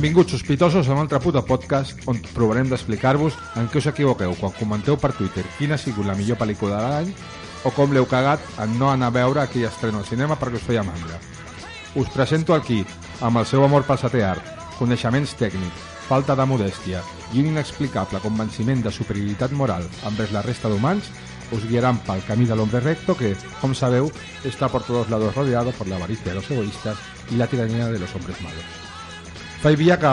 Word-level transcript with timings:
Benvinguts 0.00 0.32
sospitosos 0.32 0.88
a 0.88 0.94
un 0.94 0.98
altre 1.02 1.18
puto 1.20 1.42
podcast 1.44 2.06
on 2.08 2.16
provarem 2.32 2.70
d'explicar-vos 2.70 3.34
en 3.60 3.66
què 3.68 3.82
us 3.82 3.88
equivoqueu 3.90 4.32
quan 4.38 4.54
comenteu 4.56 4.96
per 4.96 5.10
Twitter 5.12 5.44
quina 5.58 5.76
ha 5.76 5.82
sigut 5.82 6.08
la 6.08 6.14
millor 6.16 6.38
pel·lícula 6.40 6.78
de 6.78 6.86
l'any 6.86 7.10
o 7.68 7.72
com 7.76 7.92
l'heu 7.92 8.08
cagat 8.08 8.40
en 8.64 8.78
no 8.80 8.88
anar 8.88 9.10
a 9.12 9.14
veure 9.18 9.42
aquell 9.42 9.66
estreno 9.68 10.00
al 10.00 10.08
cinema 10.08 10.38
perquè 10.40 10.56
us 10.56 10.64
feia 10.64 10.86
mandra. 10.88 11.20
Us 12.00 12.08
presento 12.16 12.56
kit, 12.64 12.88
amb 13.20 13.42
el 13.42 13.44
seu 13.44 13.60
amor 13.66 13.84
pel 13.84 14.00
setè 14.00 14.24
art, 14.24 14.48
coneixements 14.78 15.36
tècnics, 15.36 15.84
falta 16.08 16.32
de 16.32 16.48
modèstia 16.48 17.04
i 17.34 17.44
un 17.44 17.52
inexplicable 17.52 18.24
convenciment 18.24 18.80
de 18.80 18.96
superioritat 18.96 19.52
moral 19.52 19.84
envers 20.08 20.32
la 20.32 20.40
resta 20.48 20.72
d'humans, 20.72 21.12
us 21.52 21.66
guiaran 21.68 22.00
pel 22.08 22.24
camí 22.24 22.48
de 22.48 22.56
l'hombre 22.56 22.80
recto 22.80 23.18
que, 23.20 23.34
com 23.60 23.76
sabeu, 23.76 24.08
està 24.48 24.72
por 24.72 24.80
todos 24.80 25.12
lados 25.12 25.36
rodeado 25.36 25.76
por 25.76 25.92
la 25.92 26.00
avaricia 26.00 26.32
de 26.32 26.40
los 26.40 26.48
la 27.36 27.46
tiranía 27.46 27.88
de 27.92 27.98
los 27.98 28.14
hombres 28.14 28.40
malos. 28.40 28.89
Faig 29.60 29.76
via 29.76 29.98
que 30.00 30.10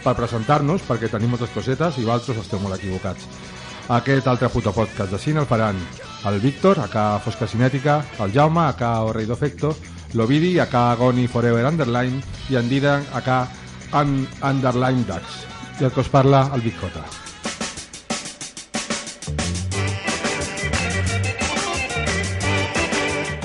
per 0.00 0.14
presentar-nos, 0.16 0.84
perquè 0.86 1.10
tenim 1.12 1.34
moltes 1.34 1.52
cosetes 1.52 1.98
i 2.00 2.06
vosaltres 2.06 2.38
esteu 2.44 2.62
molt 2.62 2.78
equivocats. 2.78 3.26
Aquest 3.92 4.26
altre 4.30 4.48
puto 4.50 4.72
podcast 4.72 5.12
de 5.12 5.20
cine 5.20 5.42
el 5.42 5.50
faran 5.50 5.76
el 6.26 6.40
Víctor, 6.40 6.80
acá 6.80 7.18
Fosca 7.22 7.46
Cinètica, 7.46 8.00
el 8.24 8.32
Jaume, 8.32 8.64
acá 8.64 9.02
O 9.04 9.12
Rei 9.12 9.28
d'Ofecto, 9.28 9.74
l'Ovidi, 10.14 10.56
acá 10.58 10.88
Goni 10.96 11.28
Forever 11.28 11.66
Underline 11.68 12.22
i 12.48 12.56
en 12.56 12.72
Didan, 12.72 13.06
acá 13.12 13.44
un 13.92 14.26
Underline 14.42 15.04
Dax. 15.06 15.46
I 15.80 15.84
el 15.84 15.92
que 15.92 16.00
us 16.00 16.10
parla, 16.10 16.48
el 16.54 16.64
Vicota. 16.64 17.04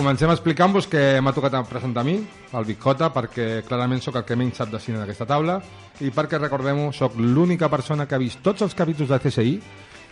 Comencem 0.01 0.31
explicant-vos 0.33 0.87
que 0.89 1.19
m'ha 1.21 1.29
tocat 1.29 1.53
presentar 1.69 2.01
a 2.01 2.07
mi, 2.07 2.15
el 2.57 2.65
Vicota, 2.65 3.11
perquè 3.13 3.59
clarament 3.67 3.99
sóc 4.01 4.15
el 4.17 4.23
que 4.25 4.33
menys 4.33 4.57
sap 4.57 4.71
de 4.71 4.79
cine 4.81 4.97
d'aquesta 4.97 5.27
taula 5.29 5.59
i 6.01 6.09
perquè, 6.09 6.39
recordem-ho, 6.41 6.87
sóc 6.89 7.19
l'única 7.21 7.69
persona 7.69 8.07
que 8.09 8.17
ha 8.17 8.21
vist 8.23 8.41
tots 8.41 8.65
els 8.65 8.73
capítols 8.73 9.13
de 9.13 9.19
CSI 9.21 9.53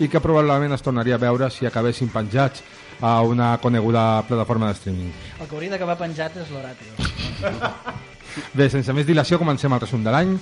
i 0.06 0.12
que 0.14 0.22
probablement 0.22 0.78
es 0.78 0.86
tornaria 0.86 1.18
a 1.18 1.24
veure 1.26 1.50
si 1.50 1.66
acabessin 1.66 2.14
penjats 2.14 2.62
a 3.02 3.16
una 3.26 3.50
coneguda 3.58 4.22
plataforma 4.30 4.70
de 4.70 4.78
streaming. 4.78 5.10
El 5.42 5.50
que 5.50 5.58
hauria 5.58 5.74
d'acabar 5.74 5.98
penjat 6.06 6.38
és 6.38 6.54
l'Horatio. 6.54 7.74
Bé, 8.62 8.70
sense 8.70 8.94
més 8.94 9.10
dilació, 9.10 9.42
comencem 9.42 9.74
el 9.74 9.86
resum 9.88 10.06
de 10.06 10.14
l'any, 10.14 10.38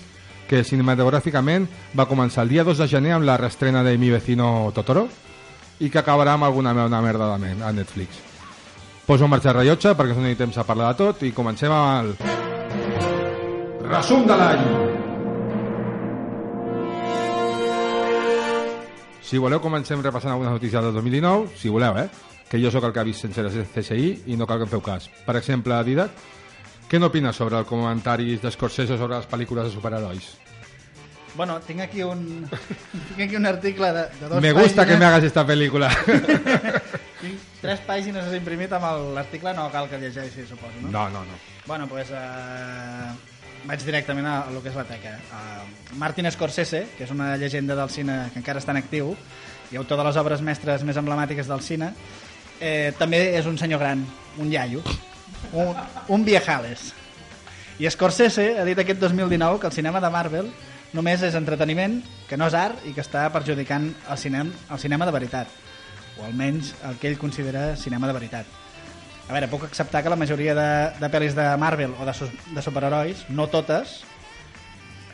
que 0.52 0.66
cinematogràficament 0.68 1.72
va 1.96 2.12
començar 2.12 2.44
el 2.44 2.52
dia 2.52 2.68
2 2.68 2.84
de 2.84 2.92
gener 3.00 3.16
amb 3.16 3.32
la 3.32 3.40
reestrena 3.40 3.88
de 3.88 3.96
Mi 3.96 4.12
vecino 4.12 4.74
Totoro 4.76 5.08
i 5.80 5.88
que 5.88 6.04
acabarà 6.04 6.36
amb 6.36 6.52
alguna 6.52 6.76
una 6.84 7.06
merda 7.06 7.38
de 7.38 7.56
a 7.64 7.72
Netflix. 7.72 8.27
Poso 9.08 9.24
en 9.24 9.32
marxa 9.32 9.54
el 9.54 9.56
rellotge 9.62 9.94
perquè 9.96 10.12
ens 10.12 10.20
doni 10.20 10.36
temps 10.36 10.58
a 10.60 10.66
parlar 10.68 10.90
de 10.92 10.98
tot 11.00 11.22
i 11.24 11.32
comencem 11.36 11.72
amb 11.72 11.92
el... 11.96 12.10
Resum 13.88 14.26
de 14.28 14.36
l'any! 14.36 14.66
Si 19.28 19.40
voleu, 19.40 19.60
comencem 19.64 20.04
repassant 20.04 20.34
algunes 20.34 20.54
notícies 20.58 20.84
del 20.84 20.94
2019, 20.96 21.48
si 21.60 21.72
voleu, 21.72 21.98
eh? 22.00 22.08
Que 22.48 22.60
jo 22.64 22.72
sóc 22.72 22.84
el 22.88 22.94
que 22.96 23.00
ha 23.02 23.08
vist 23.08 23.24
sense 23.24 23.44
les 23.44 23.56
CSI 23.74 24.12
i 24.32 24.38
no 24.40 24.48
cal 24.48 24.60
que 24.62 24.68
em 24.68 24.72
feu 24.76 24.84
cas. 24.84 25.08
Per 25.26 25.36
exemple, 25.40 25.80
Didac, 25.88 26.12
què 26.92 27.00
n'opines 27.00 27.36
sobre 27.36 27.60
els 27.60 27.68
comentaris 27.68 28.44
d'Escorsese 28.44 28.96
sobre 29.00 29.18
les 29.18 29.28
pel·lícules 29.28 29.68
de 29.68 29.74
superherois? 29.76 30.30
Bueno, 31.36 31.60
tinc 31.68 31.84
aquí 31.84 32.04
un, 32.04 32.24
tinc 33.12 33.20
aquí 33.28 33.36
un 33.40 33.46
article 33.46 33.92
de, 33.94 34.06
de 34.20 34.30
dos 34.32 34.42
Me 34.42 34.52
gusta 34.56 34.84
pàgines. 34.84 34.88
que 34.88 35.00
me 35.00 35.06
hagas 35.06 35.24
esta 35.24 35.46
película. 35.48 35.92
Tres 37.58 37.82
pàgines 37.88 38.30
imprimit 38.38 38.74
amb 38.78 39.16
l'article, 39.16 39.54
no 39.58 39.66
cal 39.74 39.90
que 39.90 39.98
llegeixi, 39.98 40.46
suposo, 40.46 40.78
no? 40.84 40.92
No, 40.94 41.08
no, 41.10 41.24
no. 41.26 41.40
Bueno, 41.66 41.88
doncs 41.90 41.92
pues, 41.92 42.12
eh, 42.14 43.38
vaig 43.66 43.84
directament 43.84 44.28
a, 44.30 44.36
a 44.46 44.54
lo 44.54 44.62
que 44.62 44.70
és 44.70 44.78
la 44.78 44.86
teca. 44.86 45.16
Uh, 45.34 45.98
Martin 45.98 46.30
Scorsese, 46.32 46.84
que 46.98 47.08
és 47.08 47.12
una 47.12 47.36
llegenda 47.38 47.76
del 47.76 47.90
cine 47.90 48.28
que 48.34 48.40
encara 48.44 48.62
està 48.62 48.76
en 48.76 48.82
actiu 48.84 49.16
i 49.72 49.82
autor 49.82 50.00
de 50.00 50.06
les 50.08 50.22
obres 50.22 50.44
mestres 50.46 50.86
més 50.88 51.00
emblemàtiques 51.02 51.50
del 51.50 51.66
cine, 51.66 51.92
eh, 52.62 52.94
també 53.00 53.34
és 53.36 53.50
un 53.50 53.58
senyor 53.58 53.82
gran, 53.82 54.06
un 54.38 54.54
iaio, 54.54 54.86
un, 55.52 55.76
un 56.14 56.26
viejales. 56.26 56.94
I 57.82 57.90
Scorsese 57.90 58.54
ha 58.62 58.66
dit 58.66 58.80
aquest 58.80 59.02
2019 59.02 59.60
que 59.60 59.68
el 59.70 59.76
cinema 59.76 60.02
de 60.02 60.14
Marvel 60.14 60.54
només 60.94 61.26
és 61.26 61.36
entreteniment, 61.36 62.00
que 62.30 62.38
no 62.38 62.48
és 62.48 62.56
art 62.58 62.86
i 62.88 62.94
que 62.94 63.04
està 63.04 63.28
perjudicant 63.34 63.90
el 64.08 64.22
cinema, 64.22 64.68
el 64.72 64.80
cinema 64.80 65.10
de 65.10 65.18
veritat 65.18 65.64
o 66.20 66.26
almenys 66.26 66.74
el 66.88 66.98
que 67.02 67.12
ell 67.12 67.20
considera 67.22 67.76
cinema 67.76 68.08
de 68.10 68.16
veritat. 68.18 68.46
A 69.28 69.34
veure, 69.36 69.50
puc 69.52 69.66
acceptar 69.68 70.04
que 70.04 70.12
la 70.12 70.20
majoria 70.20 70.54
de, 70.56 70.70
de 71.02 71.10
pel·lis 71.12 71.36
de 71.36 71.48
Marvel 71.60 71.96
o 72.00 72.06
de, 72.08 72.14
de 72.56 72.64
superherois, 72.64 73.26
no 73.30 73.50
totes, 73.52 74.00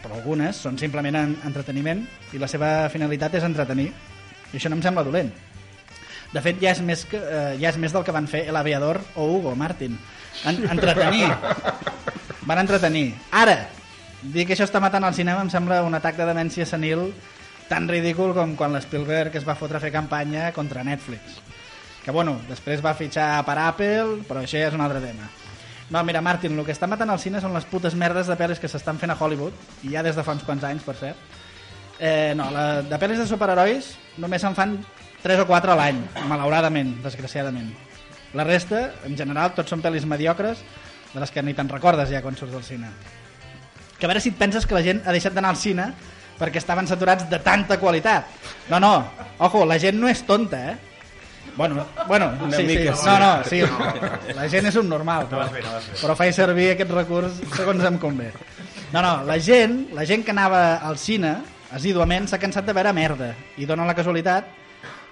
però 0.04 0.20
algunes, 0.20 0.60
són 0.60 0.78
simplement 0.78 1.18
en, 1.18 1.34
entreteniment 1.48 2.04
i 2.36 2.42
la 2.42 2.50
seva 2.52 2.90
finalitat 2.94 3.40
és 3.40 3.48
entretenir. 3.48 3.90
I 4.52 4.60
això 4.60 4.70
no 4.70 4.78
em 4.78 4.86
sembla 4.86 5.06
dolent. 5.08 5.32
De 6.34 6.42
fet, 6.42 6.60
ja 6.62 6.74
és 6.74 6.82
més, 6.82 7.06
que, 7.10 7.18
eh, 7.18 7.56
ja 7.62 7.70
és 7.70 7.78
més 7.82 7.94
del 7.94 8.06
que 8.06 8.14
van 8.14 8.28
fer 8.30 8.44
El 8.50 8.58
Aviador 8.58 9.00
o 9.16 9.26
Hugo 9.30 9.56
Martin. 9.58 9.98
En, 10.50 10.62
entretenir. 10.76 11.30
Van 12.50 12.60
entretenir. 12.60 13.14
Ara, 13.32 13.70
dir 14.34 14.46
que 14.46 14.56
això 14.56 14.66
està 14.68 14.82
matant 14.84 15.06
el 15.08 15.14
cinema 15.18 15.42
em 15.46 15.50
sembla 15.54 15.84
un 15.86 15.94
atac 15.98 16.18
de 16.20 16.28
demència 16.28 16.66
senil 16.70 17.12
tan 17.70 17.88
ridícul 17.90 18.34
com 18.36 18.56
quan 18.60 18.74
l'Spielberg 18.76 19.36
es 19.40 19.46
va 19.48 19.58
fotre 19.60 19.80
a 19.80 19.84
fer 19.84 19.92
campanya 19.94 20.52
contra 20.56 20.84
Netflix. 20.84 21.40
Que, 22.04 22.12
bueno, 22.12 22.36
després 22.50 22.84
va 22.84 22.96
fitxar 22.98 23.46
per 23.48 23.56
Apple, 23.64 24.24
però 24.28 24.44
això 24.44 24.60
ja 24.60 24.68
és 24.68 24.76
un 24.76 24.84
altre 24.84 25.00
tema. 25.04 25.30
No, 25.90 26.02
mira, 26.04 26.22
Martin, 26.26 26.58
el 26.58 26.66
que 26.66 26.74
està 26.76 26.88
matant 26.90 27.12
al 27.14 27.22
cine 27.22 27.40
són 27.44 27.54
les 27.56 27.68
putes 27.70 27.96
merdes 27.96 28.28
de 28.28 28.36
pel·lis 28.40 28.60
que 28.60 28.72
s'estan 28.72 29.00
fent 29.00 29.14
a 29.14 29.18
Hollywood, 29.20 29.56
i 29.84 29.94
ja 29.94 30.04
des 30.04 30.16
de 30.18 30.24
fa 30.26 30.36
uns 30.36 30.44
quants 30.48 30.64
anys, 30.68 30.84
per 30.84 30.96
cert. 31.00 31.40
Eh, 32.00 32.34
no, 32.36 32.50
la, 32.52 32.82
de 32.82 33.00
pel·lis 33.00 33.22
de 33.22 33.28
superherois 33.30 33.94
només 34.20 34.42
se'n 34.42 34.56
fan 34.58 34.78
3 35.24 35.44
o 35.44 35.48
4 35.48 35.72
a 35.72 35.78
l'any, 35.80 36.00
malauradament, 36.28 36.98
desgraciadament. 37.04 37.70
La 38.34 38.44
resta, 38.48 38.88
en 39.08 39.16
general, 39.16 39.54
tots 39.56 39.72
són 39.72 39.84
pel·lis 39.84 40.08
mediocres, 40.10 40.64
de 41.14 41.22
les 41.22 41.32
que 41.32 41.44
ni 41.46 41.54
te'n 41.54 41.70
recordes 41.70 42.10
ja 42.10 42.24
quan 42.26 42.36
surts 42.36 42.56
del 42.56 42.66
cine. 42.66 42.90
Que 44.00 44.08
a 44.08 44.12
veure 44.12 44.24
si 44.24 44.34
et 44.34 44.40
penses 44.40 44.66
que 44.66 44.76
la 44.76 44.84
gent 44.84 45.04
ha 45.06 45.14
deixat 45.16 45.36
d'anar 45.38 45.54
al 45.54 45.62
cine 45.62 45.92
perquè 46.40 46.62
estaven 46.62 46.88
saturats 46.90 47.28
de 47.30 47.40
tanta 47.44 47.80
qualitat. 47.80 48.28
No, 48.70 48.80
no, 48.80 48.96
ojo, 49.40 49.66
la 49.70 49.80
gent 49.80 50.00
no 50.00 50.10
és 50.12 50.24
tonta, 50.28 50.64
eh? 50.72 50.78
Bueno, 51.56 51.86
bueno 52.08 52.32
Una 52.42 52.58
sí, 52.58 52.64
mica 52.64 52.96
sí. 52.96 53.06
No, 53.06 53.20
no, 53.20 53.44
sí. 53.44 53.62
La 54.34 54.48
gent 54.50 54.66
és 54.66 54.78
un 54.80 54.90
normal, 54.90 55.28
però, 55.30 55.46
però 56.02 56.16
faig 56.18 56.34
servir 56.34 56.72
aquest 56.72 56.94
recurs 56.96 57.38
segons 57.54 57.84
em 57.86 58.00
convé. 58.02 58.32
No, 58.94 59.02
no, 59.02 59.20
la 59.28 59.38
gent, 59.42 59.92
la 59.94 60.06
gent 60.10 60.26
que 60.26 60.34
anava 60.34 60.80
al 60.82 60.98
cine 60.98 61.36
assíduament 61.74 62.28
s'ha 62.30 62.42
cansat 62.42 62.66
de 62.66 62.74
veure 62.74 62.94
merda 62.94 63.32
i 63.58 63.70
dona 63.70 63.86
la 63.86 63.96
casualitat 63.98 64.50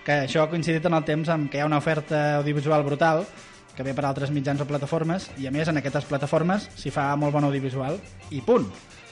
que 0.06 0.24
això 0.26 0.44
ha 0.44 0.50
coincidit 0.50 0.86
en 0.86 0.98
el 0.98 1.06
temps 1.06 1.30
amb 1.30 1.50
que 1.50 1.60
hi 1.60 1.64
ha 1.64 1.70
una 1.70 1.80
oferta 1.82 2.38
audiovisual 2.40 2.84
brutal 2.86 3.26
que 3.76 3.86
ve 3.86 3.94
per 3.98 4.06
altres 4.06 4.32
mitjans 4.34 4.62
o 4.62 4.68
plataformes 4.70 5.30
i 5.42 5.48
a 5.48 5.54
més 5.54 5.70
en 5.70 5.78
aquestes 5.80 6.06
plataformes 6.10 6.68
s'hi 6.78 6.94
fa 6.94 7.12
molt 7.18 7.34
bon 7.34 7.46
audiovisual 7.48 7.98
i 8.30 8.42
punt. 8.46 8.68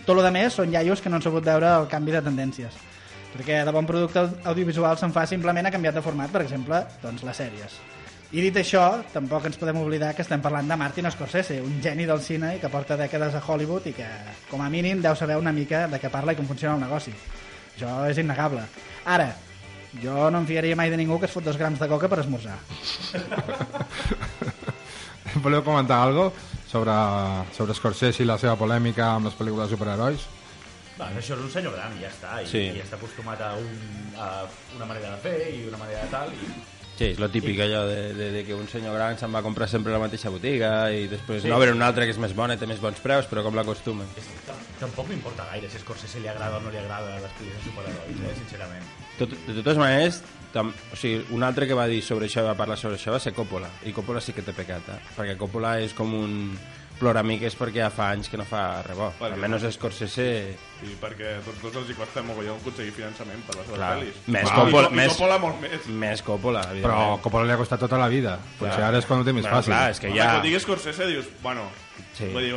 Tot 0.05 0.17
el 0.19 0.31
més 0.33 0.53
són 0.53 0.73
iaios 0.73 1.01
que 1.01 1.09
no 1.09 1.15
han 1.19 1.25
sabut 1.25 1.45
veure 1.45 1.69
el 1.81 1.87
canvi 1.91 2.11
de 2.15 2.21
tendències 2.25 2.73
perquè 3.29 3.59
de 3.63 3.71
bon 3.71 3.85
producte 3.85 4.17
au- 4.19 4.31
audiovisual 4.49 4.97
se'n 4.97 5.11
fa 5.13 5.21
simplement 5.29 5.67
a 5.67 5.71
canviat 5.71 5.93
de 5.93 6.01
format, 6.01 6.31
per 6.33 6.41
exemple, 6.41 6.79
doncs 7.03 7.21
les 7.23 7.37
sèries. 7.37 7.75
I 8.33 8.41
dit 8.41 8.55
això, 8.57 9.03
tampoc 9.13 9.45
ens 9.45 9.57
podem 9.61 9.77
oblidar 9.77 10.15
que 10.17 10.23
estem 10.25 10.41
parlant 10.41 10.65
de 10.67 10.75
Martin 10.77 11.05
Scorsese, 11.13 11.59
un 11.61 11.77
geni 11.81 12.05
del 12.09 12.21
cine 12.25 12.55
i 12.55 12.59
que 12.59 12.69
porta 12.73 12.97
dècades 12.97 13.35
a 13.37 13.41
Hollywood 13.45 13.85
i 13.85 13.93
que, 13.93 14.07
com 14.49 14.61
a 14.65 14.69
mínim, 14.69 14.97
deu 15.01 15.13
saber 15.15 15.37
una 15.37 15.51
mica 15.53 15.85
de 15.87 15.99
què 16.01 16.09
parla 16.09 16.33
i 16.33 16.35
com 16.41 16.47
funciona 16.49 16.73
el 16.75 16.81
negoci. 16.81 17.13
Això 17.75 18.09
és 18.09 18.17
innegable. 18.17 18.63
Ara, 19.05 19.29
jo 20.01 20.31
no 20.33 20.39
em 20.41 20.47
fiaria 20.49 20.75
mai 20.75 20.89
de 20.89 20.97
ningú 20.97 21.19
que 21.19 21.25
es 21.29 21.37
fot 21.37 21.43
dos 21.45 21.57
grams 21.57 21.77
de 21.79 21.87
coca 21.87 22.09
per 22.09 22.19
esmorzar. 22.25 22.57
Voleu 25.43 25.61
comentar 25.63 26.01
algo 26.01 26.31
sobre, 26.69 26.93
sobre 27.57 27.73
Scorsese 27.73 28.23
i 28.23 28.27
la 28.29 28.37
seva 28.41 28.55
polèmica 28.59 29.15
amb 29.15 29.25
les 29.29 29.37
pel·lícules 29.37 29.67
de 29.69 29.75
superherois? 29.77 30.27
Va, 30.99 31.07
això 31.15 31.37
és 31.37 31.43
un 31.45 31.51
senyor 31.53 31.73
gran 31.77 31.93
i 31.97 32.03
ja 32.03 32.09
està, 32.11 32.41
i, 32.43 32.47
Sí. 32.49 32.65
i 32.75 32.81
està 32.83 32.97
acostumat 32.99 33.39
a, 33.41 33.53
un, 33.55 33.69
a 34.19 34.43
una 34.75 34.85
manera 34.85 35.15
de 35.15 35.21
fer 35.23 35.37
i 35.55 35.63
una 35.69 35.77
manera 35.81 36.03
de 36.03 36.11
tal, 36.13 36.33
i 36.35 36.51
Sí, 36.99 37.05
és 37.13 37.19
lo 37.21 37.29
típic 37.31 37.55
allò 37.63 37.85
de, 37.87 38.13
de, 38.13 38.25
de 38.33 38.41
que 38.43 38.51
un 38.53 38.65
senyor 38.67 38.91
gran 38.97 39.15
se'n 39.17 39.31
va 39.31 39.39
a 39.39 39.45
comprar 39.45 39.69
sempre 39.71 39.93
la 39.93 40.01
mateixa 40.03 40.27
botiga 40.29 40.91
i 40.91 41.05
després 41.07 41.41
Sí. 41.45 41.47
no 41.47 41.55
haver 41.55 41.71
un 41.71 41.81
altre 41.81 42.03
que 42.03 42.11
és 42.11 42.17
més 42.19 42.33
bona 42.35 42.57
i 42.57 42.59
té 42.59 42.67
més 42.67 42.81
bons 42.83 42.99
preus, 42.99 43.23
però 43.31 43.39
com 43.45 43.55
tam- 44.45 44.65
tampoc 44.81 45.07
m'importa 45.07 45.45
gaire 45.53 45.69
si 45.71 45.77
a 45.77 45.79
Scorsese 45.79 46.19
li 46.19 46.27
agrada 46.27 46.57
o 46.57 46.59
no 46.59 46.69
li 46.69 46.77
agrada 46.77 47.15
les 47.23 47.31
pel·lis 47.39 47.55
de 47.55 47.63
superherois, 47.63 48.19
eh, 48.19 48.35
sincerament. 48.41 48.83
Tot, 49.17 49.29
de 49.47 49.55
totes 49.61 49.77
maneres, 49.79 50.19
tam, 50.53 50.73
o 50.93 50.95
sigui, 50.95 51.23
un 51.35 51.43
altre 51.43 51.67
que 51.67 51.73
va 51.77 51.87
dir 51.87 52.01
sobre 52.03 52.25
això, 52.27 52.43
va 52.45 52.55
parlar 52.57 52.77
sobre 52.77 52.95
això, 52.97 53.11
va 53.11 53.19
ser 53.19 53.33
Coppola. 53.33 53.69
I 53.85 53.91
Coppola 53.93 54.21
sí 54.21 54.33
que 54.33 54.41
té 54.41 54.53
pecat, 54.53 54.89
eh? 54.89 54.99
perquè 55.17 55.37
Coppola 55.37 55.77
és 55.79 55.93
com 55.93 56.13
un, 56.13 56.57
ploramiques 56.99 57.53
perquè 57.55 57.79
ja 57.79 57.89
fa 57.95 58.09
anys 58.11 58.27
que 58.27 58.35
no 58.35 58.43
fa 58.43 58.81
res 58.83 58.97
bo. 58.97 59.05
Vale. 59.21 59.37
Almenys 59.37 59.63
Scorsese... 59.77 60.25
I 60.83 60.97
perquè 60.99 61.37
a 61.37 61.43
tots 61.45 61.61
dos 61.63 61.77
els 61.79 61.89
hi 61.91 61.95
costa 61.95 62.19
mogollon 62.27 62.57
aconseguir 62.59 62.91
finançament 62.97 63.39
per 63.47 63.55
les 63.55 63.69
seves 63.69 63.79
Clar. 63.79 63.91
pel·lis. 64.01 64.17
Més 64.35 64.49
Coppola- 64.51 64.89
Cop- 64.89 64.91
i 64.91 64.99
més- 64.99 65.13
Coppola 65.13 65.37
molt 65.39 65.61
més. 65.63 65.87
Més 65.87 66.21
Coppola, 66.27 66.65
Però. 66.81 66.97
Coppola 67.23 67.45
li 67.47 67.55
ha 67.55 67.59
costat 67.61 67.79
tota 67.85 67.97
la 68.01 68.09
vida. 68.11 68.35
Potser 68.59 68.83
ara 68.83 68.99
és 68.99 69.07
quan 69.07 69.21
ho 69.21 69.23
té 69.23 69.31
més 69.31 69.43
Bueno, 69.47 69.57
fàcil. 69.61 69.71
clar, 69.71 69.91
és 69.95 69.99
que 70.03 70.11
ja... 70.11 70.27
que 70.33 70.39
ho 70.39 70.43
digui 70.49 70.59
Scorsese, 70.59 71.07
dius, 71.07 71.31
bueno, 71.41 71.69
Sí. 72.17 72.27
vull 72.33 72.43
dir, 72.43 72.53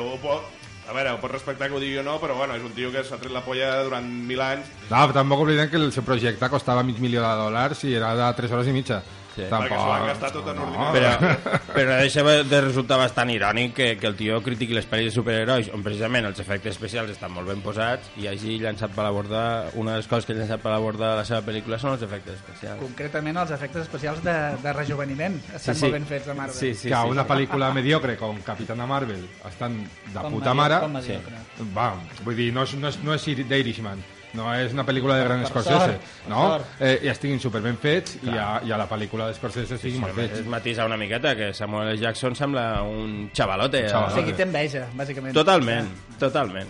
a 0.93 0.97
veure, 0.99 1.17
ho 1.17 1.33
respectar 1.33 1.69
que 1.69 1.77
ho 1.79 1.81
digui 1.83 1.99
o 1.99 2.05
no, 2.07 2.19
però 2.21 2.37
bueno, 2.37 2.55
és 2.59 2.63
un 2.63 2.75
tio 2.77 2.93
que 2.93 3.03
s'ha 3.07 3.19
tret 3.21 3.33
la 3.33 3.43
polla 3.45 3.73
durant 3.87 4.07
mil 4.07 4.41
anys, 4.45 4.69
No, 4.91 5.03
tampoc 5.17 5.47
oblidem 5.47 5.71
que 5.73 5.81
el 5.81 5.91
seu 5.93 6.05
projecte 6.05 6.49
costava 6.53 6.85
mig 6.85 7.01
milió 7.01 7.25
de 7.25 7.35
dòlars 7.41 7.85
i 7.89 7.97
era 7.97 8.15
de 8.19 8.29
3 8.37 8.53
hores 8.53 8.69
i 8.69 8.77
mitja. 8.77 9.01
Sí. 9.33 9.47
perquè 9.49 9.77
s'ho 9.79 9.89
van 9.89 10.07
gastar 10.11 10.31
tot 10.35 10.49
en 10.53 10.59
ordinador. 10.61 10.97
Però, 10.99 11.61
però 11.73 11.99
deixa 12.03 12.23
de 12.23 12.61
resultar 12.61 12.99
bastant 13.01 13.31
irònic 13.33 13.73
que, 13.77 13.87
que 14.01 14.07
el 14.11 14.17
tio 14.19 14.41
critiqui 14.45 14.77
les 14.77 14.89
pel·lis 14.89 15.09
de 15.09 15.15
superherois 15.17 15.71
on 15.73 15.85
precisament 15.85 16.29
els 16.29 16.41
efectes 16.43 16.77
especials 16.77 17.11
estan 17.15 17.33
molt 17.33 17.49
ben 17.49 17.63
posats 17.65 18.11
i 18.21 18.29
hagi 18.29 18.59
llançat 18.61 18.93
per 18.95 19.07
la 19.07 19.13
borda 19.15 19.43
una 19.81 19.97
de 19.97 20.03
les 20.03 20.11
coses 20.11 20.29
que 20.29 20.37
ha 20.37 20.41
llançat 20.41 20.61
per 20.63 20.75
la 20.75 20.81
borda 20.85 21.13
de 21.15 21.21
la 21.23 21.25
seva 21.29 21.41
pel·lícula 21.49 21.81
són 21.81 21.97
els 21.97 22.05
efectes 22.05 22.37
especials 22.41 22.81
Concretament 22.83 23.41
els 23.43 23.55
efectes 23.57 23.87
especials 23.87 24.23
de, 24.25 24.37
de 24.63 24.77
rejuveniment 24.77 25.39
estan 25.55 25.81
molt 25.81 25.99
ben 25.99 26.09
fets 26.13 26.29
a 26.29 26.35
Marvel. 26.39 26.57
sí, 26.57 26.75
sí, 26.75 26.89
que 26.89 26.97
sí, 26.97 27.15
una 27.17 27.25
sí. 27.25 27.33
pel·lícula 27.33 27.73
mediocre 27.75 28.17
com 28.21 28.41
Capitana 28.45 28.87
Marvel 28.87 29.25
estan 29.49 29.81
de 29.83 30.19
Com 30.21 30.39
puta 30.39 30.55
mare 30.55 30.81
com 30.85 30.93
mediocre. 30.99 31.41
va, 31.77 31.93
vull 32.25 32.37
dir, 32.37 32.53
no 32.53 32.67
és, 32.69 32.75
no 32.77 32.93
és, 32.93 33.01
no 33.03 33.17
és 33.17 33.25
d'Irishman 33.49 34.03
no 34.35 34.47
és 34.55 34.73
una 34.73 34.85
pel·lícula 34.89 35.17
de 35.19 35.25
gran 35.27 35.43
Per 35.43 35.49
Scorsese 35.51 35.79
sort, 35.79 36.07
per 36.25 36.31
no? 36.33 36.45
Eh, 36.81 36.95
i 37.05 37.09
estiguin 37.13 37.41
super 37.41 37.61
ben 37.65 37.77
fets 37.77 38.17
i 38.23 38.31
a, 38.33 38.61
i 38.65 38.73
a 38.73 38.79
la 38.81 38.87
pel·lícula 38.89 39.27
de 39.29 39.35
Scorsese 39.37 39.77
estiguin 39.77 40.01
molt 40.01 40.17
es 40.19 40.31
fets 40.39 40.47
matisa 40.49 40.87
una 40.89 40.97
miqueta 40.97 41.35
que 41.37 41.53
Samuel 41.55 41.91
L. 41.93 41.99
Jackson 42.01 42.35
sembla 42.39 42.83
un 42.83 43.31
xavalote, 43.35 43.79
Un 43.79 43.85
eh? 43.85 43.89
O 43.89 43.91
xavalote. 43.97 44.21
sigui, 44.21 44.37
té 44.39 44.43
enveja, 44.49 44.87
bàsicament. 44.97 45.35
totalment, 45.37 45.91
totalment 46.19 46.69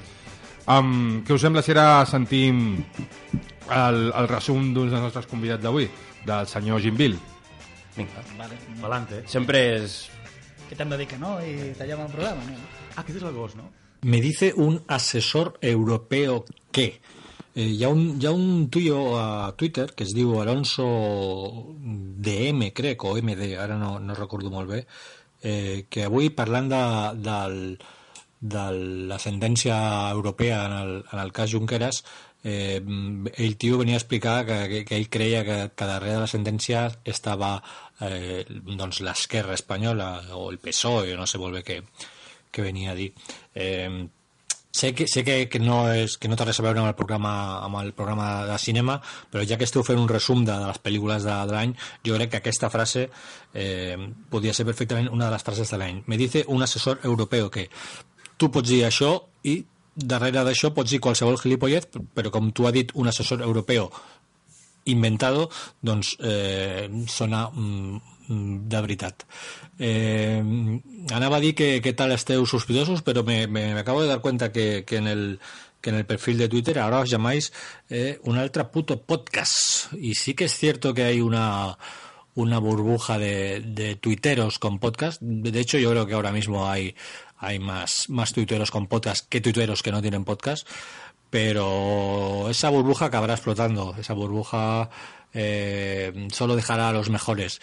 um, 0.66 1.22
què 1.26 1.34
us 1.36 1.40
sembla 1.46 1.62
si 1.62 1.70
ara 1.76 2.04
sentim 2.06 2.82
el, 3.70 4.00
el 4.10 4.28
resum 4.28 4.72
d'un 4.74 4.90
dels 4.90 5.02
nostres 5.02 5.26
convidats 5.30 5.62
d'avui 5.62 5.86
del 6.26 6.46
senyor 6.50 6.80
Jim 6.82 6.96
Bill 6.98 7.14
Vinga. 7.96 8.22
Vale. 8.38 8.56
Valante. 8.80 9.22
sempre 9.28 9.58
és 9.76 10.08
Que 10.70 10.74
t'hem 10.78 10.88
de 10.88 10.96
dir 10.96 11.06
que 11.06 11.18
no 11.20 11.34
i 11.44 11.74
tallem 11.76 12.00
el 12.00 12.12
programa, 12.14 12.40
no? 12.48 12.54
Ah, 12.96 13.02
aquest 13.02 13.18
és 13.18 13.22
el 13.28 13.34
gos, 13.36 13.52
no? 13.58 13.66
Me 14.08 14.20
dice 14.24 14.54
un 14.56 14.80
asesor 14.88 15.58
europeo 15.60 16.44
que 16.72 17.02
eh, 17.54 17.66
hi, 17.66 17.82
ha 17.84 17.88
un, 17.88 18.04
hi 18.20 18.26
ha 18.26 18.32
un 18.32 18.68
tuyo 18.70 19.18
a 19.20 19.54
Twitter 19.56 19.92
que 19.94 20.04
es 20.04 20.14
diu 20.16 20.38
Alonso 20.40 20.86
DM, 21.78 22.70
crec, 22.72 23.04
o 23.04 23.16
MD, 23.20 23.54
ara 23.58 23.76
no, 23.80 23.98
no 24.00 24.16
recordo 24.18 24.50
molt 24.50 24.70
bé, 24.70 24.84
eh, 25.42 25.86
que 25.90 26.06
avui 26.06 26.30
parlant 26.30 26.70
de, 26.72 26.82
del, 27.28 27.58
de 28.40 28.66
la 29.12 29.18
sentència 29.22 29.78
europea 30.10 30.64
en 30.66 30.76
el, 30.80 30.94
en 31.12 31.18
el 31.22 31.32
cas 31.32 31.52
Junqueras, 31.52 32.02
eh, 32.44 32.82
el 33.36 33.56
tio 33.56 33.78
venia 33.78 33.94
a 33.94 34.02
explicar 34.02 34.44
que, 34.46 34.68
que, 34.68 34.84
que 34.84 34.96
ell 34.96 35.08
creia 35.08 35.44
que, 35.44 35.58
que 35.76 35.86
darrere 35.86 36.16
de 36.16 36.24
la 36.24 36.30
sentència 36.30 36.88
estava 37.04 37.54
eh, 38.00 38.42
doncs 38.48 39.02
l'esquerra 39.06 39.54
espanyola 39.54 40.10
o 40.38 40.48
el 40.50 40.58
PSOE, 40.58 41.14
no 41.18 41.28
sé 41.30 41.38
molt 41.38 41.60
bé 41.60 41.62
què, 41.68 41.78
què 42.50 42.66
venia 42.66 42.92
a 42.92 42.98
dir. 42.98 43.12
Eh, 43.54 44.08
sé 44.72 44.94
que, 44.94 45.06
sé 45.06 45.22
que, 45.22 45.48
que 45.48 45.60
no, 45.60 45.84
és, 45.92 46.16
que 46.18 46.28
no 46.30 46.36
té 46.36 46.46
res 46.48 46.58
a 46.60 46.64
veure 46.64 46.80
amb 46.80 46.88
el, 46.88 46.96
programa, 46.98 47.32
amb 47.62 47.78
el 47.82 47.92
programa 47.96 48.46
de 48.48 48.56
cinema, 48.58 48.96
però 49.30 49.44
ja 49.46 49.58
que 49.60 49.68
esteu 49.68 49.84
fent 49.86 50.00
un 50.00 50.08
resum 50.10 50.46
de, 50.46 50.54
de 50.54 50.70
les 50.70 50.80
pel·lícules 50.82 51.26
de, 51.28 51.34
de 51.48 51.56
l'any, 51.56 51.74
jo 52.08 52.16
crec 52.16 52.32
que 52.32 52.40
aquesta 52.40 52.72
frase 52.72 53.08
eh, 53.52 53.98
podria 54.32 54.56
ser 54.56 54.66
perfectament 54.68 55.12
una 55.12 55.28
de 55.28 55.36
les 55.36 55.44
frases 55.44 55.70
de 55.70 55.80
l'any. 55.82 56.00
Me 56.08 56.16
dice 56.16 56.46
un 56.48 56.64
assessor 56.64 57.04
europeu 57.04 57.52
que 57.52 57.68
tu 58.40 58.50
pots 58.50 58.72
dir 58.72 58.82
això 58.88 59.14
i 59.44 59.60
darrere 59.94 60.40
d'això 60.46 60.72
pots 60.72 60.90
dir 60.90 61.02
qualsevol 61.04 61.36
gilipollez, 61.38 61.90
però 62.16 62.32
com 62.32 62.50
tu 62.56 62.66
ha 62.66 62.72
dit 62.72 62.96
un 62.96 63.12
assessor 63.12 63.44
europeu 63.44 63.90
inventado, 64.90 65.48
doncs 65.80 66.16
eh, 66.18 66.88
sona 67.06 67.44
mm, 67.52 68.11
de 68.68 68.80
veritat. 68.80 69.24
Eh, 69.78 70.42
anava 71.12 71.36
a 71.38 71.44
dir 71.44 71.54
que 71.54 71.92
tal 71.96 72.12
esteu 72.12 72.46
sospitosos, 72.46 73.02
però 73.02 73.24
me, 73.24 73.46
me, 73.46 73.74
me 73.74 73.80
acabo 73.80 74.02
de 74.02 74.08
dar 74.08 74.20
cuenta 74.20 74.52
que, 74.52 74.84
que 74.84 74.96
en 74.96 75.06
el 75.06 75.40
que 75.82 75.90
en 75.90 75.96
el 75.96 76.06
perfil 76.06 76.38
de 76.38 76.48
Twitter 76.48 76.78
ahora 76.78 77.00
os 77.00 77.10
llamáis 77.10 77.52
eh, 77.90 78.20
un 78.22 78.38
ultra 78.38 78.70
puto 78.70 79.02
podcast. 79.02 79.92
Y 79.94 80.14
sí 80.14 80.34
que 80.34 80.44
es 80.44 80.56
cierto 80.56 80.94
que 80.94 81.02
hay 81.02 81.20
una 81.20 81.76
una 82.34 82.58
burbuja 82.58 83.18
de, 83.18 83.60
de 83.60 83.96
tuiteros 83.96 84.58
con 84.58 84.78
podcast. 84.78 85.20
De 85.20 85.60
hecho, 85.60 85.78
yo 85.78 85.90
creo 85.90 86.06
que 86.06 86.14
ahora 86.14 86.32
mismo 86.32 86.68
hay, 86.68 86.94
hay 87.36 87.58
más, 87.58 88.08
más 88.08 88.32
tuiteros 88.32 88.70
con 88.70 88.86
podcast 88.86 89.28
que 89.28 89.40
tuiteros 89.40 89.82
que 89.82 89.92
no 89.92 90.00
tienen 90.00 90.24
podcast. 90.24 90.66
Pero 91.28 92.48
esa 92.50 92.70
burbuja 92.70 93.06
acabará 93.06 93.34
explotando. 93.34 93.94
Esa 93.98 94.14
burbuja 94.14 94.90
eh, 95.34 96.28
solo 96.30 96.56
dejará 96.56 96.88
a 96.88 96.92
los 96.92 97.10
mejores. 97.10 97.60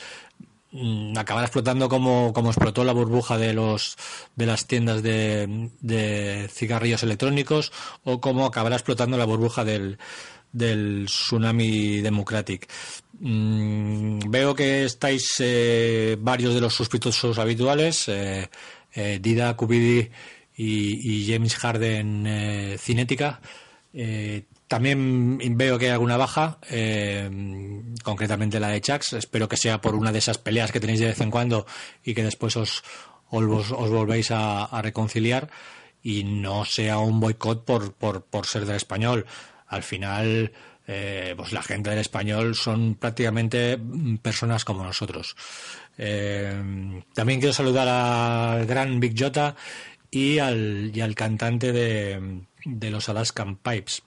Mm, 0.72 1.18
Acabará 1.18 1.46
explotando 1.48 1.90
como, 1.90 2.32
como 2.32 2.50
explotó 2.52 2.84
la 2.84 2.94
burbuja 2.94 3.38
de 3.38 3.54
los 3.54 3.98
de 4.36 4.46
las 4.46 4.68
tiendas 4.68 5.02
de, 5.02 5.72
de 5.82 6.48
cigarrillos 6.52 7.02
electrónicos 7.02 7.72
o 8.04 8.22
como 8.22 8.46
acabará 8.46 8.76
explotando 8.76 9.18
la 9.18 9.26
burbuja 9.26 9.66
del, 9.66 9.98
del 10.52 11.06
tsunami 11.08 12.02
democratic. 12.02 12.70
Mm, 13.20 14.20
veo 14.30 14.56
que 14.56 14.86
estáis 14.86 15.36
eh, 15.40 16.18
varios 16.20 16.54
de 16.54 16.62
los 16.62 16.74
sospechosos 16.76 17.40
habituales, 17.40 18.08
eh, 18.08 18.50
eh, 18.94 19.20
Dida, 19.22 19.56
Cubidi 19.56 20.10
y, 20.56 21.32
James 21.32 21.56
Harden 21.56 22.28
eh, 22.28 22.78
Cinética. 22.78 23.42
También 24.70 25.40
veo 25.58 25.80
que 25.80 25.86
hay 25.86 25.92
alguna 25.94 26.16
baja, 26.16 26.60
eh, 26.70 27.28
concretamente 28.04 28.60
la 28.60 28.68
de 28.68 28.80
Chax. 28.80 29.14
Espero 29.14 29.50
que 29.50 29.58
sea 29.58 29.82
por 29.82 29.96
una 29.96 30.12
de 30.12 30.20
esas 30.20 30.38
peleas 30.38 30.72
que 30.72 30.80
tenéis 30.80 31.00
de 31.00 31.08
vez 31.08 31.20
en 31.22 31.32
cuando 31.32 31.66
y 32.04 32.14
que 32.14 32.22
después 32.22 32.56
os, 32.56 32.84
os, 33.32 33.90
volvéis 33.90 34.30
a, 34.30 34.80
reconciliar 34.84 35.50
y 36.04 36.24
no 36.24 36.66
sea 36.66 37.00
un 37.00 37.20
boicot 37.20 37.66
por, 37.66 37.96
por, 37.96 38.24
por 38.26 38.46
ser 38.46 38.68
del 38.68 38.76
español. 38.76 39.26
Al 39.66 39.82
final, 39.82 40.52
eh, 40.86 41.34
pues 41.36 41.52
la 41.52 41.64
gente 41.64 41.90
del 41.90 41.98
español 41.98 42.54
son 42.54 42.94
prácticamente 42.94 43.76
mm, 43.76 44.18
personas 44.18 44.66
como 44.66 44.84
nosotros. 44.84 45.36
Eh, 45.98 47.02
también 47.16 47.40
quiero 47.40 47.54
saludar 47.54 47.88
al 47.88 48.68
gran 48.68 49.00
Big 49.00 49.20
Jota 49.20 49.56
y 50.12 50.38
al, 50.38 50.92
y 50.94 51.02
al 51.02 51.16
cantante 51.16 51.72
de, 51.72 52.44
de 52.66 52.90
los 52.92 53.10
Alaskan 53.10 53.56
Pipes. 53.56 54.04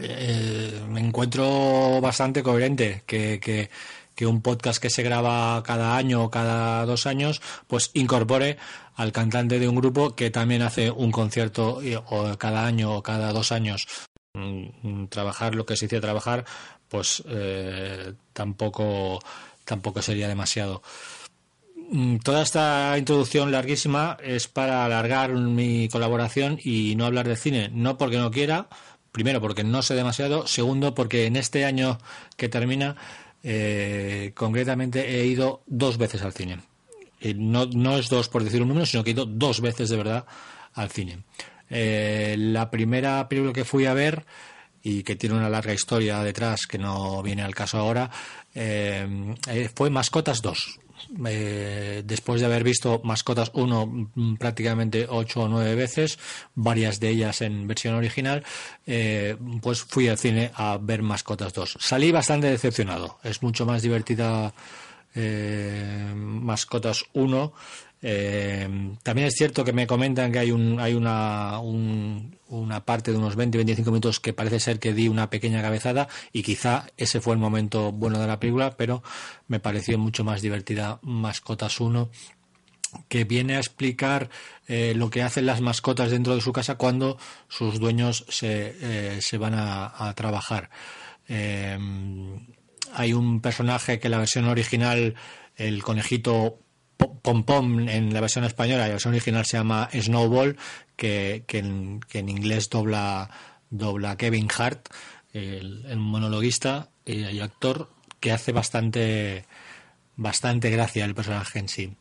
Eh, 0.00 0.80
me 0.88 1.00
encuentro 1.00 2.00
bastante 2.00 2.42
coherente 2.42 3.02
que, 3.06 3.40
que, 3.40 3.68
que 4.14 4.26
un 4.26 4.42
podcast 4.42 4.80
que 4.80 4.90
se 4.90 5.02
graba 5.02 5.62
cada 5.62 5.96
año 5.96 6.24
o 6.24 6.30
cada 6.30 6.84
dos 6.86 7.06
años, 7.06 7.40
pues 7.66 7.90
incorpore 7.94 8.58
al 8.94 9.12
cantante 9.12 9.58
de 9.58 9.68
un 9.68 9.76
grupo 9.76 10.14
que 10.14 10.30
también 10.30 10.62
hace 10.62 10.90
un 10.90 11.10
concierto 11.10 11.82
y- 11.82 11.94
o 11.96 12.36
cada 12.38 12.66
año 12.66 12.94
o 12.96 13.02
cada 13.02 13.32
dos 13.32 13.52
años. 13.52 13.86
Mm, 14.34 14.66
mm, 14.82 15.08
Trabajar 15.08 15.54
lo 15.54 15.66
que 15.66 15.76
se 15.76 15.86
dice 15.86 16.00
trabajar, 16.00 16.44
pues 16.88 17.22
eh, 17.28 18.12
tampoco, 18.32 19.18
tampoco 19.64 20.00
sería 20.02 20.28
demasiado. 20.28 20.82
Mm, 21.90 22.18
Toda 22.18 22.42
esta 22.42 22.96
introducción 22.98 23.50
larguísima 23.50 24.16
es 24.22 24.46
para 24.48 24.84
alargar 24.84 25.32
mi 25.32 25.88
colaboración 25.88 26.58
y 26.62 26.94
no 26.96 27.06
hablar 27.06 27.26
de 27.28 27.36
cine, 27.36 27.70
no 27.72 27.96
porque 27.98 28.18
no 28.18 28.30
quiera, 28.30 28.68
primero 29.12 29.40
porque 29.40 29.64
no 29.64 29.82
sé 29.82 29.94
demasiado, 29.94 30.46
segundo 30.46 30.94
porque 30.94 31.26
en 31.26 31.36
este 31.36 31.64
año 31.64 31.98
que 32.36 32.48
termina, 32.48 32.96
eh, 33.42 34.32
concretamente 34.34 35.20
he 35.20 35.26
ido 35.26 35.62
dos 35.66 35.98
veces 35.98 36.22
al 36.22 36.32
cine. 36.32 36.58
Y 37.20 37.34
no, 37.34 37.66
no 37.66 37.98
es 37.98 38.08
dos 38.08 38.28
por 38.28 38.44
decir 38.44 38.62
un 38.62 38.68
número, 38.68 38.86
sino 38.86 39.02
que 39.02 39.10
he 39.10 39.14
ido 39.14 39.26
dos 39.26 39.60
veces 39.60 39.88
de 39.88 39.96
verdad 39.96 40.24
al 40.74 40.90
cine. 40.90 41.24
Eh, 41.70 42.36
la 42.38 42.70
primera 42.70 43.28
película 43.28 43.52
que 43.52 43.64
fui 43.64 43.86
a 43.86 43.94
ver 43.94 44.24
y 44.82 45.02
que 45.02 45.16
tiene 45.16 45.36
una 45.36 45.50
larga 45.50 45.72
historia 45.72 46.22
detrás 46.22 46.66
que 46.66 46.78
no 46.78 47.22
viene 47.22 47.42
al 47.42 47.54
caso 47.54 47.78
ahora, 47.78 48.10
eh, 48.54 49.34
eh, 49.48 49.70
fue 49.74 49.90
Mascotas 49.90 50.40
2. 50.40 50.78
Eh, 51.26 52.02
después 52.04 52.40
de 52.40 52.46
haber 52.46 52.64
visto 52.64 53.00
Mascotas 53.02 53.50
1 53.54 53.86
mm, 53.86 54.34
prácticamente 54.36 55.06
8 55.08 55.40
o 55.40 55.48
9 55.48 55.74
veces, 55.74 56.18
varias 56.54 57.00
de 57.00 57.08
ellas 57.08 57.40
en 57.40 57.66
versión 57.66 57.94
original, 57.94 58.44
eh, 58.86 59.36
pues 59.62 59.82
fui 59.82 60.08
al 60.08 60.18
cine 60.18 60.50
a 60.54 60.78
ver 60.80 61.02
Mascotas 61.02 61.52
2. 61.54 61.78
Salí 61.80 62.12
bastante 62.12 62.48
decepcionado. 62.48 63.18
Es 63.22 63.42
mucho 63.42 63.64
más 63.64 63.82
divertida 63.82 64.52
eh, 65.14 66.12
Mascotas 66.14 67.04
1. 67.14 67.52
Eh, 68.00 68.68
también 69.02 69.26
es 69.28 69.34
cierto 69.34 69.64
que 69.64 69.72
me 69.72 69.86
comentan 69.88 70.30
que 70.30 70.38
hay 70.38 70.50
un 70.52 70.78
hay 70.78 70.94
una 70.94 71.58
un- 71.58 72.38
una 72.48 72.84
parte 72.84 73.10
de 73.10 73.18
unos 73.18 73.36
20-25 73.36 73.86
minutos 73.86 74.20
que 74.20 74.32
parece 74.32 74.60
ser 74.60 74.78
que 74.78 74.94
di 74.94 75.08
una 75.08 75.28
pequeña 75.30 75.60
cabezada 75.62 76.08
y 76.32 76.42
quizá 76.42 76.86
ese 76.96 77.20
fue 77.20 77.34
el 77.34 77.40
momento 77.40 77.90
bueno 77.92 78.18
de 78.20 78.26
la 78.28 78.38
película, 78.40 78.76
pero 78.76 79.02
me 79.48 79.58
pareció 79.60 79.98
mucho 79.98 80.22
más 80.24 80.40
divertida 80.42 80.98
Mascotas 81.02 81.80
1 81.80 82.08
que 83.08 83.24
viene 83.24 83.56
a 83.56 83.58
explicar 83.58 84.30
eh, 84.66 84.94
lo 84.96 85.10
que 85.10 85.22
hacen 85.22 85.44
las 85.44 85.60
mascotas 85.60 86.10
dentro 86.10 86.34
de 86.34 86.40
su 86.40 86.52
casa 86.52 86.76
cuando 86.76 87.18
sus 87.48 87.78
dueños 87.80 88.24
se, 88.28 88.76
eh, 88.80 89.20
se 89.20 89.36
van 89.38 89.54
a, 89.54 90.08
a 90.08 90.14
trabajar. 90.14 90.70
Eh, 91.28 91.76
hay 92.94 93.12
un 93.12 93.40
personaje 93.42 93.98
que 93.98 94.08
la 94.08 94.18
versión 94.18 94.46
original, 94.46 95.14
el 95.56 95.82
conejito 95.82 96.60
Pom 96.98 97.44
Pom 97.44 97.88
en 97.88 98.12
la 98.12 98.20
versión 98.20 98.44
española, 98.44 98.86
la 98.86 98.92
versión 98.94 99.14
original 99.14 99.46
se 99.46 99.56
llama 99.56 99.88
Snowball, 99.92 100.56
que, 100.96 101.44
en, 101.48 102.28
inglés 102.28 102.68
dobla, 102.68 103.30
dobla 103.70 104.16
Kevin 104.16 104.48
Hart, 104.56 104.88
el, 105.32 105.96
monologuista 105.96 106.90
y, 107.06 107.24
y 107.24 107.40
actor, 107.40 107.88
que 108.20 108.32
hace 108.32 108.52
bastante, 108.52 109.44
bastante 110.16 110.70
gracia 110.70 111.04
el 111.04 111.14
personaje 111.14 111.58
en 111.58 111.68
sí. 111.68 111.96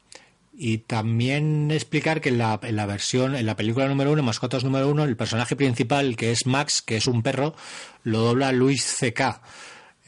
Y 0.60 0.80
también 0.80 1.70
explicar 1.70 2.20
que 2.20 2.30
en 2.30 2.40
la, 2.40 2.60
en 2.64 2.76
la 2.76 2.88
versión, 2.88 3.36
en 3.36 3.46
la 3.46 3.56
película 3.56 3.88
número 3.88 4.12
uno, 4.12 4.24
Mascotas 4.24 4.64
número 4.64 4.90
uno, 4.90 5.04
el 5.04 5.16
personaje 5.16 5.56
principal, 5.56 6.16
que 6.16 6.32
es 6.32 6.48
Max, 6.48 6.82
que 6.82 6.98
es 6.98 7.06
un 7.06 7.22
perro, 7.22 7.56
lo 8.04 8.22
dobla 8.22 8.52
Luis 8.52 8.84
C.K. 8.84 9.40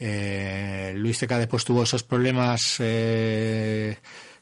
Eh, 0.00 0.92
Luis 0.96 1.18
C.K. 1.18 1.38
después 1.38 1.64
tuvo 1.64 1.84
esos 1.84 2.02
problemas 2.02 2.78
eh, 2.80 3.98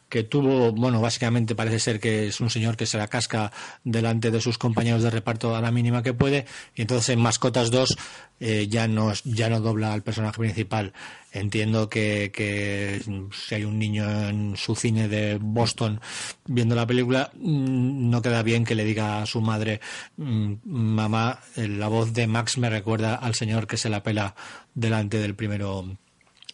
que 0.08 0.22
tuvo, 0.22 0.72
bueno, 0.72 1.00
básicamente 1.00 1.54
parece 1.54 1.78
ser 1.78 2.00
que 2.00 2.28
es 2.28 2.40
un 2.40 2.50
señor 2.50 2.76
que 2.76 2.86
se 2.86 2.98
la 2.98 3.08
casca 3.08 3.52
delante 3.84 4.30
de 4.30 4.40
sus 4.40 4.58
compañeros 4.58 5.02
de 5.02 5.10
reparto 5.10 5.54
a 5.54 5.60
la 5.60 5.70
mínima 5.70 6.02
que 6.02 6.14
puede, 6.14 6.46
y 6.74 6.82
entonces 6.82 7.10
en 7.10 7.20
Mascotas 7.20 7.70
2 7.70 7.96
eh, 8.40 8.68
ya, 8.68 8.88
no, 8.88 9.12
ya 9.24 9.48
no 9.48 9.60
dobla 9.60 9.92
al 9.92 10.02
personaje 10.02 10.38
principal. 10.38 10.92
Entiendo 11.32 11.88
que, 11.88 12.30
que 12.32 13.02
si 13.32 13.54
hay 13.54 13.64
un 13.64 13.78
niño 13.78 14.28
en 14.28 14.56
su 14.56 14.74
cine 14.74 15.08
de 15.08 15.38
Boston 15.40 16.00
viendo 16.46 16.74
la 16.74 16.86
película, 16.86 17.30
mm, 17.34 18.08
no 18.08 18.22
queda 18.22 18.42
bien 18.42 18.64
que 18.64 18.74
le 18.74 18.84
diga 18.84 19.22
a 19.22 19.26
su 19.26 19.40
madre, 19.40 19.80
mm, 20.16 20.54
mamá, 20.64 21.40
eh, 21.56 21.68
la 21.68 21.88
voz 21.88 22.12
de 22.14 22.26
Max 22.26 22.58
me 22.58 22.70
recuerda 22.70 23.14
al 23.16 23.34
señor 23.34 23.66
que 23.66 23.76
se 23.76 23.90
la 23.90 24.02
pela 24.02 24.34
delante 24.74 25.18
del 25.18 25.34
primero 25.34 25.98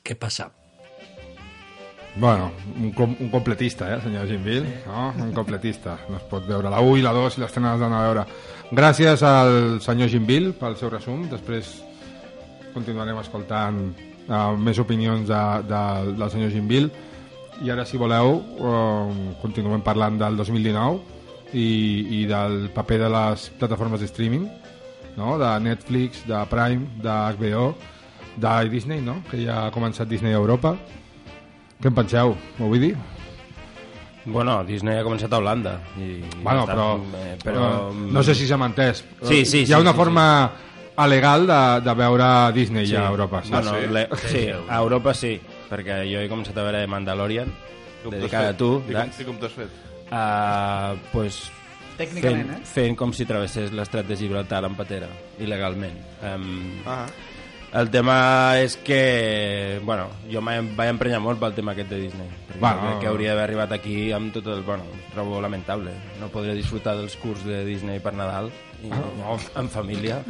que 0.03 0.17
pasa. 0.17 0.53
Bueno, 2.17 2.53
un, 2.79 2.93
com 2.93 3.17
un 3.19 3.29
completista, 3.29 3.89
eh, 3.91 3.95
el 3.97 4.03
senyor 4.03 4.29
Jimville, 4.29 4.83
no? 4.87 5.13
un 5.19 5.33
completista. 5.33 5.97
No 6.09 6.21
es 6.21 6.27
pot 6.31 6.47
veure 6.47 6.71
la 6.71 6.81
1 6.81 7.01
i 7.01 7.03
la 7.03 7.13
2 7.13 7.39
i 7.39 7.43
les 7.43 7.55
tenen 7.55 7.81
d'anar 7.81 8.03
a 8.03 8.07
veure. 8.07 8.25
Gràcies 8.71 9.25
al 9.27 9.81
senyor 9.83 10.13
Jimville 10.13 10.55
pel 10.59 10.79
seu 10.79 10.93
resum. 10.93 11.27
Després 11.31 11.75
continuarem 12.75 13.19
escoltant 13.19 13.81
uh, 14.29 14.55
més 14.55 14.79
opinions 14.79 15.27
de, 15.27 15.43
de, 15.67 15.83
del 16.15 16.31
senyor 16.31 16.55
Jimville. 16.55 17.11
I 17.67 17.75
ara, 17.75 17.85
si 17.87 17.99
voleu, 17.99 18.39
uh, 18.63 19.11
continuem 19.43 19.83
parlant 19.83 20.19
del 20.23 20.39
2019 20.39 21.03
i, 21.55 21.69
i 22.21 22.25
del 22.31 22.69
paper 22.75 23.05
de 23.05 23.11
les 23.11 23.51
plataformes 23.59 24.03
de 24.03 24.11
streaming, 24.11 24.47
no? 25.19 25.35
de 25.39 25.51
Netflix, 25.67 26.23
de 26.31 26.47
Prime, 26.51 26.95
de 27.03 27.15
HBO, 27.39 27.73
de 28.39 28.59
Disney, 28.71 29.03
no? 29.03 29.21
que 29.31 29.43
ja 29.43 29.65
ha 29.65 29.73
començat 29.75 30.11
Disney 30.11 30.35
a 30.35 30.43
Europa. 30.43 30.77
Què 31.85 31.91
en 31.93 31.97
penseu? 31.99 32.31
M'ho 32.57 32.69
vull 32.73 32.81
dir? 32.81 32.95
Bueno, 34.25 34.63
Disney 34.65 34.97
ha 34.97 35.03
començat 35.05 35.35
a 35.37 35.37
Holanda. 35.37 35.75
I, 36.01 36.23
Bueno, 36.41 36.63
i 36.65 36.69
però, 36.71 36.87
eh, 37.21 37.35
però... 37.43 37.67
no 37.93 38.23
sé 38.25 38.33
si 38.35 38.47
s'ha 38.49 38.57
entès. 38.57 39.03
Sí, 39.21 39.43
sí, 39.45 39.67
Hi 39.67 39.75
ha 39.75 39.77
sí, 39.77 39.83
una 39.83 39.93
sí, 39.93 39.99
forma 39.99 40.25
alegal 40.97 41.45
de, 41.47 41.59
de 41.85 41.95
veure 41.99 42.29
Disney 42.57 42.87
Sí. 42.87 42.95
ja 42.95 43.03
a 43.07 43.11
Europa. 43.11 43.43
Sí. 43.45 43.53
Bueno, 43.53 43.75
sí? 43.75 43.87
le... 43.93 44.07
sí, 44.31 44.47
a 44.49 44.79
Europa 44.79 45.13
sí, 45.13 45.35
perquè 45.69 45.99
jo 46.09 46.23
he 46.25 46.31
començat 46.33 46.57
a 46.57 46.65
veure 46.65 46.87
Mandalorian, 46.89 47.53
Com 48.05 48.17
dedicada 48.17 48.55
a 48.55 48.57
tu, 48.57 48.71
I 48.89 48.97
com, 48.97 49.13
i 49.21 49.29
com 49.29 49.37
t'has 49.45 49.53
fet? 49.53 49.77
uh, 50.09 50.97
pues, 51.13 51.43
Tècnicament, 51.99 52.49
fent, 52.49 52.57
eh? 52.63 52.67
fent 52.73 52.97
com 52.97 53.13
si 53.13 53.29
travessés 53.29 53.73
l'estret 53.77 54.09
de 54.09 54.17
Gibraltar 54.17 54.65
en 54.65 54.75
patera, 54.75 55.13
il·legalment. 55.39 56.01
Um, 56.33 56.81
Ah, 56.89 57.05
el 57.75 57.91
tema 57.91 58.55
és 58.63 58.77
que, 58.77 59.81
bueno, 59.83 60.07
jo 60.31 60.39
em 60.39 60.69
vaig 60.79 60.93
emprenyar 60.93 61.19
molt 61.23 61.41
pel 61.43 61.57
tema 61.57 61.73
aquest 61.75 61.91
de 61.91 61.99
Disney. 62.05 62.29
Bueno. 62.61 62.85
crec 62.85 63.01
que 63.03 63.09
hauria 63.11 63.33
d'haver 63.33 63.49
arribat 63.49 63.73
aquí 63.75 64.13
amb 64.15 64.31
tot 64.35 64.47
el... 64.47 64.63
Bueno, 64.63 64.87
trobo 65.11 65.41
lamentable. 65.43 65.91
No 66.21 66.29
podré 66.31 66.55
disfrutar 66.55 66.95
dels 67.01 67.17
curs 67.19 67.43
de 67.43 67.65
Disney 67.67 67.99
per 67.99 68.15
Nadal 68.15 68.53
i, 68.85 68.93
Ah, 68.95 69.37
en 69.61 69.71
família. 69.71 70.21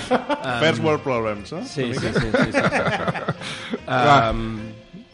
First 0.62 0.82
world 0.82 1.02
problems, 1.04 1.52
eh? 1.52 1.62
Sí, 1.68 1.92
sí, 1.92 2.00
sí. 2.00 2.12
sí, 2.14 2.30
sí, 2.32 2.52
sí. 2.52 3.82
um, 3.92 4.58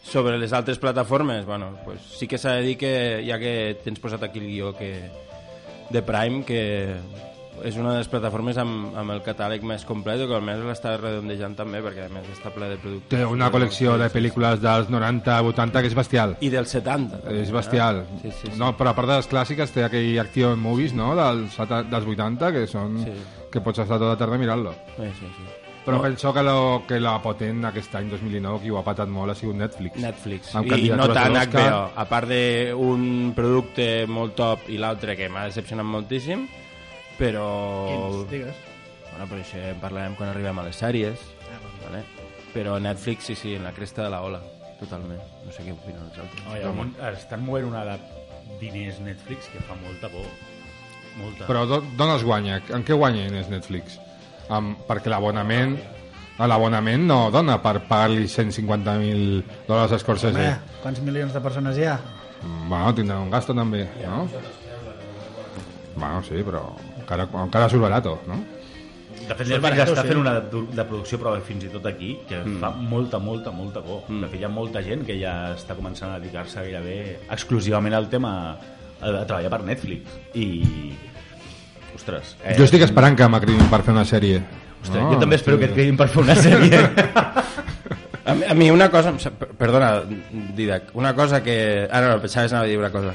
sobre 0.03 0.37
les 0.37 0.53
altres 0.53 0.79
plataformes, 0.79 1.45
bueno, 1.45 1.77
pues 1.83 1.99
sí 2.01 2.27
que 2.27 2.37
s'ha 2.37 2.55
de 2.59 2.63
dir 2.63 2.77
que, 2.77 3.23
ja 3.27 3.39
que 3.41 3.75
tens 3.83 3.99
posat 3.99 4.23
aquí 4.23 4.39
el 4.39 4.47
guió 4.51 4.71
que, 4.77 5.09
de 5.89 6.01
Prime, 6.01 6.43
que 6.45 6.61
és 7.63 7.77
una 7.79 7.93
de 7.93 7.99
les 8.01 8.09
plataformes 8.11 8.57
amb, 8.59 8.93
amb 8.99 9.13
el 9.15 9.21
catàleg 9.23 9.63
més 9.63 9.85
complet 9.87 10.21
que 10.27 10.35
almenys 10.35 10.65
l'està 10.67 10.97
redondejant 10.99 11.55
també 11.55 11.79
perquè 11.85 12.05
a 12.05 12.11
més 12.13 12.27
està 12.33 12.51
ple 12.53 12.67
de 12.73 12.77
productes 12.81 13.09
Té 13.13 13.23
una 13.25 13.49
col·lecció 13.53 13.95
de 14.01 14.09
pel·lícules 14.13 14.59
dels 14.63 14.89
90-80 14.91 15.81
que 15.81 15.87
és 15.87 15.95
bestial. 15.95 16.35
i 16.41 16.49
dels 16.53 16.69
70 16.75 17.21
És 17.31 17.51
bestial. 17.55 18.03
Sí, 18.21 18.31
sí, 18.31 18.47
sí. 18.51 18.57
No, 18.59 18.73
però 18.77 18.91
a 18.91 18.95
part 18.97 19.07
de 19.13 19.15
les 19.21 19.29
clàssiques 19.31 19.71
té 19.71 19.83
aquell 19.87 20.19
action 20.19 20.59
movies 20.59 20.93
no? 20.93 21.13
dels, 21.15 21.55
dels 21.57 22.05
80 22.15 22.51
que 22.51 22.67
són 22.67 22.99
Sí. 23.03 23.11
que 23.51 23.61
pots 23.61 23.79
estar 23.79 23.97
tota 23.97 24.13
la 24.13 24.17
tarda 24.17 24.37
mirant-lo. 24.37 24.73
sí, 24.97 25.09
sí, 25.19 25.27
sí. 25.37 25.51
Però 25.83 25.97
penso 26.01 26.31
que, 26.33 26.41
lo, 26.41 26.83
que 26.87 26.97
la 26.97 27.17
potent 27.21 27.65
aquest 27.67 27.93
any 27.99 28.07
2019 28.09 28.61
qui 28.61 28.69
ho 28.71 28.77
ha 28.79 28.83
patat 28.85 29.09
molt 29.11 29.31
ha 29.33 29.35
sigut 29.35 29.57
Netflix. 29.59 29.97
Netflix. 29.99 30.53
Amb 30.55 30.71
I 30.71 30.89
no 30.95 31.09
tant. 31.11 31.35
HBO. 31.35 31.81
A 31.99 32.05
part 32.07 32.29
d'un 32.31 33.33
producte 33.35 34.05
molt 34.07 34.31
top 34.37 34.69
i 34.71 34.77
l'altre 34.79 35.17
que 35.19 35.27
m'ha 35.27 35.43
decepcionat 35.49 35.83
moltíssim, 35.85 36.45
però... 37.19 37.45
Quins, 37.89 38.29
digues. 38.31 38.55
Bueno, 39.11 39.27
però 39.29 39.41
això 39.43 39.61
en 39.71 39.79
parlarem 39.81 40.15
quan 40.17 40.29
arribem 40.31 40.59
a 40.59 40.63
les 40.67 40.79
sèries. 40.81 41.21
Ah, 41.49 41.59
bueno. 41.61 41.77
Vale? 41.85 42.03
Però 42.53 42.79
Netflix, 42.81 43.25
sí, 43.29 43.35
sí, 43.35 43.55
en 43.55 43.63
la 43.63 43.71
cresta 43.73 44.03
de 44.03 44.09
la 44.13 44.21
ola. 44.25 44.41
Totalment. 44.79 45.21
No 45.45 45.51
sé 45.53 45.63
què 45.65 45.73
opinen 45.73 46.01
els 46.09 46.17
altres. 46.19 46.43
Oh, 46.49 46.57
ja, 46.59 46.71
món, 46.75 46.95
estan 47.13 47.43
movent 47.45 47.69
una 47.69 47.83
de 47.87 47.97
diners 48.59 48.99
Netflix 49.05 49.47
que 49.53 49.61
fa 49.63 49.75
molta 49.81 50.09
por. 50.11 50.25
Molta. 51.17 51.45
Però 51.45 51.65
do- 51.69 51.83
d'on 51.97 52.15
es 52.15 52.23
guanya? 52.25 52.57
En 52.73 52.83
què 52.85 52.97
guanya 52.97 53.27
és 53.39 53.49
Netflix? 53.51 53.99
Um, 54.49 54.73
perquè 54.89 55.11
l'abonament 55.13 55.77
a 56.41 56.47
l'abonament 56.49 57.03
no 57.05 57.29
dona 57.31 57.59
per 57.61 57.83
pagar-li 57.87 58.25
150.000 58.27 59.43
dòlars 59.69 59.93
a 59.93 59.99
Scorsese. 60.01 60.33
Home, 60.33 60.79
quants 60.81 60.99
milions 61.05 61.33
de 61.37 61.41
persones 61.45 61.77
hi 61.77 61.85
ha? 61.85 61.99
Mm, 62.41 62.67
Bueno, 62.69 62.93
tindrà 62.97 63.19
un 63.21 63.29
gasto 63.31 63.53
també, 63.55 63.85
no? 64.01 64.25
Bueno, 65.95 66.23
sí, 66.25 66.41
però 66.43 66.63
encara, 67.13 67.45
encara 67.45 67.69
surt 67.71 67.85
barato, 67.85 68.17
no? 68.27 68.41
De 69.23 69.35
fet, 69.37 69.47
Netflix 69.47 69.63
barato, 69.63 69.93
està 69.93 70.03
sí. 70.03 70.11
fent 70.11 70.19
una 70.19 70.33
de, 70.41 70.61
de 70.75 70.85
producció, 70.89 71.19
però 71.21 71.33
fins 71.47 71.63
i 71.63 71.71
tot 71.71 71.85
aquí, 71.87 72.11
que 72.27 72.41
mm. 72.41 72.57
fa 72.59 72.73
molta, 72.75 73.21
molta, 73.23 73.53
molta 73.55 73.83
por. 73.85 74.03
Mm. 74.09 74.25
De 74.25 74.31
fet, 74.33 74.41
hi 74.41 74.47
ha 74.47 74.51
molta 74.51 74.83
gent 74.83 75.05
que 75.07 75.15
ja 75.21 75.33
està 75.55 75.77
començant 75.77 76.11
a 76.11 76.19
dedicar-se 76.19 76.65
gairebé 76.65 76.97
exclusivament 77.31 77.95
al 77.95 78.09
tema 78.11 78.33
a, 78.51 79.23
treballar 79.23 79.53
per 79.53 79.61
Netflix. 79.69 80.19
I... 80.35 80.47
Ostres. 81.93 82.35
Eh, 82.41 82.57
Jo 82.57 82.65
estic 82.65 82.83
esperant 82.87 83.15
que 83.15 83.29
m'acredin 83.29 83.69
per 83.71 83.83
fer 83.85 83.93
una 83.93 84.05
sèrie. 84.09 84.41
Ostres, 84.81 85.05
jo 85.13 85.19
també 85.21 85.37
espero 85.39 85.59
que 85.61 85.69
et 85.69 85.77
quedin 85.77 85.99
per 85.99 86.09
fer 86.11 86.23
una 86.25 86.35
sèrie. 86.35 86.81
A, 88.25 88.33
mi- 88.33 88.45
a 88.47 88.53
mi 88.53 88.69
una 88.71 88.89
cosa... 88.89 89.11
Perdona, 89.57 90.01
Didac. 90.55 90.91
Una 90.95 91.13
cosa 91.13 91.43
que... 91.43 91.87
Ah, 91.91 91.99
no, 92.01 92.21
pensava 92.21 92.47
que 92.47 92.53
anava 92.53 92.65
a 92.65 92.69
dir 92.69 92.77
una 92.79 92.89
cosa. 92.91 93.13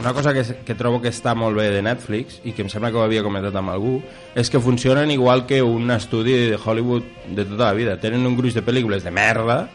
Una 0.00 0.12
cosa 0.12 0.32
que, 0.34 0.42
que 0.66 0.74
trobo 0.74 1.00
que 1.00 1.12
està 1.14 1.34
molt 1.38 1.56
bé 1.56 1.68
de 1.70 1.82
Netflix 1.82 2.40
i 2.42 2.52
que 2.56 2.64
em 2.66 2.70
sembla 2.72 2.90
que 2.90 2.98
ho 2.98 3.04
havia 3.06 3.22
comentat 3.22 3.54
amb 3.54 3.70
algú 3.70 4.00
és 4.34 4.50
que 4.50 4.58
funcionen 4.58 5.12
igual 5.14 5.46
que 5.46 5.62
un 5.62 5.90
estudi 5.94 6.34
de 6.50 6.58
Hollywood 6.58 7.06
de 7.36 7.44
tota 7.44 7.68
la 7.68 7.74
vida. 7.78 7.98
Tenen 8.02 8.26
un 8.26 8.34
gruix 8.36 8.54
de 8.58 8.64
pel·lícules 8.66 9.06
de 9.06 9.14
merda 9.14 9.68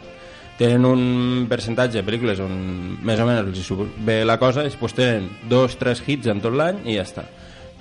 tenen 0.58 0.84
un 0.86 1.46
percentatge 1.50 1.98
de 1.98 2.04
pel·lícules 2.06 2.38
on 2.38 2.52
més 3.02 3.18
o 3.18 3.24
menys 3.26 3.48
els 3.48 3.64
surt 3.66 3.96
bé 4.06 4.20
la 4.22 4.36
cosa 4.38 4.62
i 4.62 4.68
després 4.68 4.92
tenen 4.94 5.24
dos, 5.50 5.74
tres 5.80 5.98
hits 6.06 6.28
en 6.30 6.38
tot 6.44 6.54
l'any 6.54 6.78
i 6.86 6.94
ja 6.94 7.02
està 7.02 7.24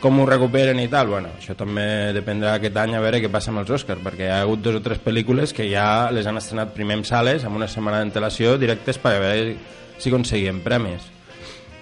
com 0.02 0.20
ho 0.20 0.26
recuperen 0.28 0.80
i 0.82 0.90
tal, 0.92 1.08
bueno, 1.14 1.30
això 1.40 1.56
també 1.56 2.12
dependrà 2.16 2.58
aquest 2.58 2.78
any 2.82 2.96
a 2.98 3.02
veure 3.04 3.22
què 3.24 3.30
passa 3.32 3.52
amb 3.54 3.62
els 3.62 3.72
Oscars, 3.78 4.04
perquè 4.04 4.28
hi 4.28 4.32
ha 4.34 4.42
hagut 4.44 4.64
dos 4.66 4.80
o 4.80 4.84
tres 4.84 5.00
pel·lícules 5.04 5.54
que 5.56 5.70
ja 5.72 6.12
les 6.12 6.28
han 6.28 6.40
estrenat 6.40 6.74
primer 6.76 7.00
en 7.00 7.06
sales, 7.08 7.46
amb 7.48 7.60
una 7.60 7.70
setmana 7.72 8.02
d'antelació, 8.02 8.58
directes 8.60 9.00
per 9.00 9.18
veure 9.24 9.56
si 10.00 10.12
aconseguien 10.12 10.64
premis. 10.66 11.06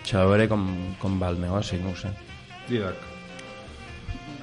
Això 0.01 0.21
a 0.21 0.27
veure 0.29 0.47
com, 0.51 0.67
com 1.01 1.17
va 1.21 1.31
el 1.33 1.39
negoci, 1.41 1.79
no 1.81 1.93
ho 1.93 1.97
sé. 1.97 2.11
Didac. 2.69 3.07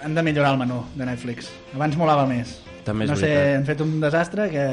Han 0.02 0.14
de 0.14 0.22
millorar 0.22 0.54
el 0.54 0.62
menú 0.62 0.80
de 0.94 1.06
Netflix. 1.06 1.50
Abans 1.74 1.98
molava 1.98 2.26
més. 2.30 2.58
També 2.86 3.04
és 3.04 3.10
no 3.10 3.18
sé, 3.18 3.28
veritat. 3.28 3.56
han 3.58 3.66
fet 3.68 3.84
un 3.84 3.94
desastre 4.00 4.48
que 4.52 4.64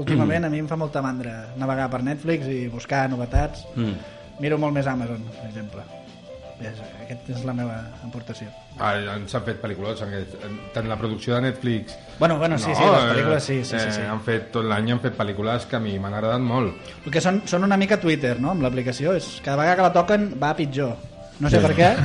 últimament 0.00 0.48
a 0.48 0.50
mi 0.52 0.62
em 0.64 0.68
fa 0.68 0.78
molta 0.80 1.04
mandra 1.04 1.36
navegar 1.60 1.90
per 1.92 2.02
Netflix 2.06 2.48
i 2.50 2.64
buscar 2.72 3.04
novetats. 3.12 3.66
Mm. 3.76 4.16
Miro 4.40 4.58
molt 4.58 4.74
més 4.74 4.88
Amazon, 4.90 5.22
per 5.36 5.48
exemple. 5.50 5.84
Aquesta 6.60 7.32
és 7.32 7.44
la 7.44 7.52
meva 7.56 7.76
aportació. 8.06 8.48
Ah, 8.78 8.92
s'han 9.26 9.42
fet 9.46 9.58
pel·lícules, 9.62 10.00
en- 10.04 10.58
tant 10.74 10.86
la 10.88 10.96
producció 11.00 11.34
de 11.36 11.40
Netflix... 11.48 11.96
Bueno, 12.18 12.38
bueno, 12.38 12.58
sí, 12.58 12.70
sí, 12.74 12.82
les 12.84 13.04
pel·lícules 13.14 13.40
sí, 13.42 13.56
sí, 13.64 13.78
sí, 13.78 13.92
sí. 13.96 14.00
Eh, 14.02 14.08
han 14.08 14.20
fet 14.24 14.50
tot 14.52 14.64
l'any 14.64 14.92
han 14.92 15.00
fet 15.00 15.16
pel·lícules 15.18 15.66
que 15.66 15.76
a 15.76 15.80
mi 15.80 15.98
m'han 15.98 16.14
agradat 16.14 16.40
molt. 16.44 16.76
El 17.04 17.10
que 17.12 17.20
són, 17.24 17.42
són 17.50 17.64
una 17.64 17.76
mica 17.80 17.98
Twitter, 18.00 18.36
no? 18.40 18.52
Amb 18.54 18.62
l'aplicació, 18.62 19.14
és 19.18 19.40
cada 19.44 19.56
vegada 19.62 19.76
que 19.80 19.88
la 19.88 19.92
toquen 19.96 20.30
va 20.42 20.50
a 20.54 20.56
pitjor. 20.60 20.94
No 21.40 21.48
sé 21.50 21.60
per 21.64 21.72
què. 21.74 21.90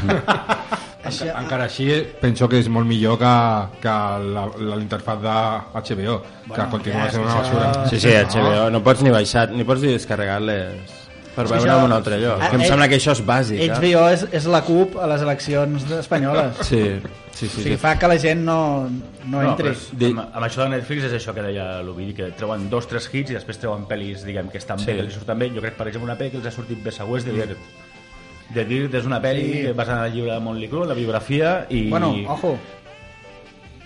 Això, 1.05 1.27
Encara 1.37 1.67
així, 1.69 1.85
penso 2.17 2.47
que 2.49 2.57
és 2.63 2.67
molt 2.67 2.87
millor 2.89 3.19
que, 3.21 3.33
que 3.83 3.95
l'interfaz 4.73 5.19
de 5.21 5.35
HBO, 5.77 6.15
que 6.49 6.65
continua 6.71 7.03
ja, 7.05 7.11
sent 7.13 7.25
una 7.27 7.35
basura. 7.43 7.67
això- 7.75 7.89
Sí, 7.91 7.99
sí, 7.99 8.09
HBO. 8.15 8.69
No 8.73 8.81
pots 8.81 9.03
ni 9.05 9.11
baixar, 9.13 9.51
ni 9.53 9.63
pots 9.63 9.83
ni 9.85 9.91
descarregar-les 9.93 11.03
per 11.35 11.47
veure 11.47 11.61
això- 11.69 11.77
en 11.79 11.85
un 11.85 11.91
altre 11.91 12.17
lloc. 12.19 12.39
Ah, 12.41 12.49
Que 12.49 12.55
em 12.55 12.61
eh, 12.61 12.67
sembla 12.67 12.87
que 12.87 12.95
això 12.95 13.11
és 13.11 13.21
bàsic. 13.25 13.59
eh? 13.59 13.69
HBO 13.71 14.09
és, 14.09 14.25
és 14.31 14.45
la 14.45 14.61
CUP 14.63 14.95
a 14.97 15.07
les 15.07 15.21
eleccions 15.21 15.91
espanyoles. 15.91 16.55
Sí, 16.61 16.79
sí, 16.81 17.01
O 17.03 17.35
sí. 17.35 17.47
sigui, 17.49 17.69
sí. 17.71 17.77
fa 17.77 17.97
que 17.99 18.07
la 18.07 18.17
gent 18.17 18.41
no, 18.45 18.89
no 19.25 19.41
No, 19.41 19.49
entri. 19.51 19.67
però 19.69 19.71
és- 19.73 20.11
amb, 20.11 20.19
amb 20.33 20.45
això 20.45 20.63
de 20.63 20.69
Netflix 20.69 21.03
és 21.03 21.13
això 21.13 21.33
que 21.33 21.41
deia 21.41 21.81
l'Ovidi, 21.83 22.13
que 22.13 22.31
treuen 22.31 22.69
dos, 22.69 22.87
tres 22.87 23.09
hits 23.13 23.31
i 23.31 23.33
després 23.33 23.57
treuen 23.59 23.85
pel·lis, 23.85 24.23
diguem, 24.23 24.47
que 24.49 24.57
estan 24.57 24.79
Sí. 24.79 24.85
bé, 24.87 24.95
que 24.95 25.01
els 25.01 25.13
surten 25.13 25.37
bé. 25.37 25.49
Jo 25.53 25.61
crec, 25.61 25.73
per 25.75 25.87
exemple, 25.87 26.09
una 26.11 26.17
pel·li 26.17 26.31
que 26.31 26.37
els 26.37 26.45
ha 26.47 26.51
sortit 26.51 26.81
bé 26.83 26.91
segur 26.91 27.17
és 27.19 27.25
The 27.25 27.31
Dirt. 27.31 27.57
The 28.53 28.63
Dirt 28.65 28.93
és 28.93 29.05
una 29.05 29.19
pel·li 29.21 29.51
Sí. 29.67 29.71
basada 29.73 30.05
en 30.05 30.11
el 30.11 30.13
llibre 30.13 30.31
de 30.33 30.39
Montli 30.39 30.67
Crue, 30.69 30.85
la 30.87 30.93
biografia, 30.93 31.65
i... 31.69 31.89
Bueno, 31.89 32.15
ojo, 32.27 32.57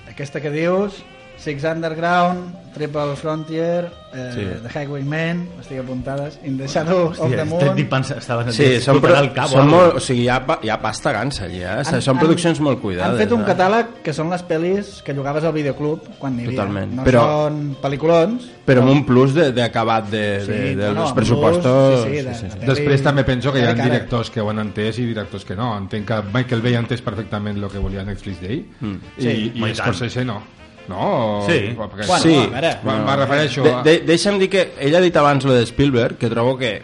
aquesta 0.09 0.41
que 0.41 0.51
dius, 0.51 1.03
Six 1.39 1.63
Underground, 1.63 2.53
Triple 2.73 3.15
Frontier, 3.15 3.89
eh, 4.13 4.31
Sí. 4.33 4.43
The 4.67 4.69
Highwaymen, 4.79 5.47
estic 5.61 5.79
apuntades, 5.79 6.37
In 6.43 6.57
the 6.57 6.67
Shadow 6.67 7.07
of 7.07 7.17
Hòstia, 7.19 7.29
the 7.29 7.43
estic 7.43 7.75
Moon... 7.77 7.87
pensant, 7.89 8.19
estava 8.19 8.51
Sí, 8.51 8.67
són, 8.83 8.99
pro 9.01 9.15
el 9.15 9.31
cap, 9.33 9.47
són 9.47 9.67
o 9.67 9.71
molt, 9.71 9.95
o 9.95 9.99
sigui, 10.03 10.25
hi 10.25 10.27
ha, 10.29 10.41
hi 10.61 10.69
ha 10.69 10.77
pasta 10.81 11.13
gansa 11.15 11.45
allà, 11.45 11.77
eh? 11.79 11.85
Han- 11.87 12.01
són 12.03 12.17
han- 12.17 12.19
produccions 12.25 12.59
molt 12.59 12.81
cuidades. 12.81 13.13
Han 13.13 13.17
fet 13.23 13.31
un 13.31 13.41
eh? 13.41 13.47
catàleg 13.47 13.85
que 14.03 14.13
són 14.13 14.29
les 14.29 14.43
pel·lis 14.45 15.01
que 15.01 15.15
jugaves 15.15 15.43
al 15.47 15.53
videoclub 15.55 16.03
quan 16.19 16.35
n'hi 16.35 16.43
havia. 16.49 16.57
Totalment. 16.59 16.93
No 16.99 17.03
Però- 17.07 17.23
són 17.23 17.61
pel·liculons. 17.81 18.49
Però 18.67 18.81
amb 18.83 18.91
un 18.91 19.05
plus 19.05 19.33
de- 19.33 19.51
d'acabat 19.55 20.09
de, 20.11 20.17
de, 20.19 20.45
Sí, 20.45 20.75
de, 20.75 20.75
no, 20.75 20.93
dels 20.93 21.09
no, 21.09 21.15
pressupostos... 21.15 21.63
plus, 21.63 22.03
sí, 22.03 22.35
sí, 22.43 22.47
de- 22.51 22.59
de- 22.59 22.73
Després 22.73 23.01
també 23.01 23.23
penso 23.23 23.51
que 23.53 23.59
hi 23.63 23.65
ha 23.65 23.73
directors 23.73 24.29
que 24.29 24.41
ho 24.41 24.49
han 24.51 24.59
entès 24.59 24.99
i 24.99 25.05
directors 25.05 25.45
que 25.45 25.55
no. 25.55 25.71
Entenc 25.77 26.05
que 26.07 26.21
Michael 26.33 26.61
Bay 26.61 26.75
ha 26.75 26.79
entès 26.83 27.01
perfectament 27.01 27.57
el 27.63 27.69
que 27.71 27.79
volia 27.79 28.03
Netflix 28.03 28.41
d'ell 28.41 28.65
Mm. 28.81 28.95
i, 29.17 29.21
Sí. 29.21 29.27
i 29.29 29.57
i 29.57 29.61
tant. 29.61 29.75
Scorsese 29.77 30.25
no. 30.25 30.41
No? 30.89 31.43
Sí. 31.45 31.59
Perquè... 31.77 32.07
Bueno, 32.07 32.23
sí, 32.23 32.35
a 32.35 32.47
veure. 32.55 32.71
Me'n 32.87 33.03
me 33.05 33.15
refereixo 33.21 33.63
de, 33.63 33.73
a... 33.77 33.81
de, 33.85 33.97
deixa'm 34.07 34.39
dir 34.41 34.49
que 34.49 34.63
ell 34.81 34.95
ha 34.97 35.01
dit 35.03 35.15
abans 35.21 35.45
lo 35.45 35.53
de 35.53 35.65
Spielberg, 35.69 36.17
que 36.17 36.29
trobo 36.33 36.57
que... 36.57 36.79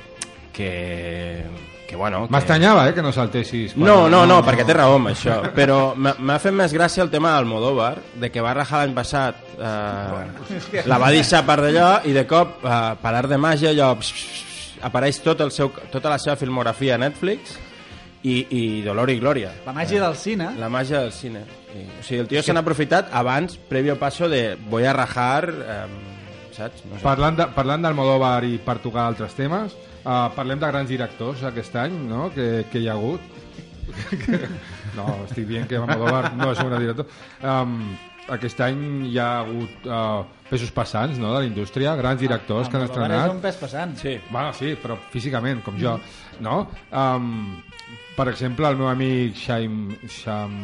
que, 0.54 1.44
que 1.88 1.96
bueno... 1.96 2.28
Que... 2.28 2.34
M'estranyava, 2.34 2.88
eh, 2.90 2.94
que 2.94 3.02
no 3.02 3.12
saltessis. 3.12 3.74
quan- 3.74 3.86
No, 3.90 3.98
no, 4.10 4.24
no, 4.30 4.38
perquè 4.46 4.66
té 4.68 4.74
raó 4.78 4.96
amb 5.00 5.10
això. 5.12 5.40
Però 5.58 5.80
m'ha 5.98 6.38
fet 6.44 6.54
més 6.56 6.74
gràcia 6.74 7.04
el 7.04 7.10
tema 7.14 7.34
d'Almodóvar, 7.36 7.96
de 8.22 8.30
que 8.32 8.42
va 8.46 8.54
rajar 8.56 8.84
l'any 8.86 8.96
passat, 8.96 9.42
eh, 9.58 10.82
la 10.92 10.98
va 11.02 11.12
deixar 11.14 11.44
per 11.48 11.60
d'allò 11.66 11.90
i 12.06 12.14
de 12.16 12.26
cop, 12.30 12.60
eh, 12.64 12.80
per 13.02 13.14
art 13.24 13.30
de 13.32 13.38
màgia, 13.42 13.74
allò, 13.74 13.92
pss, 14.00 14.14
pss, 14.14 14.80
apareix 14.86 15.20
tot 15.26 15.42
el 15.42 15.52
seu, 15.56 15.72
tota 15.92 16.10
la 16.14 16.18
seva 16.22 16.36
filmografia 16.38 16.96
a 16.96 17.02
Netflix 17.02 17.56
i, 18.26 18.36
i 18.50 18.82
Dolor 18.86 19.12
i 19.14 19.20
Glòria. 19.22 19.52
La 19.68 19.74
màgia 19.76 20.02
del 20.02 20.18
cine. 20.18 20.50
La 20.58 20.70
màgia 20.74 21.04
del 21.04 21.14
cine. 21.14 21.44
I, 21.76 21.86
o 22.00 22.04
sigui, 22.04 22.24
el 22.24 22.30
tio 22.32 22.42
se 22.46 22.56
n'ha 22.56 22.64
aprofitat 22.66 23.12
abans, 23.14 23.58
previo 23.70 23.98
paso 24.02 24.30
de 24.32 24.58
voy 24.72 24.88
a 24.90 24.94
rajar, 24.98 25.50
eh, 25.52 26.54
saps? 26.56 26.86
No 26.90 26.98
sé. 26.98 27.04
Parlant, 27.04 27.38
de, 27.38 27.48
parlant 27.56 27.86
d'Almodóvar 27.86 28.40
i 28.48 28.58
per 28.66 28.80
tocar 28.84 29.06
altres 29.12 29.36
temes, 29.38 29.76
uh, 30.02 30.32
parlem 30.36 30.62
de 30.62 30.72
grans 30.72 30.90
directors 30.90 31.44
aquest 31.46 31.78
any, 31.84 32.00
no?, 32.10 32.30
que, 32.34 32.66
que 32.72 32.82
hi 32.82 32.90
ha 32.90 32.98
hagut. 32.98 33.22
no, 34.98 35.06
estic 35.28 35.46
dient 35.52 35.70
que 35.70 35.78
Almodóvar 35.78 36.34
no 36.34 36.50
és 36.56 36.64
un 36.64 36.72
gran 36.72 36.82
director. 36.82 37.12
Um, 37.46 37.78
aquest 38.34 38.66
any 38.66 38.82
hi 39.12 39.20
ha 39.22 39.30
hagut 39.44 39.86
uh, 39.86 40.24
pesos 40.50 40.74
passants, 40.74 41.22
no?, 41.22 41.36
de 41.36 41.44
la 41.44 41.52
indústria, 41.52 41.94
grans 42.00 42.24
directors 42.24 42.72
que 42.72 42.80
han 42.80 42.88
Almodóvar 42.88 43.06
estrenat. 43.12 43.30
és 43.30 43.38
un 43.38 43.46
pes 43.46 43.62
passant. 43.62 43.96
Sí. 44.02 44.18
Bueno, 44.32 44.56
sí, 44.58 44.74
però 44.82 44.98
físicament, 45.14 45.62
com 45.66 45.78
jo, 45.78 46.00
no? 46.42 46.64
Um, 46.90 47.60
per 48.16 48.30
exemple, 48.32 48.68
el 48.72 48.78
meu 48.80 48.88
amic 48.88 49.36
Shaim... 49.36 49.90
Shaim... 50.08 50.56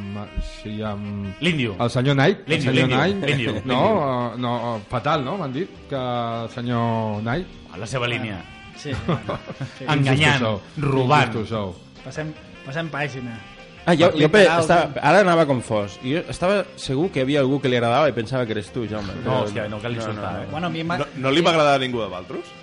Shaim 0.62 1.05
L'Índio. 1.41 1.75
el 1.79 1.89
senyor 1.91 2.15
Knight. 2.15 2.47
L'Índio, 2.47 2.71
l'Índio, 2.71 2.97
Knight, 2.97 3.25
l'Índio, 3.27 3.55
No, 3.65 4.36
no, 4.39 4.81
fatal, 4.89 5.25
no? 5.25 5.36
M'han 5.41 5.53
dit 5.53 5.69
que 5.89 5.99
el 5.99 6.49
senyor 6.55 7.21
Knight... 7.25 7.60
A 7.71 7.81
la 7.81 7.88
seva 7.88 8.07
línia. 8.07 8.39
Sí. 8.79 8.93
sí. 9.77 9.86
Enganyant, 9.88 10.47
robant. 10.79 11.36
Passem, 12.05 12.31
passem 12.65 12.89
pàgina. 12.91 13.36
Ah, 13.86 13.95
jo, 13.97 14.12
jo 14.13 14.27
pe, 14.29 14.43
estava, 14.45 14.91
ara 15.01 15.23
anava 15.25 15.45
com 15.49 15.62
fos. 15.65 15.97
I 16.05 16.15
jo 16.15 16.21
estava 16.29 16.62
segur 16.79 17.10
que 17.10 17.21
hi 17.21 17.25
havia 17.25 17.41
algú 17.41 17.57
que 17.62 17.69
li 17.71 17.79
agradava 17.79 18.12
i 18.12 18.15
pensava 18.15 18.45
que 18.45 18.53
eres 18.55 18.69
tu, 18.73 18.86
Jaume. 18.89 19.15
No, 19.25 19.41
hòstia, 19.41 19.65
no 19.71 19.81
cal 19.81 19.97
insultar, 19.97 20.36
eh? 20.43 20.47
Bueno, 20.51 20.69
a 20.69 20.73
mi. 20.73 20.86
No, 20.86 21.07
no 21.25 21.34
li 21.34 21.41
va 21.41 21.53
agradar 21.55 21.79
a 21.79 21.81
ningú 21.81 22.03
de 22.03 22.10
Valtros? 22.13 22.53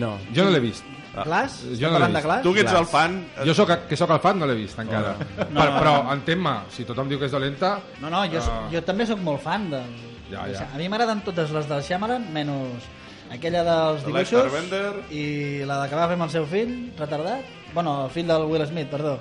No. 0.00 0.16
Jo 0.32 0.48
no 0.48 0.54
l'he 0.54 0.62
vist. 0.64 0.88
Glass? 1.12 1.58
Jo 1.78 1.90
no 1.92 1.98
l'he 1.98 2.06
de 2.08 2.12
vist. 2.14 2.24
Glass? 2.24 2.42
Tu 2.42 2.52
que 2.54 2.60
ets 2.64 2.72
el 2.72 2.86
fan... 2.88 3.18
Jo 3.44 3.54
soc, 3.54 3.70
que 3.88 3.96
sóc 4.00 4.10
el 4.14 4.20
fan 4.24 4.38
no 4.40 4.46
l'he 4.48 4.54
vist 4.56 4.78
encara. 4.80 5.12
No, 5.50 5.60
per, 5.60 5.68
però 5.76 5.92
entén-me, 6.14 6.54
si 6.72 6.86
tothom 6.88 7.08
diu 7.10 7.18
que 7.20 7.26
és 7.28 7.32
dolenta... 7.34 7.74
No, 8.00 8.08
no, 8.08 8.24
jo, 8.32 8.40
Ah. 8.40 8.62
jo 8.72 8.80
també 8.86 9.04
sóc 9.06 9.20
molt 9.20 9.42
fan 9.44 9.68
del... 9.70 9.84
Ja, 10.32 10.46
ja. 10.48 10.64
A 10.72 10.78
mi 10.80 10.88
m'agraden 10.88 11.20
totes 11.26 11.50
les 11.52 11.68
del 11.68 11.82
Shyamalan, 11.84 12.24
menys 12.32 12.86
aquella 13.32 13.60
dels 13.64 14.00
De 14.02 14.08
dibuixos 14.08 15.12
i 15.12 15.64
la 15.68 15.82
de 15.82 15.88
que 15.90 15.96
va 15.96 16.06
fer 16.08 16.16
amb 16.16 16.24
el 16.26 16.30
seu 16.32 16.46
fill, 16.48 16.72
retardat. 16.98 17.44
Bueno, 17.74 18.04
el 18.06 18.10
fill 18.12 18.26
del 18.28 18.42
Will 18.48 18.64
Smith, 18.68 18.88
perdó. 18.92 19.18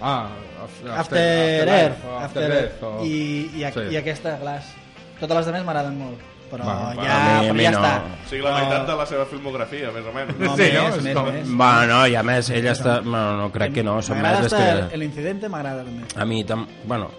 Ah, 0.00 0.28
After, 0.64 0.90
After, 0.98 1.68
Earth. 1.68 2.04
o 2.04 2.18
After, 2.18 2.50
Earth, 2.50 2.82
o- 2.82 3.04
I, 3.04 3.50
i, 3.56 3.64
Sí. 3.72 3.84
i 3.92 3.96
aquesta, 3.96 4.38
Glass. 4.40 4.72
Totes 5.20 5.36
les 5.36 5.46
altres 5.46 5.64
m'agraden 5.64 5.96
molt. 5.98 6.18
Però 6.54 6.64
Va, 6.66 6.94
ja, 6.94 7.16
mi- 7.40 7.48
però 7.48 7.54
mi 7.58 7.64
ja 7.64 7.70
no. 7.70 7.78
està. 7.80 7.94
O 8.24 8.28
sigui, 8.30 8.42
la 8.42 8.54
meitat 8.58 8.86
de 8.86 8.94
la 9.02 9.06
seva 9.06 9.26
filmografia, 9.26 9.90
més 9.90 10.06
o 10.06 10.12
menys. 10.14 10.38
No, 10.38 10.54
Sí, 10.56 10.62
més, 10.62 10.74
no? 10.74 10.84
més, 10.84 11.06
És 11.06 11.14
com- 11.16 11.26
més. 11.32 11.48
Bueno, 11.50 11.86
no, 11.94 12.06
i 12.06 12.14
a 12.14 12.22
més, 12.22 12.50
ell 12.50 12.66
està... 12.70 13.00
No, 13.02 13.24
no, 13.36 13.50
crec 13.52 13.72
que 13.74 13.82
no, 13.82 14.00
són 14.02 14.22
M'agrada 14.22 14.46
hasta 14.46 14.88
que... 14.94 15.04
incidente, 15.04 15.48
m'agrada 15.48 15.84
també. 15.84 16.04
A 16.16 16.24
mi, 16.24 16.44
tam... 16.44 16.66
bueno, 16.84 17.10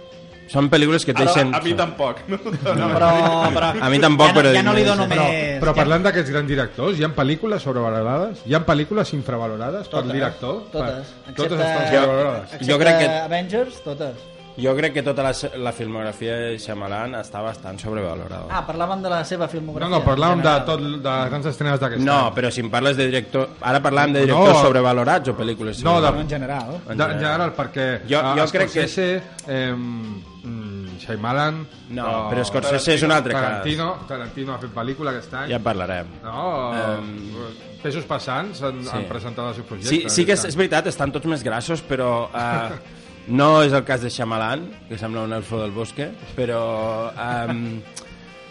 són 0.47 0.67
pel·lícules 0.69 1.03
que 1.03 1.09
et 1.11 1.17
Ara, 1.17 1.25
deixen... 1.25 1.55
a 1.55 1.59
mi 1.59 1.73
tampoc. 1.73 2.19
No? 2.29 2.37
No, 2.77 2.89
però, 2.93 3.09
però 3.53 3.71
A 3.81 3.89
mi 3.89 3.97
tampoc, 3.99 4.27
ja, 4.27 4.33
no- 4.33 4.39
però 4.41 4.53
ja 4.53 4.61
no 4.63 4.73
li 4.73 4.83
dono 4.83 5.07
però- 5.09 5.25
més... 5.29 5.59
Però 5.59 5.71
ja- 5.73 5.79
parlant 5.81 6.03
d'aquests 6.05 6.29
grans 6.31 6.47
directors, 6.47 6.99
hi 6.99 7.03
ha 7.03 7.09
pel·lícules 7.15 7.61
sobrevalorades? 7.65 8.43
Hi 8.45 8.53
ha 8.53 8.61
pel·lícules 8.65 9.13
infravalorades 9.17 9.87
per 9.89 9.99
Totes, 10.03 10.13
director? 10.13 10.61
Totes. 10.71 11.11
Per- 11.25 11.35
Totes 11.35 11.59
estan 11.59 11.87
sobrevalorades. 11.87 12.53
Excepte 12.53 12.71
Jo 12.71 12.77
crec 12.79 12.99
que- 12.99 13.09
Avengers, 13.25 13.81
totes. 13.83 14.15
Jo 14.57 14.71
crec 14.75 14.93
que 14.93 15.03
tota 15.03 15.21
la, 15.23 15.33
la 15.59 15.71
filmografia 15.75 16.35
de 16.39 16.57
Shyamalan 16.57 17.17
està 17.19 17.41
bastant 17.43 17.75
sobrevalorada. 17.81 18.45
Ah, 18.49 18.61
parlàvem 18.65 19.01
de 19.03 19.09
la 19.11 19.17
seva 19.27 19.45
No, 19.45 19.51
filmografia. 19.51 19.89
no, 19.91 19.99
parlàvem 20.05 20.39
de, 20.41 20.47
en 20.47 20.53
general. 20.53 20.65
tot, 20.65 20.79
de 21.03 21.15
les 21.19 21.29
grans 21.33 21.45
estrenes 21.51 21.79
d'aquest 21.81 22.01
No, 22.05 22.19
any. 22.27 22.33
però 22.37 22.51
si 22.51 22.61
em 22.63 22.69
parles 22.71 22.95
de 22.95 23.07
director... 23.09 23.49
Ara 23.61 23.81
parlàvem 23.83 24.13
de 24.15 24.21
directors 24.23 24.53
No. 24.55 24.61
sobrevalorats 24.63 25.27
o 25.29 25.35
pel·lícules 25.35 25.83
No, 25.83 25.97
de- 25.99 26.11
No, 26.11 26.21
en 26.21 26.29
general. 26.29 26.71
De, 26.87 26.93
en 26.93 27.19
general, 27.19 27.51
perquè 27.53 27.87
Jo- 28.07 28.23
jo 28.37 28.45
crec 28.53 28.71
que- 28.71 28.87
Scorsese, 28.87 29.23
eh, 29.47 29.73
mm, 29.75 30.97
Shyamalan... 31.03 31.67
No, 31.89 32.07
eh, 32.07 32.31
però 32.31 32.45
Scorsese 32.45 32.93
és 32.95 33.03
un 33.03 33.11
altre 33.11 33.33
cas. 33.33 33.41
Tarantino, 33.41 33.91
Tarantino 34.07 34.53
ha 34.53 34.57
fet 34.63 34.71
pel·lícula 34.73 35.11
aquest 35.11 35.33
any. 35.33 35.49
Ja 35.51 35.57
en 35.59 35.63
parlarem. 35.63 36.07
No, 36.23 36.73
eh, 36.73 37.79
pesos 37.83 38.05
passants 38.05 38.61
han, 38.63 38.79
sí. 38.83 38.89
han 38.93 39.03
presentat 39.11 39.49
el 39.49 39.55
seu 39.59 39.65
projecte. 39.67 39.89
Sí, 39.89 40.05
sí 40.07 40.25
que 40.25 40.31
és, 40.39 40.45
és 40.45 40.55
any. 40.55 40.59
veritat, 40.63 40.87
estan 40.87 41.11
tots 41.11 41.25
més 41.27 41.43
grassos, 41.43 41.83
però 41.83 42.29
uh, 42.31 42.77
no 43.27 43.49
és 43.65 43.73
el 43.73 43.83
cas 43.85 44.01
de 44.03 44.09
Shyamalan, 44.09 44.65
que 44.89 44.97
sembla 44.97 45.23
un 45.25 45.33
elfo 45.33 45.61
del 45.61 45.71
bosque, 45.71 46.11
però 46.35 47.11
um, 47.11 47.79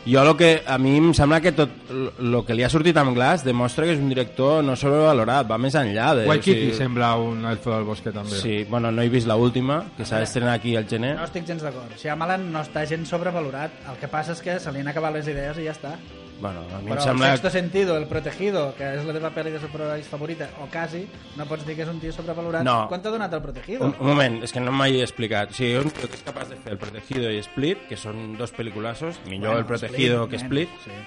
jo 0.06 0.24
lo 0.24 0.36
que, 0.36 0.62
a 0.66 0.76
mi 0.78 0.96
em 0.98 1.12
sembla 1.16 1.40
que 1.40 1.54
tot 1.56 1.70
el 1.90 2.34
que 2.44 2.56
li 2.56 2.64
ha 2.66 2.68
sortit 2.68 2.96
amb 3.00 3.14
Glass 3.16 3.44
demostra 3.46 3.86
que 3.88 3.94
és 3.96 4.02
un 4.02 4.10
director 4.12 4.60
no 4.64 4.74
sobrevalorat, 4.76 5.46
va 5.48 5.56
més 5.60 5.76
enllà 5.80 6.10
de... 6.18 6.26
Waikiki 6.28 6.56
o 6.56 6.58
sigui, 6.66 6.74
sembla 6.76 7.14
un 7.20 7.46
elfo 7.48 7.72
del 7.72 7.86
bosque 7.88 8.12
també. 8.12 8.36
Sí, 8.40 8.58
bueno, 8.68 8.90
no 8.92 9.04
he 9.04 9.08
vist 9.12 9.30
la 9.30 9.38
última, 9.40 9.80
que 9.96 10.04
s'ha 10.04 10.20
d'estrenar 10.20 10.58
aquí 10.58 10.76
al 10.76 10.88
gener. 10.90 11.14
No 11.16 11.24
estic 11.28 11.48
gens 11.48 11.64
d'acord. 11.64 11.96
Shyamalan 12.00 12.50
no 12.52 12.64
està 12.64 12.84
gens 12.90 13.08
sobrevalorat. 13.08 13.80
El 13.92 14.02
que 14.02 14.12
passa 14.12 14.36
és 14.36 14.44
que 14.44 14.58
se 14.60 14.74
li 14.74 14.84
han 14.84 14.92
acabat 14.92 15.16
les 15.16 15.30
idees 15.32 15.62
i 15.62 15.70
ja 15.70 15.76
està. 15.76 15.96
Bueno, 16.40 16.60
a 16.74 16.80
mi 16.82 16.90
Però 16.90 16.98
em 16.98 17.06
sembla... 17.06 17.26
el 17.30 17.38
sexto 17.38 17.50
sentido, 17.50 17.96
el 17.96 18.06
protegido, 18.10 18.74
que 18.76 18.88
és 18.96 19.04
la 19.06 19.14
teva 19.16 19.30
pel·li 19.32 19.52
de 19.54 19.60
superherois 19.62 20.08
favorita, 20.10 20.48
o 20.60 20.66
quasi, 20.72 21.04
no 21.38 21.46
pots 21.48 21.64
dir 21.64 21.76
que 21.78 21.84
és 21.86 21.88
un 21.92 22.00
tio 22.02 22.12
sobrevalorat. 22.12 22.66
No. 22.66 22.76
Quan 22.90 23.02
t'ha 23.04 23.12
donat 23.14 23.32
el 23.32 23.42
protegido? 23.44 23.86
Un, 23.86 23.94
un 24.00 24.10
moment, 24.12 24.40
és 24.44 24.52
que 24.52 24.60
no 24.60 24.72
m'he 24.74 25.02
explicat. 25.04 25.54
O 25.54 25.56
sigui, 25.56 25.76
un 25.80 25.90
tio 25.94 26.08
que 26.10 26.18
és 26.18 26.24
capaç 26.26 26.50
de 26.50 26.58
fer 26.60 26.74
El 26.74 26.80
Protegido 26.82 27.30
i 27.30 27.38
Split, 27.46 27.86
que 27.88 27.96
són 27.96 28.34
dos 28.40 28.52
pel·lículassos, 28.56 29.22
millor 29.28 29.54
Bueno, 29.54 29.60
El 29.62 29.68
Protegido 29.70 30.24
Split, 30.24 30.30
que 30.30 30.42
nen, 30.42 30.48
Split, 30.48 30.80
sí. 30.84 31.04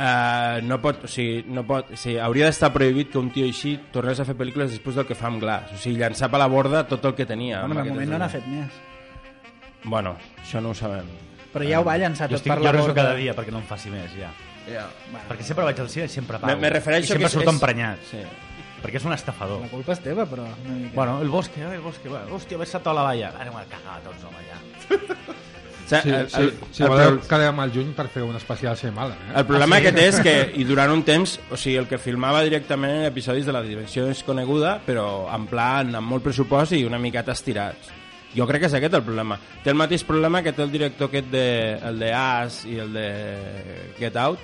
Uh, 0.00 0.62
no 0.64 0.78
pot, 0.80 1.02
o 1.04 1.08
sigui, 1.10 1.42
no 1.52 1.64
pot, 1.68 1.90
o 1.92 1.96
sigui, 1.98 2.16
hauria 2.24 2.46
d'estar 2.48 2.70
prohibit 2.72 3.10
que 3.12 3.18
un 3.20 3.28
tio 3.34 3.44
així 3.48 3.74
tornés 3.92 4.20
a 4.22 4.24
fer 4.24 4.36
pel·lícules 4.38 4.70
després 4.72 4.96
del 4.96 5.04
que 5.08 5.16
fa 5.18 5.28
amb 5.28 5.42
Glass. 5.42 5.74
O 5.74 5.80
sigui, 5.82 5.98
llançar 6.00 6.30
per 6.32 6.40
la 6.40 6.46
borda 6.48 6.84
tot 6.88 7.04
el 7.04 7.16
que 7.18 7.26
tenia. 7.28 7.64
Bueno, 7.66 7.82
de 7.82 7.90
moment 7.90 8.14
no 8.14 8.20
n'ha 8.22 8.30
fet 8.32 8.46
més. 8.48 8.78
Bueno, 9.84 10.14
això 10.40 10.62
no 10.64 10.72
ho 10.72 10.78
sabem. 10.78 11.08
Però 11.52 11.66
ja 11.66 11.80
ho 11.82 11.84
va 11.84 11.98
llançar 11.98 12.28
Jo 12.30 12.36
tot 12.38 12.44
estic 12.44 12.52
per 12.54 12.62
la 12.62 12.72
jo 12.72 12.86
borda. 12.86 12.94
cada 13.02 13.14
dia 13.18 13.34
perquè 13.36 13.52
no 13.52 13.58
em 13.60 13.66
faci 13.68 13.90
més, 13.92 14.14
ja. 14.16 14.30
Yeah. 14.70 14.86
Perquè 15.28 15.42
sempre 15.42 15.64
vaig 15.66 15.80
al 15.82 15.88
cine 15.90 16.06
i 16.06 16.08
sempre 16.08 16.38
Me, 16.38 16.46
pago. 16.46 16.60
me 16.60 16.70
refereixo 16.70 17.04
I 17.04 17.08
sempre 17.14 17.24
que 17.24 17.26
és- 17.26 17.32
surto 17.32 17.50
és- 17.50 17.54
emprenyat. 17.56 17.98
Sí. 18.10 18.22
Perquè 18.80 18.96
és 18.96 19.04
un 19.04 19.12
estafador. 19.12 19.60
La 19.60 19.68
culpa 19.68 19.92
és 19.92 20.00
teva, 20.00 20.24
però... 20.24 20.46
Una 20.64 20.74
mica. 20.74 20.94
Bueno, 20.94 21.20
el 21.20 21.28
bosque, 21.28 21.60
eh, 21.60 21.74
el 21.74 21.80
bosque. 21.84 22.08
Bueno, 22.08 22.34
hòstia, 22.36 22.56
vaig 22.56 22.68
saltar 22.68 22.92
a 22.92 22.94
la 22.94 23.02
valla. 23.10 23.32
Ara 23.38 23.50
m'ha 23.52 23.64
cagat 23.68 24.04
tots, 24.06 24.24
home, 24.24 24.46
ja. 24.48 24.96
Sí, 25.90 25.96
el, 26.08 26.30
sí, 26.30 26.36
el, 26.40 26.52
sí, 26.70 26.82
el, 26.84 26.88
voleu 26.88 27.16
pro- 27.18 27.26
quedem 27.26 27.58
al 27.64 27.72
juny 27.74 27.88
per 27.96 28.04
fer 28.14 28.22
un 28.22 28.36
especial 28.38 28.76
Shyamalan, 28.78 29.16
eh? 29.32 29.32
el 29.40 29.44
problema 29.48 29.80
que 29.82 29.90
té 29.90 30.04
és 30.06 30.20
que 30.22 30.34
i 30.62 30.62
durant 30.62 30.92
un 30.94 31.00
temps, 31.02 31.32
o 31.50 31.56
sigui, 31.58 31.80
el 31.80 31.88
que 31.90 31.98
filmava 31.98 32.44
directament 32.46 32.92
en 33.00 33.06
episodis 33.08 33.44
de 33.48 33.50
la 33.56 33.60
dimensió 33.66 34.04
desconeguda, 34.06 34.76
però 34.86 35.26
en 35.34 35.48
plan 35.50 35.90
amb 35.98 36.06
molt 36.12 36.22
pressupost 36.22 36.76
i 36.78 36.84
una 36.86 37.00
miqueta 37.02 37.34
estirats. 37.34 37.90
Jo 38.36 38.46
crec 38.46 38.62
que 38.62 38.70
és 38.70 38.76
aquest 38.78 38.94
el 38.94 39.02
problema. 39.02 39.40
Té 39.64 39.72
el 39.74 39.80
mateix 39.82 40.04
problema 40.06 40.44
que 40.46 40.52
té 40.54 40.62
el 40.62 40.70
director 40.70 41.08
aquest 41.10 41.26
de, 41.34 41.44
el 41.90 41.98
de 41.98 42.12
As 42.14 42.60
i 42.70 42.78
el 42.78 42.92
de 42.94 43.08
Get 43.98 44.14
Out, 44.16 44.38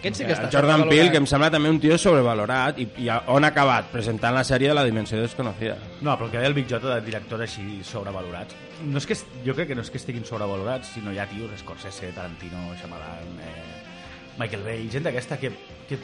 Aquest 0.00 0.16
sí 0.16 0.24
que 0.24 0.32
està 0.32 0.46
el 0.48 0.52
Jordan. 0.54 0.86
Peele, 0.88 1.10
que 1.12 1.18
em 1.20 1.26
sembla 1.28 1.50
també 1.52 1.68
un 1.68 1.78
tio 1.80 1.96
sobrevalorat 2.00 2.78
i, 2.80 2.86
i 3.04 3.08
a- 3.12 3.18
on 3.28 3.44
ha 3.44 3.48
acabat? 3.52 3.90
Presentant 3.92 4.32
la 4.34 4.42
sèrie 4.48 4.68
de 4.70 4.74
la 4.74 4.84
dimensió 4.88 5.20
desconocida. 5.20 5.76
No, 6.00 6.14
però 6.16 6.24
el 6.26 6.30
que 6.32 6.38
deia 6.38 6.48
el 6.48 6.54
Big 6.56 6.66
Jota 6.70 6.94
de 6.96 7.02
directors 7.04 7.42
així 7.44 7.82
sobrevalorats. 7.84 8.56
No 8.82 8.96
és 8.96 9.06
que, 9.06 9.12
es- 9.12 9.26
jo 9.44 9.54
crec 9.54 9.68
que 9.68 9.74
no 9.76 9.82
és 9.84 9.90
que 9.92 9.98
estiguin 10.00 10.24
sobrevalorats, 10.24 10.88
sinó 10.94 11.12
hi 11.12 11.18
ha 11.20 11.26
tios, 11.28 11.50
Scorsese, 11.60 12.12
Tarantino, 12.16 12.62
Shyamalan, 12.80 13.36
eh, 13.44 14.38
Michael 14.38 14.62
Bay, 14.64 14.88
gent 14.90 15.04
d'aquesta 15.04 15.36
que, 15.38 15.50
que 15.88 15.98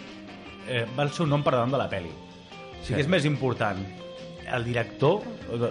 eh, 0.68 0.84
va 0.98 1.04
el 1.08 1.10
seu 1.16 1.24
nom 1.26 1.42
per 1.42 1.54
davant 1.56 1.72
de 1.72 1.78
la 1.80 1.88
peli. 1.88 2.10
O 2.12 2.84
sigui, 2.84 3.00
és 3.00 3.08
més 3.08 3.24
important 3.24 3.80
el 4.54 4.64
director, 4.64 5.20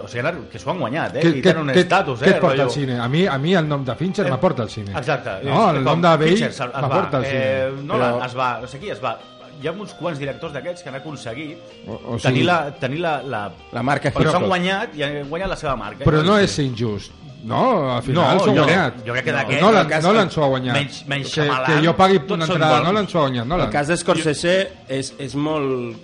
o 0.02 0.08
sigui, 0.08 0.48
que 0.50 0.58
s'ho 0.58 0.70
han 0.70 0.78
guanyat, 0.80 1.16
eh? 1.16 1.28
I 1.38 1.42
tenen 1.42 1.62
un 1.62 1.70
estatus, 1.70 2.20
què 2.20 2.26
eh? 2.32 2.34
et 2.36 2.40
porta 2.40 2.62
al 2.64 2.70
cine? 2.70 2.98
A 3.00 3.08
mi, 3.08 3.26
a 3.26 3.38
mi 3.38 3.54
el 3.54 3.66
nom 3.68 3.84
de 3.84 3.94
Fincher 3.96 4.26
Eh, 4.26 4.30
m'aporta 4.30 4.62
al 4.62 4.70
cine. 4.70 4.92
Exacte. 4.96 5.38
No, 5.44 5.70
És 5.70 5.76
el 5.78 5.84
nom 5.84 6.00
de 6.02 6.08
va, 6.08 6.16
m'aporta 6.82 7.16
al 7.18 7.24
cine. 7.24 7.40
Eh, 7.40 7.72
Nolan 7.82 8.14
Però- 8.20 8.26
es 8.26 8.34
va, 8.36 8.58
no 8.60 8.66
sé 8.68 8.78
qui 8.78 8.90
es 8.90 9.02
va... 9.02 9.18
Hi 9.62 9.68
ha 9.68 9.72
uns 9.72 9.94
quants 9.96 10.18
directors 10.20 10.52
d'aquests 10.52 10.82
que 10.82 10.90
han 10.90 10.96
aconseguit 10.96 11.56
O- 11.88 11.94
o 11.94 12.16
tenir, 12.20 12.42
sigui- 12.42 12.44
la, 12.44 12.70
tenir 12.78 12.98
la, 13.00 13.22
la, 13.22 13.50
La 13.72 13.82
marca 13.82 14.10
Però 14.12 14.30
s'han 14.30 14.44
guanyat 14.44 14.94
i 14.98 15.02
han 15.02 15.28
guanyat 15.30 15.48
la 15.48 15.56
seva 15.56 15.74
marca. 15.76 16.04
Però 16.04 16.20
no 16.22 16.36
és 16.38 16.58
injust. 16.58 17.12
No, 17.46 17.92
al 17.94 18.02
final 18.02 18.34
No, 18.36 18.40
s'ho 18.44 18.50
ha 18.50 18.54
jo- 18.54 18.62
guanyat. 18.64 18.94
jo 19.06 19.12
crec 19.14 19.24
que 19.24 19.32
no, 19.32 19.38
d'aquest- 19.38 19.62
no, 19.62 19.88
cas- 19.88 20.02
no 20.04 20.12
l'han 20.12 20.30
s'ho 20.30 20.42
ha 20.44 20.48
guanyat. 20.48 20.74
menys- 20.76 21.06
menys 21.06 21.32
que, 21.32 21.48
que 21.66 21.78
jo 21.86 21.96
pagui 21.96 22.20
una 22.28 22.44
entrada, 22.44 22.80
no 22.82 22.92
l'han 22.92 23.08
s'ho 23.08 23.18
ha 23.18 23.22
guanyat. 23.22 23.46
No 23.46 23.56
El 23.64 23.70
cas 23.70 23.88
d'Scorsese 23.88 24.54
és, 24.88 25.14
és 25.18 25.34
molt... 25.34 25.96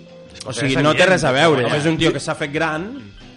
O 0.45 0.53
sigui, 0.55 0.75
no 0.83 0.93
té 0.97 1.05
res 1.09 1.23
a 1.23 1.31
veure. 1.35 1.65
home. 1.65 1.77
És 1.77 1.85
un 1.89 1.97
tio 1.97 2.11
que 2.13 2.21
s'ha 2.23 2.35
fet 2.39 2.51
gran 2.53 2.87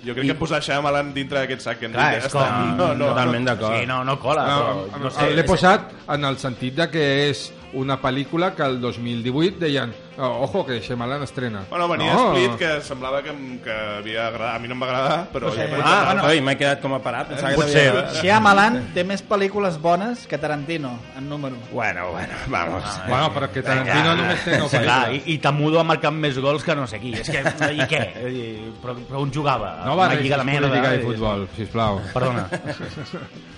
Jo 0.07 0.15
crec 0.15 0.29
que 0.31 0.35
posar 0.39 0.61
Shyamalan 0.63 1.09
dintre 1.15 1.41
d'aquest 1.41 1.65
sac 1.65 1.81
que 1.81 1.89
Clar, 1.91 2.13
és 2.21 2.29
com... 2.31 2.43
No, 2.79 2.93
no, 2.95 3.09
Totalment 3.11 3.49
d'acord. 3.49 3.75
Sí, 3.75 3.87
no, 3.91 4.05
no 4.07 4.15
cola, 4.23 4.45
No, 4.47 4.59
però... 4.87 5.01
No 5.03 5.11
sé, 5.11 5.31
L'he 5.35 5.45
posat 5.49 5.91
en 6.15 6.29
el 6.29 6.39
sentit 6.39 6.77
de 6.79 6.87
que 6.93 7.07
és 7.27 7.49
una 7.75 7.97
pel·lícula 8.01 8.55
que 8.55 8.63
el 8.63 8.81
2018 8.81 9.59
deien 9.59 9.93
oh, 10.19 10.45
ojo, 10.45 10.65
que 10.65 10.81
Shyamalan 10.81 11.23
estrena. 11.25 11.65
Bueno, 11.69 11.89
venia 11.89 12.15
no. 12.15 12.29
Split, 12.37 12.55
que 12.59 12.81
semblava 12.81 13.23
que, 13.23 13.33
que 13.65 13.73
havia 13.99 14.29
agradat. 14.29 14.57
A 14.57 14.59
mi 14.63 14.69
no 14.69 14.75
em 14.77 14.83
va 14.83 14.87
agradar, 14.87 15.19
però... 15.33 15.51
Sí. 15.53 15.61
ja 15.61 15.83
Ah, 15.87 16.23
oi, 16.31 16.41
m'he 16.41 16.55
quedat 16.57 16.81
com 16.81 16.95
a 16.97 17.01
parat. 17.05 17.29
Pensava 17.33 17.51
que 17.53 17.59
Potser. 17.61 18.05
Shyamalan 18.23 18.79
té 18.95 19.05
més 19.05 19.21
pel·lícules 19.27 19.77
bones 19.83 20.27
que 20.31 20.39
Tarantino, 20.39 20.95
en 21.19 21.29
número. 21.29 21.57
Bueno, 21.73 22.11
bueno, 22.13 22.39
vamos. 22.49 22.85
Bueno, 23.09 23.33
però 23.35 23.51
que 23.53 23.63
Tarantino 23.67 24.15
només 24.17 24.45
té 24.47 24.57
no 24.59 24.71
Sí, 24.71 24.79
clar, 24.79 25.03
pel·lícules. 25.11 25.29
i, 25.29 25.35
i 25.35 25.39
Tamudo 25.45 25.81
ha 25.81 25.85
marcat 25.85 26.15
més 26.17 26.39
gols 26.39 26.65
que 26.65 26.75
no 26.79 26.87
sé 26.87 27.01
qui. 27.03 27.13
És 27.19 27.29
que, 27.29 27.43
i 27.75 27.91
què? 27.91 28.03
I, 28.37 28.47
però, 28.83 28.95
però 29.11 29.21
on 29.27 29.35
jugava? 29.35 29.75
No 29.85 29.97
barregis 29.99 30.25
lliga 30.31 30.39
de 30.41 30.49
merda. 30.49 30.69
política 30.71 30.95
i 30.95 31.03
i- 31.03 31.05
futbol, 31.11 31.47
sisplau. 31.59 32.01
Perdona. 32.15 32.49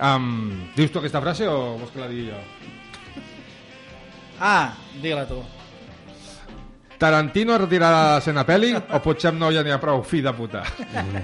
Um, 0.00 0.70
dius 0.72 0.88
tu 0.88 0.96
aquesta 0.96 1.20
frase 1.20 1.44
o 1.44 1.76
vols 1.76 1.90
que 1.92 2.00
la 2.00 2.06
digui 2.08 2.30
jo? 2.30 2.38
Ah, 4.40 4.72
digue-la 5.00 5.26
tu. 5.28 5.40
Tarantino 7.00 7.56
retirarà 7.56 8.00
de 8.04 8.08
l'escena 8.18 8.42
pel·li 8.44 8.74
o 8.96 8.98
potser 9.00 9.30
amb 9.30 9.40
no 9.40 9.48
ja 9.54 9.62
n'hi 9.64 9.72
ha 9.72 9.78
prou 9.80 10.02
fi 10.04 10.20
de 10.24 10.32
puta? 10.36 10.60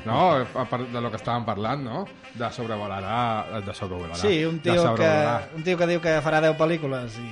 No? 0.07 0.21
A 0.41 0.65
part 0.71 0.87
de 0.93 1.03
lo 1.05 1.11
que 1.13 1.19
estàvem 1.21 1.45
parlant, 1.45 1.83
no? 1.85 2.05
De 2.37 2.49
sobrevalorar... 2.53 3.61
De 3.65 3.75
sobrevalorar. 3.77 4.17
Sí, 4.23 4.39
un 4.49 4.57
de 4.63 4.71
tio, 4.73 4.95
que, 4.97 5.11
un 5.59 5.67
tio 5.67 5.77
que 5.77 5.91
diu 5.93 6.01
que 6.01 6.17
farà 6.25 6.41
10 6.47 6.57
pel·lícules 6.57 7.19
i, 7.21 7.29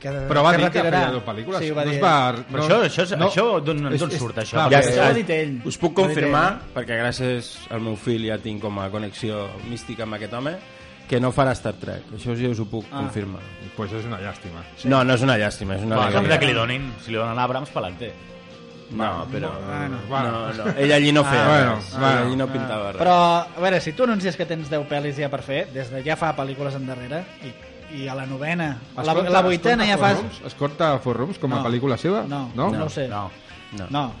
que, 0.00 0.14
Però 0.32 0.40
va 0.42 0.54
que 0.56 0.62
dir 0.62 0.70
que 0.72 0.80
retirarà. 0.80 1.02
feia 1.04 1.12
dues 1.18 1.26
pel·lícules. 1.28 1.60
Sí, 1.66 1.70
va 1.76 1.84
no 1.84 1.92
dir. 1.92 2.00
va, 2.02 2.14
Però 2.48 2.64
això, 2.64 2.78
això, 2.88 3.04
és- 3.04 3.12
això 3.28 3.44
d'on 3.68 3.84
surt, 4.16 4.40
això? 4.46 4.56
clar, 4.56 4.70
Ja 4.72 4.80
Això 4.80 4.96
ho 5.04 5.10
ha 5.10 5.12
dit 5.20 5.30
ell. 5.36 5.52
Us 5.68 5.76
puc 5.78 5.92
confirmar, 6.00 6.46
perquè 6.74 6.96
gràcies 7.04 7.52
al 7.70 7.84
meu 7.84 7.96
fill 8.00 8.24
ja 8.32 8.38
tinc 8.40 8.64
com 8.64 8.80
a 8.80 8.88
connexió 8.90 9.44
mística 9.68 10.08
amb 10.08 10.16
aquest 10.16 10.32
home, 10.40 10.56
que 11.08 11.20
no 11.20 11.30
farà 11.32 11.52
Star 11.52 11.74
Trek. 11.74 12.04
Això 12.16 12.36
sí 12.36 12.46
us 12.46 12.58
ho 12.60 12.64
puc 12.66 12.84
Ah. 12.90 12.98
confirmar. 13.02 13.40
Pues 13.76 13.92
és 13.92 14.04
una 14.04 14.18
llàstima. 14.20 14.62
No, 14.84 15.02
no 15.04 15.14
és 15.14 15.22
una 15.22 15.36
llàstima, 15.38 15.76
és 15.76 15.82
una 15.82 15.96
No, 15.96 16.02
alegria. 16.02 16.38
que 16.38 16.46
li 16.46 16.52
donin. 16.52 16.92
Si 17.04 17.10
li 17.10 17.16
donen 17.16 17.38
a 17.38 17.42
Abrams, 17.44 17.70
pelante. 17.70 18.12
No, 18.90 19.26
però... 19.32 19.50
Bueno. 19.66 19.96
No, 20.08 20.52
no. 20.52 20.70
Ell 20.76 20.92
allí 20.92 21.12
no 21.12 21.24
feia 21.24 21.44
Ah, 21.44 21.48
bueno, 21.48 21.74
res. 21.76 21.90
bueno. 21.98 22.18
Allí 22.26 22.36
no 22.36 22.46
pintava 22.48 22.92
res. 22.92 23.00
Però, 23.00 23.14
a 23.56 23.60
veure, 23.60 23.80
si 23.80 23.92
tu 23.94 24.04
anuncies 24.04 24.36
que 24.36 24.44
tens 24.44 24.68
10 24.68 24.86
pel·lis 24.88 25.16
ja 25.16 25.30
per 25.30 25.40
fer, 25.42 25.72
des 25.72 25.88
de 25.90 26.02
ja 26.04 26.14
fa 26.16 26.34
pel·lícules 26.36 26.74
endarrere, 26.76 27.24
i, 27.42 28.02
i 28.02 28.08
a 28.08 28.14
la 28.14 28.26
novena, 28.26 28.78
a 28.94 29.02
la, 29.02 29.12
Escolta- 29.12 29.30
la 29.30 29.40
vuitena 29.42 29.86
ja 29.86 29.94
escolta 29.94 30.22
fas... 30.28 30.42
Escolta 30.52 30.98
Forrums 30.98 31.38
com 31.38 31.52
a 31.54 31.56
No. 31.56 31.64
pel·lícula 31.64 31.96
seva? 31.96 32.24
No, 32.28 32.50
no? 32.54 32.68
no 32.70 32.84
ho 32.84 32.88
sé. 32.90 33.08
No, 33.08 33.30
No. 33.78 33.86
No, 33.88 34.12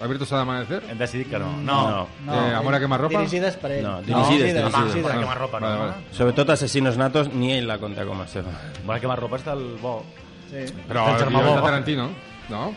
¿Abiertos 0.00 0.32
al 0.32 0.40
amanecer? 0.40 0.82
hem 0.88 0.96
decidit 0.98 1.28
que 1.28 1.38
no. 1.38 1.50
no, 1.58 1.90
No. 1.90 2.08
no. 2.24 2.34
Eh, 2.48 2.54
Amor 2.54 2.74
a 2.74 2.80
quemarropa? 2.80 3.18
Dirigides 3.18 3.56
per 3.56 3.72
ell. 3.72 3.82
No, 3.84 4.00
dirigides, 4.00 4.54
dirigides. 4.54 4.64
Home, 4.64 4.78
dirigides. 4.84 5.02
para 5.06 5.20
quemar 5.20 5.38
ropa, 5.38 5.60
no. 5.60 5.66
Vale, 5.66 5.78
vale. 5.80 5.92
Sobretot 6.12 6.50
Assassinos 6.50 6.96
Natos, 6.96 7.32
ni 7.34 7.52
ell 7.52 7.66
la 7.68 7.76
conta 7.78 8.06
com 8.06 8.20
a 8.22 8.26
seva. 8.26 8.50
Para 8.86 8.98
quemar 9.00 9.18
ropa 9.20 9.36
és 9.36 9.44
del 9.44 9.76
bo. 9.82 10.04
Sí. 10.50 10.64
Però 10.88 11.04
el 11.12 11.20
germà 11.20 11.42
bo. 11.44 11.60
Tarantino, 11.62 12.08
no? 12.48 12.72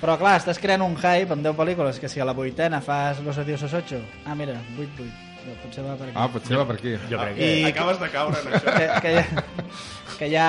Però 0.00 0.18
clar, 0.18 0.36
estàs 0.38 0.58
creant 0.62 0.82
un 0.82 0.94
hype 0.96 1.32
amb 1.34 1.42
10 1.42 1.56
pel·lícules, 1.58 1.98
que 1.98 2.08
si 2.08 2.20
a 2.20 2.24
la 2.24 2.32
vuitena 2.32 2.80
fas 2.80 3.18
Los 3.20 3.38
odiosos 3.38 3.72
8, 3.74 3.98
ah 4.26 4.34
mira, 4.34 4.60
8, 4.78 5.06
8, 5.48 5.58
potser 5.64 5.84
va 5.84 5.94
per 5.96 6.08
aquí. 6.08 6.16
Ah, 6.16 6.28
potser 6.32 6.56
va 6.60 6.64
per 6.68 6.76
aquí. 6.78 6.94
Jo 7.10 7.18
crec 7.18 7.36
I- 7.36 7.40
que... 7.40 7.68
Acabes 7.72 8.00
de 8.00 8.08
caure 8.14 8.40
en 8.42 8.48
això. 8.52 8.74
que, 8.78 8.88
que, 9.02 9.14
ja, 9.14 9.44
que, 10.18 10.30
ja, 10.32 10.48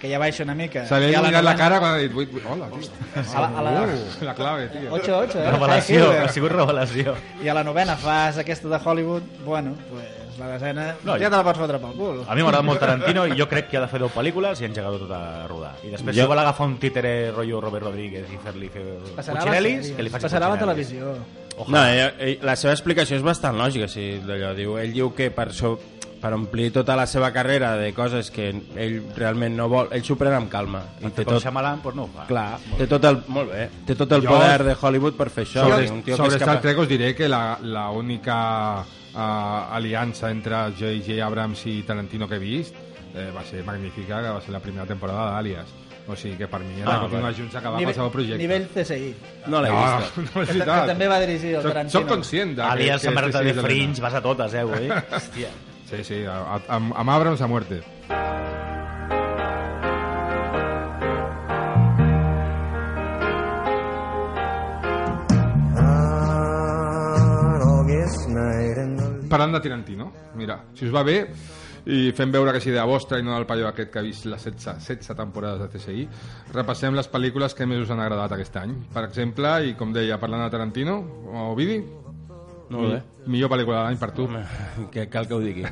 que 0.00 0.10
ja 0.12 0.18
baixa 0.22 0.44
una 0.44 0.54
mica. 0.54 0.84
Se 0.86 1.00
li 1.00 1.10
I 1.10 1.14
ha 1.14 1.18
a 1.18 1.22
il·luminat 1.22 1.44
la 1.46 1.56
cara 1.58 1.80
quan 1.82 1.94
ha 1.94 1.98
dit... 1.98 2.14
Hola, 2.46 2.68
tio. 2.70 2.92
A 3.20 3.40
la, 3.40 3.48
a 3.48 3.62
la, 3.66 3.74
Uh, 3.90 4.24
la 4.24 4.34
clave, 4.38 4.68
tio. 4.74 4.92
8, 4.92 5.18
8, 5.18 5.38
eh? 5.42 5.50
Revelació, 5.50 6.06
High 6.12 6.24
ha 6.24 6.32
sigut 6.32 6.52
revelació. 6.54 7.14
I 7.42 7.48
a 7.48 7.54
la 7.54 7.64
novena 7.64 7.96
fas 7.96 8.38
aquesta 8.38 8.68
de 8.68 8.80
Hollywood, 8.84 9.22
bueno, 9.44 9.74
pues 9.90 10.16
la 10.40 10.46
desena 10.54 10.94
No, 11.04 11.18
ja 11.20 11.28
te 11.28 11.36
la 11.36 11.42
pots 11.44 11.58
fotre 11.60 11.76
pel 11.82 11.92
cul. 11.98 12.20
A 12.24 12.34
mi 12.34 12.40
m'agrada 12.40 12.62
molt 12.64 12.80
Tarantino 12.80 13.26
i 13.28 13.34
jo 13.36 13.44
crec 13.50 13.66
que 13.68 13.76
ha 13.76 13.82
de 13.82 13.88
fer 13.92 13.98
10 14.00 14.14
pel·lícules 14.14 14.62
i 14.62 14.68
engegar 14.70 14.92
tot 15.02 15.10
a 15.12 15.46
rodar. 15.50 15.74
I 15.84 15.90
després 15.92 16.16
Jo- 16.16 16.22
si 16.22 16.28
vol 16.30 16.38
agafar 16.40 16.66
un 16.70 16.78
títere 16.80 17.12
rotllo 17.34 17.60
Robert 17.60 17.84
Rodríguez 17.90 18.30
i 18.32 18.38
fer-li 18.40 18.70
fer 18.72 18.84
Passarà 19.18 19.42
a 19.42 19.44
la 19.44 19.50
Puccinellis, 19.50 19.82
sèrie, 19.90 19.96
que 19.98 20.06
li 20.06 20.14
faci 20.14 20.24
Passarà 20.24 20.46
a 20.46 20.54
la 20.54 20.74
Puccinellis. 20.78 21.49
Televisió. 21.64 21.76
No, 21.76 21.86
ell, 21.86 22.12
ell, 22.36 22.44
la 22.46 22.56
seva 22.56 22.72
explicació 22.72 23.16
és 23.16 23.22
bastant 23.22 23.56
lògica, 23.58 23.88
sí, 23.88 24.20
d'allò. 24.26 24.54
Diu, 24.54 24.76
ell 24.78 24.92
diu 24.92 25.12
que 25.14 25.30
per, 25.30 25.52
so, 25.52 25.78
per 26.20 26.34
omplir 26.36 26.70
tota 26.72 26.96
la 26.96 27.06
seva 27.08 27.30
carrera 27.32 27.74
de 27.80 27.92
coses 27.96 28.30
que 28.30 28.50
ell 28.76 28.98
realment 29.16 29.56
no 29.56 29.68
vol, 29.72 29.88
ell 29.96 30.02
s'ho 30.04 30.16
pren 30.20 30.34
amb 30.36 30.50
calma. 30.52 30.82
I 31.00 31.08
té 31.10 31.24
Com 31.24 31.34
tot, 31.34 31.42
Shyamalan, 31.42 31.80
doncs 31.82 31.96
no 31.96 32.04
ho 32.04 32.10
fa. 32.14 32.26
clar, 32.28 32.58
té 32.76 32.86
tot 32.86 33.04
el, 33.08 33.22
molt 33.28 33.50
bé, 33.54 33.68
té 33.86 33.94
tot 33.96 34.12
el 34.12 34.22
Jo- 34.26 34.34
poder 34.36 34.64
de 34.64 34.76
Hollywood 34.80 35.16
per 35.16 35.30
fer 35.30 35.46
això. 35.46 35.64
Sobre, 35.64 35.84
és 35.84 35.90
un 35.90 36.02
tio 36.02 36.16
sobre 36.16 36.36
que 36.36 36.44
Star. 36.44 36.60
Trek 36.60 36.78
us 36.84 36.88
diré 36.88 37.14
que 37.14 37.28
la, 37.28 37.58
la 37.62 37.88
única 37.90 38.36
uh, 38.84 39.74
aliança 39.74 40.30
entre 40.30 40.56
J.J. 40.78 41.22
Abrams 41.24 41.64
i 41.66 41.82
Tarantino 41.88 42.28
que 42.28 42.36
he 42.36 42.38
vist 42.38 42.74
eh, 43.14 43.30
va 43.34 43.42
ser 43.44 43.64
magnífica, 43.64 44.20
que 44.22 44.28
va 44.36 44.40
ser 44.44 44.52
la 44.52 44.60
primera 44.60 44.86
temporada 44.86 45.32
d'Alias. 45.32 45.66
O 46.08 46.16
sigui 46.16 46.36
que 46.36 46.48
per 46.48 46.60
mi 46.64 46.80
era 46.80 46.96
Ah, 46.96 47.00
continuar 47.04 47.32
junts 47.36 47.54
a 47.54 47.58
acabar 47.60 47.82
qualsevol 47.82 48.10
projecte. 48.10 48.38
nivell 48.38 48.66
CSI. 48.74 49.14
No 49.46 49.60
l'he 49.62 49.70
no, 49.70 49.80
vist. 50.00 50.16
no, 50.16 50.24
Que, 50.32 50.40
és 50.42 50.48
que 50.48 50.58
veritat. 50.58 50.86
també 50.86 51.08
va 51.08 51.20
dirigir 51.20 51.54
el 51.54 51.62
Soc, 51.62 51.72
Tarantino. 51.72 52.00
soc 52.00 52.08
conscient 52.08 52.56
de 52.56 52.62
Alias 52.62 53.02
que, 53.02 53.12
s'ha 53.14 53.42
que 53.44 53.52
de 53.52 53.62
Fringe, 53.62 54.00
vas 54.02 54.14
a 54.14 54.20
totes, 54.22 54.54
eh, 54.54 54.60
avui. 54.66 54.88
Hòstia. 55.20 55.48
Sí, 55.90 56.04
sí, 56.04 56.24
a, 56.24 56.38
a, 56.56 56.60
amb, 56.76 56.92
amb 56.96 57.10
Abrams 57.10 57.40
a 57.42 57.46
muerte. 57.50 57.82
Parlant 69.30 69.52
de 69.54 69.60
Tarantino, 69.62 70.10
mira, 70.34 70.56
si 70.74 70.86
us 70.88 70.92
va 70.94 71.02
bé 71.06 71.20
i 71.86 72.10
fem 72.16 72.32
veure 72.32 72.52
que 72.52 72.58
és 72.60 72.66
idea 72.66 72.84
vostra 72.84 73.18
i 73.18 73.22
no 73.24 73.32
del 73.34 73.46
paio 73.48 73.68
aquest 73.68 73.90
que 73.92 73.98
ha 73.98 74.02
vist 74.04 74.26
les 74.26 74.44
16, 74.44 74.84
16 74.88 75.16
temporades 75.16 75.60
de 75.62 75.68
CSI, 75.78 76.08
repassem 76.52 76.94
les 76.94 77.08
pel·lícules 77.10 77.54
que 77.56 77.66
més 77.66 77.80
us 77.84 77.90
han 77.90 78.00
agradat 78.04 78.36
aquest 78.36 78.56
any. 78.60 78.74
Per 78.92 79.04
exemple, 79.08 79.54
i 79.70 79.74
com 79.78 79.92
deia, 79.96 80.18
parlant 80.20 80.44
de 80.44 80.50
Tarantino, 80.50 81.00
Ovidi, 81.50 81.80
No 82.70 82.84
ho 82.84 82.90
sé. 82.92 83.00
millor 83.26 83.50
pel·lícula 83.50 83.80
de 83.80 83.82
l'any 83.88 83.96
per 83.98 84.12
tu. 84.14 84.28
Home, 84.28 84.44
que 84.92 85.08
cal 85.10 85.26
que 85.26 85.34
ho 85.34 85.40
digui. 85.42 85.64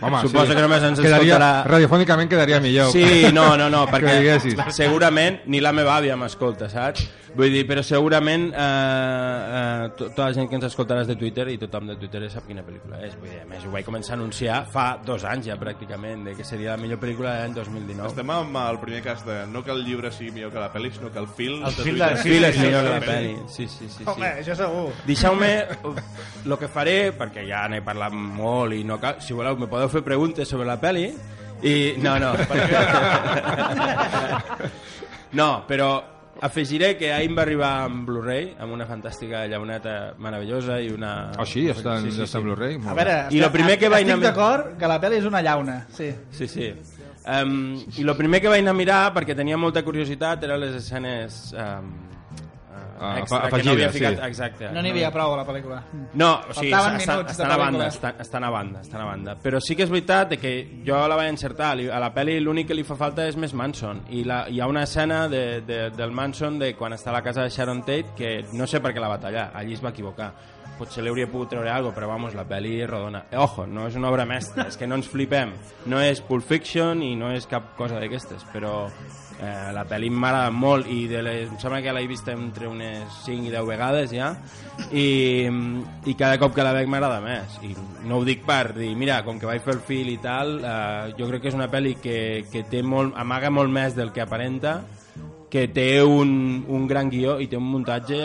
Home, 0.00 0.20
Suposo 0.22 0.54
que 0.54 0.62
només 0.62 0.84
ens 0.86 1.00
quedaria, 1.00 1.34
escoltarà... 1.34 1.64
Radiofònicament 1.66 2.30
quedaria 2.30 2.60
millor. 2.62 2.92
Sí, 2.94 3.26
no, 3.34 3.56
no, 3.58 3.66
no, 3.72 3.80
perquè 3.92 4.38
segurament 4.70 5.40
ni 5.50 5.58
la 5.64 5.72
meva 5.74 5.96
àvia 5.98 6.14
m'escolta, 6.16 6.68
saps? 6.70 7.08
Vull 7.34 7.50
dir, 7.50 7.64
però 7.66 7.82
segurament 7.82 8.44
eh, 8.54 8.58
eh, 8.62 9.88
to- 9.98 10.08
tota 10.12 10.28
la 10.28 10.34
gent 10.36 10.46
que 10.48 10.54
ens 10.54 10.66
escoltarà 10.68 11.00
és 11.02 11.08
de 11.10 11.16
Twitter 11.18 11.48
i 11.50 11.56
tothom 11.58 11.88
de 11.90 11.96
Twitter 11.98 12.20
sap 12.30 12.46
quina 12.46 12.62
pel·lícula 12.62 13.00
és. 13.02 13.16
Vull 13.18 13.30
dir, 13.32 13.40
a 13.42 13.46
més, 13.50 13.64
ho 13.66 13.72
vaig 13.74 13.84
començar 13.88 14.14
a 14.14 14.18
anunciar 14.20 14.60
fa 14.70 14.84
dos 15.04 15.24
anys 15.26 15.48
ja, 15.50 15.56
pràcticament, 15.58 16.22
de 16.28 16.34
que 16.38 16.44
seria 16.46 16.70
la 16.76 16.78
millor 16.78 17.00
pel·lícula 17.02 17.32
de 17.34 17.40
l'any 17.42 17.56
2019. 17.58 18.06
Estem 18.12 18.30
amb 18.36 18.60
el 18.62 18.78
primer 18.84 19.02
cas 19.02 19.24
de 19.26 19.40
no 19.50 19.64
que 19.66 19.74
el 19.74 19.82
llibre 19.84 20.12
sigui 20.14 20.30
millor 20.36 20.52
que 20.54 20.62
la 20.62 20.70
pel·li, 20.72 20.92
sinó 20.94 21.10
que 21.10 21.18
el 21.18 21.26
fil... 21.26 21.56
El 21.58 21.74
de 21.74 21.82
fil 21.82 21.98
Twitter 21.98 22.12
de- 22.14 22.22
Phil 22.22 22.44
és 22.52 22.58
millor 22.62 22.82
que 22.86 22.94
la 22.94 23.02
pel·li. 23.08 23.34
Sí, 23.50 23.66
sí, 23.68 23.88
sí. 23.90 24.04
Home, 24.06 24.30
sí. 24.30 24.40
això 24.44 24.54
segur. 24.62 24.86
Deixeu-me 25.10 25.52
el 26.46 26.58
que 26.62 26.68
faré, 26.70 26.96
perquè 27.18 27.42
ja 27.50 27.66
n'he 27.68 27.82
parlat 27.82 28.12
molt 28.14 28.78
i 28.78 28.84
no 28.86 29.00
cal, 29.02 29.18
si 29.20 29.34
voleu 29.34 29.58
me 29.58 29.66
podeu 29.66 29.88
fer 29.90 30.04
preguntes 30.06 30.46
sobre 30.48 30.66
la 30.70 30.78
peli 30.80 31.08
i 31.64 31.94
no, 31.98 32.14
no 32.20 32.32
no, 35.32 35.64
però 35.66 35.90
afegiré 36.44 36.90
que 37.00 37.08
ahir 37.12 37.30
em 37.30 37.36
va 37.38 37.42
arribar 37.46 37.70
en 37.88 38.02
Blu-ray 38.06 38.50
amb 38.60 38.74
una 38.76 38.84
fantàstica 38.86 39.46
llauneta 39.48 40.14
meravellosa 40.20 40.76
i 40.84 40.90
una... 40.92 41.30
Oh, 41.40 41.46
sí, 41.48 41.66
està 41.72 41.96
en, 42.00 42.10
ja 42.12 42.26
està 42.28 42.40
en 42.42 42.48
Blu-ray. 42.50 42.76
A 42.84 42.96
veure, 42.98 43.14
I 43.32 43.40
lo 43.40 43.48
primer 43.54 43.78
que 43.80 43.88
vaig 43.88 44.04
estic 44.04 44.18
anar- 44.18 44.28
d'acord 44.28 44.74
que 44.80 44.90
la 44.90 45.00
pel·li 45.00 45.22
és 45.22 45.28
una 45.30 45.40
llauna, 45.42 45.78
sí. 45.96 46.10
Sí, 46.36 46.48
sí. 46.50 46.68
Um, 47.24 47.78
I 47.96 48.02
el 48.04 48.16
primer 48.18 48.42
que 48.44 48.50
vaig 48.52 48.60
anar 48.60 48.74
a 48.74 48.76
mirar, 48.76 49.02
perquè 49.16 49.32
tenia 49.36 49.56
molta 49.56 49.80
curiositat, 49.82 50.42
eren 50.44 50.60
les 50.60 50.74
escenes 50.82 51.54
um, 51.56 51.88
Ah, 53.00 53.18
extra, 53.18 53.38
afa- 53.46 53.58
que 53.58 53.64
no 53.64 53.72
havia 53.72 53.90
ficat, 53.90 54.18
sí. 54.18 54.26
exacte. 54.26 54.70
No 54.72 54.82
n'hi 54.82 54.90
havia 54.90 55.10
prou 55.12 55.34
a 55.34 55.36
la 55.40 55.44
pel·lícula. 55.46 55.82
No, 56.14 56.28
o 56.48 56.54
sigui, 56.54 56.70
Faltaven 56.70 57.00
estan, 57.00 57.16
minuts 57.16 57.26
de 57.26 57.32
estan 57.32 57.52
a 57.52 57.56
banda, 57.56 57.86
estan, 57.88 58.14
estan 58.20 58.44
a 58.44 58.50
banda, 58.50 58.80
estan 58.80 59.00
a 59.00 59.04
banda. 59.04 59.36
Però 59.42 59.60
sí 59.60 59.76
que 59.76 59.82
és 59.84 59.90
veritat 59.90 60.30
de 60.30 60.38
que 60.38 60.54
jo 60.86 61.00
la 61.08 61.16
vaig 61.16 61.28
encertar. 61.32 61.72
A 61.74 62.00
la 62.00 62.12
pel·li 62.14 62.38
l'únic 62.40 62.68
que 62.68 62.74
li 62.78 62.84
fa 62.84 62.96
falta 62.96 63.26
és 63.26 63.36
més 63.36 63.54
Manson. 63.54 64.04
I 64.10 64.24
la, 64.24 64.44
hi 64.48 64.60
ha 64.60 64.66
una 64.70 64.82
escena 64.84 65.28
de, 65.28 65.60
de, 65.62 65.90
del 65.90 66.12
Manson 66.12 66.58
de 66.58 66.74
quan 66.74 66.92
està 66.92 67.10
a 67.10 67.18
la 67.18 67.22
casa 67.22 67.42
de 67.42 67.50
Sharon 67.50 67.80
Tate 67.82 68.14
que 68.16 68.44
no 68.52 68.66
sé 68.66 68.80
per 68.80 68.94
què 68.94 69.00
la 69.00 69.08
va 69.08 69.18
tallar, 69.18 69.50
allí 69.54 69.74
es 69.74 69.82
va 69.84 69.90
equivocar. 69.90 70.32
Potser 70.74 71.04
li 71.04 71.10
hauria 71.12 71.28
pogut 71.30 71.52
treure 71.52 71.70
alguna 71.70 71.94
però 71.94 72.08
vamos, 72.10 72.34
la 72.34 72.42
pel·li 72.48 72.80
és 72.82 72.88
rodona. 72.90 73.26
Eh, 73.30 73.38
ojo, 73.38 73.64
no 73.66 73.86
és 73.86 73.94
una 73.94 74.08
obra 74.10 74.24
mestra, 74.26 74.66
és 74.66 74.76
que 74.76 74.88
no 74.88 74.96
ens 74.98 75.06
flipem. 75.06 75.52
No 75.86 76.00
és 76.02 76.20
Pulp 76.20 76.42
Fiction 76.42 77.02
i 77.02 77.14
no 77.14 77.30
és 77.30 77.46
cap 77.46 77.76
cosa 77.78 78.00
d'aquestes, 78.00 78.42
però 78.52 78.88
eh, 79.40 79.70
la 79.74 79.84
pel·li 79.88 80.10
m'agrada 80.10 80.50
molt 80.54 80.88
i 80.90 81.04
de 81.10 81.22
les, 81.24 81.48
em 81.50 81.60
sembla 81.60 81.80
que 81.84 81.94
l'he 81.94 82.06
vist 82.10 82.28
entre 82.32 82.68
unes 82.70 83.20
5 83.24 83.48
i 83.48 83.52
10 83.54 83.68
vegades 83.68 84.12
ja 84.14 84.32
i, 84.90 85.48
i 86.06 86.16
cada 86.18 86.38
cop 86.42 86.54
que 86.56 86.66
la 86.66 86.74
veig 86.76 86.90
m'agrada 86.90 87.20
més. 87.24 87.58
I 87.66 87.74
no 88.08 88.20
ho 88.20 88.26
dic 88.26 88.44
per 88.46 88.74
dir, 88.76 88.92
mira, 88.98 89.22
com 89.26 89.40
que 89.40 89.48
vaig 89.50 89.64
fer 89.64 89.78
el 89.78 89.84
fil 89.86 90.12
i 90.12 90.18
tal, 90.22 90.58
eh, 90.60 91.14
jo 91.18 91.30
crec 91.30 91.44
que 91.44 91.52
és 91.52 91.58
una 91.58 91.70
pel·li 91.72 91.96
que, 92.02 92.18
que 92.52 92.66
té 92.70 92.82
molt, 92.82 93.16
amaga 93.20 93.52
molt 93.54 93.72
més 93.72 93.96
del 93.98 94.12
que 94.14 94.24
aparenta 94.24 94.80
que 95.54 95.68
té 95.70 96.02
un, 96.02 96.64
un 96.66 96.86
gran 96.90 97.06
guió 97.12 97.36
i 97.38 97.46
té 97.46 97.54
un 97.54 97.68
muntatge 97.70 98.16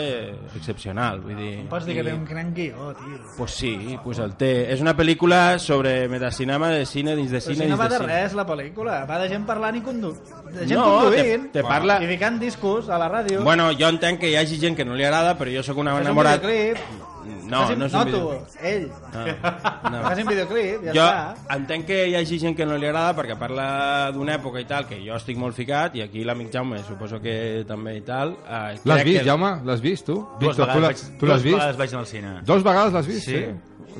excepcional 0.58 1.20
vull 1.22 1.36
dir, 1.38 1.52
Pots 1.70 1.86
dir 1.86 1.94
que 1.94 2.02
té 2.08 2.14
un 2.16 2.24
gran 2.26 2.48
guió, 2.56 2.88
tio. 2.98 3.20
Pues 3.36 3.52
sí, 3.54 3.96
pues 4.02 4.18
el 4.18 4.32
té. 4.34 4.48
És 4.74 4.80
una 4.82 4.96
pel·lícula 4.98 5.58
sobre 5.62 6.08
metacinema 6.10 6.72
de 6.74 6.82
cine 6.90 7.14
dins 7.14 7.30
de 7.30 7.38
Però 7.38 7.52
cine 7.54 7.68
si 7.68 7.70
no 7.70 7.78
va 7.78 7.86
de 7.88 8.00
de 8.00 8.06
res, 8.08 8.34
la 8.34 8.46
pel·lícula. 8.48 9.04
Va 9.06 9.20
de 9.22 9.28
gent 9.30 9.46
parlant 9.46 9.78
i 9.78 9.82
condu... 9.86 10.10
de 10.50 10.66
gent 10.66 10.74
No, 10.80 10.88
conduint 11.04 11.46
te- 11.52 11.60
te 11.60 11.62
parla- 11.68 12.00
i 12.02 12.08
ficant 12.10 12.40
discos 12.42 12.90
a 12.90 12.98
la 12.98 13.06
ràdio. 13.12 13.44
Bueno, 13.46 13.70
jo 13.78 13.86
entenc 13.94 14.18
que 14.24 14.32
hi 14.32 14.36
hagi 14.40 14.58
gent 14.58 14.74
que 14.76 14.84
no 14.84 14.98
li 14.98 15.06
agrada, 15.06 15.36
però 15.38 15.54
jo 15.54 15.62
sóc 15.62 15.78
un 15.78 15.86
Fes 15.86 16.00
un 16.00 16.06
enamorat... 16.08 16.42
videoclip. 16.42 17.06
No, 17.20 17.60
no 17.76 17.86
és 17.86 17.92
un 17.94 17.98
no 17.98 18.04
videoclip. 18.04 18.46
tu, 18.48 18.66
ell. 18.66 18.86
No, 19.12 19.90
no. 19.90 20.02
Fes 20.08 20.18
un 20.22 20.28
videoclip, 20.30 20.84
ja 20.88 20.92
jo 20.96 21.04
està. 21.06 21.54
entenc 21.56 21.86
que 21.86 21.98
hi 22.08 22.14
hagi 22.16 22.38
gent 22.42 22.56
que 22.56 22.66
no 22.66 22.76
li 22.80 22.86
agrada 22.88 23.14
perquè 23.18 23.36
parla 23.38 24.10
d'una 24.14 24.34
època 24.38 24.60
i 24.62 24.66
tal, 24.68 24.86
que 24.88 24.98
jo 25.04 25.14
estic 25.18 25.36
molt 25.38 25.54
ficat, 25.56 25.96
i 25.96 26.02
aquí 26.06 26.24
l'amic 26.24 26.50
Jaume 26.54 26.78
suposo 26.86 27.20
que 27.20 27.64
també 27.68 27.96
i 27.98 28.04
tal. 28.06 28.36
Eh, 28.46 28.78
L'has 28.84 29.04
vist, 29.04 29.18
que... 29.20 29.26
Jaume? 29.28 29.52
L'has 29.64 29.80
vist, 29.80 30.06
tu? 30.06 30.16
Dues 30.40 30.56
Víctor, 30.56 30.66
tu 30.66 30.80
vegades, 30.80 30.82
l'has- 30.82 31.10
vaig, 31.10 31.18
tu 31.20 31.26
l'has 31.26 31.34
dues 31.42 31.44
vist? 31.44 31.58
vegades 31.58 31.76
vaig 31.82 31.90
anar 31.94 32.00
al 32.00 32.06
cine. 32.14 32.32
Dos 32.44 32.62
vegades 32.64 32.92
l'has 32.92 33.06
vist? 33.06 33.26
Sí. 33.28 33.44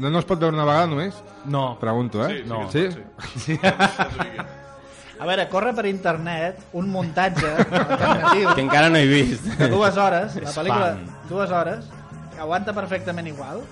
No, 0.01 0.09
no 0.09 0.19
es 0.21 0.25
pot 0.25 0.39
veure 0.41 0.55
una 0.57 0.65
vegada 0.65 0.87
només? 0.87 1.17
No. 1.47 1.77
Pregunto, 1.81 2.25
eh? 2.27 2.39
Sí, 2.39 2.43
sí, 2.43 2.49
No. 2.49 2.71
Sí? 2.71 2.89
sí. 3.45 3.59
A 5.21 5.27
veure, 5.29 5.45
corre 5.53 5.75
per 5.77 5.85
internet 5.85 6.63
un 6.81 6.87
muntatge 6.89 7.45
alternatiu 7.53 8.55
Que 8.57 8.63
encara 8.65 8.89
no 8.89 8.97
he 8.97 9.05
vist. 9.07 9.45
de 9.59 9.67
dues 9.69 9.99
hores, 10.01 10.37
la 10.41 10.53
pel·lícula, 10.55 10.95
dues 11.29 11.51
hores, 11.53 11.85
aguanta 12.41 12.75
perfectament 12.77 13.29
igual. 13.31 13.63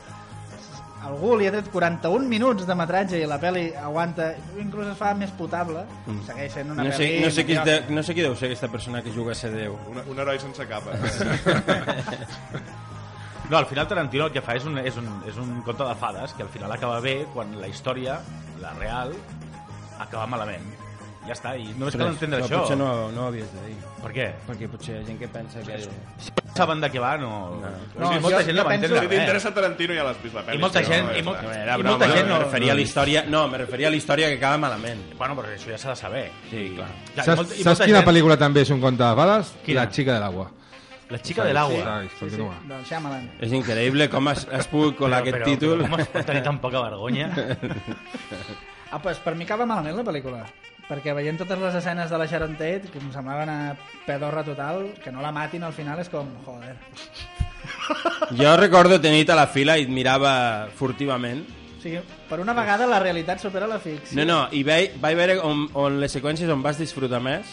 Algú 1.08 1.36
li 1.38 1.46
ha 1.46 1.52
tret 1.54 1.68
41 1.70 2.26
minuts 2.28 2.66
de 2.66 2.74
metratge 2.74 3.20
i 3.22 3.26
la 3.30 3.38
pel·li 3.40 3.68
aguanta, 3.78 4.32
inclús 4.58 4.88
es 4.90 4.98
fa 4.98 5.12
més 5.14 5.30
potable, 5.38 5.84
segueix 6.26 6.56
sent 6.56 6.72
una 6.74 6.82
Mm. 6.82 6.88
No 6.88 6.96
sé, 6.96 7.04
pel·li... 7.06 7.22
no, 7.22 7.30
sé 7.30 7.44
qui 7.46 7.58
de, 7.70 7.76
no 7.94 8.02
sé 8.02 8.16
qui 8.16 8.26
deu 8.26 8.34
ser 8.34 8.50
aquesta 8.50 8.68
persona 8.68 9.02
que 9.02 9.14
juga 9.14 9.32
a 9.32 9.38
ser 9.38 9.52
Déu. 9.54 9.78
Un, 9.92 10.02
un 10.10 10.18
heroi 10.18 10.42
sense 10.42 10.66
capa. 10.66 10.98
No, 13.48 13.56
al 13.56 13.64
final 13.64 13.88
Tarantino 13.88 14.26
el 14.26 14.32
que 14.32 14.42
fa 14.44 14.58
és 14.58 14.64
un, 14.68 14.76
és, 14.76 14.96
un, 15.00 15.06
és 15.24 15.36
un 15.40 15.62
conte 15.64 15.80
de 15.88 15.94
fades 15.96 16.34
que 16.36 16.44
al 16.44 16.50
final 16.52 16.72
acaba 16.74 16.98
bé 17.00 17.22
quan 17.32 17.54
la 17.56 17.70
història, 17.70 18.18
la 18.60 18.74
real, 18.76 19.14
acaba 19.98 20.26
malament. 20.28 20.66
Ja 21.26 21.34
està, 21.34 21.50
i 21.60 21.66
només 21.76 21.96
cal 21.98 22.08
entendre 22.08 22.38
Però 22.40 22.46
això. 22.46 22.58
Potser 22.62 22.76
no, 22.78 23.10
no 23.12 23.24
ho 23.24 23.26
havies 23.28 23.50
de 23.52 23.62
dir. 23.66 23.74
Per 24.00 24.12
què? 24.14 24.26
Perquè 24.46 24.68
potser 24.72 24.94
hi 24.94 24.98
ha 25.00 25.06
gent 25.08 25.18
que 25.20 25.28
pensa 25.28 25.60
que... 25.66 25.78
Saben 26.56 26.80
de 26.80 26.88
què 26.90 27.00
va, 27.02 27.10
no... 27.20 27.30
No, 27.60 27.72
no 27.98 28.12
I 28.16 28.20
molta 28.22 28.38
jo- 28.40 28.46
gent 28.46 28.56
no 28.56 28.64
va 28.64 28.74
entendre 28.78 28.98
Si 29.00 29.06
res. 29.06 29.12
t'interessa 29.18 29.52
Tarantino 29.54 29.94
ja 29.94 30.04
l'has 30.06 30.22
vist 30.22 30.34
la 30.38 30.42
pel·li. 30.46 30.56
I 30.56 30.62
molta 30.62 30.80
si 30.82 30.88
no, 30.88 30.94
gent- 30.94 31.10
ja 31.12 31.18
i 31.18 31.22
molt-. 31.26 31.42
No, 31.44 31.52
era 31.52 31.76
I 31.78 31.82
molta 31.84 32.08
gent 32.14 32.24
me 32.26 32.32
no- 32.32 32.38
referia 32.44 32.72
a 32.72 32.76
la 32.78 32.80
història... 32.86 33.24
No, 33.28 33.42
me 33.52 33.58
referia 33.60 33.88
a 33.88 33.90
la 33.90 33.96
història 34.00 34.28
que 34.32 34.38
acaba 34.40 34.58
malament. 34.64 35.02
Bueno, 35.18 35.36
però 35.36 35.52
això 35.52 35.70
ja 35.74 35.78
s'ha 35.82 35.90
de 35.92 35.96
saber. 36.00 36.24
Sí, 36.50 36.62
clar. 36.78 36.88
Saps, 37.18 37.28
molta- 37.42 37.54
saps 37.54 37.64
molta 37.68 37.84
quina 37.90 37.98
gent- 38.00 38.08
pel·lícula 38.08 38.38
també 38.40 38.64
és 38.64 38.70
un 38.74 38.80
conte 38.80 39.04
de 39.04 39.14
fades? 39.20 39.52
Quina? 39.66 39.82
La 39.84 39.92
xica 39.92 40.14
de 40.16 40.20
l'agua. 40.24 40.48
La 41.10 41.18
xica 41.24 41.44
de 41.44 41.52
l'agua. 41.58 41.84
Saps, 41.84 42.16
continua. 42.22 42.56
Del 42.72 42.82
Shyamalan. 42.88 43.28
És 43.44 43.52
increïble 43.60 44.08
com 44.12 44.28
has, 44.32 44.46
has 44.52 44.66
pogut 44.72 44.96
colar 44.96 45.20
aquest 45.22 45.44
títol. 45.44 45.84
Com 45.84 46.00
es 46.00 46.08
pot 46.16 46.26
tenir 46.32 46.42
tan 46.48 46.58
poca 46.64 46.80
vergonya? 46.88 47.28
Ah, 48.90 48.96
pues 49.02 49.18
per 49.20 49.34
mi 49.36 49.44
acaba 49.44 49.66
malament 49.68 49.98
la 49.98 50.02
pel·lícula 50.06 50.38
perquè 50.88 51.12
veient 51.16 51.36
totes 51.40 51.60
les 51.60 51.74
escenes 51.80 52.10
de 52.10 52.18
la 52.18 52.26
Sharon 52.26 52.56
Tate 52.56 52.88
que 52.92 52.98
em 53.00 53.10
semblaven 53.12 53.50
a 53.52 53.76
pedorra 54.06 54.44
total 54.44 54.94
que 55.02 55.12
no 55.12 55.20
la 55.24 55.32
matin 55.32 55.64
al 55.64 55.74
final 55.76 56.00
és 56.00 56.08
com 56.12 56.28
joder 56.46 56.76
Jo 58.38 58.56
recordo 58.56 59.00
tenir 59.00 59.30
a 59.30 59.36
la 59.36 59.46
fila 59.46 59.78
i 59.78 59.84
et 59.86 59.92
mirava 59.92 60.68
furtivament. 60.76 61.44
o 61.78 61.82
sigui, 61.82 62.00
per 62.28 62.40
una 62.40 62.52
vegada 62.56 62.86
la 62.86 62.98
realitat 63.00 63.40
supera 63.40 63.66
la 63.66 63.78
ficció 63.78 64.16
No, 64.18 64.24
no, 64.24 64.38
i 64.52 64.62
vaig, 64.64 64.96
vaig 65.00 65.16
veure 65.16 65.38
on, 65.44 65.66
on 65.74 66.00
les 66.00 66.12
seqüències 66.12 66.50
on 66.50 66.62
vas 66.62 66.78
disfrutar 66.78 67.20
més, 67.20 67.46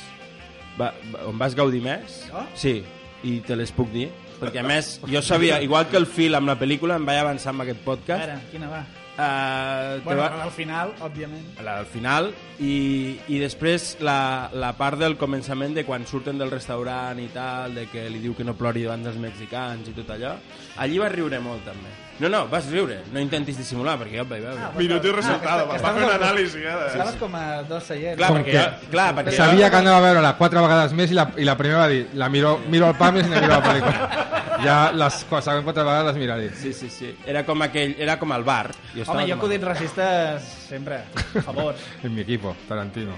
va, 0.79 0.93
on 1.27 1.37
vas 1.37 1.55
gaudir 1.55 1.81
més, 1.83 2.23
Jo? 2.31 2.45
sí, 2.55 2.83
i 3.23 3.39
te 3.45 3.55
les 3.55 3.71
puc 3.71 3.91
dir. 3.91 4.09
Perquè 4.35 4.59
a 4.59 4.67
més, 4.67 4.99
jo 5.07 5.21
sabia, 5.23 5.61
igual 5.63 5.87
que 5.87 5.95
el 5.97 6.05
fil 6.05 6.35
amb 6.35 6.49
la 6.51 6.57
pel·lícula, 6.59 6.97
em 6.99 7.05
vaig 7.07 7.21
avançar 7.21 7.53
amb 7.53 7.63
aquest 7.63 7.79
a 7.79 7.85
podcast, 7.85 8.25
veure, 8.25 8.39
quina 8.51 8.67
va? 8.69 8.81
Uh, 9.17 10.03
bueno, 10.05 10.21
va, 10.21 10.43
al 10.43 10.51
final, 10.51 10.93
òbviament. 11.05 11.45
La 11.65 11.79
del 11.81 11.89
final 11.91 12.31
i, 12.59 13.17
i 13.27 13.41
després 13.41 13.95
la, 14.05 14.49
la 14.53 14.73
part 14.77 14.99
del 15.01 15.17
començament 15.19 15.75
de 15.75 15.85
quan 15.87 16.07
surten 16.07 16.39
del 16.41 16.53
restaurant 16.53 17.19
i 17.21 17.29
tal, 17.33 17.75
de 17.75 17.87
que 17.91 18.07
li 18.11 18.23
diu 18.23 18.35
que 18.37 18.47
no 18.47 18.57
plori 18.57 18.85
davant 18.87 19.05
dels 19.05 19.19
mexicans 19.21 19.91
i 19.91 19.95
tot 19.97 20.15
allò. 20.15 20.35
Allí 20.83 20.99
vas 21.01 21.13
riure 21.15 21.41
molt 21.43 21.65
també 21.67 21.93
no, 22.19 22.29
no, 22.29 22.47
vas 22.47 22.65
riure, 22.71 23.01
no 23.11 23.19
intentis 23.19 23.57
dissimular 23.57 23.97
perquè 23.99 24.15
jo 24.17 24.23
et 24.23 24.29
vaig 24.29 24.41
veure 24.45 24.61
Ah, 24.61 24.71
Minut 24.77 25.03
i 25.03 25.11
resultado. 25.11 25.65
que 25.69 25.79
Va 25.83 25.93
fer 25.93 26.03
una 26.05 26.15
anàlisi, 26.15 26.59
eh? 26.59 26.75
de- 26.75 26.87
estaves 26.93 27.15
com 27.19 27.35
a 27.35 27.63
dos 27.63 27.83
seients 27.83 28.17
clar, 28.17 28.29
Com 28.29 28.37
perquè, 28.39 28.51
que- 28.51 28.61
jo, 28.85 28.89
clar, 28.91 29.09
perquè 29.15 29.31
jo, 29.31 29.37
Sabia 29.43 29.69
que 29.69 29.75
anava 29.81 29.97
a 29.97 30.01
veure-la 30.07 30.35
quatre 30.37 30.61
vegades 30.61 30.93
més 30.93 31.11
i 31.11 31.13
la, 31.13 31.29
i 31.37 31.43
la 31.43 31.57
primera 31.57 31.81
va 31.81 31.87
dir 31.89 32.07
la 32.13 32.29
miro, 32.29 32.59
miro 32.69 32.87
el 32.87 32.95
Pames 32.95 33.27
i 33.27 33.29
no 33.29 33.41
miro 33.41 33.53
la 33.53 33.63
pel·lícula. 33.63 34.21
Ja 34.65 34.89
les 34.95 35.13
següents 35.27 35.65
quatre 35.65 35.83
vegades 35.83 36.05
les 36.07 36.15
miraré. 36.15 36.49
sí, 36.55 36.71
sí, 36.73 36.89
sí, 36.89 37.09
era 37.27 37.43
com 37.45 37.61
aquell 37.61 37.93
era 37.99 38.17
com 38.17 38.31
el 38.31 38.41
bar 38.47 38.71
jo 38.95 39.03
home, 39.05 39.23
jo 39.27 39.35
com- 39.35 39.39
acudits 39.43 39.63
racistes 39.65 40.41
sempre, 40.69 41.01
a 41.35 41.41
favor 41.41 41.75
En 42.03 42.15
mi 42.15 42.21
equipo, 42.21 42.55
Tarantino. 42.67 43.11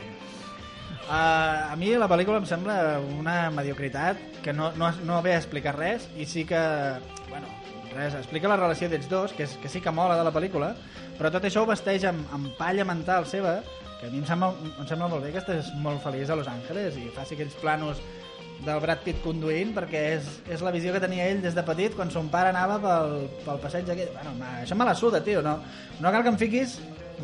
Uh, 1.08 1.72
a 1.72 1.76
mi 1.78 1.94
la 1.96 2.10
pel·lícula 2.10 2.42
em 2.42 2.46
sembla 2.50 2.98
una 3.00 3.50
mediocritat 3.52 4.18
que 4.44 4.52
no, 4.52 4.74
no, 4.76 4.90
no 5.06 5.22
ve 5.24 5.36
a 5.36 5.38
explicar 5.38 5.76
res 5.78 6.10
i 6.20 6.26
sí 6.28 6.44
que, 6.44 6.60
res, 7.96 8.16
explica 8.18 8.52
la 8.52 8.60
relació 8.60 8.90
d'ells 8.90 9.10
dos, 9.12 9.34
que, 9.38 9.48
és, 9.48 9.58
que 9.62 9.72
sí 9.72 9.82
que 9.84 9.94
mola 9.94 10.18
de 10.20 10.26
la 10.28 10.34
pel·lícula, 10.36 10.74
però 11.18 11.32
tot 11.34 11.48
això 11.48 11.64
ho 11.64 11.70
vesteix 11.70 12.06
amb, 12.10 12.24
amb 12.36 12.54
palla 12.60 12.86
mental 12.88 13.28
seva, 13.30 13.60
que 14.00 14.08
a 14.08 14.14
mi 14.14 14.22
em 14.22 14.28
sembla, 14.30 14.52
em 14.68 14.88
sembla 14.88 15.10
molt 15.10 15.26
bé 15.26 15.34
que 15.34 15.42
estàs 15.42 15.72
molt 15.82 16.04
feliç 16.04 16.30
a 16.30 16.38
Los 16.38 16.50
Angeles 16.52 17.00
i 17.02 17.08
faci 17.16 17.38
aquells 17.38 17.58
planos 17.62 18.02
del 18.66 18.80
Brad 18.82 19.02
Pitt 19.06 19.22
conduint 19.24 19.74
perquè 19.76 20.04
és, 20.16 20.30
és 20.50 20.62
la 20.66 20.74
visió 20.74 20.94
que 20.94 21.02
tenia 21.02 21.28
ell 21.30 21.42
des 21.44 21.56
de 21.58 21.64
petit 21.66 21.96
quan 21.98 22.12
son 22.14 22.30
pare 22.34 22.52
anava 22.54 22.78
pel, 22.82 23.18
pel 23.46 23.62
passeig 23.62 23.90
aquell. 23.90 24.14
Bueno, 24.16 24.34
ma, 24.40 24.54
això 24.64 24.78
me 24.78 24.88
la 24.88 24.96
suda, 24.98 25.22
tio. 25.26 25.44
No, 25.46 25.58
no 26.02 26.14
cal 26.14 26.26
que 26.26 26.34
em 26.34 26.40
fiquis 26.42 26.78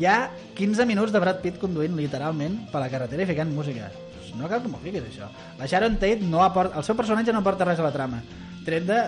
ha 0.06 0.30
15 0.58 0.86
minuts 0.90 1.14
de 1.14 1.22
Brad 1.22 1.42
Pitt 1.42 1.60
conduint 1.62 1.94
literalment 1.98 2.64
per 2.72 2.82
la 2.82 2.90
carretera 2.90 3.22
i 3.22 3.30
ficant 3.30 3.54
música. 3.54 3.90
No 4.34 4.48
cal 4.50 4.62
que 4.62 4.70
m'ho 4.70 4.80
fiquis, 4.82 5.04
això. 5.06 5.28
La 5.60 5.68
Sharon 5.70 5.94
Tate 6.00 6.26
no 6.26 6.42
aporta... 6.42 6.78
El 6.80 6.86
seu 6.86 6.96
personatge 6.98 7.32
no 7.32 7.42
aporta 7.44 7.66
res 7.68 7.78
a 7.78 7.86
la 7.86 7.92
trama. 7.94 8.18
Tret 8.66 8.86
de 8.88 8.98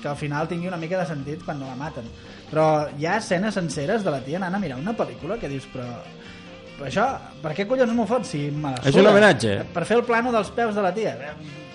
que 0.00 0.08
al 0.08 0.16
final 0.16 0.48
tingui 0.48 0.68
una 0.68 0.76
mica 0.76 0.98
de 0.98 1.06
sentit 1.06 1.44
quan 1.44 1.58
no 1.60 1.66
la 1.66 1.76
maten. 1.76 2.04
Però 2.50 2.88
hi 2.98 3.06
ha 3.06 3.16
escenes 3.18 3.54
senceres 3.54 4.04
de 4.04 4.10
la 4.10 4.20
tia 4.20 4.36
anant 4.38 4.54
a 4.54 4.58
mirar 4.58 4.78
una 4.78 4.92
pel·lícula 4.96 5.38
que 5.38 5.48
dius, 5.48 5.66
però 5.72 5.84
però 6.78 6.88
això, 6.88 7.04
per 7.42 7.52
què 7.54 7.66
collons 7.68 7.92
m'ho 7.94 8.06
fots? 8.06 8.28
Si 8.32 8.50
me 8.50 8.70
la 8.72 8.80
És 8.88 8.94
un 8.96 9.06
homenatge. 9.06 9.58
Per 9.74 9.84
fer 9.84 9.96
el 9.98 10.04
plano 10.04 10.32
dels 10.32 10.50
peus 10.50 10.74
de 10.74 10.82
la 10.82 10.92
tia. 10.92 11.12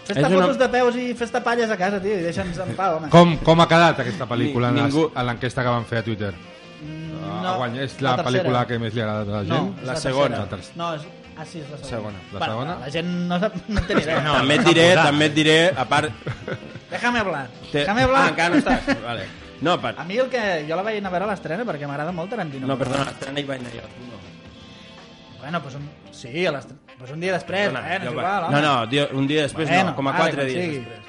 Fes-te 0.08 0.26
una- 0.26 0.42
fotos 0.42 0.58
de 0.58 0.68
peus 0.70 0.96
i 0.96 1.14
fes-te 1.14 1.40
palles 1.42 1.70
a 1.70 1.78
casa, 1.78 2.02
tio, 2.02 2.18
i 2.18 2.24
deixa'ns 2.24 2.58
en 2.60 2.74
pau, 2.76 2.98
home. 2.98 3.10
Com, 3.10 3.38
com 3.44 3.62
ha 3.62 3.68
quedat 3.68 4.00
aquesta 4.00 4.26
pel·lícula 4.28 4.72
Ni- 4.72 4.80
en 4.82 4.86
ningú- 4.90 5.10
les- 5.10 5.18
en 5.22 5.26
l'enquesta 5.28 5.64
que 5.64 5.70
van 5.70 5.86
fer 5.86 6.00
a 6.00 6.04
Twitter? 6.04 6.34
No, 6.82 7.48
Ah, 7.54 7.56
guanya, 7.58 7.84
és 7.84 8.02
la 8.02 8.12
la, 8.12 8.16
tercera. 8.24 8.44
pel·lícula 8.44 8.66
que 8.68 8.80
més 8.80 8.94
li 8.94 9.02
agrada 9.02 9.22
a 9.22 9.26
la 9.26 9.44
No, 9.44 9.56
gent? 9.56 9.78
és 9.80 9.86
La 9.86 9.94
la 9.94 10.00
segona. 10.00 10.38
La 10.40 10.46
tercera. 10.50 10.74
No, 10.76 10.94
és... 10.96 11.02
Ah, 11.38 11.46
sí, 11.46 11.60
és 11.62 11.70
la 11.70 11.78
segona. 11.78 11.90
Segona. 11.90 12.20
La 12.34 12.40
Bueno, 12.40 12.54
segona? 12.54 12.76
La 12.82 12.92
gent 12.92 13.10
no, 13.30 13.40
sap, 13.40 13.56
no 13.70 13.82
té 13.86 13.96
ni 13.96 14.02
idea. 14.08 14.22
No, 14.26 14.34
també 14.40 14.56
et 14.58 14.64
diré, 14.66 14.86
també 14.98 15.26
et 15.30 15.36
diré, 15.36 15.58
a 15.78 15.86
part... 15.86 16.12
Déjame 16.90 17.20
hablar. 17.20 17.44
Té... 17.72 17.80
Déjame 17.84 18.02
hablar. 18.08 18.24
Ah, 18.26 18.30
encara 18.34 18.50
no 18.56 18.62
estàs? 18.64 18.88
Vale. 19.04 19.28
No, 19.62 19.76
per... 19.82 19.94
A 19.98 20.04
mi 20.06 20.18
el 20.22 20.30
que... 20.34 20.42
Jo 20.70 20.76
la 20.80 20.84
vaig 20.86 20.98
anar 21.02 21.10
a 21.12 21.14
veure 21.18 21.28
a 21.28 21.30
l'estrena 21.32 21.66
perquè 21.68 21.88
m'agrada 21.90 22.12
molt 22.14 22.30
Tarantino. 22.34 22.68
No, 22.70 22.78
perdona, 22.78 23.06
l'estrena 23.12 23.40
hi 23.42 23.46
vaig 23.50 23.62
anar 23.64 23.74
jo, 23.76 23.86
no. 24.10 24.18
Bueno, 25.42 25.62
pues 25.62 25.76
un... 25.78 25.86
Sí, 26.12 26.46
a 26.46 26.52
l'estrena. 26.56 26.82
Pues 26.98 27.12
un 27.14 27.20
dia 27.22 27.34
després, 27.36 27.68
Perdona, 27.70 27.84
eh? 27.96 28.00
No, 28.00 28.06
jo 28.06 28.12
és 28.12 28.18
va- 28.18 28.24
igual, 28.24 28.44
home. 28.48 28.62
no, 28.62 28.62
no, 28.66 29.20
un 29.20 29.28
dia 29.30 29.44
després 29.46 29.70
Bueno, 29.70 29.92
no, 29.92 29.96
com 30.00 30.08
a 30.10 30.12
vale, 30.16 30.24
quatre 30.32 30.46
dies 30.50 30.64
sigui. 30.66 30.80
després. 30.80 31.07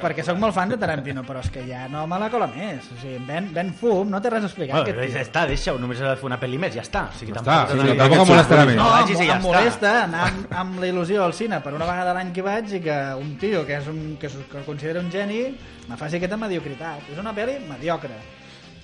Perquè 0.00 0.22
sóc 0.24 0.38
molt 0.40 0.54
fan 0.56 0.70
de 0.72 0.78
Tarantino, 0.80 1.22
però 1.28 1.40
és 1.44 1.50
que 1.52 1.62
ja 1.68 1.82
no 1.92 2.06
me 2.08 2.18
la 2.18 2.30
cola 2.32 2.46
més. 2.48 2.86
O 2.94 2.96
sigui, 3.00 3.18
ven, 3.28 3.50
ven 3.52 3.72
fum, 3.76 4.08
no 4.08 4.20
té 4.24 4.30
res 4.32 4.46
a 4.46 4.48
explicar. 4.48 4.78
Bueno, 4.80 4.94
aquest 5.02 5.14
ja 5.16 5.24
està, 5.26 5.42
deixa-ho, 5.50 5.78
només 5.82 6.00
ha 6.00 6.10
de 6.14 6.16
fer 6.16 6.28
una 6.30 6.38
pel·li 6.40 6.58
més, 6.62 6.72
ja 6.74 6.80
està. 6.86 7.02
O 7.10 7.18
sigui, 7.18 7.34
Ja 7.34 7.42
tampoc 7.42 7.52
està, 7.52 7.72
sí, 7.72 7.76
no, 7.92 7.96
tampoc 8.00 8.18
em 8.22 8.32
molestarà 8.32 8.64
més. 8.70 8.76
No, 8.80 8.84
No, 8.88 8.90
vagis 8.96 9.20
i 9.20 9.26
ja 9.28 9.36
em 9.36 9.42
està. 9.42 9.46
molesta 9.48 9.92
anar 10.04 10.22
amb, 10.30 10.52
amb 10.62 10.80
la 10.80 10.86
il·lusió 10.88 11.22
al 11.26 11.34
cine 11.36 11.60
per 11.60 11.74
una 11.76 11.84
vegada 11.90 12.14
l'any 12.16 12.32
que 12.32 12.42
vaig 12.48 12.72
i 12.72 12.80
que 12.80 12.96
un 13.20 13.36
tio 13.38 13.66
que, 13.66 13.76
és 13.76 13.86
un, 13.92 14.16
que, 14.18 14.26
es- 14.32 14.38
que 14.50 14.58
el 14.58 14.64
considera 14.64 15.00
un 15.00 15.10
geni 15.12 15.42
me 15.88 15.96
faci 16.00 16.16
aquesta 16.16 16.36
mediocritat. 16.36 17.10
És 17.12 17.18
una 17.18 17.34
pel·li 17.36 17.58
mediocre. 17.68 18.16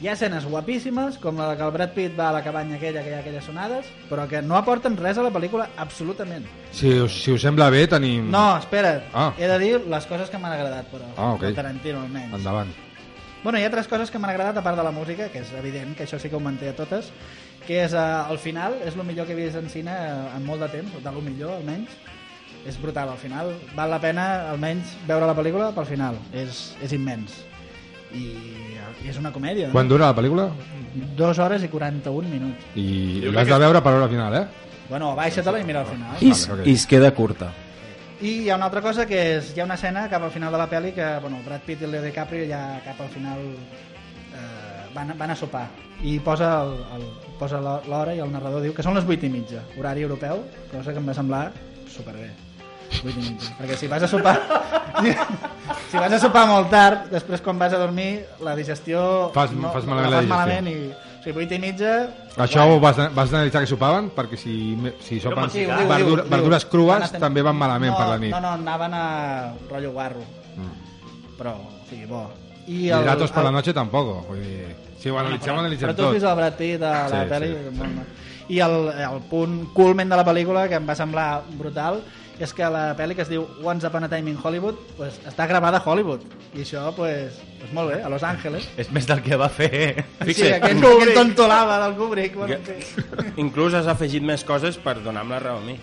Hi 0.01 0.07
ha 0.07 0.13
escenes 0.15 0.45
guapíssimes, 0.47 1.17
com 1.19 1.41
la 1.43 1.57
que 1.59 1.65
el 1.67 1.73
Brad 1.75 1.91
Pitt 1.91 2.13
va 2.19 2.29
a 2.29 2.35
la 2.37 2.43
cabanya 2.45 2.77
aquella, 2.77 3.01
que 3.03 3.11
hi 3.11 3.15
ha 3.17 3.19
aquelles 3.25 3.43
sonades, 3.49 3.87
però 4.07 4.29
que 4.31 4.39
no 4.47 4.55
aporten 4.55 4.95
res 4.97 5.19
a 5.19 5.25
la 5.27 5.33
pel·lícula 5.35 5.65
absolutament. 5.77 6.45
Si 6.71 6.93
us, 7.03 7.17
si 7.25 7.33
us 7.35 7.43
sembla 7.43 7.67
bé, 7.75 7.81
tenim... 7.91 8.29
No, 8.31 8.45
espera, 8.61 8.93
Ah. 9.13 9.33
he 9.37 9.49
de 9.51 9.57
dir 9.59 9.73
les 9.91 10.07
coses 10.07 10.31
que 10.31 10.39
m'han 10.39 10.55
agradat, 10.55 10.87
però, 10.93 11.09
Ah, 11.17 11.33
ok. 11.33 11.43
de 11.49 11.53
Tarantino 11.57 12.05
almenys. 12.05 12.33
Endavant. 12.39 12.71
Bueno, 13.43 13.59
hi 13.59 13.65
ha 13.65 13.71
tres 13.75 13.89
coses 13.91 14.11
que 14.11 14.21
m'han 14.23 14.31
agradat 14.31 14.57
a 14.59 14.63
part 14.63 14.79
de 14.79 14.85
la 14.87 14.93
música, 14.95 15.29
que 15.35 15.41
és 15.43 15.51
evident, 15.59 15.97
que 15.97 16.05
això 16.07 16.19
sí 16.23 16.29
que 16.31 16.37
ho 16.37 16.41
manté 16.41 16.69
a 16.69 16.77
totes, 16.77 17.11
que 17.67 17.83
és 17.85 17.93
uh, 17.93 18.31
al 18.31 18.39
final, 18.39 18.79
és 18.87 18.95
el 18.95 19.03
millor 19.03 19.27
que 19.27 19.33
he 19.35 19.37
vist 19.43 19.57
en 19.59 19.69
cine 19.69 19.91
eh, 19.91 20.37
en 20.37 20.47
molt 20.47 20.61
de 20.63 20.69
temps, 20.79 20.95
de 21.03 21.11
lo 21.11 21.21
millor 21.21 21.57
almenys. 21.59 21.91
És 22.67 22.79
brutal, 22.81 23.09
al 23.11 23.19
final 23.19 23.51
val 23.75 23.91
la 23.91 23.99
pena 24.01 24.51
almenys 24.51 24.95
veure 25.09 25.27
la 25.27 25.35
pel·lícula 25.35 25.73
pel 25.75 25.87
final, 25.87 26.19
és, 26.33 26.77
és 26.83 26.93
immens. 26.95 27.43
I, 28.15 28.25
I 29.05 29.09
és 29.13 29.19
una 29.21 29.33
comèdia. 29.33 29.71
Quan 29.73 29.89
dura 29.89 30.07
la 30.11 30.17
pel·lícula? 30.17 30.49
Dos 31.17 31.39
hores 31.39 31.63
i 31.63 31.69
41 31.69 32.29
minuts. 32.29 32.65
I 32.75 33.29
l'has 33.31 33.49
de 33.49 33.59
veure 33.59 33.83
per 33.85 33.93
l'hora 33.95 34.09
final, 34.09 34.35
eh? 34.35 34.45
Bueno, 34.89 35.15
baixa-te-la 35.17 35.61
i 35.61 35.65
mira 35.69 35.81
al 35.85 35.87
final. 35.91 36.17
I, 36.21 36.31
Vale, 36.33 36.61
ok. 36.63 36.67
I 36.67 36.73
es 36.79 36.87
queda 36.89 37.11
curta. 37.15 37.51
I 38.21 38.31
hi 38.45 38.51
ha 38.51 38.57
una 38.57 38.67
altra 38.67 38.81
cosa 38.83 39.05
que 39.07 39.19
és, 39.37 39.53
hi 39.55 39.61
ha 39.61 39.65
una 39.69 39.77
escena 39.79 40.09
cap 40.11 40.23
al 40.27 40.33
final 40.35 40.51
de 40.53 40.59
la 40.59 40.67
pel·li 40.71 40.95
que 40.97 41.07
bueno, 41.23 41.39
Brad 41.45 41.61
Pitt 41.67 41.83
i 41.83 41.85
el 41.87 41.93
Leo 41.93 42.03
DiCaprio 42.03 42.49
ja 42.51 42.81
cap 42.85 42.99
al 43.05 43.09
final 43.13 43.39
eh, 44.35 44.89
van, 44.95 45.13
van 45.19 45.31
a 45.31 45.37
sopar 45.37 45.69
i 46.03 46.19
posa 46.23 46.49
el, 46.65 46.73
el, 46.97 47.05
posa 47.39 47.61
l'ho- 47.63 47.83
l'hora 47.91 48.15
i 48.15 48.21
el 48.25 48.33
narrador 48.33 48.63
diu 48.65 48.75
que 48.75 48.83
són 48.83 48.95
les 48.99 49.07
8 49.07 49.27
i 49.27 49.31
mitja, 49.31 49.63
horari 49.79 50.03
europeu, 50.07 50.43
cosa 50.73 50.93
que 50.95 50.99
em 50.99 51.09
va 51.09 51.15
semblar 51.15 51.45
superbé. 51.91 52.31
8 52.89 53.09
i 53.11 53.23
mitja. 53.29 53.53
Perquè 53.59 53.77
si 53.77 53.87
vas 53.91 54.03
a 54.03 54.09
sopar 54.09 54.37
si, 55.03 55.13
si 55.91 55.97
vas 56.01 56.13
a 56.13 56.19
sopar 56.19 56.47
molt 56.49 56.71
tard, 56.73 57.11
després 57.13 57.41
quan 57.45 57.59
vas 57.61 57.73
a 57.73 57.79
dormir 57.79 58.25
la 58.45 58.55
digestió 58.57 59.31
Fas- 59.35 59.53
fas 59.53 59.85
malament 59.87 60.11
la 60.11 60.17
fas 60.17 60.25
digestió. 60.25 60.35
malament 60.35 60.69
i, 60.73 60.77
o 60.93 61.23
sigui, 61.25 61.45
8 61.45 61.55
i 61.55 61.61
mitja 61.63 61.93
Això 62.39 62.65
ho 62.71 62.79
vas, 62.81 62.97
vas 63.15 63.33
analitzar 63.35 63.63
que 63.65 63.71
sopaven? 63.71 64.11
Perquè 64.15 64.37
si, 64.39 64.57
si 65.05 65.19
sopen 65.21 65.51
Sí, 65.51 65.65
diu, 65.67 65.75
verdura, 65.91 66.23
diu, 66.23 66.31
verdures 66.31 66.65
crues 66.71 67.11
ten- 67.13 67.21
també 67.21 67.43
van 67.43 67.57
malament 67.59 67.93
no, 67.93 67.99
per 67.99 68.07
la 68.13 68.19
nit. 68.23 68.31
No, 68.31 68.41
no, 68.41 68.53
anaven 68.59 68.95
a 68.95 69.05
rotllo 69.69 69.91
guarro. 69.93 70.23
Però, 71.39 71.53
o 71.55 71.87
sigui, 71.89 72.07
bo. 72.07 72.25
I 72.69 72.89
Hidratos 72.91 73.31
per 73.33 73.45
la 73.45 73.51
noche 73.55 73.73
tampoco. 73.73 74.21
Vull 74.29 74.41
dir, 74.43 74.75
si 75.01 75.09
ho 75.11 75.19
analitzem, 75.19 75.55
ho 75.55 75.61
analitzem 75.63 75.89
Però 75.89 75.97
tu 75.97 76.03
has 76.03 76.09
tot. 76.09 76.15
vist 76.19 76.27
el 76.29 76.37
Brad 76.37 76.57
Pitt 76.59 76.83
a 76.83 76.93
la 77.09 77.23
Sí, 77.25 77.29
pel·li? 77.31 77.51
sí, 77.55 77.75
molt. 77.79 78.25
I 78.49 78.59
el, 78.65 78.77
el 79.09 79.21
punt 79.29 79.59
culmen 79.77 80.09
de 80.09 80.17
la 80.17 80.25
pel·lícula, 80.25 80.67
que 80.69 80.79
em 80.81 80.87
va 80.89 80.95
semblar 80.97 81.43
brutal, 81.59 82.01
és 82.39 82.53
que 82.55 82.69
la 82.71 82.93
pel·li 82.99 83.17
que 83.19 83.25
es 83.25 83.31
diu 83.31 83.45
Once 83.67 83.87
Upon 83.87 84.07
a 84.07 84.09
Time 84.11 84.31
in 84.31 84.39
Hollywood 84.39 84.79
pues, 84.97 85.19
està 85.27 85.49
gravada 85.51 85.81
a 85.81 85.85
Hollywood. 85.85 86.23
I 86.55 86.63
això, 86.63 86.85
pues, 86.97 87.41
pues 87.59 87.73
molt 87.75 87.93
bé, 87.93 88.01
a 88.03 88.11
Los 88.13 88.23
Angeles. 88.23 88.69
És 88.79 88.93
més 88.95 89.09
del 89.11 89.23
que 89.27 89.37
va 89.39 89.51
fer... 89.51 89.71
Sí, 89.99 90.31
Fixa't. 90.31 90.59
aquest, 90.61 90.85
aquest 90.85 91.15
tontolava 91.19 91.81
del 91.85 91.99
Kubrick. 91.99 92.39
Bueno, 92.39 92.61
sí. 92.67 93.05
Inclús 93.45 93.75
has 93.75 93.91
afegit 93.91 94.25
més 94.25 94.47
coses 94.47 94.79
per 94.83 94.99
donar-me 95.03 95.37
la 95.37 95.43
raó 95.49 95.63
a 95.63 95.67
mi. 95.67 95.79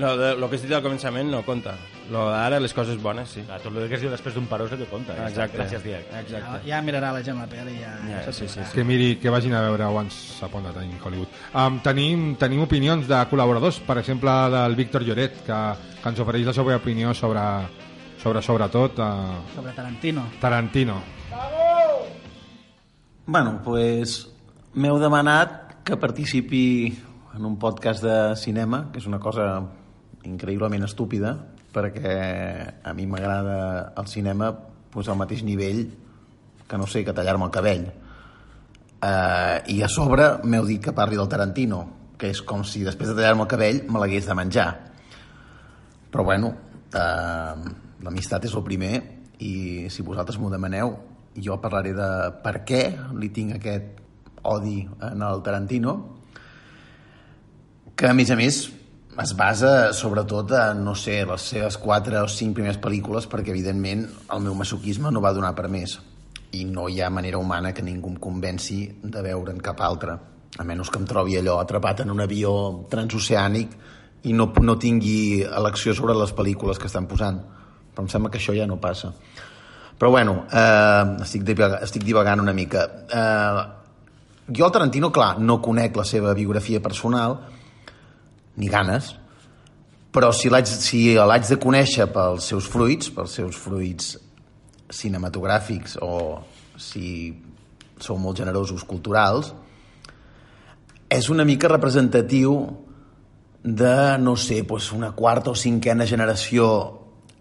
Lo, 0.00 0.16
de, 0.16 0.34
lo 0.40 0.48
que 0.48 0.56
has 0.56 0.64
dit 0.64 0.72
al 0.72 0.84
començament 0.84 1.28
no 1.32 1.44
compta. 1.44 1.76
Lo 2.10 2.24
d'ara, 2.28 2.58
les 2.58 2.72
coses 2.74 2.96
bones, 3.00 3.28
sí. 3.30 3.42
Clar, 3.46 3.60
tot 3.62 3.76
el 3.78 3.84
que 3.88 3.94
es 3.94 4.00
diu 4.02 4.10
després 4.10 4.34
d'un 4.34 4.46
paró 4.50 4.64
és 4.66 4.72
el 4.74 4.80
que 4.82 4.86
compta. 4.90 5.14
ja 5.14 5.28
està. 5.28 5.44
Exacte. 5.46 5.58
Gràcies, 5.60 5.82
Diego. 5.84 6.02
Ja, 6.10 6.20
Exacte. 6.24 6.60
ja 6.66 6.80
mirarà 6.82 7.12
la 7.14 7.20
gent 7.22 7.38
la 7.38 7.46
pel·li. 7.46 7.76
Ja, 7.78 7.92
Ja, 8.08 8.22
ja 8.26 8.32
sí, 8.32 8.48
sí, 8.48 8.60
Que 8.74 8.82
miri, 8.84 9.16
que 9.22 9.30
vagin 9.30 9.54
a 9.54 9.60
veure 9.62 9.84
Once 9.86 10.44
Upon 10.44 10.66
a 10.66 10.72
Time 10.72 10.86
in 10.90 10.98
Hollywood. 11.04 11.28
Um, 11.54 11.78
tenim, 11.80 12.34
tenim 12.36 12.62
opinions 12.64 13.06
de 13.06 13.20
col·laboradors, 13.30 13.78
per 13.86 13.98
exemple, 13.98 14.30
del 14.50 14.74
Víctor 14.74 15.02
Lloret, 15.06 15.38
que, 15.46 15.60
que 16.02 16.08
ens 16.08 16.18
ofereix 16.18 16.46
la 16.50 16.52
seva 16.52 16.74
opinió 16.76 17.14
sobre, 17.14 17.40
sobre 18.18 18.42
sobretot, 18.42 18.98
uh, 18.98 19.54
Sobre 19.54 19.72
Tarantino. 19.72 20.26
Tarantino. 20.40 20.98
Bueno, 23.26 23.60
pues 23.62 24.26
m'heu 24.74 24.98
demanat 24.98 25.84
que 25.84 25.96
participi 25.96 26.98
en 27.36 27.44
un 27.46 27.56
podcast 27.58 28.02
de 28.02 28.34
cinema, 28.36 28.88
que 28.92 28.98
és 28.98 29.06
una 29.06 29.20
cosa 29.22 29.62
increïblement 30.26 30.82
estúpida, 30.84 31.36
perquè 31.72 32.14
a 32.82 32.92
mi 32.94 33.06
m'agrada 33.06 33.92
el 33.98 34.06
cinema 34.10 34.50
pues, 34.90 35.08
al 35.08 35.18
mateix 35.18 35.42
nivell 35.46 35.86
que, 36.66 36.78
no 36.78 36.86
sé, 36.86 37.04
que 37.04 37.14
tallar-me 37.14 37.48
el 37.48 37.54
cabell. 37.54 37.86
Uh, 39.00 39.58
I 39.72 39.80
a 39.82 39.88
sobre 39.88 40.26
m'heu 40.44 40.66
dit 40.68 40.82
que 40.84 40.94
parli 40.94 41.18
del 41.18 41.28
Tarantino, 41.30 41.80
que 42.20 42.30
és 42.30 42.42
com 42.46 42.62
si 42.68 42.84
després 42.84 43.10
de 43.10 43.16
tallar-me 43.16 43.46
el 43.46 43.50
cabell 43.50 43.80
me 43.88 44.02
l'hagués 44.02 44.28
de 44.28 44.36
menjar. 44.36 44.68
Però 46.10 46.26
bueno, 46.26 46.52
uh, 46.94 47.70
l'amistat 48.04 48.46
és 48.46 48.54
el 48.54 48.66
primer 48.66 48.94
i 49.40 49.88
si 49.90 50.04
vosaltres 50.06 50.38
m'ho 50.38 50.50
demaneu, 50.52 50.94
jo 51.40 51.56
parlaré 51.62 51.94
de 51.96 52.10
per 52.44 52.60
què 52.68 52.82
li 53.16 53.30
tinc 53.32 53.56
aquest 53.56 54.00
odi 54.42 54.82
en 55.06 55.22
el 55.22 55.42
Tarantino, 55.46 55.96
que 57.96 58.08
a 58.08 58.16
més 58.16 58.30
a 58.32 58.36
més 58.38 58.62
es 59.18 59.34
basa 59.36 59.92
sobretot 59.92 60.52
en, 60.54 60.84
no 60.84 60.94
sé, 60.94 61.24
les 61.26 61.42
seves 61.42 61.76
quatre 61.82 62.20
o 62.22 62.28
cinc 62.30 62.54
primeres 62.56 62.78
pel·lícules 62.80 63.26
perquè 63.30 63.50
evidentment 63.50 64.06
el 64.30 64.42
meu 64.44 64.54
masoquisme 64.54 65.10
no 65.10 65.22
va 65.24 65.34
donar 65.34 65.54
per 65.58 65.68
més. 65.68 65.98
I 66.54 66.64
no 66.66 66.88
hi 66.88 67.00
ha 67.02 67.10
manera 67.10 67.38
humana 67.38 67.72
que 67.74 67.82
ningú 67.82 68.10
em 68.10 68.18
convenci 68.22 68.80
de 69.02 69.22
veure'n 69.22 69.60
cap 69.62 69.82
altra 69.86 70.16
a 70.58 70.64
menys 70.66 70.90
que 70.90 70.98
em 70.98 71.06
trobi 71.06 71.36
allò 71.38 71.58
atrapat 71.60 72.02
en 72.02 72.10
un 72.10 72.20
avió 72.20 72.52
transoceànic 72.90 73.76
i 74.28 74.34
no, 74.36 74.50
no 74.60 74.76
tingui 74.78 75.42
elecció 75.42 75.94
sobre 75.96 76.16
les 76.18 76.34
pel·lícules 76.36 76.78
que 76.78 76.90
estan 76.90 77.06
posant. 77.08 77.38
Però 77.90 78.04
em 78.04 78.10
sembla 78.10 78.30
que 78.30 78.40
això 78.40 78.54
ja 78.56 78.66
no 78.68 78.80
passa. 78.82 79.12
Però 80.00 80.10
bueno, 80.10 80.44
eh, 80.50 81.22
estic, 81.24 81.44
divagant, 81.46 81.82
estic 81.84 82.04
divagant 82.04 82.42
una 82.42 82.54
mica. 82.56 82.84
Eh, 83.06 83.62
jo 84.50 84.66
el 84.66 84.74
Tarantino, 84.74 85.10
clar, 85.12 85.38
no 85.38 85.60
conec 85.62 85.96
la 85.96 86.04
seva 86.08 86.34
biografia 86.34 86.82
personal 86.82 87.38
ni 88.56 88.68
ganes, 88.68 89.14
però 90.10 90.32
si 90.34 90.50
l'haig 90.50 90.66
si 90.66 91.14
de 91.14 91.58
conèixer 91.62 92.08
pels 92.10 92.50
seus 92.50 92.66
fruits, 92.66 93.10
pels 93.14 93.36
seus 93.38 93.56
fruits 93.56 94.16
cinematogràfics 94.90 95.98
o 96.02 96.42
si 96.76 97.30
sou 98.00 98.18
molt 98.18 98.40
generosos 98.40 98.82
culturals, 98.84 99.52
és 101.10 101.28
una 101.30 101.44
mica 101.44 101.68
representatiu 101.68 102.56
de, 103.62 103.94
no 104.18 104.36
sé, 104.36 104.62
doncs 104.62 104.90
una 104.96 105.12
quarta 105.12 105.52
o 105.52 105.58
cinquena 105.58 106.06
generació 106.06 106.66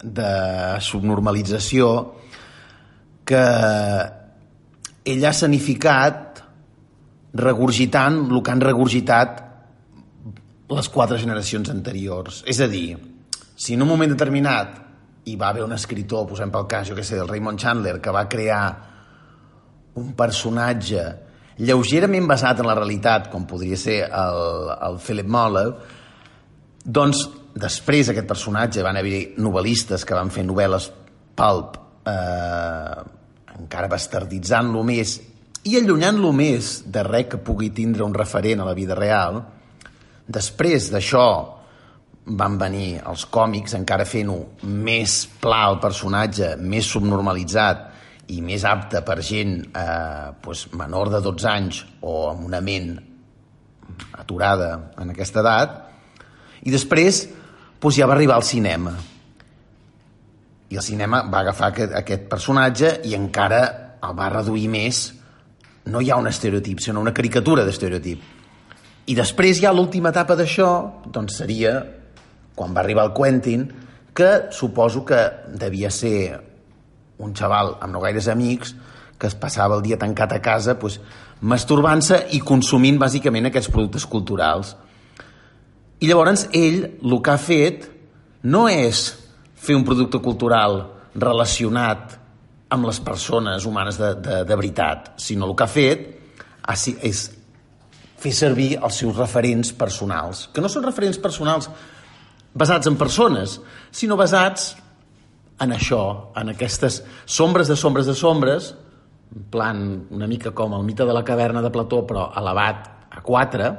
de 0.03 0.79
subnormalització 0.83 1.89
que 3.27 3.43
ell 5.09 5.25
ha 5.25 5.33
sanificat 5.35 6.41
regurgitant 7.39 8.23
el 8.25 8.41
que 8.41 8.51
han 8.51 8.63
regurgitat 8.63 9.43
les 10.69 10.89
quatre 10.93 11.17
generacions 11.17 11.71
anteriors. 11.71 12.43
És 12.47 12.59
a 12.61 12.67
dir, 12.69 12.97
si 13.55 13.75
en 13.75 13.83
un 13.85 13.89
moment 13.89 14.11
determinat 14.11 14.77
hi 15.29 15.35
va 15.39 15.49
haver 15.49 15.65
un 15.65 15.73
escritor, 15.75 16.27
posem 16.29 16.51
pel 16.53 16.67
cas, 16.69 16.87
jo 16.89 16.97
què 16.97 17.05
sé, 17.05 17.17
del 17.19 17.29
Raymond 17.29 17.59
Chandler, 17.59 17.97
que 18.01 18.13
va 18.13 18.27
crear 18.29 18.63
un 19.99 20.13
personatge 20.17 21.03
lleugerament 21.59 22.27
basat 22.29 22.61
en 22.61 22.69
la 22.69 22.77
realitat, 22.77 23.27
com 23.33 23.45
podria 23.49 23.77
ser 23.77 23.99
el, 24.07 24.41
el 24.87 24.99
Philip 25.03 25.27
Marlowe, 25.27 25.75
doncs 26.85 27.25
després 27.59 28.11
aquest 28.13 28.29
personatge 28.29 28.85
van 28.85 28.97
haver 28.97 29.35
novel·listes 29.41 30.05
que 30.07 30.15
van 30.15 30.31
fer 30.31 30.45
novel·les 30.47 30.87
pulp 31.39 31.77
eh, 32.07 33.01
encara 33.59 33.89
bastarditzant-lo 33.91 34.83
més 34.87 35.17
i 35.67 35.75
allunyant-lo 35.75 36.31
més 36.31 36.77
de 36.87 37.03
res 37.03 37.27
que 37.33 37.41
pugui 37.43 37.73
tindre 37.75 38.05
un 38.05 38.15
referent 38.15 38.63
a 38.63 38.69
la 38.69 38.77
vida 38.77 38.95
real 38.95 39.41
Després 40.29 40.91
d'això 40.93 41.25
van 42.37 42.57
venir 42.61 42.99
els 43.09 43.25
còmics 43.33 43.73
encara 43.73 44.05
fent-ho 44.05 44.37
més 44.61 45.23
pla 45.41 45.63
el 45.71 45.79
personatge, 45.81 46.53
més 46.61 46.85
subnormalitzat 46.93 47.87
i 48.29 48.37
més 48.45 48.65
apte 48.69 49.01
per 49.05 49.17
gent 49.25 49.55
eh, 49.73 50.29
pues, 50.43 50.67
menor 50.77 51.09
de 51.15 51.23
12 51.25 51.49
anys 51.49 51.81
o 52.05 52.29
amb 52.29 52.45
una 52.45 52.61
ment 52.61 52.91
aturada 54.21 54.69
en 55.01 55.15
aquesta 55.15 55.41
edat. 55.41 55.77
I 56.61 56.69
després 56.69 57.23
pues, 57.81 57.97
ja 57.97 58.05
va 58.05 58.13
arribar 58.13 58.37
al 58.37 58.45
cinema. 58.45 58.93
I 60.69 60.77
el 60.77 60.85
cinema 60.85 61.23
va 61.25 61.41
agafar 61.41 61.71
aquest, 61.73 61.95
aquest 61.97 62.29
personatge 62.29 62.99
i 63.09 63.17
encara 63.17 63.63
el 64.05 64.13
va 64.13 64.29
reduir 64.29 64.69
més. 64.69 65.07
No 65.89 66.03
hi 66.05 66.11
ha 66.13 66.21
un 66.21 66.29
estereotip, 66.29 66.83
sinó 66.85 67.01
una 67.01 67.17
caricatura 67.17 67.65
d'estereotip 67.65 68.35
i 69.07 69.15
després 69.15 69.61
ja 69.61 69.71
l'última 69.73 70.11
etapa 70.11 70.35
d'això 70.35 70.69
doncs 71.07 71.39
seria 71.41 71.79
quan 72.55 72.75
va 72.75 72.83
arribar 72.83 73.07
el 73.07 73.15
Quentin 73.15 73.67
que 74.13 74.49
suposo 74.51 75.05
que 75.05 75.19
devia 75.55 75.91
ser 75.91 76.39
un 77.19 77.33
xaval 77.35 77.77
amb 77.79 77.93
no 77.93 78.01
gaires 78.03 78.27
amics 78.27 78.75
que 79.19 79.27
es 79.27 79.35
passava 79.35 79.75
el 79.75 79.83
dia 79.83 79.99
tancat 79.99 80.33
a 80.33 80.41
casa 80.41 80.77
pues, 80.79 80.99
masturbant-se 81.41 82.25
i 82.35 82.39
consumint 82.43 82.99
bàsicament 82.99 83.49
aquests 83.49 83.71
productes 83.71 84.05
culturals. 84.07 84.75
I 85.99 86.07
llavors 86.07 86.47
ell 86.55 86.85
el 86.87 87.17
que 87.23 87.33
ha 87.33 87.39
fet 87.39 87.89
no 88.43 88.67
és 88.71 89.09
fer 89.59 89.75
un 89.75 89.83
producte 89.83 90.21
cultural 90.23 90.81
relacionat 91.15 92.15
amb 92.71 92.87
les 92.87 92.99
persones 93.03 93.65
humanes 93.65 93.97
de, 93.99 94.13
de, 94.15 94.43
de 94.47 94.55
veritat, 94.55 95.13
sinó 95.19 95.49
el 95.49 95.55
que 95.57 95.65
ha 95.65 95.71
fet 95.71 96.05
ha, 96.63 96.75
és 96.75 97.23
fer 98.19 98.33
servir 98.35 98.73
els 98.77 98.99
seus 99.01 99.15
referents 99.15 99.71
personals, 99.77 100.47
que 100.53 100.61
no 100.61 100.69
són 100.71 100.85
referents 100.87 101.19
personals 101.21 101.69
basats 102.53 102.89
en 102.89 102.97
persones, 102.99 103.59
sinó 103.91 104.17
basats 104.19 104.73
en 105.59 105.73
això, 105.75 106.03
en 106.39 106.53
aquestes 106.53 107.01
sombres 107.25 107.67
de 107.67 107.75
sombres 107.79 108.07
de 108.07 108.15
sombres, 108.15 108.73
en 109.35 109.43
plan 109.51 109.83
una 110.15 110.27
mica 110.27 110.51
com 110.55 110.73
el 110.73 110.85
mite 110.87 111.05
de 111.05 111.13
la 111.13 111.23
caverna 111.23 111.61
de 111.61 111.71
Plató, 111.71 112.01
però 112.07 112.29
elevat 112.39 112.87
a 113.11 113.21
4, 113.25 113.69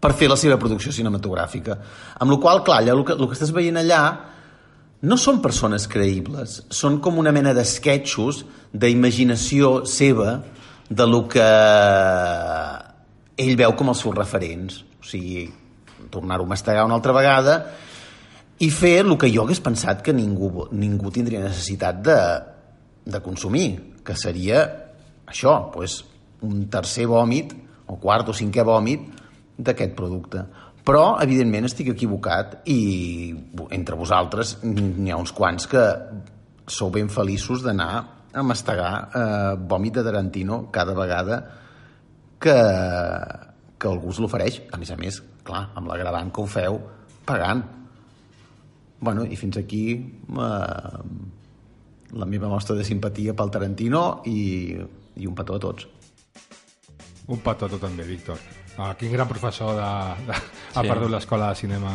per 0.00 0.12
fer 0.16 0.30
la 0.32 0.38
seva 0.40 0.58
producció 0.58 0.92
cinematogràfica. 0.96 1.76
Amb 2.20 2.34
la 2.34 2.40
qual 2.40 2.62
clar, 2.64 2.80
allà, 2.80 2.96
el 2.96 3.04
que, 3.04 3.16
el 3.16 3.28
que 3.28 3.36
estàs 3.36 3.54
veient 3.54 3.80
allà 3.80 4.02
no 5.00 5.16
són 5.16 5.40
persones 5.44 5.86
creïbles, 5.88 6.60
són 6.72 6.98
com 7.04 7.20
una 7.20 7.32
mena 7.32 7.54
d'esquetxos 7.56 8.44
d'imaginació 8.72 9.84
seva 9.88 10.40
de 10.90 11.06
lo 11.06 11.22
que 11.30 11.46
ell 13.40 13.56
veu 13.58 13.74
com 13.78 13.92
els 13.92 14.02
seus 14.04 14.16
referents. 14.16 14.82
O 15.00 15.06
sigui, 15.06 15.46
tornar-ho 16.12 16.44
a 16.44 16.52
mastegar 16.52 16.84
una 16.86 16.98
altra 16.98 17.14
vegada 17.16 17.56
i 18.60 18.68
fer 18.72 19.00
el 19.04 19.16
que 19.20 19.30
jo 19.32 19.46
hagués 19.46 19.62
pensat 19.64 20.02
que 20.04 20.12
ningú, 20.12 20.66
ningú 20.76 21.12
tindria 21.14 21.40
necessitat 21.44 22.02
de, 22.04 22.18
de 23.08 23.20
consumir, 23.24 23.68
que 24.04 24.16
seria 24.16 24.64
això, 25.30 25.56
pues, 25.72 26.02
un 26.44 26.66
tercer 26.72 27.06
vòmit, 27.08 27.54
o 27.88 27.96
quart 28.00 28.28
o 28.28 28.36
cinquè 28.36 28.64
vòmit, 28.66 29.06
d'aquest 29.60 29.96
producte. 29.96 30.44
Però, 30.84 31.04
evidentment, 31.22 31.68
estic 31.68 31.92
equivocat 31.92 32.60
i 32.72 33.32
entre 33.76 33.98
vosaltres 34.00 34.58
n'hi 34.64 35.12
ha 35.12 35.20
uns 35.20 35.32
quants 35.36 35.68
que 35.70 35.84
sou 36.70 36.92
ben 36.92 37.10
feliços 37.12 37.64
d'anar 37.64 37.92
a 38.30 38.44
mastegar 38.46 38.92
eh, 39.10 39.56
vòmit 39.68 39.98
de 39.98 40.04
Tarantino 40.06 40.62
cada 40.72 40.94
vegada 40.94 41.40
que, 42.40 42.56
que 43.80 43.88
algú 43.90 44.10
us 44.14 44.20
l'ofereix. 44.22 44.62
A 44.72 44.80
més 44.80 44.90
a 44.90 44.96
més, 45.00 45.20
clar, 45.46 45.66
amb 45.76 45.90
l'agradant 45.90 46.32
que 46.32 46.42
ho 46.42 46.48
feu 46.50 46.80
pagant. 47.28 47.62
Bueno, 49.00 49.24
i 49.24 49.36
fins 49.40 49.56
aquí 49.60 49.84
eh, 49.96 50.98
la 52.12 52.26
meva 52.28 52.48
mostra 52.52 52.76
de 52.76 52.84
simpatia 52.84 53.32
pel 53.38 53.50
Tarantino 53.54 54.22
i, 54.28 54.76
i 55.16 55.26
un 55.28 55.34
petó 55.38 55.56
a 55.56 55.62
tots. 55.62 55.86
Un 57.30 57.38
petó 57.44 57.68
a 57.68 57.70
tu 57.70 57.78
també, 57.78 58.04
Víctor. 58.04 58.40
Ah, 58.80 58.94
quin 58.98 59.12
gran 59.12 59.28
professor 59.28 59.76
de, 59.76 59.90
de, 60.30 60.40
ha 60.74 60.82
perdut 60.82 61.10
l'escola 61.12 61.50
de 61.52 61.60
cinema. 61.62 61.94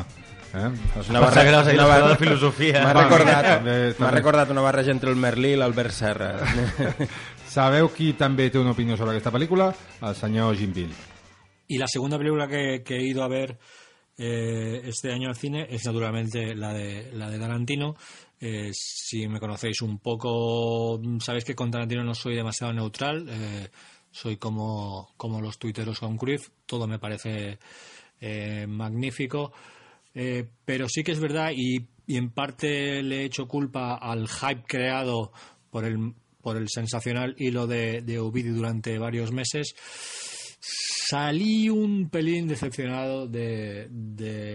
Eh? 0.55 0.69
Una 1.09 1.19
barreja, 1.19 1.43
Gràcies, 1.49 1.73
una 1.75 1.83
la 1.83 1.87
barra... 1.89 2.09
de 2.13 2.17
filosofia. 2.21 2.83
M'ha 2.85 2.93
recordat, 2.95 3.47
també- 3.57 3.73
m'ha 3.89 3.95
també. 3.97 4.11
recordat 4.15 4.53
una 4.53 4.61
barreja 4.63 4.93
entre 4.95 5.11
el 5.11 5.17
Merlí 5.19 5.51
i 5.51 5.57
l'Albert 5.59 5.91
Serra. 5.91 6.29
Sabeu 7.55 7.87
qui 7.87 8.09
també 8.19 8.49
té 8.51 8.59
una 8.59 8.73
opinió 8.73 8.97
sobre 8.99 9.13
aquesta 9.13 9.31
pel·lícula? 9.31 9.69
El 10.03 10.15
senyor 10.19 10.57
Jim 10.59 10.73
Bill. 10.75 10.89
Y 11.69 11.77
la 11.77 11.87
segunda 11.87 12.17
película 12.17 12.49
que, 12.49 12.83
he 12.85 13.03
ido 13.07 13.23
a 13.23 13.29
ver 13.29 13.57
eh, 14.17 14.81
este 14.83 15.13
año 15.13 15.29
al 15.29 15.37
cine 15.37 15.65
es 15.69 15.85
naturalmente 15.85 16.53
la 16.53 16.73
de, 16.73 17.13
la 17.13 17.29
de 17.29 17.39
Tarantino. 17.39 17.95
Eh, 18.41 18.71
si 18.73 19.29
me 19.29 19.39
conocéis 19.39 19.81
un 19.83 19.99
poco, 19.99 20.99
sabéis 21.21 21.45
que 21.45 21.55
con 21.55 21.71
Tarantino 21.71 22.03
no 22.03 22.13
soy 22.13 22.35
demasiado 22.35 22.73
neutral. 22.73 23.25
eh, 23.29 23.69
soy 24.11 24.35
como, 24.35 25.13
como 25.15 25.39
los 25.39 25.57
tuiteros 25.57 26.01
con 26.01 26.17
Cruyff. 26.17 26.49
Todo 26.65 26.87
me 26.87 26.99
parece 26.99 27.57
magnífico. 28.67 29.53
Pero 30.13 30.89
sí 30.89 31.03
que 31.03 31.13
es 31.13 31.21
verdad, 31.21 31.51
y 31.55 31.87
en 32.07 32.31
parte 32.31 33.01
le 33.01 33.21
he 33.21 33.25
hecho 33.25 33.47
culpa 33.47 33.95
al 33.95 34.27
hype 34.27 34.63
creado 34.67 35.31
por 35.69 35.85
el, 35.85 36.15
por 36.45 36.57
el 36.57 36.69
sensacional 36.69 37.33
hilo 37.39 37.65
de, 37.65 38.03
de 38.03 38.17
durante 38.17 38.99
varios 38.99 39.31
meses. 39.31 39.75
Salí 40.59 41.69
un 41.69 42.11
pelín 42.11 42.47
decepcionado 42.47 43.27
de, 43.27 43.89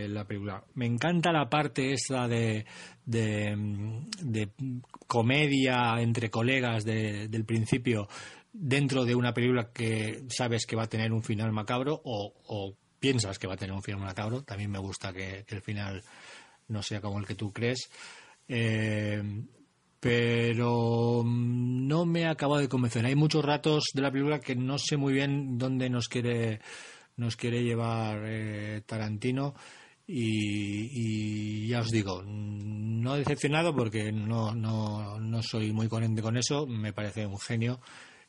la 0.09 0.25
película. 0.25 0.63
Me 0.75 0.87
encanta 0.87 1.33
la 1.33 1.51
parte 1.51 1.93
esta 1.93 2.29
de, 2.29 2.65
comedia 5.09 6.01
entre 6.01 6.31
colegas 6.31 6.85
de- 6.85 7.27
del 7.27 7.45
principio 7.45 8.07
dentro 8.53 9.05
de 9.05 9.17
una 9.17 9.35
película 9.35 9.73
que 9.73 10.23
sabes 10.29 10.67
que 10.67 10.77
va 10.77 10.85
a 10.85 10.89
tener 10.89 11.13
un 11.13 11.25
final 11.25 11.51
macabro 11.51 12.01
o, 12.05 12.33
o 12.47 12.77
piensas 13.01 13.37
que 13.41 13.49
va 13.49 13.55
a 13.55 13.57
tener 13.57 13.75
un 13.75 13.83
final 13.83 14.03
macabro. 14.03 14.45
También 14.45 14.71
me 14.71 14.79
gusta 14.79 15.13
que, 15.13 15.45
que 15.45 15.57
el 15.57 15.63
final 15.63 16.05
no 16.69 16.85
sea 16.85 17.01
como 17.01 17.19
el 17.19 17.27
que 17.27 17.35
tú 17.35 17.53
crees. 17.53 17.91
Eh, 18.47 19.21
pero 20.01 21.23
mm, 21.25 21.87
no 21.87 22.07
me 22.07 22.27
ha 22.27 22.31
acabado 22.31 22.61
de 22.61 22.69
convencer. 22.69 23.05
Hay 23.07 23.15
muchos 23.15 23.45
ratos 23.45 23.91
de 23.95 24.03
la 24.03 24.11
película 24.11 24.41
que 24.41 24.57
no 24.57 24.79
sé 24.79 24.97
muy 24.97 25.13
bien 25.13 25.59
dónde 25.59 25.91
nos 25.91 26.09
quiere 26.09 26.61
nos 27.17 27.37
quiere 27.37 27.63
llevar 27.63 28.23
eh, 28.25 28.83
Tarantino 28.87 29.55
y, 30.07 31.69
ya 31.69 31.81
os 31.81 31.91
digo, 31.91 32.23
mm, 32.25 33.01
no 33.03 33.15
decepcionado 33.15 33.75
porque 33.77 34.11
no, 34.11 34.55
no, 34.55 35.21
no 35.21 35.43
soy 35.43 35.73
muy 35.73 35.89
coherente 35.89 36.23
con 36.23 36.37
eso, 36.37 36.67
me 36.67 36.93
parece 36.93 37.27
un 37.27 37.39
genio 37.39 37.81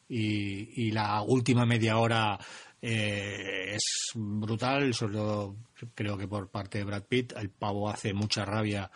y, 0.07 0.87
y 0.87 0.91
la 0.91 1.21
última 1.23 1.65
media 1.65 1.97
hora 1.97 2.37
eh, 2.81 3.75
es 3.75 4.11
brutal, 4.15 4.93
sobre 4.93 5.13
todo 5.13 5.55
creo 5.95 6.17
que 6.17 6.27
por 6.27 6.49
parte 6.49 6.79
de 6.79 6.83
Brad 6.83 7.03
Pitt, 7.03 7.33
el 7.37 7.49
pavo 7.49 7.89
hace 7.89 8.13
mucha 8.13 8.43
rabia 8.43 8.91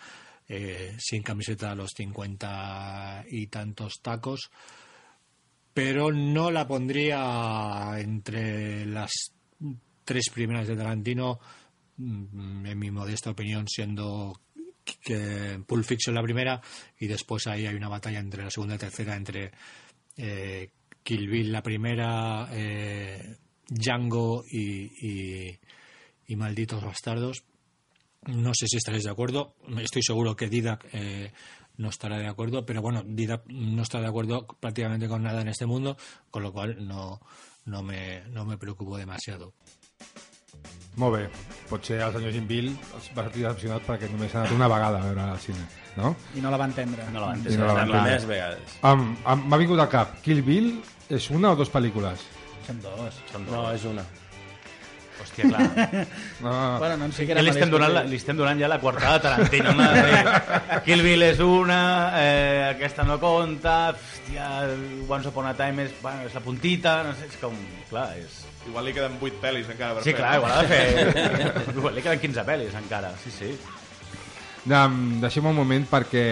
eh, 0.48 0.96
sin 1.00 1.24
camiseta 1.24 1.72
a 1.72 1.76
los 1.76 1.92
cincuenta 1.96 3.24
y 3.30 3.48
tantos 3.48 4.02
tacos, 4.02 4.52
pero 5.74 6.12
no 6.12 6.52
la 6.52 6.68
pondría 6.68 8.00
entre 8.00 8.86
las 8.86 9.12
tres 10.04 10.30
primeras 10.30 10.68
de 10.68 10.76
Tarantino, 10.76 11.40
mm, 11.98 12.66
en 12.66 12.80
mi 12.80 12.92
modesta 12.92 13.32
opinión, 13.32 13.68
siendo 13.68 14.40
que 15.02 15.60
Pulp 15.68 15.86
la 16.08 16.22
primera 16.22 16.62
y 17.00 17.08
después 17.08 17.48
ahí 17.48 17.66
hay 17.66 17.76
una 17.76 17.90
batalla 17.90 18.20
entre 18.20 18.44
la 18.44 18.52
segunda 18.52 18.76
y 18.76 18.78
tercera 18.78 19.16
entre 19.16 19.52
eh, 20.18 20.70
Kill 21.04 21.28
Bill 21.28 21.52
la 21.52 21.64
primera, 21.64 22.48
eh, 22.52 23.38
Django 23.68 24.44
y- 24.50 25.58
y 26.28 26.36
Malditos 26.36 26.84
Bastardos. 26.84 27.44
No 28.28 28.54
sé 28.54 28.68
si 28.68 28.78
estaréis 28.78 29.04
de 29.04 29.12
acuerdo. 29.12 29.56
Estoy 29.80 30.02
seguro 30.02 30.36
que 30.36 30.48
Didac 30.50 30.88
eh, 30.94 31.32
no 31.78 31.90
estará 31.90 32.18
de 32.18 32.28
acuerdo, 32.28 32.66
pero 32.66 32.82
bueno, 32.82 33.04
Didac 33.06 33.46
no 33.48 33.84
está 33.84 34.00
de 34.00 34.08
acuerdo 34.08 34.48
prácticamente 34.60 35.08
con 35.08 35.24
nada 35.24 35.42
en 35.42 35.48
este 35.48 35.66
mundo, 35.66 35.98
con 36.32 36.44
lo 36.44 36.52
cual 36.52 36.88
no, 36.88 37.20
no, 37.66 37.84
me, 37.84 38.22
no 38.30 38.46
me 38.46 38.58
preocupo 38.58 38.98
demasiado. 38.98 39.54
Molt 40.96 41.18
bé. 41.18 41.24
Potser 41.68 42.00
el 42.00 42.14
senyor 42.14 42.32
Jim 42.32 42.46
Bill 42.48 42.70
va 42.72 43.02
sortir 43.04 43.44
decepcionat 43.44 43.84
perquè 43.84 44.08
només 44.08 44.32
ha 44.32 44.46
anat 44.46 44.54
una 44.56 44.70
vegada 44.72 45.02
a 45.02 45.08
veure 45.10 45.26
al 45.34 45.42
cine, 45.44 45.66
no? 45.98 46.14
I 46.40 46.44
no 46.44 46.54
la 46.54 46.60
va 46.62 46.70
entendre. 46.70 47.04
No 47.12 47.20
la 47.20 47.34
van 47.34 47.42
I 47.44 47.58
no 47.58 47.66
la 47.68 47.74
va 47.74 47.84
entendre. 47.84 48.04
Més 48.14 48.28
vegades. 48.30 48.78
M'ha 49.44 49.60
vingut 49.60 49.82
al 49.84 49.92
cap. 49.92 50.16
Kill 50.24 50.40
Bill 50.46 50.70
és 51.12 51.28
una 51.36 51.52
o 51.52 51.60
dues 51.60 51.72
pel·lícules? 51.74 52.24
Són 52.70 52.80
dos. 52.86 53.20
No, 53.50 53.66
és 53.74 53.84
una. 53.92 54.06
Hòstia, 55.22 55.48
clar. 55.50 56.06
No, 56.44 56.50
no. 56.52 56.80
Bueno, 56.80 56.98
no 56.98 57.06
en 57.06 57.14
sé 57.16 57.26
Ja 57.28 57.40
li, 57.42 57.50
estem 57.50 57.70
donant 57.72 57.94
la, 57.96 58.04
li 58.06 58.18
estem 58.20 58.38
donant 58.38 58.60
ja 58.60 58.68
la 58.70 58.80
quartada 58.84 59.16
de 59.18 59.24
Tarantino. 59.24 59.72
No? 59.74 59.86
De, 59.96 60.82
Kill 60.86 61.02
Bill 61.06 61.24
és 61.30 61.40
una, 61.44 61.80
eh, 62.20 62.66
aquesta 62.76 63.06
no 63.08 63.16
compta, 63.22 63.94
hòstia, 63.96 64.50
Once 65.08 65.32
Upon 65.32 65.48
a 65.48 65.56
Time 65.58 65.88
és, 65.88 65.96
bueno, 66.04 66.28
és 66.28 66.36
la 66.36 66.44
puntita, 66.44 66.98
no 67.08 67.16
sé, 67.16 67.30
és 67.32 67.40
com... 67.42 67.56
Clar, 67.90 68.10
és... 68.20 68.44
Igual 68.66 68.88
li 68.90 68.94
queden 68.98 69.18
8 69.22 69.40
pel·lis 69.44 69.68
encara 69.70 69.94
per 70.00 70.04
Sí, 70.04 70.12
fer. 70.12 70.20
clar, 70.20 70.36
igual 70.40 70.52
ha 70.52 70.62
de 70.62 70.68
fer... 70.68 71.74
Igual 71.78 71.96
li 72.00 72.02
queden 72.06 72.22
15 72.24 72.46
pel·lis 72.48 72.78
encara, 72.82 73.12
sí, 73.24 73.32
sí. 73.34 73.52
Um, 74.66 75.20
deixem 75.22 75.46
un 75.46 75.54
moment 75.54 75.84
perquè 75.86 76.24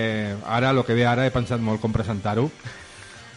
ara, 0.49 0.71
el 0.73 0.81
que 0.87 0.95
ve 0.97 1.03
ara, 1.05 1.27
he 1.29 1.33
pensat 1.35 1.61
molt 1.61 1.79
com 1.83 1.93
presentar-ho 1.93 2.47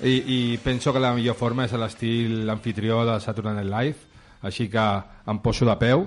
i, 0.01 0.15
i 0.17 0.39
penso 0.65 0.93
que 0.93 1.01
la 1.05 1.11
millor 1.17 1.37
forma 1.37 1.67
és 1.69 1.75
a 1.77 1.81
l'estil 1.83 2.49
anfitrió 2.53 3.03
de 3.05 3.19
Saturday 3.21 3.59
Night 3.59 3.69
Live 3.69 4.16
així 4.47 4.69
que 4.71 4.87
em 5.27 5.43
poso 5.43 5.67
de 5.69 5.77
peu 5.81 6.07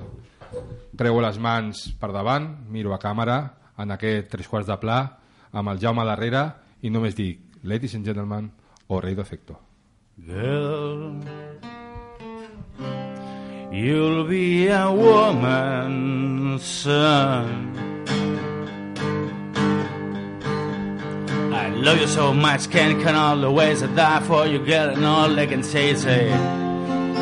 creuo 1.00 1.22
les 1.24 1.38
mans 1.40 1.86
per 2.00 2.12
davant 2.16 2.48
miro 2.72 2.96
a 2.96 3.00
càmera 3.00 3.40
en 3.80 3.92
aquest 3.96 4.32
tres 4.34 4.48
quarts 4.52 4.68
de 4.68 4.78
pla 4.82 5.00
amb 5.52 5.72
el 5.72 5.80
Jaume 5.82 6.06
darrere 6.08 6.46
i 6.82 6.92
només 6.92 7.16
dic 7.16 7.46
Ladies 7.64 7.96
and 7.96 8.08
gentlemen 8.08 8.52
o 8.88 9.02
rei 9.04 9.16
d'efecto 9.16 9.60
Girl, 10.28 11.16
you'll 13.72 14.26
be 14.26 14.68
a 14.68 14.92
woman 14.92 16.60
soon. 16.60 17.74
I 21.54 21.70
love 21.70 22.02
you 22.02 22.08
so 22.08 22.34
much, 22.34 22.70
can't 22.70 23.02
count 23.02 23.16
all 23.16 23.40
the 23.40 23.50
ways 23.50 23.82
I 23.82 23.88
die 23.96 24.20
for 24.22 24.46
you, 24.46 24.60
girl, 24.60 24.90
and 24.90 25.06
all 25.06 25.40
I 25.40 25.46
can 25.46 25.64
say 25.64 25.92
is 25.92 26.04
hey, 26.04 26.30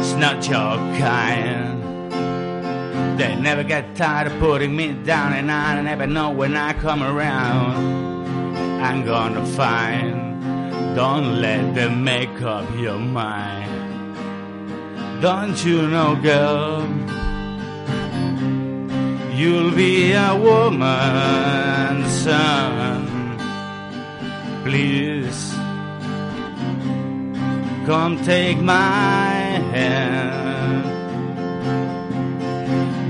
it's 0.07 0.15
not 0.15 0.47
your 0.47 0.77
kind. 0.97 1.83
They 3.19 3.35
never 3.35 3.61
get 3.61 3.93
tired 3.93 4.27
of 4.27 4.39
putting 4.39 4.73
me 4.73 4.93
down, 4.93 5.33
and 5.33 5.51
I 5.51 5.81
never 5.81 6.07
know 6.07 6.29
when 6.29 6.55
I 6.55 6.71
come 6.71 7.03
around. 7.03 7.75
I'm 8.81 9.03
gonna 9.03 9.45
find. 9.45 10.95
Don't 10.95 11.41
let 11.41 11.75
them 11.75 12.05
make 12.05 12.41
up 12.41 12.73
your 12.77 12.99
mind. 12.99 14.15
Don't 15.21 15.57
you 15.65 15.87
know, 15.89 16.15
girl? 16.15 16.87
You'll 19.35 19.71
be 19.71 20.13
a 20.13 20.33
woman, 20.37 22.09
son. 22.09 23.07
Please 24.63 25.56
come 27.87 28.21
take 28.25 28.59
my 28.59 29.31
hand, 29.71 30.83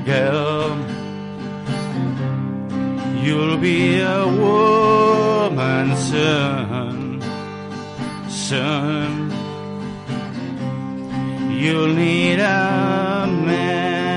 girl. 0.05 0.77
You'll 3.23 3.57
be 3.57 3.99
a 4.01 4.27
woman 4.27 5.97
soon, 5.97 7.23
soon. 8.29 9.31
You'll 11.51 11.93
need 11.95 12.39
a 12.39 13.25
man. 13.49 14.13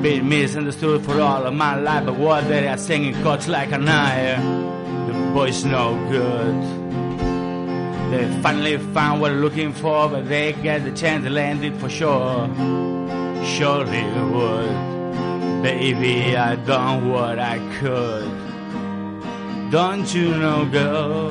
Been 0.00 0.30
misunderstood 0.30 1.04
for 1.04 1.20
all 1.20 1.44
of 1.44 1.52
my 1.52 1.78
life, 1.78 2.06
but 2.06 2.16
what 2.16 2.48
they 2.48 2.68
are 2.68 2.78
singing 2.78 3.12
cuts 3.22 3.48
like 3.48 3.70
a 3.72 3.78
knife. 3.78 4.42
The 5.08 5.12
boy's 5.34 5.62
no 5.66 5.94
good. 6.10 6.83
They 8.10 8.40
finally 8.42 8.78
found 8.78 9.20
what 9.20 9.30
they're 9.30 9.40
looking 9.40 9.72
for, 9.72 10.08
but 10.08 10.28
they 10.28 10.52
get 10.52 10.84
the 10.84 10.92
chance 10.92 11.24
to 11.24 11.30
land 11.30 11.64
it 11.64 11.76
for 11.76 11.88
sure. 11.88 12.48
Surely 13.44 14.04
would. 14.32 15.62
Baby, 15.62 16.36
I 16.36 16.56
done 16.56 17.10
what 17.10 17.38
I 17.38 17.58
could. 17.78 18.30
Don't 19.70 20.14
you 20.14 20.28
know, 20.36 20.64
girl? 20.66 21.30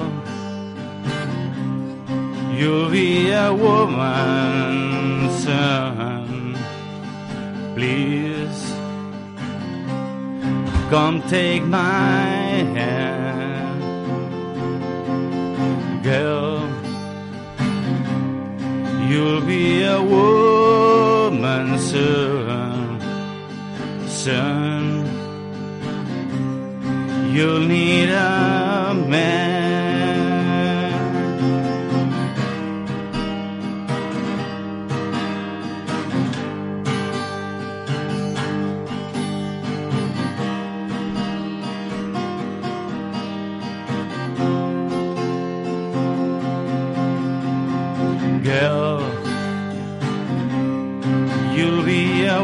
You'll 2.57 2.89
be 2.89 3.31
a 3.31 3.53
woman 3.53 5.29
soon. 5.39 6.55
Please 7.75 8.73
come 10.89 11.21
take 11.27 11.63
my 11.63 12.21
hand, 12.77 13.81
girl. 16.03 16.42
You'll 19.13 19.41
be 19.41 19.83
a 19.83 20.01
woman 20.01 21.77
soon, 21.77 22.99
soon. 24.07 25.05
You'll 27.31 27.59
need 27.59 28.09
a 28.09 28.95
man. 29.07 29.62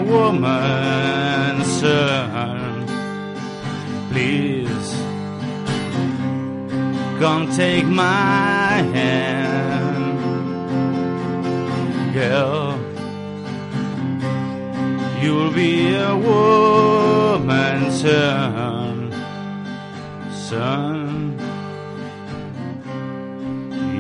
Woman 0.09 1.63
soon. 1.63 2.87
Please 4.11 4.89
come 7.19 7.47
take 7.55 7.85
my 7.85 8.81
hand, 8.95 10.17
girl. 12.13 12.79
You'll 15.21 15.51
be 15.51 15.93
a 15.95 16.15
woman 16.15 17.91
soon, 17.91 19.11
son. 20.31 21.37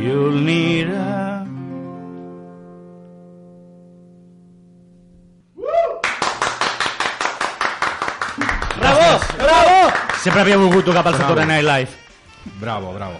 You'll 0.01 0.39
need 0.39 0.87
Sempre 10.23 10.41
havia 10.43 10.57
volgut 10.59 10.85
tocar 10.85 11.03
pel 11.05 11.15
Saturday 11.17 11.45
Night 11.47 11.65
Live. 11.65 11.91
bravo, 12.59 12.93
bravo 12.93 13.19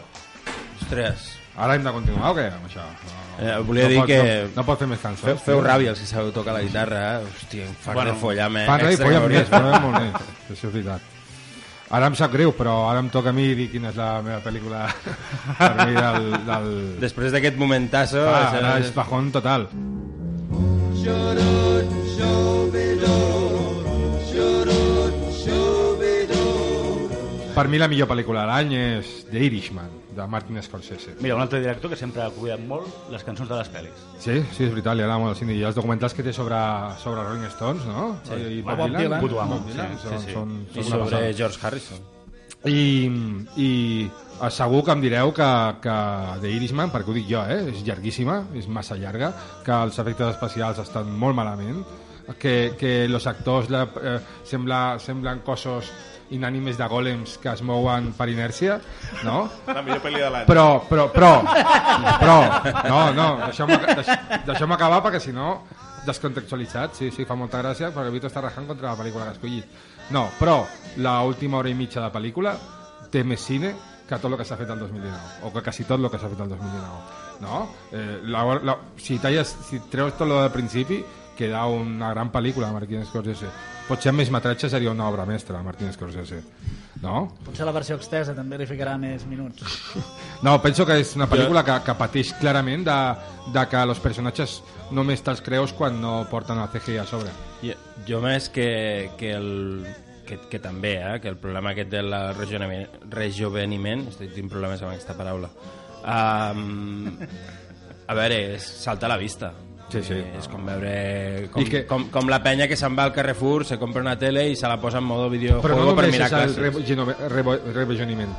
Ostres. 0.81 1.35
ara 1.55 1.75
hem 1.75 1.83
de 1.83 1.91
continuar 1.91 2.31
o 2.31 2.35
què 2.37 2.45
amb 2.53 2.65
això? 2.67 2.83
No, 2.83 3.17
Eh, 3.39 3.57
volia 3.63 3.87
dir 3.87 3.97
pot, 3.99 4.07
que- 4.07 4.43
no, 4.47 4.49
no 4.55 4.63
pot 4.67 4.79
fer 4.79 4.87
més 4.87 4.99
cançons 4.99 5.23
Feu, 5.25 5.37
feu 5.37 5.61
ràbia 5.63 5.89
els 5.93 5.99
que 5.99 6.05
sabeu 6.05 6.31
tocar 6.35 6.51
la 6.53 6.61
guitarra, 6.61 7.19
eh? 7.19 7.23
Hòstia, 7.23 7.67
un 7.69 7.75
fart 7.75 7.95
Bueno, 7.95 8.11
de 8.11 8.19
follame. 8.19 8.65
Fan 8.65 8.79
rei, 8.81 8.89
extra 8.93 9.05
folla 9.07 9.21
que 9.21 9.27
més, 9.29 9.47
folla 9.47 9.79
molt 9.79 9.99
més. 10.01 10.13
Això 10.51 10.67
és 10.67 10.73
veritat. 10.73 11.01
Ara 11.89 12.07
em 12.07 12.15
sap 12.15 12.31
greu, 12.33 12.51
però 12.55 12.89
ara 12.89 12.99
em 12.99 13.09
toca 13.09 13.29
a 13.29 13.33
mi 13.33 13.47
dir 13.55 13.69
quina 13.71 13.89
és 13.89 13.95
la 13.95 14.21
meva 14.21 14.41
pel·lícula 14.43 14.89
per 15.57 15.71
mi 15.87 15.93
del... 15.95 16.45
del... 16.45 16.99
Després 16.99 17.31
d'aquest 17.31 17.55
momentazo... 17.57 18.27
Ah, 18.27 18.51
ara 18.59 18.77
és 18.79 18.91
bajón 18.93 19.31
total. 19.31 19.69
Per 27.60 27.68
mi 27.68 27.76
la 27.76 27.89
millor 27.91 28.07
pel·lícula 28.07 28.45
de 28.45 28.47
l'any 28.47 28.70
és 28.78 29.07
The 29.28 29.41
Irishman, 29.43 29.89
de 30.16 30.24
Martin 30.32 30.62
Scorsese. 30.64 31.18
Mira, 31.20 31.36
un 31.36 31.41
altre 31.43 31.60
director 31.60 31.91
que 31.91 31.97
sempre 31.99 32.22
ha 32.24 32.30
cuidat 32.32 32.62
molt 32.64 33.10
les 33.12 33.26
cançons 33.28 33.49
de 33.49 33.57
les 33.60 33.68
pel·lis. 33.74 34.05
Sí, 34.16 34.38
sí, 34.55 34.64
és 34.64 34.72
veritat, 34.72 34.95
li 34.95 35.03
agrada 35.03 35.18
molt 35.20 35.34
el 35.34 35.39
cine. 35.41 35.57
I 35.60 35.66
els 35.68 35.76
documentals 35.76 36.16
que 36.16 36.24
té 36.24 36.32
sobre, 36.32 36.55
sobre 37.03 37.26
Rolling 37.26 37.49
Stones, 37.51 37.84
no? 37.89 38.05
Sí. 38.30 38.38
I 38.39 38.62
Bob, 38.64 38.80
Bob 38.80 38.95
Dylan. 38.95 39.20
Bob 39.20 39.34
Dylan. 39.34 39.51
Bob 39.51 39.68
Dylan, 39.68 39.97
Sí, 39.99 40.07
són, 40.07 40.16
sí, 40.16 40.30
sí. 40.30 40.38
són, 40.38 40.53
I 40.55 40.70
són 40.70 40.80
una 40.80 40.89
sobre 40.93 41.03
passada. 41.10 41.34
George 41.41 41.60
Harrison. 41.68 42.05
I, 42.72 42.86
i 43.66 43.72
segur 44.55 44.86
que 44.88 44.95
em 44.95 45.03
direu 45.03 45.34
que, 45.36 45.49
que 45.84 45.95
The 46.45 46.53
Irishman, 46.62 46.93
perquè 46.93 47.12
ho 47.12 47.18
dic 47.18 47.28
jo, 47.28 47.41
eh, 47.43 47.74
és 47.74 47.82
llarguíssima, 47.84 48.38
és 48.55 48.72
massa 48.72 48.95
llarga, 48.95 49.34
que 49.68 49.82
els 49.84 49.99
efectes 49.99 50.32
especials 50.38 50.80
estan 50.86 51.12
molt 51.12 51.36
malament, 51.36 51.84
que, 52.39 52.76
que 52.80 53.10
los 53.12 53.28
actors 53.28 53.68
la, 53.74 53.84
eh, 53.99 54.16
sembla, 54.47 54.95
semblen 55.03 55.43
cossos 55.43 55.91
inànimes 56.36 56.77
de 56.77 56.88
golems 56.89 57.38
que 57.41 57.51
es 57.51 57.61
mouen 57.65 58.11
per 58.17 58.30
inèrcia, 58.32 58.80
no? 59.25 59.43
La 59.67 59.82
millor 59.82 60.01
pel·li 60.03 60.21
de 60.21 60.30
l'any. 60.30 60.47
Però, 60.49 60.67
però, 60.89 61.09
però, 61.13 61.32
però, 62.21 62.38
no, 62.88 63.01
no, 63.17 63.27
deixeu-me 63.47 63.80
deix, 63.84 64.11
deixeu 64.47 64.73
acabar 64.75 65.01
perquè 65.05 65.21
si 65.23 65.34
no, 65.36 65.59
descontextualitzat, 66.05 66.95
sí, 66.97 67.11
sí, 67.11 67.25
fa 67.25 67.38
molta 67.39 67.61
gràcia, 67.63 67.93
perquè 67.95 68.13
Vito 68.13 68.30
està 68.30 68.43
rajant 68.45 68.67
contra 68.69 68.91
la 68.91 68.99
pel·lícula 68.99 69.25
que 69.25 69.34
ha 69.34 69.38
escollit. 69.38 69.80
No, 70.15 70.27
però 70.39 70.63
la 70.97 71.19
última 71.27 71.59
hora 71.59 71.69
i 71.69 71.77
mitja 71.77 72.01
de 72.05 72.11
pel·lícula 72.13 72.55
té 73.11 73.23
més 73.23 73.41
cine 73.45 73.73
que 74.09 74.17
tot 74.17 74.32
el 74.32 74.38
que 74.39 74.45
s'ha 74.45 74.57
fet 74.57 74.69
el 74.73 74.80
2019, 74.82 75.41
o 75.45 75.53
que 75.53 75.63
quasi 75.65 75.86
tot 75.86 76.01
el 76.01 76.09
que 76.09 76.17
s'ha 76.21 76.30
fet 76.32 76.45
el 76.45 76.49
2019. 76.49 77.25
No? 77.39 77.59
Eh, 77.93 78.19
la, 78.25 78.43
la, 78.65 78.77
si, 78.97 79.19
talles, 79.21 79.51
si 79.69 79.80
treus 79.91 80.17
tot 80.17 80.27
lo 80.27 80.41
del 80.41 80.51
principi, 80.51 81.03
queda 81.38 81.65
una 81.71 82.09
gran 82.11 82.32
pel·lícula 82.34 82.67
de 82.67 82.73
Martin 82.73 83.05
Scorsese. 83.05 83.51
Potser 83.89 84.11
amb 84.11 84.21
més 84.21 84.29
metratge 84.29 84.69
seria 84.69 84.91
una 84.93 85.07
obra 85.09 85.25
mestra 85.25 85.63
Martin 85.65 85.89
Scorsese. 85.93 86.43
No? 87.01 87.23
Potser 87.45 87.65
la 87.65 87.73
versió 87.73 87.95
extensa 87.97 88.35
també 88.37 88.59
li 88.59 88.67
ficarà 88.69 88.97
més 89.01 89.25
minuts. 89.29 89.65
No, 90.39 90.53
penso 90.63 90.85
que 90.87 90.95
és 91.01 91.09
una 91.17 91.25
pel·lícula 91.27 91.65
que, 91.67 91.73
que 91.83 91.93
pateix 91.99 92.29
clarament 92.39 92.85
de, 92.87 92.99
de 93.51 93.63
que 93.67 93.81
els 93.83 93.99
personatges 93.99 94.53
només 94.95 95.19
te'ls 95.19 95.41
creus 95.43 95.73
quan 95.75 95.97
no 95.99 96.13
porten 96.31 96.61
el 96.63 96.69
CGI 96.71 97.01
a 97.01 97.03
sobre. 97.09 97.33
Jo, 97.59 97.75
jo 98.07 98.21
més 98.23 98.47
que, 98.47 98.69
que 99.19 99.33
el 99.35 99.49
que, 100.29 100.37
que 100.47 100.61
també, 100.63 100.93
eh, 101.01 101.17
que 101.19 101.27
el 101.33 101.35
problema 101.41 101.73
aquest 101.73 101.91
del 101.91 102.13
rejoveniment, 102.37 103.01
rejoveniment 103.11 104.05
estic 104.13 104.31
tenint 104.35 104.53
problemes 104.53 104.83
amb 104.85 104.93
aquesta 104.93 105.17
paraula 105.17 105.49
um, 106.05 107.09
a 108.07 108.17
veure, 108.17 108.59
salta 108.59 109.09
a 109.09 109.11
la 109.11 109.17
vista 109.17 109.51
Sí, 109.89 110.03
sí. 110.03 110.13
És 110.37 110.47
com 110.47 110.65
veure 110.65 111.47
com, 111.51 111.61
I 111.63 111.65
que- 111.65 111.85
com, 111.89 112.09
com 112.13 112.27
la 112.29 112.41
penya 112.43 112.67
que 112.67 112.75
se'n 112.77 112.95
va 112.97 113.03
al 113.07 113.13
Carrefour 113.13 113.65
se 113.65 113.77
compra 113.79 114.01
una 114.01 114.17
tele 114.19 114.47
i 114.49 114.55
se 114.55 114.67
la 114.67 114.79
posa 114.79 114.99
en 114.99 115.03
modo 115.05 115.29
videojuego 115.29 115.63
Però 115.67 115.75
no 115.79 115.95
per 115.95 116.05
només 116.05 116.11
mirar 116.11 116.27
és 116.27 116.33
el 116.33 116.71
classes 116.71 117.73
revisioniment. 117.73 118.29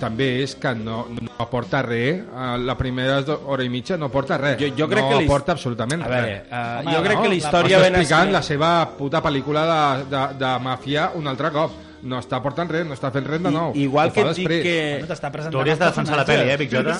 També 0.00 0.42
és 0.42 0.54
que 0.56 0.72
no, 0.74 1.06
no 1.12 1.30
aporta 1.38 1.82
res. 1.82 2.22
eh, 2.24 2.56
La 2.64 2.74
primera 2.76 3.18
hora 3.46 3.62
i 3.62 3.68
mitja 3.68 3.98
no 3.98 4.06
aporta 4.06 4.38
res. 4.38 4.56
Jo- 4.58 4.74
jo 4.74 4.88
crec 4.88 5.04
no 5.04 5.18
que 5.18 5.24
aporta 5.26 5.52
absolutament 5.52 6.02
a 6.02 6.08
veure, 6.08 6.26
res. 6.26 6.42
uh, 6.50 6.80
Home, 6.80 6.94
jo 6.96 7.02
crec 7.02 7.16
no, 7.16 7.22
que 7.22 7.28
la 7.28 7.34
la- 7.34 7.34
història 7.36 7.76
Està 7.78 7.82
ben 7.82 7.94
explicant 7.94 8.32
la 8.32 8.38
escrita- 8.40 8.42
seva 8.42 8.96
puta 8.96 9.22
pel·lícula 9.22 9.66
de, 9.68 10.16
de, 10.16 10.22
de 10.38 10.58
màfia 10.64 11.10
un 11.14 11.26
altre 11.28 11.50
cop. 11.52 11.70
No 12.02 12.18
està 12.22 12.38
portant 12.42 12.68
res, 12.70 12.86
no 12.86 12.94
està 12.94 13.10
fent 13.14 13.26
res 13.26 13.42
de 13.42 13.50
nou. 13.50 13.72
I, 13.74 13.86
igual 13.88 14.12
que 14.14 14.22
et 14.22 14.36
dic 14.36 14.48
després. 14.48 14.62
que 14.62 15.02
No 15.02 15.10
t'està 15.10 15.30
Tu 15.30 15.34
presentant 15.34 15.60
hauries 15.60 15.78
de 15.80 15.84
defensar 15.84 16.18
la 16.20 16.26
pel·li, 16.28 16.50
eh, 16.52 16.56
Big 16.60 16.70
Jota? 16.70 16.94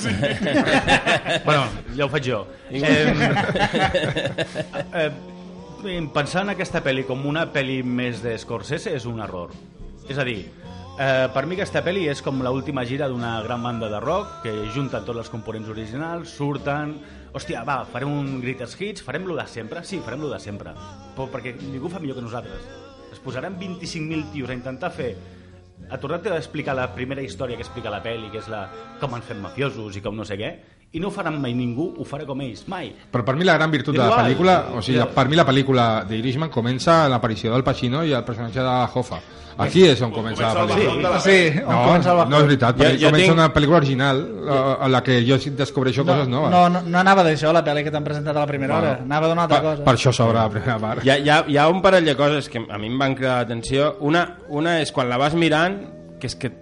bueno, 1.47 1.67
ja 1.95 2.07
ho 2.07 2.11
faig 2.13 2.31
jo. 2.33 2.45
Eh, 4.99 5.11
eh, 5.85 6.09
pensar 6.15 6.43
en 6.43 6.55
aquesta 6.55 6.81
pel·li 6.83 7.05
com 7.07 7.21
una 7.31 7.45
pel·li 7.53 7.83
més 7.87 8.23
de 8.25 8.35
Scorsese 8.41 8.95
és 8.97 9.07
un 9.07 9.21
error. 9.23 9.53
És 10.09 10.19
a 10.19 10.25
dir, 10.27 10.41
eh, 10.99 11.29
per 11.35 11.45
mi 11.47 11.55
aquesta 11.59 11.85
pel·li 11.85 12.09
és 12.11 12.23
com 12.25 12.43
l'última 12.43 12.85
gira 12.89 13.09
d'una 13.09 13.37
gran 13.47 13.63
banda 13.63 13.91
de 13.93 14.01
rock 14.03 14.43
que 14.43 14.57
junten 14.75 15.07
tots 15.07 15.27
els 15.27 15.31
components 15.33 15.71
originals, 15.71 16.35
surten... 16.41 16.99
Hòstia, 17.29 17.61
va, 17.69 17.83
farem 17.85 18.09
un 18.09 18.39
Greatest 18.41 18.81
Hits, 18.81 19.05
farem 19.05 19.27
lo 19.29 19.37
de 19.37 19.45
sempre? 19.47 19.85
Sí, 19.85 20.01
farem 20.01 20.25
lo 20.25 20.33
de 20.33 20.41
sempre. 20.41 20.73
Però 21.15 21.29
perquè 21.31 21.53
ningú 21.61 21.93
fa 21.93 22.01
millor 22.01 22.17
que 22.17 22.25
nosaltres. 22.25 22.88
Es 23.29 23.35
posaran 23.35 23.61
25.000 23.61 24.31
tios 24.33 24.49
a 24.49 24.55
intentar 24.55 24.89
fer 24.89 25.11
a 25.93 25.99
tornar-te 26.01 26.31
a 26.33 26.39
explicar 26.39 26.73
la 26.73 26.87
primera 26.95 27.21
història 27.21 27.59
que 27.59 27.65
explica 27.67 27.91
la 27.93 27.99
pel·li, 28.01 28.31
que 28.33 28.41
és 28.41 28.47
la 28.49 28.63
com 29.03 29.13
han 29.13 29.21
fet 29.21 29.37
mafiosos 29.37 29.99
i 29.99 30.01
com 30.01 30.17
no 30.17 30.25
sé 30.25 30.39
què, 30.41 30.49
i 30.93 31.01
no 31.01 31.09
ho 31.09 31.11
faran 31.11 31.41
mai 31.41 31.53
ningú, 31.55 31.95
ho 31.99 32.05
farà 32.05 32.25
com 32.25 32.41
ells, 32.41 32.65
mai. 32.69 32.93
Però 33.13 33.25
per 33.25 33.35
mi 33.37 33.45
la 33.45 33.55
gran 33.59 33.71
virtut 33.71 33.95
de 33.95 34.01
la 34.03 34.23
pel·lícula, 34.25 34.55
o 34.75 34.81
sigui, 34.83 35.03
per 35.15 35.29
mi 35.29 35.37
la 35.37 35.45
pel·lícula 35.47 36.05
d'Irishman 36.09 36.49
comença 36.51 37.03
amb 37.05 37.11
l'aparició 37.13 37.53
del 37.53 37.63
Pacino 37.65 38.05
i 38.05 38.13
el 38.13 38.25
personatge 38.25 38.61
de 38.61 38.79
Hoffa. 38.95 39.21
Aquí 39.59 39.83
és 39.91 40.01
on 40.07 40.13
comença 40.15 40.41
la 40.47 40.53
Comença 40.55 40.75
el 40.79 40.87
pel·lícula. 40.87 41.11
la 41.11 41.21
Sí, 41.21 41.39
on 41.67 41.73
No, 41.75 41.79
comença 41.89 42.13
el 42.13 42.29
no 42.31 42.37
és 42.39 42.45
veritat, 42.47 42.77
Jo- 42.77 42.85
perquè 42.85 42.99
jo 43.01 43.07
comença 43.09 43.25
tinc- 43.27 43.35
una 43.35 43.49
pel·lícula 43.53 43.77
original 43.79 44.21
eh, 44.49 44.85
en 44.87 44.93
la 44.93 45.03
que 45.03 45.17
jo 45.27 45.37
sí 45.39 45.51
descobreixo 45.51 46.05
no, 46.05 46.13
coses 46.13 46.29
noves. 46.29 46.51
no, 46.53 46.69
no, 46.71 46.81
no 46.83 46.99
anava 46.99 47.25
d'això 47.25 47.53
la 47.53 47.65
pel·li 47.65 47.83
que 47.83 47.91
t'han 47.91 48.05
presentat 48.05 48.37
a 48.37 48.39
la 48.39 48.47
primera 48.47 48.75
Bueno, 48.79 48.93
hora, 48.93 49.03
anava 49.03 49.29
d'una 49.29 49.43
altra 49.43 49.61
per, 49.61 49.71
cosa. 49.73 49.85
Per 49.85 49.95
això 49.95 50.13
s'obre 50.13 50.39
la 50.39 50.49
primera 50.49 50.79
part. 50.79 51.05
hi 51.05 51.11
ha, 51.11 51.19
hi, 51.19 51.29
ha, 51.29 51.45
hi 51.49 51.57
ha 51.59 51.69
un 51.69 51.83
parell 51.83 52.05
de 52.05 52.15
coses 52.17 52.49
que 52.49 52.65
a 52.71 52.79
mi 52.79 52.87
em 52.87 52.97
van 52.99 53.17
cridar 53.17 53.41
l'atenció 53.43 53.97
una, 54.01 54.39
una 54.49 54.81
és 54.81 54.93
quan 54.93 55.09
la 55.09 55.17
vas 55.19 55.35
mirant 55.35 55.81
que 56.21 56.29
és 56.29 56.37
que 56.37 56.53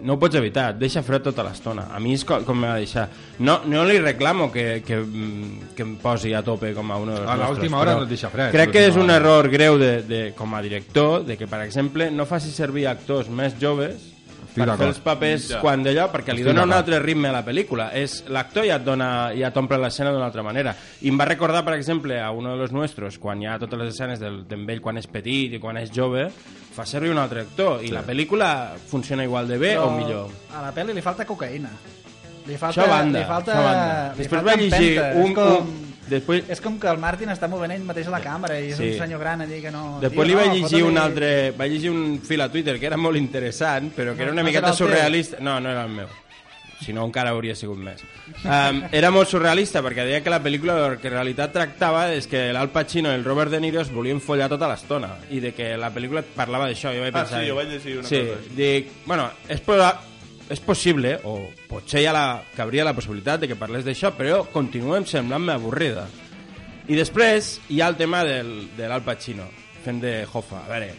no 0.00 0.14
ho 0.14 0.20
pots 0.20 0.38
evitar, 0.38 0.70
et 0.74 0.80
deixa 0.80 1.02
fred 1.06 1.24
tota 1.24 1.44
l'estona. 1.46 1.88
A 1.94 2.00
mi 2.02 2.14
és 2.16 2.24
com, 2.28 2.44
com 2.46 2.58
m'ha 2.60 2.74
de 2.76 2.84
deixar. 2.84 3.06
No, 3.40 3.60
no 3.70 3.84
li 3.88 3.98
reclamo 4.02 4.50
que, 4.52 4.82
que, 4.86 5.00
mm, 5.00 5.72
que 5.76 5.86
em 5.86 5.96
posi 6.02 6.34
a 6.36 6.42
tope 6.46 6.74
com 6.76 6.92
a 6.92 7.00
uno 7.00 7.16
dels 7.16 7.26
A 7.26 7.36
nostres 7.36 7.58
l'última 7.58 7.80
hora 7.80 7.96
no 7.98 8.06
et 8.06 8.12
deixa 8.12 8.30
fred, 8.32 8.52
crec 8.54 8.74
que 8.76 8.86
és 8.90 9.00
un 9.00 9.10
error 9.10 9.48
greu 9.52 9.78
de, 9.80 9.92
de, 10.06 10.22
com 10.38 10.54
a 10.54 10.62
director 10.64 11.24
de 11.26 11.38
que 11.40 11.48
per 11.50 11.62
exemple 11.64 12.10
no 12.12 12.28
faci 12.28 12.52
servir 12.54 12.86
actors 12.90 13.30
més 13.32 13.56
joves 13.60 14.10
Estic 14.50 14.64
per 14.66 14.76
fer 14.76 14.86
els 14.90 14.98
papers 14.98 15.48
Ja. 15.48 15.60
quan 15.62 15.82
d'allò, 15.84 16.08
perquè 16.10 16.34
li 16.34 16.40
Estic 16.42 16.46
dona 16.50 16.64
un 16.66 16.72
altre 16.74 16.98
ritme 16.98 17.28
a 17.28 17.32
la 17.32 17.44
pel·lícula. 17.46 17.90
És 17.94 18.24
L'actor 18.28 18.64
ja 18.66 18.76
et 18.76 18.84
dona, 18.84 19.30
ja 19.34 19.50
t'omple 19.54 19.78
l'escena 19.78 20.10
d'una 20.10 20.26
altra 20.26 20.42
manera. 20.42 20.74
I 21.02 21.08
em 21.08 21.18
va 21.18 21.24
recordar, 21.24 21.64
per 21.64 21.74
exemple, 21.74 22.20
a 22.20 22.30
uno 22.32 22.50
de 22.52 22.56
los 22.56 22.72
nuestros, 22.72 23.18
quan 23.18 23.40
hi 23.42 23.46
ha 23.46 23.58
totes 23.58 23.78
les 23.78 23.94
escenes 23.94 24.18
del- 24.20 24.46
d'en 24.48 24.68
ell 24.68 24.80
quan 24.80 24.98
és 24.98 25.06
petit 25.06 25.54
i 25.54 25.58
quan 25.58 25.76
és 25.78 25.90
jove, 25.92 26.28
fa 26.74 26.84
servir 26.84 27.10
un 27.10 27.18
altre 27.18 27.42
actor. 27.42 27.84
I 27.84 27.90
la 27.90 28.02
pel·lícula 28.02 28.72
funciona 28.86 29.22
igual 29.24 29.46
de 29.48 29.58
bé 29.58 29.76
Però 29.76 29.86
o 29.86 29.90
millor. 29.92 30.28
A 30.54 30.62
la 30.62 30.74
pel·li 30.74 30.92
li 30.94 31.00
falta 31.02 31.24
cocaïna. 31.24 31.70
Li 32.46 32.56
falta, 32.56 32.80
Això 32.82 32.86
a 32.86 32.98
banda, 32.98 33.18
li 33.20 33.24
falta, 33.26 33.52
això 33.52 33.58
a 33.60 33.62
banda. 33.62 34.12
li 34.12 34.18
Després 34.24 34.40
falta 34.42 34.50
va 34.50 34.56
llegir 34.56 35.00
un... 35.14 35.28
És 35.30 35.34
com, 35.34 35.52
un 35.56 35.89
després, 36.10 36.44
és 36.50 36.60
com 36.60 36.78
que 36.80 36.88
el 36.90 36.98
Martin 36.98 37.30
està 37.32 37.48
movent 37.48 37.72
ell 37.72 37.84
mateix 37.88 38.06
a 38.10 38.14
la 38.14 38.20
càmera 38.24 38.58
i 38.60 38.70
és 38.72 38.76
Sí. 38.76 38.90
un 38.92 38.98
senyor 39.06 39.20
gran 39.20 39.40
allí 39.46 39.60
que 39.62 39.70
no... 39.70 39.98
Després 40.02 40.26
li 40.28 40.34
vaig 40.34 40.48
no, 40.48 40.54
llegir 40.54 40.66
fota-li- 40.80 40.88
un 40.90 40.98
altre... 40.98 41.28
Vaig 41.56 41.72
llegir 41.72 41.90
un 41.90 42.18
fil 42.26 42.40
a 42.44 42.48
Twitter 42.50 42.78
que 42.80 42.86
era 42.90 42.96
molt 43.00 43.16
interessant, 43.16 43.92
però 43.96 44.14
que 44.16 44.22
era 44.26 44.32
una 44.32 44.42
No 44.42 44.48
miqueta 44.48 44.70
el 44.72 44.76
teu? 44.76 44.86
surrealista. 44.88 45.38
No, 45.40 45.60
no 45.60 45.70
era 45.70 45.84
el 45.84 45.90
meu. 46.02 46.08
Si 46.80 46.94
no, 46.96 47.02
encara 47.04 47.28
hauria 47.34 47.52
sigut 47.54 47.76
més. 47.76 48.00
Um, 48.40 48.78
era 48.96 49.10
molt 49.12 49.28
surrealista 49.28 49.82
perquè 49.84 50.06
deia 50.08 50.22
que 50.24 50.30
la 50.32 50.38
pel·lícula 50.40 50.78
el 50.86 50.94
que 50.98 51.08
en 51.10 51.14
realitat 51.18 51.52
tractava 51.52 52.06
és 52.14 52.24
que 52.26 52.46
l'Al 52.56 52.70
Pacino 52.72 53.10
i 53.12 53.18
el 53.18 53.24
Robert 53.26 53.50
De 53.52 53.60
Niro 53.60 53.82
es 53.82 53.90
volien 53.92 54.18
follar 54.24 54.48
tota 54.48 54.66
l'estona 54.70 55.10
i 55.28 55.40
de 55.44 55.52
que 55.52 55.74
la 55.76 55.90
pel·lícula 55.92 56.22
parlava 56.24 56.70
d'això. 56.70 56.94
Jo 56.96 57.02
vaig 57.04 57.12
Ah, 57.14 57.18
pensar... 57.20 57.42
sí, 57.42 57.50
jo 57.50 57.58
vaig 57.58 57.68
llegir 57.68 57.98
una 57.98 58.08
sí, 58.08 58.22
cosa. 58.24 58.54
Dic, 58.56 58.88
bueno, 59.04 59.28
és, 59.46 59.60
és 60.50 60.60
possible, 60.60 61.14
o 61.24 61.36
potser 61.70 62.02
ha 62.10 62.14
la, 62.16 62.24
cabria 62.56 62.86
la 62.86 62.94
possibilitat 62.96 63.44
de 63.44 63.50
que 63.50 63.58
parlés 63.58 63.86
d'això, 63.86 64.10
però 64.18 64.42
continuem 64.50 65.06
semblant-me 65.06 65.54
avorrida. 65.54 66.08
I 66.90 66.98
després 66.98 67.60
hi 67.70 67.78
ha 67.80 67.90
el 67.92 67.98
tema 68.00 68.24
del, 68.26 68.50
de 68.76 68.90
l'Al 68.90 69.06
Pacino, 69.06 69.46
fent 69.84 70.02
de 70.02 70.24
Hoffa. 70.26 70.64
A 70.64 70.72
veure, 70.72 70.90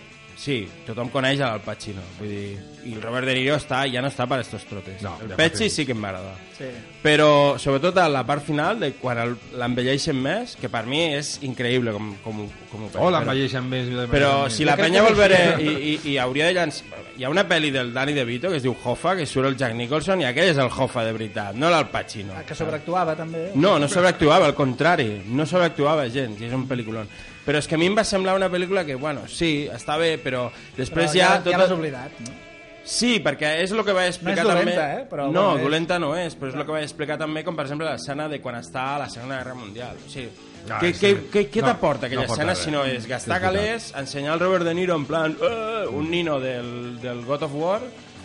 sí, 0.42 0.56
tothom 0.88 1.12
coneix 1.14 1.38
l'Al 1.38 1.62
Pacino, 1.62 2.02
vull 2.18 2.30
dir, 2.32 2.58
i 2.90 2.96
el 2.96 3.02
Robert 3.04 3.28
De 3.30 3.36
Niro 3.38 3.54
està, 3.60 3.84
ja 3.94 4.02
no 4.02 4.10
està 4.10 4.26
per 4.28 4.40
estos 4.42 4.64
trotes. 4.66 5.04
No, 5.06 5.12
el 5.22 5.30
ja 5.30 5.36
Pecci 5.38 5.68
fa 5.70 5.76
sí 5.76 5.86
que 5.86 5.94
agradar. 5.94 6.34
Sí. 6.58 6.66
Però, 7.04 7.28
sobretot, 7.62 7.98
a 8.02 8.08
la 8.10 8.24
part 8.26 8.42
final, 8.46 8.80
de 8.82 8.92
quan 8.98 9.20
el- 9.22 9.36
l'envelleixen 9.58 10.18
més, 10.18 10.56
que 10.58 10.68
per 10.70 10.86
mi 10.90 11.04
és 11.14 11.36
increïble 11.46 11.94
com, 11.94 12.16
com, 12.24 12.42
com 12.72 12.84
ho 12.84 12.88
O 12.88 12.90
però- 12.96 13.12
l'envelleixen 13.14 13.70
més. 13.70 13.88
però 14.10 14.50
si 14.50 14.66
la 14.66 14.76
penya 14.76 15.02
que 15.04 15.12
vol 15.12 15.16
sí. 15.16 15.20
veure 15.22 15.62
i, 15.62 15.70
i, 15.94 16.00
i 16.14 16.18
hauria 16.18 16.48
de 16.48 16.54
llançar 16.58 16.86
hi 17.18 17.24
ha 17.26 17.30
una 17.30 17.44
pel·li 17.48 17.70
del 17.72 17.94
Danny 17.94 18.14
DeVito 18.14 18.50
que 18.50 18.58
es 18.58 18.64
diu 18.64 18.74
Hoffa 18.84 19.16
que 19.16 19.26
surt 19.28 19.46
el 19.48 19.56
Jack 19.58 19.76
Nicholson 19.76 20.22
i 20.22 20.26
aquell 20.26 20.50
és 20.50 20.58
el 20.58 20.72
Hoffa 20.74 21.04
de 21.06 21.12
veritat 21.14 21.54
no 21.56 21.70
l'Al 21.70 21.90
Pacino 21.92 22.34
Ah, 22.36 22.44
Que 22.48 22.56
sobreactuava 22.56 23.16
també. 23.16 23.52
no, 23.56 23.78
no 23.78 23.88
sobreactuava, 23.88 24.46
al 24.48 24.56
contrari 24.56 25.22
no 25.28 25.46
sobreactuava 25.46 26.08
gens, 26.10 26.40
i 26.42 26.46
és 26.46 26.54
un 26.54 26.68
pel·lículon 26.68 27.06
però 27.46 27.58
és 27.58 27.68
que 27.68 27.76
a 27.76 27.78
mi 27.82 27.88
em 27.88 27.96
va 27.98 28.04
semblar 28.04 28.36
una 28.36 28.50
pel·lícula 28.50 28.86
que, 28.86 28.96
bueno, 28.96 29.28
sí, 29.28 29.68
està 29.74 29.98
bé, 29.98 30.18
però 30.22 30.50
després 30.78 31.12
Però 31.12 31.18
ja... 31.20 31.28
ja, 31.38 31.44
tot 31.44 31.52
ja 31.54 31.58
l'has 31.58 31.72
oblidat, 31.72 32.20
no? 32.22 32.40
Sí, 32.84 33.20
perquè 33.22 33.60
és 33.62 33.72
el 33.72 33.84
que 33.86 33.94
vaig 33.94 34.08
explicar 34.10 34.44
No 34.44 34.50
és 34.50 34.56
dolenta, 34.56 34.82
també... 34.82 35.02
eh, 35.04 35.06
però 35.10 35.28
no, 35.32 35.44
bueno, 35.52 35.64
dolenta 35.68 36.00
no 36.02 36.16
és, 36.18 36.34
però 36.36 36.50
és 36.50 36.56
el 36.58 36.64
que 36.66 36.72
vaig 36.74 36.84
explicar 36.88 37.18
també, 37.22 37.44
com 37.46 37.56
per 37.56 37.66
exemple 37.68 37.86
l'escena 37.86 38.26
de 38.28 38.40
quan 38.42 38.56
està 38.58 38.96
a 38.96 39.00
la 39.04 39.10
Segona 39.10 39.38
Guerra 39.38 39.54
Mundial. 39.56 39.98
O 40.06 40.10
sigui, 40.10 40.30
Ah, 40.70 40.78
què, 40.78 40.92
sí. 40.94 41.00
què, 41.08 41.30
què, 41.34 41.42
què 41.50 41.62
No, 41.64 41.72
t'aporta 41.72 42.06
aquella 42.06 42.28
no 42.28 42.34
escena 42.36 42.54
res. 42.54 42.60
si 42.62 42.70
no 42.70 42.84
és 42.86 43.08
gastar 43.10 43.40
Sí, 43.40 43.46
és 43.46 43.52
veritat. 43.52 43.72
calés, 43.72 43.94
ensenyar 43.98 44.34
el 44.36 44.40
Robert 44.44 44.64
De 44.64 44.74
Niro 44.78 44.94
en 44.96 45.06
plan 45.10 45.36
"Eh", 45.42 45.88
un 45.90 46.12
nino 46.12 46.40
del, 46.40 47.00
del 47.02 47.24
God 47.26 47.44
of 47.48 47.56
War 47.56 47.80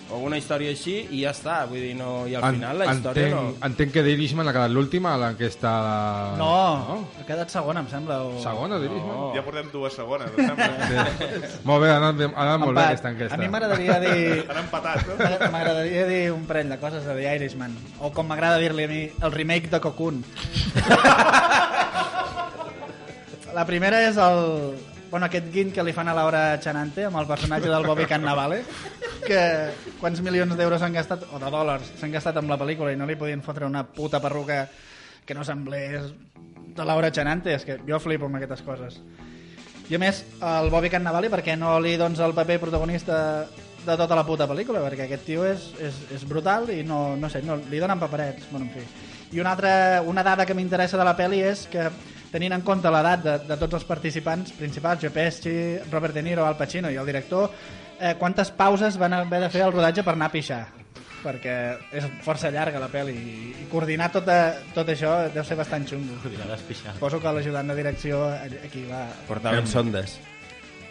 o 0.06 0.20
una 0.22 0.38
història 0.38 0.70
així 0.70 0.94
i 1.10 1.22
ja 1.24 1.32
està, 1.34 1.56
vull 1.66 1.82
dir, 1.82 1.94
no, 1.98 2.26
i 2.30 2.34
al 2.38 2.44
final 2.54 2.78
la 2.78 2.86
història 2.92 3.26
entenc, 3.26 3.34
no... 3.34 3.66
entenc 3.66 3.90
que 3.96 4.04
d'Irishman 4.06 4.46
ha 4.46 4.54
quedat 4.54 4.72
l'última 4.74 5.14
a 5.16 5.18
l'enquesta... 5.22 5.72
De... 5.82 6.38
No, 6.38 6.50
ha 7.18 7.26
quedat 7.26 7.50
segona, 7.54 7.82
em 7.82 7.90
sembla. 7.90 8.20
O... 8.28 8.38
Segona 8.44 8.78
d'Irishman? 8.82 9.10
No. 9.10 9.28
Ja 9.34 9.42
portem 9.46 9.68
dues 9.74 9.98
segones, 9.98 10.30
em 10.30 10.52
sembla. 10.52 10.66
Molt 11.66 11.82
bé, 11.82 11.90
ha 11.90 11.98
anat, 11.98 12.22
ha 12.28 12.46
anat 12.46 12.62
molt 12.62 12.78
bé 12.78 12.84
aquesta 12.86 13.12
enquesta. 13.14 13.34
A 13.34 13.40
mi 13.42 13.50
m'agradaria 13.50 13.98
dir... 14.04 14.18
Han 14.46 14.62
empatat, 14.62 14.98
no? 15.10 15.18
M'agradaria 15.56 16.06
dir 16.10 16.22
un 16.34 16.44
parell 16.48 16.70
de 16.74 16.78
coses 16.82 17.02
de 17.06 17.12
The 17.18 17.26
Irishman. 17.40 17.74
O 17.98 18.12
com 18.14 18.30
m'agrada 18.30 18.62
dir-li 18.62 18.86
a 18.86 18.90
mi, 18.92 19.02
el 19.10 19.34
remake 19.34 19.72
de 19.74 19.82
Cocoon. 19.82 20.22
La 23.56 23.64
primera 23.64 24.02
és 24.04 24.18
el... 24.20 24.38
Bueno, 25.16 25.30
aquest 25.32 25.46
guin 25.48 25.70
que 25.72 25.80
li 25.80 25.94
fan 25.96 26.10
a 26.12 26.12
Laura 26.12 26.58
Chanante 26.60 27.06
amb 27.08 27.16
el 27.16 27.24
personatge 27.24 27.70
del 27.72 27.86
Bobby 27.88 28.04
Cannavale 28.04 28.58
que 29.24 29.38
quants 29.96 30.20
milions 30.20 30.52
d'euros 30.58 30.82
s'han 30.82 30.92
gastat 30.92 31.22
o 31.32 31.38
de 31.40 31.52
dòlars 31.54 31.94
s'han 31.96 32.12
gastat 32.12 32.36
amb 32.36 32.52
la 32.52 32.58
pel·lícula 32.60 32.90
i 32.92 32.98
no 33.00 33.06
li 33.08 33.16
podien 33.16 33.40
fotre 33.40 33.64
una 33.64 33.86
puta 33.96 34.20
perruca 34.20 34.66
que 35.24 35.32
no 35.32 35.40
semblés 35.40 36.10
de 36.76 36.84
Laura 36.84 37.08
Chanante 37.08 37.54
és 37.56 37.64
que 37.64 37.78
jo 37.88 37.96
flipo 37.96 38.28
amb 38.28 38.36
aquestes 38.36 38.60
coses 38.66 38.98
i 39.88 39.96
a 39.96 40.02
més, 40.02 40.20
el 40.44 40.68
Bobby 40.68 40.90
Cannavale, 40.92 41.32
per 41.32 41.40
què 41.46 41.56
no 41.56 41.78
li 41.80 41.94
dones 41.96 42.20
el 42.20 42.36
paper 42.36 42.58
protagonista 42.66 43.18
de 43.86 43.96
tota 43.96 44.20
la 44.20 44.26
puta 44.28 44.44
pel·lícula? 44.50 44.82
Perquè 44.84 45.06
aquest 45.06 45.24
tio 45.30 45.46
és, 45.48 45.70
és, 45.80 46.02
és 46.12 46.26
brutal 46.28 46.68
i 46.74 46.82
no, 46.84 47.16
no 47.16 47.32
sé, 47.32 47.40
no, 47.40 47.56
li 47.70 47.80
donen 47.80 48.04
paperets. 48.04 48.50
Bueno, 48.50 48.68
en 48.68 48.74
fi. 48.76 48.84
I 49.32 49.40
una, 49.40 49.56
altra, 49.56 50.02
una 50.04 50.26
dada 50.26 50.44
que 50.44 50.58
m'interessa 50.58 51.00
de 51.00 51.08
la 51.08 51.16
pel·li 51.16 51.40
és 51.46 51.64
que, 51.72 51.88
tenint 52.36 52.54
en 52.56 52.64
compte 52.64 52.92
l'edat 52.92 53.24
de, 53.24 53.36
de 53.48 53.58
tots 53.64 53.80
els 53.80 53.88
participants 53.88 54.52
principals, 54.60 55.02
Joe 55.02 55.14
Pesci, 55.14 55.56
Robert 55.90 56.14
De 56.16 56.24
Niro, 56.24 56.44
Al 56.44 56.58
Pacino 56.60 56.92
i 56.92 57.00
el 57.00 57.08
director, 57.08 57.48
eh, 57.98 58.14
quantes 58.20 58.52
pauses 58.52 59.00
van 59.00 59.16
haver 59.16 59.46
de 59.46 59.52
fer 59.52 59.64
el 59.64 59.72
rodatge 59.72 60.04
per 60.04 60.16
anar 60.16 60.28
a 60.30 60.36
pixar? 60.36 60.64
perquè 61.26 61.54
és 61.96 62.04
força 62.22 62.52
llarga 62.54 62.78
la 62.78 62.86
pel·li 62.92 63.16
i, 63.16 63.66
coordinar 63.70 64.12
tota, 64.14 64.36
tot 64.76 64.92
això 64.92 65.16
deu 65.34 65.42
ser 65.42 65.58
bastant 65.58 65.86
xungo. 65.88 66.20
Coordinar. 66.22 66.58
Suposo 66.60 67.18
que 67.18 67.34
l'ajudant 67.38 67.72
de 67.72 67.76
direcció 67.80 68.22
aquí 68.30 68.84
va... 68.86 69.06
Portaven 69.26 69.66
sondes. 69.66 70.20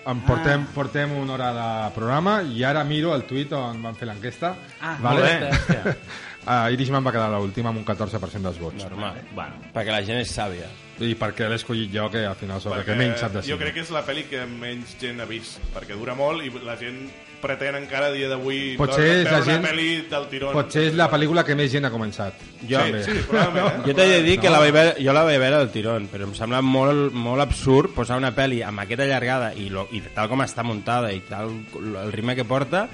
Em 0.06 0.20
portem, 0.22 0.68
portem 0.76 1.16
una 1.18 1.34
hora 1.34 1.48
de 1.56 1.70
programa 1.96 2.36
i 2.46 2.62
ara 2.68 2.84
miro 2.86 3.16
el 3.16 3.24
tuit 3.26 3.54
on 3.58 3.80
van 3.82 3.96
fer 3.98 4.06
l'enquesta. 4.06 4.52
Ah, 4.78 4.98
vale? 5.02 5.32
molt 5.48 5.72
bé. 5.72 5.96
uh, 6.48 6.72
Irishman 6.74 7.04
va 7.06 7.12
quedar 7.12 7.30
l'última 7.34 7.70
amb 7.70 7.80
un 7.82 7.86
14% 7.86 8.42
dels 8.50 8.60
vots. 8.60 8.84
Normal. 8.90 9.22
Bueno, 9.34 9.62
Perquè 9.74 9.92
la 9.92 10.04
gent 10.06 10.20
és 10.22 10.32
sàvia. 10.32 10.70
I 11.04 11.12
perquè 11.20 11.50
l'he 11.50 11.58
escollit 11.60 11.92
jo, 11.92 12.10
que 12.10 12.22
al 12.26 12.36
final 12.40 12.62
sóc 12.64 12.78
el 12.78 12.86
que 12.88 12.96
menys 12.96 13.20
sap 13.20 13.34
de 13.34 13.40
jo 13.42 13.50
cine. 13.50 13.58
crec 13.60 13.74
que 13.76 13.82
és 13.82 13.90
la 13.92 14.06
pel·li 14.08 14.24
que 14.30 14.46
menys 14.48 14.94
gent 15.02 15.20
ha 15.20 15.26
vist, 15.28 15.58
perquè 15.76 15.98
dura 16.00 16.16
molt 16.16 16.42
i 16.46 16.52
la 16.64 16.78
gent 16.80 17.10
pretén 17.42 17.76
encara 17.76 18.08
a 18.08 18.12
dia 18.16 18.30
d'avui 18.32 18.78
Potser 18.80 19.04
veure 19.04 19.18
és 19.20 19.26
la 19.30 19.38
una 19.42 19.46
gent- 19.46 19.66
pel·li 19.68 19.90
del 20.10 20.28
tirón. 20.32 20.54
Potser 20.56 20.84
és 20.88 20.96
la 20.96 21.10
pel·lícula 21.12 21.44
que 21.44 21.54
més 21.60 21.70
gent 21.70 21.84
ha 21.86 21.92
començat. 21.92 22.34
Jo- 22.66 22.80
Sí, 22.86 23.04
sí, 23.12 23.18
probablement. 23.28 23.82
Eh? 23.84 23.90
Jo 23.90 23.94
t'he 23.94 24.08
de 24.08 24.22
dir 24.24 24.40
que 24.40 24.50
la 24.50 24.60
vaig 24.64 24.72
veure, 24.72 24.96
jo 25.04 25.14
la 25.14 25.24
vaig 25.28 25.38
veure 25.38 25.56
al 25.58 25.70
tirón, 25.70 26.08
però 26.10 26.24
em 26.24 26.34
sembla 26.34 26.62
molt, 26.62 27.12
molt 27.14 27.42
absurd 27.44 27.92
posar 27.94 28.16
una 28.18 28.32
pel·li 28.34 28.64
amb 28.64 28.80
aquesta 28.80 29.06
llargada 29.06 29.52
i, 29.54 29.68
lo, 29.70 29.90
i 29.92 30.00
tal 30.16 30.30
com 30.32 30.40
està 30.48 30.64
muntada 30.64 31.12
i 31.12 31.20
tal 31.28 31.52
el 31.76 32.12
ritme 32.16 32.38
que 32.38 32.46
porta 32.46 32.88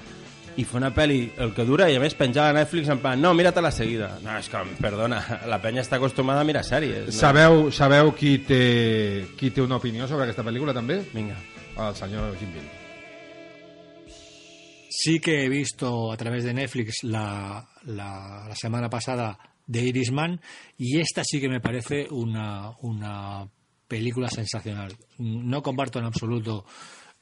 i 0.60 0.66
fer 0.68 0.80
una 0.82 0.91
pel·li 0.95 1.22
el 1.41 1.54
que 1.56 1.66
dura 1.68 1.88
i 1.91 1.95
a 1.95 2.02
més 2.04 2.16
penjar 2.18 2.49
a 2.49 2.56
Netflix 2.56 2.89
en 2.91 2.99
plan, 3.04 3.22
no, 3.22 3.34
mira-te 3.38 3.64
la 3.64 3.72
seguida. 3.72 4.12
No, 4.24 4.36
és 4.39 4.49
que, 4.52 4.64
perdona, 4.82 5.22
la 5.52 5.62
penya 5.64 5.86
està 5.86 5.99
acostumada 5.99 6.43
a 6.43 6.47
mirar 6.47 6.66
sèries. 6.68 7.08
No? 7.08 7.16
Sabeu, 7.16 7.70
sabeu 7.76 8.12
qui, 8.18 8.38
té, 8.47 8.62
qui 9.39 9.54
té 9.56 9.64
una 9.64 9.80
opinió 9.80 10.10
sobre 10.10 10.28
aquesta 10.28 10.45
pel·lícula, 10.47 10.76
també? 10.76 11.02
Vinga. 11.14 11.39
El 11.80 11.95
senyor 11.95 12.36
Jim 12.39 12.52
Bill. 12.56 12.70
Sí 14.91 15.20
que 15.24 15.45
he 15.45 15.49
visto 15.49 16.12
a 16.12 16.18
través 16.18 16.43
de 16.43 16.54
Netflix 16.54 17.04
la, 17.04 17.64
la, 17.86 18.45
la 18.49 18.56
semana 18.56 18.89
pasada 18.89 19.38
de 19.66 19.82
Irishman 19.84 20.41
y 20.78 20.99
esta 20.99 21.24
sí 21.24 21.39
que 21.39 21.47
me 21.47 21.62
parece 21.62 22.08
una, 22.12 22.72
una 22.82 23.47
película 23.88 24.30
sensacional. 24.30 24.95
No 25.18 25.62
comparto 25.62 25.99
en 25.99 26.06
absoluto 26.06 26.66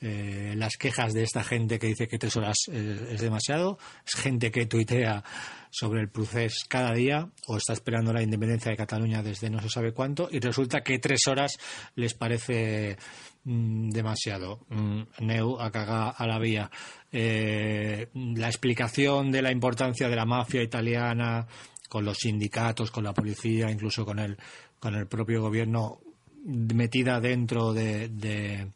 eh, 0.02 0.54
las 0.56 0.78
quejas 0.78 1.14
de 1.14 1.24
esta 1.24 1.44
gente 1.44 1.78
que 1.78 1.88
dice 1.88 2.08
que 2.08 2.18
tres 2.18 2.38
horas 2.38 2.58
es 2.68 3.20
demasiado. 3.20 3.78
Es 4.06 4.16
gente 4.16 4.52
que 4.52 4.66
tuitea 4.66 5.24
sobre 5.72 6.02
el 6.02 6.10
procés 6.10 6.66
cada 6.68 6.94
día 6.94 7.30
o 7.48 7.58
está 7.58 7.74
esperando 7.74 8.14
la 8.14 8.24
independencia 8.24 8.72
de 8.72 8.78
Cataluña 8.78 9.22
desde 9.22 9.50
no 9.50 9.62
se 9.62 9.70
sabe 9.70 9.94
cuánto 9.94 10.28
y 10.32 10.40
resulta 10.40 10.82
que 10.82 11.00
tres 11.00 11.28
horas 11.28 11.60
les 11.96 12.14
parece 12.14 12.98
mm, 13.44 13.90
demasiado. 13.90 14.66
Mm, 14.70 15.02
Neu 15.20 15.60
a 15.60 15.72
cagar 15.72 16.14
a 16.18 16.26
la 16.26 16.40
vía. 16.40 16.72
Eh, 17.12 18.08
la 18.14 18.48
explicación 18.48 19.32
de 19.32 19.42
la 19.42 19.52
importancia 19.52 20.08
de 20.08 20.16
la 20.16 20.26
mafia 20.26 20.64
italiana 20.64 21.46
con 21.90 22.06
los 22.06 22.18
sindicatos, 22.18 22.92
con 22.92 23.04
la 23.04 23.14
policía, 23.14 23.70
incluso 23.70 24.06
con 24.06 24.20
el, 24.20 24.38
con 24.80 24.96
el 24.96 25.08
propio 25.08 25.42
gobierno 25.42 26.00
metida 26.46 27.20
dentro 27.20 27.74
de, 27.74 28.10
de, 28.10 28.72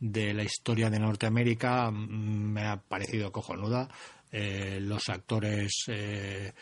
de 0.00 0.32
la 0.34 0.42
historia 0.44 0.90
de 0.90 0.98
Norteamérica 0.98 1.90
mm, 1.90 2.52
me 2.52 2.62
ha 2.66 2.76
parecido 2.76 3.32
cojonuda. 3.32 3.88
Eh, 4.30 4.78
los 4.80 5.08
actores 5.08 5.84
eh, 5.88 6.52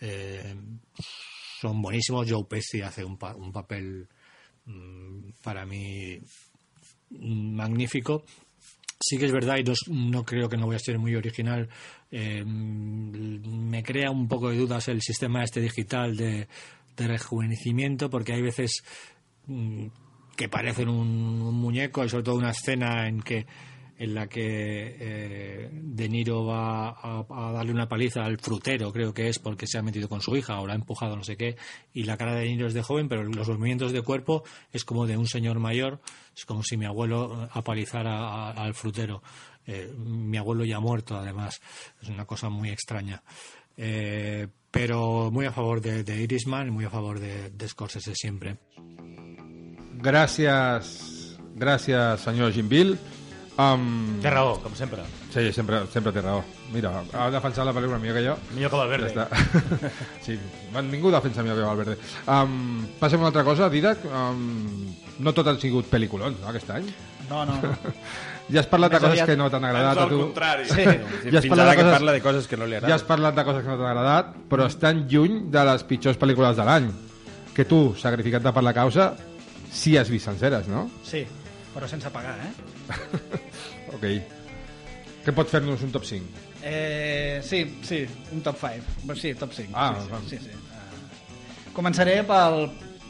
eh, 0.00 0.54
son 1.60 1.82
buenísimos. 1.82 2.30
Joe 2.30 2.44
Pesci 2.44 2.80
hace 2.80 3.04
un, 3.04 3.16
pa- 3.18 3.34
un 3.34 3.52
papel 3.52 4.08
mm, 4.66 5.30
para 5.42 5.66
mí 5.66 6.18
mm, 7.10 7.54
magnífico. 7.56 8.24
Sí 9.00 9.16
que 9.16 9.26
es 9.26 9.32
verdad, 9.32 9.58
y 9.58 9.62
no, 9.64 9.74
no 9.88 10.24
creo 10.24 10.48
que 10.48 10.56
no 10.56 10.66
voy 10.66 10.74
a 10.74 10.80
ser 10.80 10.98
muy 10.98 11.14
original, 11.14 11.68
me 12.10 13.82
crea 13.84 14.10
un 14.10 14.26
poco 14.26 14.50
de 14.50 14.56
dudas 14.56 14.88
el 14.88 15.00
sistema 15.02 15.44
este 15.44 15.60
digital 15.60 16.16
de, 16.16 16.48
rejuvenecimiento, 16.96 18.10
porque 18.10 18.32
hay 18.32 18.42
veces 18.42 18.82
que 20.38 20.48
parecen 20.48 20.88
un, 20.88 21.52
muñeco, 21.54 22.04
y 22.04 22.08
sobre 22.08 22.22
todo 22.22 22.36
una 22.36 22.52
escena 22.52 23.08
en 23.08 23.20
que 23.20 23.44
en 24.00 24.14
la 24.14 24.28
que 24.28 24.96
eh, 25.00 25.70
De 25.72 26.08
Niro 26.08 26.44
va 26.46 26.90
a, 26.90 27.26
a 27.28 27.50
darle 27.52 27.72
una 27.72 27.88
paliza 27.88 28.24
al 28.24 28.38
frutero, 28.38 28.92
creo 28.92 29.12
que 29.12 29.28
es 29.28 29.40
porque 29.40 29.66
se 29.66 29.76
ha 29.76 29.82
metido 29.82 30.08
con 30.08 30.20
su 30.20 30.36
hija 30.36 30.60
o 30.60 30.68
la 30.68 30.74
ha 30.74 30.76
empujado 30.76 31.16
no 31.16 31.24
sé 31.24 31.36
qué, 31.36 31.56
y 31.92 32.04
la 32.04 32.16
cara 32.16 32.34
de 32.36 32.42
De 32.44 32.50
Niro 32.50 32.68
es 32.68 32.74
de 32.74 32.82
joven, 32.82 33.08
pero 33.08 33.24
los 33.24 33.48
movimientos 33.48 33.90
de 33.92 34.02
cuerpo 34.02 34.44
es 34.72 34.84
como 34.84 35.04
de 35.08 35.16
un 35.16 35.26
señor 35.26 35.58
mayor, 35.58 36.00
es 36.36 36.44
como 36.44 36.62
si 36.62 36.76
mi 36.76 36.86
abuelo 36.86 37.42
eh, 37.42 37.48
apalizara 37.52 38.20
a- 38.20 38.50
al 38.52 38.74
frutero. 38.74 39.20
Eh, 39.66 39.92
mi 39.98 40.36
abuelo 40.36 40.64
ya 40.64 40.76
ha 40.76 40.80
muerto, 40.80 41.16
además, 41.16 41.60
es 42.00 42.08
una 42.08 42.24
cosa 42.24 42.48
muy 42.50 42.70
extraña. 42.70 43.24
Eh, 43.76 44.46
pero 44.70 45.30
muy 45.32 45.46
a 45.46 45.52
favor 45.52 45.80
de, 45.80 46.04
de 46.04 46.22
Irishman 46.22 46.68
y 46.68 46.70
muy 46.70 46.84
a 46.84 46.90
favor 46.90 47.18
de, 47.18 47.50
de 47.50 47.68
Scorsese 47.68 48.14
siempre. 48.14 48.58
Gràcies, 49.98 50.90
gràcies 51.58 52.22
senyor 52.22 52.52
Jim 52.54 52.68
Bill. 52.70 52.92
Um, 53.58 54.20
té 54.22 54.30
raó, 54.30 54.52
com 54.62 54.74
sempre. 54.78 55.02
Sí, 55.34 55.48
sempre, 55.52 55.80
sempre 55.90 56.12
té 56.14 56.22
raó. 56.22 56.44
Mira, 56.70 56.92
ha 57.18 57.26
defensat 57.34 57.66
la 57.66 57.72
pel·lícula 57.74 57.98
millor 57.98 58.14
que 58.14 58.22
jo. 58.28 58.36
Millor 58.54 58.70
que 58.70 58.78
Valverde. 58.78 59.08
Ja 59.10 59.24
està. 59.26 59.90
sí, 60.24 60.36
ningú 60.86 61.10
defensa 61.10 61.42
millor 61.42 61.58
que 61.58 61.66
Valverde. 61.66 61.96
Um, 62.30 62.84
passem 63.00 63.18
a 63.18 63.24
una 63.26 63.32
altra 63.32 63.42
cosa, 63.48 63.66
Didac. 63.72 64.04
Um, 64.06 64.92
no 65.18 65.34
tot 65.34 65.50
han 65.50 65.58
sigut 65.58 65.90
pel·lículons, 65.90 66.38
no, 66.38 66.52
aquest 66.52 66.70
any? 66.76 66.86
No, 67.28 67.44
no. 67.48 67.58
Ja 68.48 68.62
has 68.62 68.68
parlat 68.70 68.94
de 68.94 68.98
coses 69.02 69.20
que 69.28 69.34
no 69.36 69.50
t'han 69.52 69.64
agradat 69.68 69.98
a 70.00 70.04
al 70.06 70.08
tu. 70.08 70.18
contrari. 70.22 70.62
Sí. 70.70 70.76
Sí, 70.80 71.32
Ja 71.34 71.36
has 71.36 71.44
fins 71.44 71.50
parlat 71.52 71.66
ara 71.66 71.72
de 71.74 71.76
que 71.76 71.82
coses- 71.82 71.96
parla 71.98 72.12
de 72.14 72.20
coses 72.24 72.46
que 72.48 72.56
no 72.56 72.64
li 72.64 72.72
Ja 72.72 72.78
has 72.78 72.84
agraden. 72.86 73.08
parlat 73.10 73.34
de 73.36 73.44
coses 73.44 73.60
que 73.66 73.68
no 73.68 73.74
t'han 73.76 73.90
agradat, 73.90 74.30
però 74.48 74.68
estan 74.70 75.02
lluny 75.10 75.34
de 75.52 75.64
les 75.68 75.84
pitjors 75.90 76.16
pel·lícules 76.22 76.56
de 76.56 76.64
l'any. 76.64 76.86
Que 77.52 77.66
tu, 77.68 77.80
sacrificat-te 78.00 78.52
per 78.56 78.62
la 78.64 78.72
causa, 78.72 79.10
sí 79.72 79.96
has 79.96 80.08
vist 80.10 80.26
senceres, 80.26 80.66
no? 80.68 80.90
Sí, 81.04 81.24
però 81.74 81.88
sense 81.88 82.10
pagar, 82.10 82.36
eh? 82.40 82.52
Ok. 83.94 84.04
Què 85.24 85.32
pot 85.36 85.48
fer-nos 85.50 85.82
un 85.84 85.90
top 85.92 86.04
5? 86.04 86.44
Eh, 86.62 87.40
sí, 87.44 87.78
sí, 87.84 88.02
un 88.32 88.40
top 88.42 88.56
5. 88.60 89.14
Sí, 89.16 89.34
top 89.34 89.52
5. 89.52 89.72
Ah, 89.74 89.94
sí, 90.00 90.10
sí, 90.28 90.36
sí, 90.38 90.44
sí. 90.44 90.56
Uh, 90.56 91.72
començaré 91.76 92.18
pel, 92.26 92.66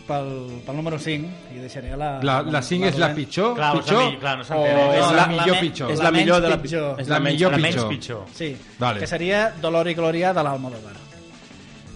pel, 0.08 0.28
pel 0.66 0.76
número 0.76 0.98
5 0.98 1.54
i 1.56 1.62
deixaré 1.62 1.94
la... 1.96 2.18
La, 2.22 2.40
la 2.42 2.62
5 2.62 2.90
és 2.90 2.98
la 3.00 3.10
pitjor, 3.16 3.54
Clar, 3.56 3.72
la 3.74 3.80
pitjor 3.82 4.04
mi- 4.10 4.18
clar, 4.22 4.36
no 4.38 4.44
o 4.44 4.48
s'entén. 4.50 4.78
és 4.78 5.00
No, 5.00 5.10
la, 5.10 5.16
la- 5.22 5.26
millor 5.32 5.46
la 5.48 5.54
me- 5.54 5.60
pitjor? 5.66 5.90
És 5.94 5.98
La 5.98 6.04
la 6.04 6.10
millor 6.18 6.40
de 6.42 6.48
la 6.54 6.60
pitjor. 6.62 7.00
És 7.00 7.08
la 7.08 7.20
millor 7.24 7.52
la 7.52 7.56
pitjor. 7.62 7.82
menys 7.88 7.90
pitjor. 7.96 8.24
Sí, 8.34 8.50
Vale. 8.78 9.00
que 9.00 9.06
seria 9.10 9.44
Dolor 9.62 9.88
i 9.88 9.94
Glòria 9.98 10.32
de 10.34 10.42
l'Almodóvar. 10.46 10.96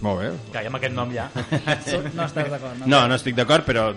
Molt 0.01 0.19
bé. 0.21 0.29
Que 0.51 0.65
amb 0.67 0.75
aquest 0.79 0.93
nom 0.95 1.11
ja. 1.13 1.29
No 2.17 2.25
estàs 2.25 2.49
d'acord, 2.51 2.77
no? 2.81 2.85
No, 2.87 3.07
no 3.07 3.15
estic 3.15 3.35
d'acord, 3.37 3.65
però, 3.67 3.89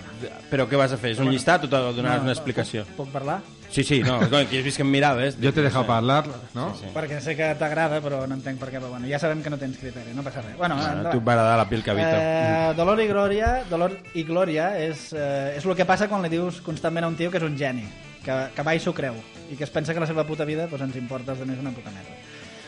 però 0.50 0.66
què 0.70 0.78
vas 0.78 0.92
a 0.92 0.98
fer? 1.00 1.14
És 1.16 1.22
un 1.22 1.30
llistat 1.32 1.64
o 1.66 1.70
t'ho 1.70 1.92
donaràs 1.96 2.20
No, 2.22 2.28
una 2.30 2.34
explicació? 2.36 2.84
Puc 2.96 3.08
parlar? 3.14 3.40
Sí, 3.66 3.82
sí, 3.82 3.98
no, 4.06 4.20
coi, 4.30 4.46
que 4.46 4.60
has 4.60 4.64
vist 4.64 4.78
que 4.78 4.84
em 4.86 4.90
miraves. 4.94 5.34
Jo 5.42 5.50
t'he 5.52 5.64
deixat 5.64 5.84
parlar, 5.88 6.20
no? 6.54 6.68
Sí, 6.78 6.84
sí. 6.84 6.92
Perquè 6.94 7.18
sé 7.20 7.34
que 7.36 7.48
t'agrada, 7.58 7.98
però 8.00 8.20
no 8.30 8.36
entenc 8.38 8.60
per 8.62 8.68
què, 8.70 8.78
però 8.78 8.92
bueno, 8.92 9.08
ja 9.10 9.18
sabem 9.18 9.42
que 9.42 9.50
no 9.50 9.58
tens 9.58 9.76
criteri, 9.80 10.14
no 10.14 10.22
passa 10.22 10.40
res. 10.44 10.54
Bueno, 10.56 10.76
Bueno, 10.76 10.92
endavant. 10.92 11.10
tu 11.12 11.18
et 11.18 11.26
va 11.26 11.32
agradar 11.34 11.56
la 11.58 11.68
pil 11.68 11.82
que 11.82 11.90
habito. 11.90 12.14
Eh, 12.14 12.72
dolor 12.78 13.02
i 13.02 13.08
glòria, 13.10 13.50
dolor 13.68 13.96
i 14.14 14.22
glòria 14.24 14.68
és, 14.78 15.08
eh, 15.12 15.56
és 15.58 15.66
el 15.66 15.74
que 15.74 15.84
passa 15.84 16.06
quan 16.08 16.22
li 16.22 16.30
dius 16.30 16.60
constantment 16.62 17.04
a 17.04 17.08
un 17.08 17.16
tio 17.18 17.30
que 17.30 17.38
és 17.42 17.42
un 17.44 17.58
geni, 17.58 17.84
que, 18.22 18.38
que 18.54 18.62
va 18.62 18.74
i 18.76 18.80
s'ho 18.80 18.94
creu, 18.94 19.18
i 19.50 19.56
que 19.58 19.64
es 19.66 19.70
pensa 19.74 19.92
que 19.92 20.00
la 20.00 20.06
seva 20.06 20.24
puta 20.24 20.44
vida 20.46 20.68
doncs, 20.70 20.86
ens 20.86 20.96
importa 21.02 21.32
els 21.34 21.40
altres 21.42 21.58
una 21.58 21.74
puta 21.74 21.90
merda. 21.90 22.14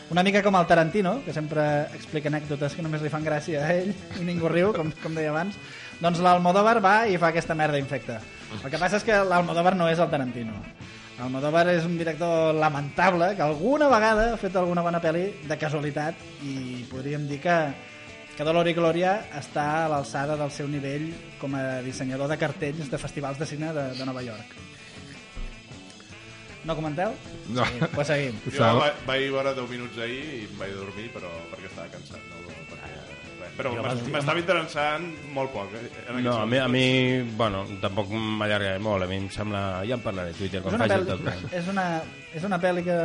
Una 0.09 0.23
mica 0.23 0.41
com 0.41 0.55
el 0.57 0.65
Tarantino, 0.65 1.19
que 1.21 1.33
sempre 1.35 1.63
explica 1.93 2.31
anècdotes 2.31 2.73
que 2.73 2.81
només 2.81 3.03
li 3.05 3.11
fan 3.13 3.21
gràcia 3.21 3.61
a 3.61 3.73
ell 3.77 3.91
i 4.17 4.23
ningú 4.25 4.49
riu, 4.49 4.71
com, 4.73 4.89
com 5.03 5.13
deia 5.13 5.29
abans, 5.29 5.59
doncs 6.01 6.21
l'Almodóvar 6.25 6.79
va 6.81 6.93
i 7.05 7.19
fa 7.21 7.29
aquesta 7.29 7.53
merda 7.53 7.77
infecta. 7.77 8.15
El 8.57 8.71
que 8.73 8.79
passa 8.81 8.97
és 8.97 9.05
que 9.05 9.19
l'Almodóvar 9.21 9.75
no 9.77 9.85
és 9.91 10.01
el 10.01 10.09
Tarantino. 10.09 10.55
Almodóvar 11.21 11.67
és 11.75 11.85
un 11.85 11.93
director 11.99 12.55
lamentable 12.57 13.35
que 13.37 13.45
alguna 13.45 13.91
vegada 13.91 14.31
ha 14.33 14.41
fet 14.41 14.57
alguna 14.57 14.81
bona 14.81 15.03
pel·li 15.03 15.27
de 15.45 15.59
casualitat 15.61 16.25
i 16.41 16.87
podríem 16.89 17.27
dir 17.29 17.37
que, 17.43 17.59
que 18.33 18.47
Dolor 18.47 18.71
i 18.71 18.73
Glòria 18.73 19.13
està 19.37 19.67
a 19.83 19.93
l'alçada 19.93 20.39
del 20.41 20.49
seu 20.55 20.71
nivell 20.71 21.05
com 21.37 21.53
a 21.53 21.83
dissenyador 21.85 22.33
de 22.33 22.41
cartells 22.41 22.89
de 22.89 23.03
festivals 23.05 23.37
de 23.37 23.45
cine 23.45 23.75
de, 23.77 23.91
de 23.99 24.09
Nova 24.09 24.25
York. 24.25 24.57
No 26.67 26.75
comenteu? 26.75 27.13
No. 27.55 27.63
Sí, 27.65 27.79
pues 27.95 28.07
seguim. 28.07 28.35
Jo 28.51 28.65
va, 28.79 28.89
vaig 29.07 29.29
veure 29.31 29.53
10 29.55 29.69
minuts 29.71 29.97
ahir 30.03 30.19
i 30.19 30.41
em 30.49 30.57
vaig 30.59 30.73
dormir, 30.75 31.05
però 31.13 31.29
perquè 31.53 31.69
estava 31.71 31.87
cansat. 31.93 32.19
No, 32.29 32.55
perquè, 32.69 32.89
res. 33.39 33.53
però 33.57 33.71
m'es- 33.77 34.03
m'estava 34.11 34.39
interessant 34.43 35.05
molt 35.33 35.51
poc. 35.55 35.71
eh, 35.79 35.87
En 36.09 36.23
No, 36.23 36.33
a 36.41 36.45
mi, 36.45 36.57
a 36.59 36.67
mi, 36.67 37.21
bueno, 37.39 37.63
tampoc 37.81 38.11
m'allargaré 38.11 38.77
molt, 38.79 39.03
a 39.03 39.07
mi 39.07 39.15
em 39.21 39.29
sembla... 39.31 39.81
Ja 39.87 39.95
en 39.95 40.01
parlaré 40.03 40.31
a 40.31 40.33
Twitter 40.33 40.59
És 40.59 40.63
quan 40.67 40.75
una, 40.75 40.87
faci 40.87 40.99
el 40.99 41.05
10. 41.07 41.53
és, 41.61 41.67
una, 41.71 41.87
és 42.35 42.43
una 42.43 42.59
pel·li 42.59 42.83
que 42.83 42.99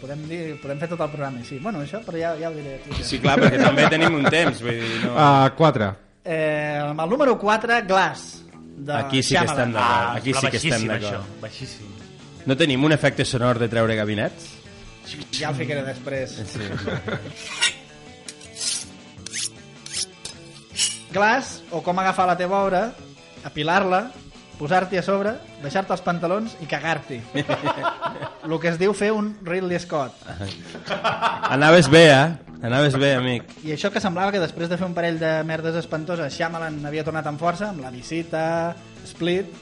podem 0.00 0.24
dir, 0.30 0.40
podem 0.62 0.78
fer 0.80 0.88
tot 0.88 1.00
el 1.04 1.10
programa 1.12 1.40
així. 1.44 1.58
Bueno, 1.60 1.80
això, 1.84 2.00
però 2.06 2.16
ja, 2.18 2.32
ja 2.40 2.48
ho 2.48 2.54
diré. 2.56 2.78
Sí, 3.02 3.18
clar, 3.20 3.36
perquè 3.38 3.60
també 3.62 3.86
tenim 3.92 4.14
un 4.14 4.24
temps, 4.32 4.60
vull 4.64 4.80
dir, 4.80 5.04
no... 5.04 5.12
Uh, 5.12 5.50
4. 5.60 5.92
Eh, 6.24 6.80
el 6.88 7.08
número 7.10 7.36
4, 7.38 7.82
Glass. 7.86 8.44
De 8.78 8.94
Aquí 8.94 9.22
sí 9.22 9.34
que 9.34 9.44
estem 9.44 9.72
d'acord. 9.74 10.16
Aquí 10.20 10.30
però 10.32 10.40
sí 10.40 10.50
que 10.52 10.56
estem 10.56 10.70
baixíssim, 10.70 10.88
d'acord. 10.88 11.14
això, 11.18 11.40
Baixíssim. 11.42 11.94
No 12.48 12.56
tenim 12.56 12.80
un 12.86 12.94
efecte 12.96 13.26
sonor 13.28 13.58
de 13.60 13.66
treure 13.68 13.92
gabinets? 13.98 14.46
Ja 15.36 15.50
el 15.50 15.56
ficaré 15.58 15.82
després. 15.84 16.32
Sí. 16.48 16.64
Glass, 21.12 21.58
o 21.72 21.82
com 21.84 22.00
agafar 22.00 22.24
la 22.30 22.38
teva 22.40 22.62
obra, 22.64 22.80
apilar-la, 23.44 24.00
posar-t'hi 24.56 24.96
a 24.96 25.04
sobre, 25.04 25.34
deixar-te 25.60 25.92
els 25.92 26.04
pantalons 26.06 26.56
i 26.64 26.68
cagar-t'hi. 26.70 27.20
El 28.48 28.56
que 28.62 28.70
es 28.70 28.78
diu 28.80 28.94
fer 28.96 29.10
un 29.12 29.34
Ridley 29.44 29.76
Scott. 29.82 30.16
Anaves 31.52 31.90
bé, 31.92 32.04
eh? 32.08 32.56
Anaves 32.64 32.96
bé, 32.96 33.12
amic. 33.18 33.44
I 33.68 33.76
això 33.76 33.92
que 33.92 34.00
semblava 34.00 34.32
que 34.32 34.40
després 34.40 34.72
de 34.72 34.80
fer 34.80 34.88
un 34.88 34.96
parell 34.96 35.20
de 35.20 35.34
merdes 35.44 35.76
espantoses, 35.76 36.32
Shyamalan 36.32 36.80
havia 36.88 37.04
tornat 37.04 37.28
amb 37.28 37.44
força, 37.44 37.68
amb 37.74 37.84
la 37.84 37.92
visita, 37.92 38.72
Split, 39.04 39.52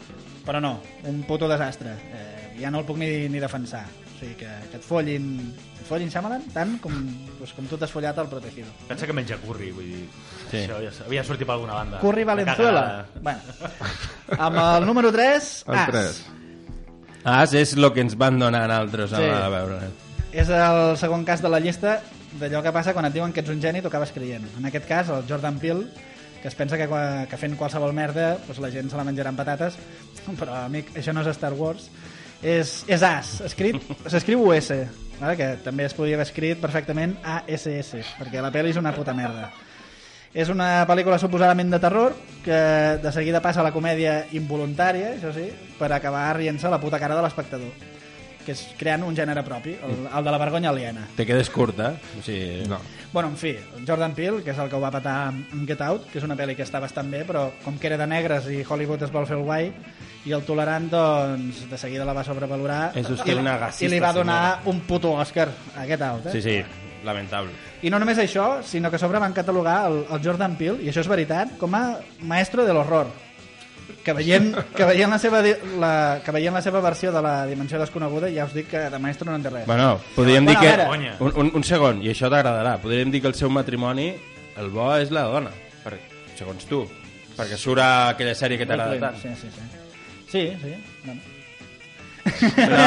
però 0.47 0.62
no, 0.62 0.76
un 1.11 1.24
puto 1.26 1.51
desastre. 1.51 1.99
Eh, 2.14 2.26
ja 2.61 2.71
no 2.71 2.81
el 2.81 2.87
puc 2.89 2.99
ni, 3.01 3.29
ni 3.29 3.41
defensar. 3.43 3.85
O 4.17 4.19
sigui, 4.19 4.35
que, 4.41 4.49
que 4.71 4.79
et 4.79 4.85
follin, 4.85 5.27
et 5.77 5.85
follin 5.89 6.09
Shyamalan 6.09 6.47
tant 6.55 6.79
com, 6.81 6.95
doncs, 7.39 7.53
com 7.53 7.67
tu 7.69 7.77
t'has 7.77 7.91
follat 7.93 8.17
el 8.23 8.31
Protegido. 8.33 8.71
Pensa 8.89 9.07
que 9.07 9.13
menja 9.13 9.37
curri, 9.43 9.69
vull 9.77 9.85
dir... 9.91 10.07
Sí. 10.51 10.63
Això 10.63 10.79
ja, 10.81 10.93
havia 11.05 11.25
sortit 11.27 11.45
per 11.47 11.57
alguna 11.59 11.75
banda. 11.77 12.01
Curry 12.01 12.25
La 12.25 12.33
Valenzuela. 12.33 12.83
cagada. 12.87 13.07
Bueno, 13.21 14.41
amb 14.49 14.57
el 14.63 14.87
número 14.89 15.13
3, 15.13 15.51
El 15.69 15.75
As. 15.83 15.91
3. 15.91 16.25
As 17.27 17.55
és 17.59 17.75
el 17.77 17.89
que 17.93 18.01
ens 18.07 18.17
van 18.17 18.39
donar 18.39 18.65
altres 18.71 19.11
Sí. 19.11 19.23
a 19.23 19.49
veure. 19.53 19.81
És 20.33 20.49
el 20.53 20.97
segon 21.01 21.25
cas 21.27 21.43
de 21.43 21.49
la 21.53 21.61
llista 21.61 21.99
d'allò 22.41 22.63
que 22.63 22.73
passa 22.73 22.93
quan 22.95 23.07
et 23.09 23.15
diuen 23.15 23.33
que 23.33 23.41
ets 23.41 23.51
un 23.53 23.61
geni 23.63 23.81
i 23.81 23.83
t'ho 23.85 23.89
acabes 23.93 24.13
creient. 24.13 24.45
En 24.59 24.65
aquest 24.69 24.87
cas, 24.89 25.09
el 25.11 25.25
Jordan 25.29 25.59
Peele, 25.59 25.87
que 26.43 26.49
es 26.49 26.55
pensa 26.55 26.77
que, 26.79 26.87
que 27.31 27.37
fent 27.41 27.57
qualsevol 27.59 27.93
merda 27.97 28.37
doncs 28.47 28.61
la 28.63 28.71
gent 28.71 28.91
se 28.93 28.97
la 28.97 29.05
menjarà 29.09 29.33
amb 29.33 29.41
patates, 29.41 29.79
però, 30.39 30.65
amic, 30.67 30.93
això 30.97 31.13
no 31.17 31.25
és 31.25 31.33
Star 31.37 31.53
Wars. 31.55 31.89
És, 32.47 32.84
és 32.86 33.03
As, 33.03 33.40
escrit, 33.49 33.80
s'escriu 34.07 34.44
US, 34.47 34.68
vale? 35.18 35.34
que 35.34 35.49
també 35.64 35.88
es 35.88 35.94
podria 35.97 36.14
haver 36.14 36.28
escrit 36.28 36.61
perfectament 36.62 37.16
ASS, 37.26 37.97
perquè 38.20 38.44
la 38.44 38.53
pel·li 38.55 38.70
és 38.70 38.78
una 38.78 38.94
puta 38.94 39.16
merda. 39.18 39.49
És 40.36 40.53
una 40.53 40.84
pel·lícula 40.86 41.18
suposadament 41.18 41.72
de 41.72 41.80
terror 41.82 42.14
que 42.44 42.61
de 43.03 43.12
seguida 43.12 43.40
passa 43.42 43.64
a 43.64 43.66
la 43.66 43.72
comèdia 43.74 44.20
involuntària, 44.38 45.16
això 45.16 45.32
sí, 45.34 45.49
per 45.78 45.90
acabar 45.97 46.28
rient-se 46.36 46.68
a 46.68 46.74
la 46.76 46.80
puta 46.82 47.03
cara 47.03 47.18
de 47.18 47.26
l'espectador 47.26 47.92
que 48.47 48.55
és 48.55 48.61
creant 48.78 49.03
un 49.03 49.16
gènere 49.18 49.42
propi, 49.42 49.72
el, 49.82 50.05
el 50.07 50.26
de 50.28 50.30
la 50.30 50.38
vergonya 50.38 50.70
aliena. 50.70 51.03
Te 51.16 51.24
quedes 51.26 51.49
curt, 51.51 51.80
eh? 51.82 51.88
O 52.14 52.22
sigui... 52.22 52.68
No. 52.70 52.78
Bueno, 53.11 53.32
en 53.32 53.40
fi, 53.40 53.57
Jordan 53.88 54.14
Peele, 54.14 54.44
que 54.47 54.53
és 54.53 54.61
el 54.62 54.70
que 54.70 54.78
ho 54.78 54.82
va 54.84 54.92
patar 54.94 55.16
amb 55.32 55.64
Get 55.66 55.82
Out, 55.82 56.07
que 56.12 56.20
és 56.20 56.26
una 56.28 56.36
pel·li 56.38 56.55
que 56.55 56.62
està 56.62 56.78
bastant 56.78 57.11
bé, 57.11 57.24
però 57.26 57.49
com 57.64 57.80
que 57.82 57.90
era 57.90 57.99
de 57.99 58.07
negres 58.07 58.47
i 58.47 58.61
Hollywood 58.62 59.03
es 59.03 59.11
vol 59.11 59.26
fer 59.26 59.40
el 59.40 59.42
guai, 59.49 59.72
i 60.27 60.33
el 60.35 60.43
tolerant, 60.43 60.89
doncs, 60.91 61.62
de 61.70 61.79
seguida 61.79 62.05
la 62.05 62.14
va 62.16 62.24
sobrevalorar 62.27 62.91
És 62.99 63.07
i, 63.07 63.35
una 63.39 63.57
i 63.79 63.91
li 63.91 64.01
va 64.03 64.12
donar 64.12 64.62
un 64.66 64.81
puto 64.89 65.12
Oscar 65.14 65.49
a 65.77 65.87
Get 65.87 66.03
Out. 66.03 66.27
Eh? 66.27 66.33
Sí, 66.35 66.43
sí, 66.43 66.57
lamentable. 67.07 67.53
I 67.87 67.93
no 67.95 68.01
només 68.03 68.18
això, 68.18 68.62
sinó 68.66 68.91
que 68.91 68.99
a 68.99 69.03
sobre 69.03 69.20
van 69.22 69.37
catalogar 69.37 69.85
el, 69.91 70.03
el 70.11 70.24
Jordan 70.24 70.57
Peele, 70.59 70.83
i 70.83 70.91
això 70.91 71.05
és 71.05 71.11
veritat, 71.12 71.55
com 71.61 71.79
a 71.79 71.85
maestro 72.27 72.66
de 72.66 72.74
l'horror. 72.74 73.12
Que 74.03 74.11
veient, 74.14 74.51
que, 74.74 74.83
veient 74.87 75.11
la 75.11 75.18
seva, 75.22 75.45
la, 75.79 75.93
que 76.24 76.35
veient 76.35 76.55
la 76.55 76.62
seva 76.62 76.83
versió 76.83 77.12
de 77.14 77.22
la 77.22 77.37
Dimensió 77.47 77.79
Desconeguda, 77.79 78.33
ja 78.35 78.49
us 78.49 78.55
dic 78.55 78.66
que 78.72 78.83
de 78.91 78.99
maestro 79.03 79.31
no 79.31 79.39
en 79.39 79.47
té 79.47 79.55
res. 79.55 79.66
Bueno, 79.70 80.01
podríem 80.16 80.47
Bueno, 80.47 80.61
dir 80.61 80.74
que... 80.74 81.22
Un, 81.22 81.33
un, 81.45 81.55
un 81.55 81.66
segon, 81.66 82.03
i 82.03 82.11
això 82.11 82.31
t'agradarà. 82.33 82.77
Podríem 82.83 83.14
dir 83.14 83.22
que 83.22 83.31
el 83.31 83.39
seu 83.39 83.51
matrimoni, 83.51 84.11
el 84.59 84.70
bo 84.74 84.91
és 84.99 85.14
la 85.14 85.29
dona, 85.31 85.55
per, 85.85 86.01
segons 86.35 86.66
tu. 86.66 86.83
Perquè 87.37 87.59
surt 87.61 87.83
aquella 87.85 88.35
sèrie 88.35 88.59
que 88.59 88.66
t'agrada 88.66 88.99
tant. 88.99 89.22
Sí, 89.22 89.35
sí, 89.39 89.55
sí. 89.55 89.86
Sí, 90.29 90.43
sí. 90.62 90.74
Bueno. 91.05 91.20
No, 92.27 92.87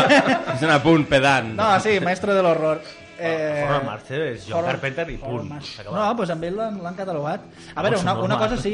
és 0.54 0.64
un 0.68 0.72
apunt 0.74 1.06
pedant. 1.08 1.54
No, 1.56 1.70
sí, 1.80 2.00
maestro 2.04 2.34
de 2.36 2.42
l'horror. 2.44 2.82
Eh, 3.20 3.66
Horror 3.66 3.84
Master 3.84 4.20
és 4.34 4.46
John 4.48 4.64
Carpenter 4.68 5.06
i 5.12 5.18
punt. 5.20 5.50
No, 5.88 6.04
doncs 6.16 6.30
amb 6.36 6.44
ell 6.48 6.56
l'han 6.60 6.96
catalogat. 6.98 7.44
A 7.74 7.80
Ah, 7.80 7.84
veure, 7.84 8.00
una, 8.00 8.14
una 8.24 8.38
cosa 8.40 8.58
sí, 8.60 8.74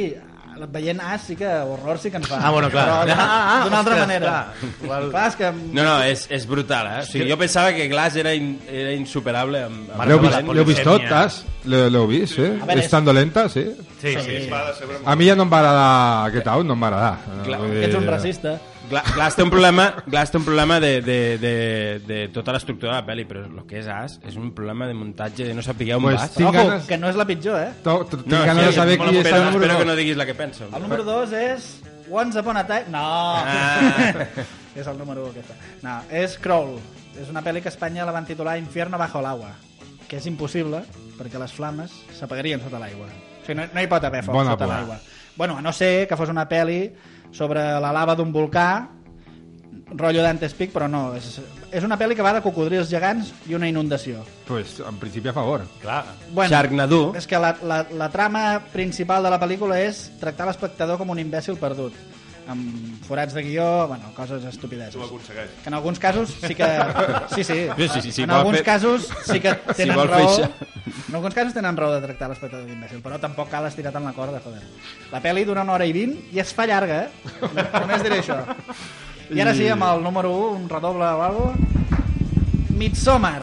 veient 0.72 1.02
As 1.02 1.22
sí 1.28 1.36
que 1.36 1.48
horror 1.48 1.98
sí 2.00 2.10
que 2.12 2.18
ens 2.18 2.28
fa. 2.28 2.40
Ah, 2.42 2.52
bueno, 2.52 2.70
clar. 2.72 2.86
Però 3.06 3.16
Ah, 3.16 3.26
ah, 3.26 3.64
d'una 3.66 3.80
altra 3.80 3.94
ostres, 3.96 4.08
manera. 4.08 4.34
clar. 4.82 5.02
Clar, 5.10 5.28
és 5.28 5.36
que... 5.40 5.52
No, 5.52 5.84
no, 5.84 5.96
és, 6.04 6.26
és 6.30 6.46
brutal, 6.48 6.88
eh? 6.88 7.00
O 7.04 7.06
sigui, 7.10 7.30
jo 7.30 7.38
pensava 7.38 7.74
que 7.76 7.88
Glass 7.92 8.16
era, 8.22 8.34
in, 8.34 8.56
era 8.70 8.94
insuperable 8.94 9.64
amb, 9.68 9.90
amb 9.92 10.06
L'heu 10.10 10.20
vist, 10.24 10.38
la 10.38 10.54
l'heu 10.60 10.66
vist 10.66 10.84
tot. 10.88 11.06
As? 11.12 11.42
L'heu 11.66 12.08
vist, 12.08 12.36
sí? 12.38 12.46
A 12.46 12.66
veure, 12.66 12.82
És 12.84 12.90
tan 12.92 13.06
dolenta, 13.06 13.48
sí? 13.50 13.66
Sí, 14.02 14.14
sí, 14.22 14.40
sí. 14.46 14.50
A 15.06 15.16
mi 15.16 15.28
ja 15.28 15.36
no 15.36 15.44
em 15.48 15.52
va 15.52 15.60
agradar 15.64 16.32
Get 16.36 16.48
Out, 16.48 16.66
no 16.68 16.74
em 16.78 16.84
va 16.84 16.88
agradar. 16.94 17.44
Clar, 17.48 17.62
dir, 17.72 17.84
ets 17.90 17.96
un 18.00 18.08
racista. 18.08 18.58
Gla- 18.90 19.04
Glass 19.16 19.36
té 19.36 19.44
un 19.44 19.50
problema, 19.50 19.86
Glass 20.06 20.32
té 20.32 20.38
un 20.38 20.44
problema 20.46 20.80
de, 20.80 21.02
de, 21.02 21.38
de, 21.42 21.54
de 22.06 22.18
tota 22.34 22.54
l'estructura 22.54 22.94
de 22.94 23.00
la 23.02 23.06
pel·li, 23.08 23.26
però 23.26 23.44
el 23.46 23.64
que 23.66 23.80
és 23.80 23.88
As 23.90 24.20
és 24.26 24.36
un 24.38 24.52
problema 24.54 24.86
de 24.88 24.94
muntatge, 24.94 25.46
de 25.48 25.54
no 25.58 25.62
saber 25.66 25.94
on 25.96 26.04
Pues 26.04 26.16
vas. 26.20 26.32
Tinc 26.36 26.50
Ojo, 26.50 26.58
ganes- 26.70 26.86
que 26.88 26.98
no 26.98 27.10
és 27.10 27.16
la 27.16 27.26
pitjor, 27.26 27.60
eh? 27.62 27.72
To- 27.84 28.06
to- 28.06 28.18
Tinc 28.24 28.28
No, 28.34 28.44
ganes 28.46 28.64
sí, 28.66 28.70
de 28.72 28.76
saber 28.78 28.98
qui 29.00 29.10
és 29.10 29.16
espero, 29.26 29.38
el 29.38 29.44
número 29.46 29.62
espero 29.66 29.78
que 29.80 29.86
dos. 29.86 29.88
no 29.94 29.96
diguis 29.96 30.18
la 30.18 30.26
que 30.26 30.36
penso. 30.36 30.70
El 30.76 30.82
número 30.82 31.04
2 31.04 31.32
és 31.34 31.82
Once 32.12 32.40
Upon 32.40 32.58
a 32.58 32.66
Time... 32.68 32.86
No! 32.90 33.00
Ah. 33.02 34.14
és 34.76 34.86
el 34.88 34.98
número 34.98 35.24
1 35.26 35.32
aquesta. 35.32 35.56
No, 35.82 36.02
és 36.12 36.38
Crawl. 36.38 36.78
És 37.20 37.30
una 37.32 37.42
pel·li 37.42 37.62
que 37.64 37.70
a 37.70 37.74
Espanya 37.74 38.06
la 38.06 38.12
van 38.12 38.26
titular 38.26 38.58
Infierno 38.60 38.98
bajo 39.00 39.22
l'agua, 39.24 39.54
que 40.08 40.18
és 40.18 40.26
impossible 40.28 40.84
perquè 41.18 41.40
les 41.40 41.54
flames 41.56 41.92
s'apagarien 42.20 42.60
sota 42.62 42.78
l'aigua. 42.80 43.08
O 43.08 43.46
sigui, 43.46 43.56
no, 43.62 43.66
no 43.74 43.82
hi 43.82 43.88
pot 43.88 44.04
haver 44.04 44.22
foc 44.26 44.36
Bona 44.36 44.52
sota 44.52 44.68
l'aigua. 44.68 45.00
Bueno, 45.38 45.58
a 45.58 45.62
no 45.62 45.72
ser 45.74 46.08
que 46.08 46.16
fos 46.20 46.30
una 46.30 46.44
pel·li 46.48 46.92
sobre 47.36 47.64
la 47.84 47.92
lava 47.92 48.16
d'un 48.16 48.32
volcà 48.34 48.70
rotllo 49.96 50.24
Dante's 50.24 50.56
Peak, 50.58 50.74
però 50.74 50.88
no. 50.90 51.14
És, 51.16 51.38
és 51.76 51.86
una 51.86 51.98
pel·li 52.00 52.16
que 52.18 52.26
va 52.26 52.34
de 52.36 52.42
cocodrils 52.44 52.90
gegants 52.90 53.32
i 53.50 53.56
una 53.58 53.70
inundació. 53.70 54.24
Pues, 54.48 54.80
en 54.82 54.98
principi 55.02 55.30
a 55.30 55.36
favor. 55.36 55.66
Clar. 55.82 56.04
Bueno, 56.32 56.50
Sharknado. 56.50 57.02
És 57.18 57.28
que 57.30 57.40
la, 57.40 57.56
la, 57.64 57.84
la 57.92 58.10
trama 58.14 58.46
principal 58.74 59.24
de 59.26 59.34
la 59.34 59.40
pel·lícula 59.42 59.80
és 59.84 60.08
tractar 60.22 60.50
l'espectador 60.50 61.00
com 61.02 61.14
un 61.14 61.22
imbècil 61.22 61.60
perdut 61.62 61.96
amb 62.48 63.04
forats 63.08 63.34
de 63.34 63.42
guió, 63.44 63.88
bueno, 63.88 64.12
coses 64.16 64.44
estupideses. 64.46 64.96
Ho 64.96 65.06
aconsegueix. 65.06 65.50
Que 65.64 65.70
en 65.70 65.74
alguns 65.78 66.00
casos 66.00 66.30
sí 66.42 66.54
que... 66.56 66.68
Sí, 67.34 67.44
sí. 67.44 67.68
Sí, 67.78 67.88
sí, 67.90 68.02
sí, 68.02 68.12
sí, 68.12 68.22
en 68.24 68.32
alguns 68.32 68.60
fer- 68.60 68.66
casos 68.66 69.08
sí 69.26 69.40
que 69.40 69.54
tenen 69.78 69.98
fer 70.00 70.08
raó... 70.10 70.30
això. 70.30 70.50
En 71.10 71.16
alguns 71.16 71.34
casos 71.34 71.54
tenen 71.58 71.78
raó 71.78 71.94
de 71.96 72.02
tractar 72.06 72.30
l'espectador 72.30 72.68
d'imbècil, 72.70 73.02
però 73.02 73.18
tampoc 73.20 73.50
cal 73.50 73.66
estirar 73.70 73.92
tant 73.96 74.06
la 74.06 74.14
corda, 74.14 74.42
joder. 74.44 74.62
La 75.12 75.22
pel·li 75.24 75.46
dura 75.48 75.64
una 75.66 75.74
hora 75.78 75.86
i 75.90 75.94
vint 75.96 76.14
i 76.34 76.40
es 76.44 76.54
fa 76.54 76.68
llarga, 76.70 77.04
eh? 77.08 77.36
Només 77.80 78.04
diré 78.06 78.20
això. 78.22 78.38
I 79.34 79.42
ara 79.42 79.56
sí, 79.58 79.66
amb 79.74 79.84
el 79.90 80.04
número 80.06 80.30
1, 80.38 80.50
un 80.62 80.70
redoble 80.70 81.06
o 81.06 81.24
algo... 81.26 81.48
Midsommar. 82.76 83.42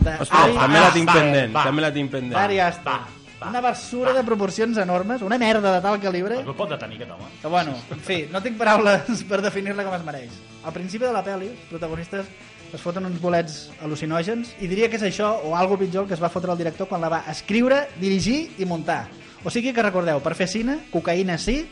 De 0.00 0.12
Ostres, 0.22 0.30
Ari 0.38 0.54
també 0.56 0.80
la 0.80 0.90
tinc 0.94 1.10
pendent, 1.12 1.54
va. 1.54 1.62
també 1.66 1.82
la 1.82 1.90
tinc 1.94 2.10
pendent. 2.12 2.36
Ari 2.40 2.58
Aster. 2.62 2.98
Una 3.44 3.60
basura 3.60 4.14
de 4.16 4.22
proporcions 4.24 4.78
enormes, 4.80 5.20
una 5.22 5.36
merda 5.38 5.74
de 5.74 5.80
tal 5.84 6.00
calibre, 6.00 6.42
No 6.42 6.54
pot 6.56 6.70
detenir 6.70 6.96
aquest 7.02 7.10
home. 7.12 7.26
que 7.42 7.48
bueno, 7.48 7.74
en 7.90 8.00
fi, 8.00 8.28
no 8.32 8.40
tinc 8.42 8.56
paraules 8.56 9.22
per 9.28 9.42
definir-la 9.42 9.84
com 9.84 9.94
es 9.94 10.04
mereix. 10.04 10.30
Al 10.64 10.72
principi 10.72 11.04
de 11.04 11.12
la 11.12 11.22
pel·li, 11.24 11.50
els 11.52 11.68
protagonistes 11.68 12.26
es 12.72 12.80
foten 12.82 13.04
uns 13.06 13.20
bolets 13.20 13.70
al·lucinògens 13.84 14.56
i 14.60 14.66
diria 14.66 14.88
que 14.90 14.96
és 14.96 15.02
això 15.02 15.40
o 15.44 15.54
algo 15.54 15.76
pitjor 15.78 16.08
que 16.08 16.14
es 16.16 16.22
va 16.22 16.28
fotre 16.32 16.50
el 16.52 16.58
director 16.58 16.88
quan 16.88 17.00
la 17.00 17.08
va 17.12 17.24
escriure, 17.30 17.88
dirigir 18.00 18.54
i 18.58 18.64
muntar. 18.64 19.06
O 19.44 19.50
sigui 19.50 19.72
que 19.72 19.82
recordeu, 19.84 20.18
per 20.24 20.34
fer 20.34 20.48
cine, 20.48 20.80
cocaïna 20.90 21.36
sí, 21.38 21.66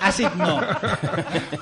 àcid 0.00 0.34
no. 0.36 0.60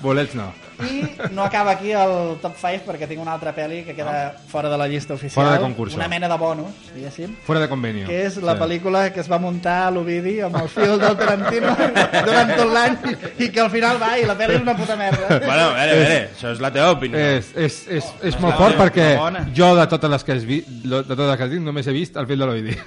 Bolets 0.01 0.35
no. 0.35 0.53
I 0.83 1.05
no 1.31 1.45
acaba 1.45 1.73
aquí 1.77 1.93
el 1.95 2.39
top 2.43 2.57
5 2.59 2.83
perquè 2.89 3.07
tinc 3.07 3.21
una 3.23 3.35
altra 3.37 3.53
pel·li 3.55 3.85
que 3.87 3.95
queda 3.95 4.33
fora 4.51 4.69
de 4.73 4.79
la 4.81 4.89
llista 4.91 5.15
oficial. 5.15 5.45
Fora 5.45 5.53
de 5.57 5.61
concurso. 5.63 5.97
Una 5.97 6.09
mena 6.09 6.27
de 6.29 6.37
bonus, 6.41 6.73
diguéssim 6.95 7.37
Fuera 7.47 7.61
de 7.63 7.69
convenio. 7.69 8.07
que 8.09 8.25
és 8.27 8.37
la 8.43 8.55
Sí. 8.57 8.59
pel·lícula 8.65 9.13
que 9.13 9.21
es 9.21 9.31
va 9.31 9.39
muntar 9.39 9.87
a 9.87 9.91
l'Ovidi 9.93 10.41
amb 10.41 10.57
el 10.57 10.69
fil 10.69 10.99
del 10.99 11.17
Tarantino 11.17 11.77
durant 12.27 12.55
tot 12.57 12.73
l'any 12.73 12.97
i 13.39 13.49
que 13.51 13.61
al 13.61 13.71
final 13.71 14.01
va 14.03 14.19
i 14.19 14.25
la 14.27 14.35
pel·li 14.39 14.57
és 14.59 14.63
una 14.63 14.77
puta 14.77 14.97
merda. 14.97 15.29
Bueno, 15.53 15.69
a 15.71 15.75
veure, 15.75 15.93
a 15.93 15.95
veure, 15.95 16.19
això 16.35 16.51
és 16.53 16.61
la 16.61 16.73
teva 16.73 16.91
opinió. 16.97 17.19
És, 17.19 17.53
és, 17.55 17.79
és, 17.89 18.11
és 18.33 18.41
molt 18.41 18.57
fort 18.57 18.77
perquè 18.81 19.09
jo 19.55 19.75
de 19.77 19.87
totes 19.87 20.11
les 20.11 20.25
que 20.25 20.33
has 20.33 20.45
vist, 20.49 20.69
de 20.69 21.03
totes 21.05 21.27
les 21.29 21.37
que 21.37 21.45
has 21.45 21.51
dit 21.51 21.61
només 21.63 21.87
he 21.87 21.93
vist 21.95 22.17
el 22.17 22.27
fil 22.27 22.39
de 22.43 22.47
l'Oidi. 22.47 22.77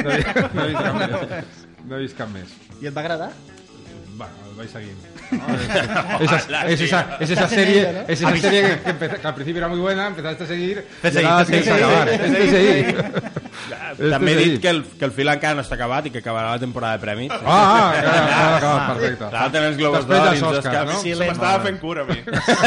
No, 0.00 0.10
he- 0.10 0.24
no 0.54 0.64
he 0.64 0.68
vist 0.68 0.82
cap 0.82 0.98
més. 0.98 1.64
No 1.86 1.96
he 1.96 2.00
vist 2.02 2.16
cap 2.18 2.28
més. 2.32 2.52
I 2.82 2.86
et 2.90 2.94
va 2.96 3.00
agradar? 3.02 3.30
El 4.60 4.66
vaig 4.66 4.72
seguint. 4.72 5.00
No, 5.30 5.46
es, 5.54 6.32
es, 6.32 6.48
es, 6.50 6.80
esa, 6.80 7.16
es 7.20 7.30
esa 7.30 7.48
serie, 7.48 7.92
¿no? 7.92 8.00
es 8.08 8.20
esa 8.20 8.36
serie 8.36 8.62
que, 8.62 8.80
que, 8.80 8.90
empezó- 8.90 9.20
que 9.20 9.28
al 9.28 9.34
principio 9.34 9.58
era 9.60 9.68
muy 9.68 9.78
buena, 9.78 10.08
empezaste 10.08 10.42
a 10.42 10.46
seguir, 10.48 10.84
Te 11.00 11.24
ahora 11.24 11.44
te 11.44 11.70
acabar. 11.70 12.08
Este 12.10 12.50
seguir. 12.50 13.04
També 14.10 14.32
he 14.32 14.36
dit 14.36 14.60
que 14.60 14.70
el, 14.70 14.82
que 14.98 15.04
el 15.06 15.12
fil 15.14 15.30
encara 15.30 15.54
no 15.54 15.62
està 15.62 15.76
acabat 15.76 16.08
i 16.08 16.12
que 16.14 16.18
acabarà 16.22 16.56
la 16.56 16.58
temporada 16.62 16.98
de 16.98 17.02
premis. 17.04 17.30
Ah, 17.30 17.44
ah, 17.46 17.92
ja, 17.94 18.56
acabat, 18.56 18.82
perfecte. 18.90 19.30
Falten 19.36 19.68
els 19.68 19.78
globos 19.78 20.08
Després 20.08 20.18
d'or 20.18 20.34
i 20.34 20.40
els 20.40 20.58
Oscars, 20.58 20.90
no? 20.90 20.98
Se 21.04 21.14
m'estava 21.20 21.62
fent 21.68 21.78
cura, 21.78 22.02
a 22.02 22.10
mi. 22.10 22.18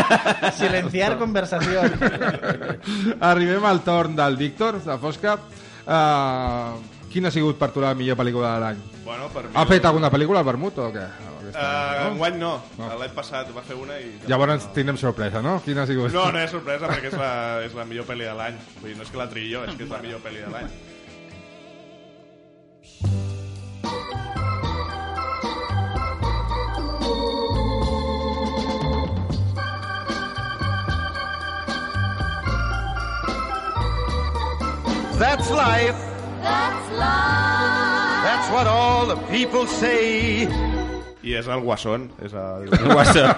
Silenciar 0.62 1.18
conversació. 1.20 1.84
Arribem 3.20 3.68
al 3.68 3.84
torn 3.84 4.16
del 4.16 4.40
Víctor, 4.40 4.80
de 4.86 4.98
Fosca. 5.04 5.36
Uh, 5.84 6.80
quina 7.12 7.28
ha 7.28 7.36
sigut 7.36 7.60
per 7.60 7.74
tu 7.76 7.84
la 7.84 7.92
millor 7.98 8.20
pel·lícula 8.20 8.56
de 8.56 8.66
l'any? 8.68 8.82
Bueno, 9.04 9.28
per 9.36 9.48
mi... 9.50 9.56
Ha 9.60 9.68
fet 9.68 9.86
alguna 9.92 10.14
pel·lícula 10.14 10.40
al 10.40 10.48
Vermut 10.48 10.80
o 10.80 10.92
què? 10.96 11.08
Eh, 11.54 11.60
uh, 11.60 12.04
no? 12.04 12.08
Enguany 12.14 12.38
no, 12.42 12.54
no. 12.80 12.88
l'any 12.98 13.12
passat 13.14 13.52
va 13.54 13.62
fer 13.66 13.76
una 13.78 14.00
i... 14.02 14.10
Llavors 14.30 14.66
tindrem 14.74 14.98
sorpresa, 14.98 15.42
no? 15.46 15.60
Quina 15.66 15.84
ha 15.84 15.90
sigut? 15.90 16.10
No, 16.16 16.26
no 16.34 16.42
és 16.42 16.50
sorpresa 16.54 16.90
perquè 16.90 17.12
és 17.12 17.20
la, 17.20 17.34
és 17.68 17.78
la 17.78 17.86
millor 17.90 18.10
pel·li 18.10 18.26
de 18.26 18.34
l'any. 18.40 18.58
Vull 18.80 18.90
dir, 18.90 18.98
no 18.98 19.06
és 19.06 19.14
que 19.14 19.22
la 19.22 19.30
triï 19.30 19.54
jo, 19.54 19.62
és 19.68 19.78
que 19.78 19.86
és 19.86 19.94
la 19.94 20.02
millor 20.02 20.24
pel·li 20.26 20.42
de 20.42 20.50
l'any. 20.54 20.74
That's 35.24 35.50
life. 35.52 36.02
That's 36.42 36.90
life. 36.98 38.24
That's 38.26 38.52
what 38.52 38.68
all 38.68 39.06
the 39.06 39.16
people 39.32 39.68
say. 39.68 40.83
I 41.24 41.38
és 41.40 41.48
el 41.48 41.62
Guasón. 41.64 42.10
És 42.24 42.34
el... 42.36 42.68
El 42.78 42.90
Guasón. 42.92 43.32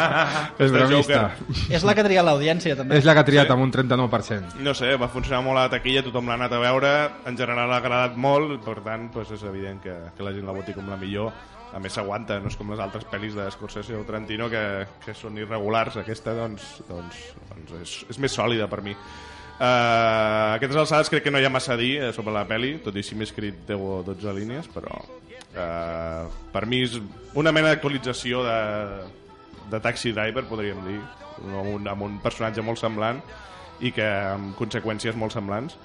És 0.64 0.72
bromista. 0.72 1.20
És 1.68 1.84
la 1.84 1.94
que 1.96 2.04
tria 2.06 2.24
l'audiència, 2.24 2.76
també. 2.78 2.96
És 2.98 3.04
la 3.08 3.14
que 3.14 3.22
ha 3.22 3.28
triat 3.28 3.52
amb 3.52 3.66
un 3.66 3.74
39%. 3.74 4.56
No 4.64 4.74
sé, 4.76 4.94
va 5.00 5.10
funcionar 5.12 5.42
molt 5.44 5.60
a 5.60 5.66
la 5.66 5.74
taquilla, 5.76 6.02
tothom 6.06 6.30
l'ha 6.30 6.38
anat 6.40 6.56
a 6.56 6.62
veure, 6.62 6.94
en 7.28 7.36
general 7.38 7.74
ha 7.74 7.82
agradat 7.82 8.16
molt, 8.16 8.56
per 8.64 8.80
tant, 8.86 9.10
doncs 9.14 9.36
és 9.36 9.44
evident 9.48 9.82
que, 9.84 9.94
que 10.16 10.26
la 10.26 10.32
gent 10.36 10.48
la 10.48 10.56
voti 10.56 10.76
com 10.76 10.88
la 10.88 10.98
millor. 11.00 11.32
A 11.68 11.80
més 11.84 11.92
s'aguanta, 11.92 12.38
no 12.40 12.48
és 12.48 12.56
com 12.56 12.70
les 12.72 12.80
altres 12.80 13.04
pel·lis 13.12 13.36
de 13.36 13.44
Scorsese 13.52 13.92
o 13.98 14.04
Tarantino 14.08 14.48
que, 14.48 14.62
que 15.04 15.12
són 15.12 15.36
irregulars. 15.36 16.00
Aquesta, 16.00 16.32
doncs, 16.38 16.78
doncs, 16.88 17.26
doncs 17.50 17.74
és, 17.82 17.96
és 18.14 18.22
més 18.24 18.32
sòlida 18.32 18.70
per 18.72 18.80
mi. 18.86 18.96
Uh, 19.58 20.54
aquestes 20.54 20.78
alçades 20.78 21.10
crec 21.10 21.24
que 21.26 21.32
no 21.34 21.40
hi 21.42 21.44
ha 21.44 21.50
massa 21.50 21.72
a 21.74 21.76
dir 21.76 21.96
eh, 21.98 22.12
sobre 22.14 22.30
la 22.32 22.44
peli, 22.46 22.76
tot 22.84 22.96
i 22.96 23.02
si 23.02 23.18
m'he 23.18 23.26
escrit 23.26 23.64
10 23.66 23.80
o 23.82 23.96
12 24.06 24.34
línies, 24.36 24.68
però 24.70 25.02
uh, 25.54 26.28
per 26.52 26.64
mi 26.66 26.82
és 26.86 26.98
una 27.38 27.52
mena 27.54 27.72
d'actualització 27.72 28.42
de, 28.46 28.58
de 29.70 29.80
Taxi 29.84 30.12
Driver, 30.16 30.44
podríem 30.48 30.80
dir, 30.86 30.98
amb 31.44 31.74
un, 31.76 31.86
amb 31.88 32.08
un 32.08 32.18
personatge 32.22 32.64
molt 32.64 32.80
semblant 32.80 33.20
i 33.84 33.92
que 33.94 34.06
amb 34.06 34.56
conseqüències 34.58 35.16
molt 35.16 35.36
semblants. 35.36 35.78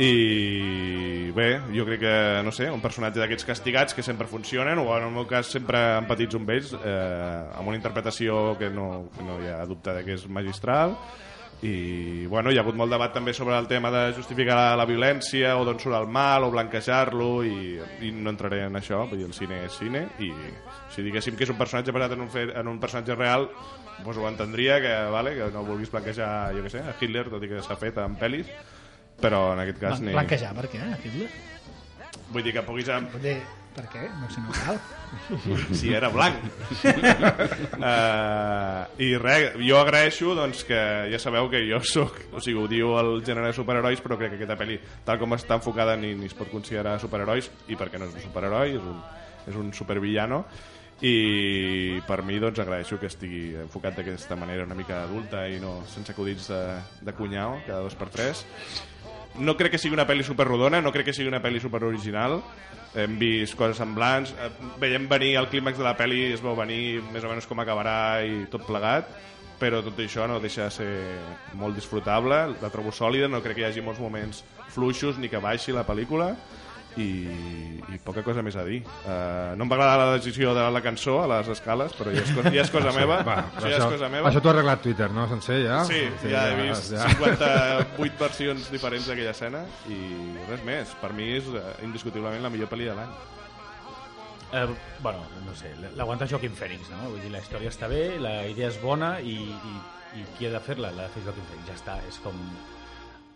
I 0.00 1.32
bé, 1.36 1.48
jo 1.74 1.84
crec 1.84 2.00
que, 2.00 2.12
no 2.46 2.52
sé, 2.54 2.70
un 2.72 2.80
personatge 2.80 3.20
d'aquests 3.20 3.44
castigats 3.48 3.96
que 3.96 4.04
sempre 4.06 4.28
funcionen, 4.30 4.78
o 4.80 4.86
en 4.96 5.08
el 5.08 5.12
meu 5.12 5.26
cas 5.28 5.50
sempre 5.52 5.80
empatitzo 5.98 6.38
amb 6.40 6.52
ells, 6.54 6.70
eh, 6.78 7.40
amb 7.58 7.68
una 7.68 7.76
interpretació 7.76 8.54
que 8.60 8.70
no, 8.72 9.10
que 9.16 9.26
no 9.26 9.40
hi 9.42 9.50
ha 9.50 9.66
dubte 9.68 9.98
que 10.06 10.14
és 10.16 10.24
magistral, 10.30 10.94
i 11.62 12.26
bueno, 12.26 12.48
hi 12.50 12.56
ha 12.56 12.62
hagut 12.64 12.76
molt 12.78 12.92
debat 12.92 13.12
també 13.12 13.34
sobre 13.36 13.58
el 13.58 13.66
tema 13.68 13.90
de 13.92 14.14
justificar 14.16 14.56
la, 14.80 14.86
violència 14.88 15.52
o 15.60 15.66
d'on 15.68 15.80
surt 15.82 15.98
el 15.98 16.08
mal 16.08 16.46
o 16.46 16.50
blanquejar-lo 16.54 17.28
i, 17.44 17.76
i 18.06 18.12
no 18.16 18.32
entraré 18.32 18.62
en 18.64 18.80
això, 18.80 19.02
vull 19.10 19.20
dir, 19.20 19.28
el 19.28 19.36
cine 19.36 19.60
és 19.66 19.76
cine 19.76 20.06
i 20.24 20.30
si 20.94 21.04
diguéssim 21.04 21.36
que 21.36 21.44
és 21.44 21.52
un 21.52 21.60
personatge 21.60 21.92
basat 21.92 22.16
en 22.16 22.24
un, 22.24 22.32
fer, 22.32 22.48
en 22.56 22.72
un 22.72 22.80
personatge 22.80 23.18
real 23.18 23.50
doncs 24.00 24.16
ho 24.16 24.28
entendria 24.30 24.80
que, 24.80 24.96
vale, 25.12 25.36
que 25.36 25.50
no 25.52 25.66
vulguis 25.68 25.92
blanquejar 25.92 26.32
jo 26.56 26.64
què 26.64 26.72
sé, 26.72 26.80
a 26.80 26.96
Hitler, 26.96 27.28
tot 27.28 27.44
i 27.44 27.52
que 27.52 27.64
s'ha 27.66 27.76
fet 27.80 28.00
en 28.00 28.16
pel·lis 28.20 28.48
però 29.20 29.50
en 29.52 29.66
aquest 29.66 29.82
cas 29.84 30.00
ni... 30.00 30.16
Blanquejar, 30.16 30.54
per 30.56 30.70
què, 30.72 30.80
Hitler? 31.04 31.28
vull 32.32 32.46
dir 32.46 32.54
que 32.54 32.62
puguis... 32.64 32.88
Vull 33.12 33.24
dir, 33.24 33.38
per 33.74 33.86
què? 33.92 34.02
No, 34.20 34.28
si 34.32 34.42
no 34.42 34.54
cal. 34.54 34.80
si 35.78 35.92
era 35.94 36.08
blanc 36.14 36.38
uh, 37.76 38.84
i 39.06 39.08
res, 39.18 39.56
jo 39.58 39.78
agraeixo 39.80 40.34
doncs, 40.38 40.64
que 40.68 40.80
ja 41.10 41.18
sabeu 41.22 41.48
que 41.50 41.62
jo 41.66 41.80
sóc 41.86 42.18
o 42.30 42.42
sigui, 42.42 42.58
ho 42.62 42.66
diu 42.70 42.94
el 43.00 43.10
gènere 43.26 43.50
de 43.50 43.56
superherois 43.56 44.02
però 44.04 44.18
crec 44.20 44.34
que 44.34 44.40
aquesta 44.42 44.58
pel·li, 44.60 44.78
tal 45.06 45.18
com 45.22 45.34
està 45.38 45.58
enfocada 45.58 45.96
ni, 45.98 46.14
ni 46.18 46.30
es 46.30 46.36
pot 46.38 46.50
considerar 46.52 46.98
superherois 47.02 47.50
i 47.68 47.78
perquè 47.78 47.98
no 47.98 48.10
és 48.10 48.14
un 48.14 48.26
superheroi, 48.28 48.76
és 48.78 48.84
un, 48.92 49.00
és 49.50 49.58
un 49.58 49.72
supervillano 49.76 50.44
i 51.00 52.00
per 52.04 52.20
mi 52.28 52.36
doncs 52.42 52.60
agraeixo 52.60 52.98
que 53.00 53.08
estigui 53.08 53.54
enfocat 53.62 53.96
d'aquesta 53.96 54.36
manera 54.36 54.66
una 54.68 54.76
mica 54.76 55.02
adulta 55.06 55.46
i 55.48 55.56
no 55.62 55.78
sense 55.88 56.12
acudits 56.12 56.50
de, 56.52 56.60
de 57.06 57.14
cunyau 57.16 57.56
cada 57.66 57.80
dos 57.86 57.96
per 57.96 58.10
tres 58.12 58.44
no 59.38 59.56
crec 59.56 59.74
que 59.74 59.80
sigui 59.80 59.94
una 59.94 60.06
pel·li 60.08 60.24
superrodona, 60.26 60.80
no 60.82 60.92
crec 60.92 61.10
que 61.10 61.14
sigui 61.16 61.30
una 61.30 61.42
pel·li 61.42 61.60
superoriginal. 61.62 62.40
Hem 62.98 63.18
vist 63.20 63.54
coses 63.58 63.78
semblants, 63.78 64.32
eh, 64.34 64.50
veiem 64.82 65.06
venir 65.08 65.36
el 65.38 65.48
clímax 65.48 65.78
de 65.78 65.86
la 65.86 65.96
pel·li, 65.96 66.32
es 66.34 66.42
veu 66.42 66.56
venir 66.58 67.00
més 67.12 67.22
o 67.24 67.30
menys 67.30 67.46
com 67.46 67.60
acabarà 67.62 68.24
i 68.26 68.46
tot 68.50 68.66
plegat, 68.66 69.12
però 69.60 69.82
tot 69.84 69.98
això 70.02 70.26
no 70.26 70.40
deixa 70.42 70.66
de 70.66 70.70
ser 70.74 70.90
molt 71.54 71.76
disfrutable, 71.78 72.40
la 72.60 72.72
trobo 72.72 72.90
sòlida, 72.90 73.28
no 73.28 73.42
crec 73.44 73.60
que 73.60 73.62
hi 73.62 73.68
hagi 73.68 73.84
molts 73.84 74.00
moments 74.00 74.42
fluixos 74.74 75.18
ni 75.18 75.28
que 75.28 75.38
baixi 75.38 75.72
la 75.76 75.86
pel·lícula 75.86 76.34
i, 76.98 77.06
i 77.94 77.98
poca 78.04 78.22
cosa 78.26 78.42
més 78.42 78.56
a 78.58 78.64
dir. 78.66 78.80
Uh, 79.04 79.54
no 79.56 79.64
em 79.66 79.70
va 79.70 79.76
agradar 79.78 79.98
la 80.00 80.16
decisió 80.16 80.54
de 80.56 80.64
la 80.74 80.80
cançó 80.82 81.20
a 81.22 81.28
les 81.30 81.48
escales, 81.54 81.92
però 81.98 82.10
ja 82.14 82.24
és, 82.24 82.32
co- 82.34 82.42
ja 82.50 82.64
és 82.64 82.70
cosa 82.74 82.92
meva. 83.00 83.20
Va, 83.26 83.36
això 83.56 83.70
ja 83.70 83.78
és 83.78 83.84
cosa 83.94 84.08
meva. 84.10 84.28
Això 84.30 84.42
t'ho 84.42 84.50
ha 84.50 84.54
arreglat 84.56 84.82
Twitter, 84.82 85.10
no? 85.14 85.28
Sencer, 85.30 85.60
ja? 85.66 85.82
Sí, 85.86 86.00
ja 86.30 86.46
he 86.50 86.56
vist 86.64 86.90
ja. 86.96 87.06
58 87.14 88.18
versions 88.24 88.70
diferents 88.74 89.06
d'aquella 89.10 89.34
escena 89.36 89.62
i 89.92 90.00
res 90.50 90.64
més. 90.66 90.96
Per 91.02 91.12
mi 91.14 91.30
és 91.38 91.46
eh, 91.54 91.62
indiscutiblement 91.86 92.42
la 92.42 92.50
millor 92.50 92.70
pel·li 92.72 92.90
de 92.90 92.96
l'any. 92.98 93.14
Eh, 94.50 94.66
bueno, 95.04 95.22
no 95.46 95.54
sé, 95.54 95.70
l'aguanta 95.94 96.26
Joaquim 96.26 96.56
Fènix, 96.58 96.88
no? 96.90 97.12
Vull 97.12 97.20
dir, 97.22 97.30
la 97.30 97.38
història 97.38 97.70
està 97.70 97.86
bé, 97.90 98.16
la 98.18 98.40
idea 98.50 98.66
és 98.72 98.80
bona 98.82 99.12
i, 99.22 99.36
i, 99.46 99.74
i 100.18 100.24
qui 100.36 100.48
ha 100.48 100.54
de 100.56 100.60
fer-la? 100.64 100.90
L'ha 100.96 101.06
de 101.06 101.14
fer 101.14 101.22
Joaquim 101.28 101.46
Fènix, 101.52 101.68
ja 101.70 101.76
està. 101.78 102.00
És 102.10 102.18
com... 102.24 102.34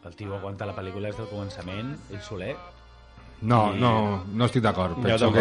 El 0.05 0.13
tio 0.19 0.35
aguanta 0.37 0.67
la 0.69 0.75
pel·lícula 0.77 1.09
des 1.09 1.17
del 1.17 1.31
començament, 1.31 1.95
ell 2.13 2.21
soler, 2.21 2.51
No, 3.43 3.75
I- 3.75 3.79
no, 3.79 4.25
no 4.33 4.45
estic 4.47 4.63
d'acord. 4.63 4.95
Penso 5.03 5.27
tampoc. 5.31 5.35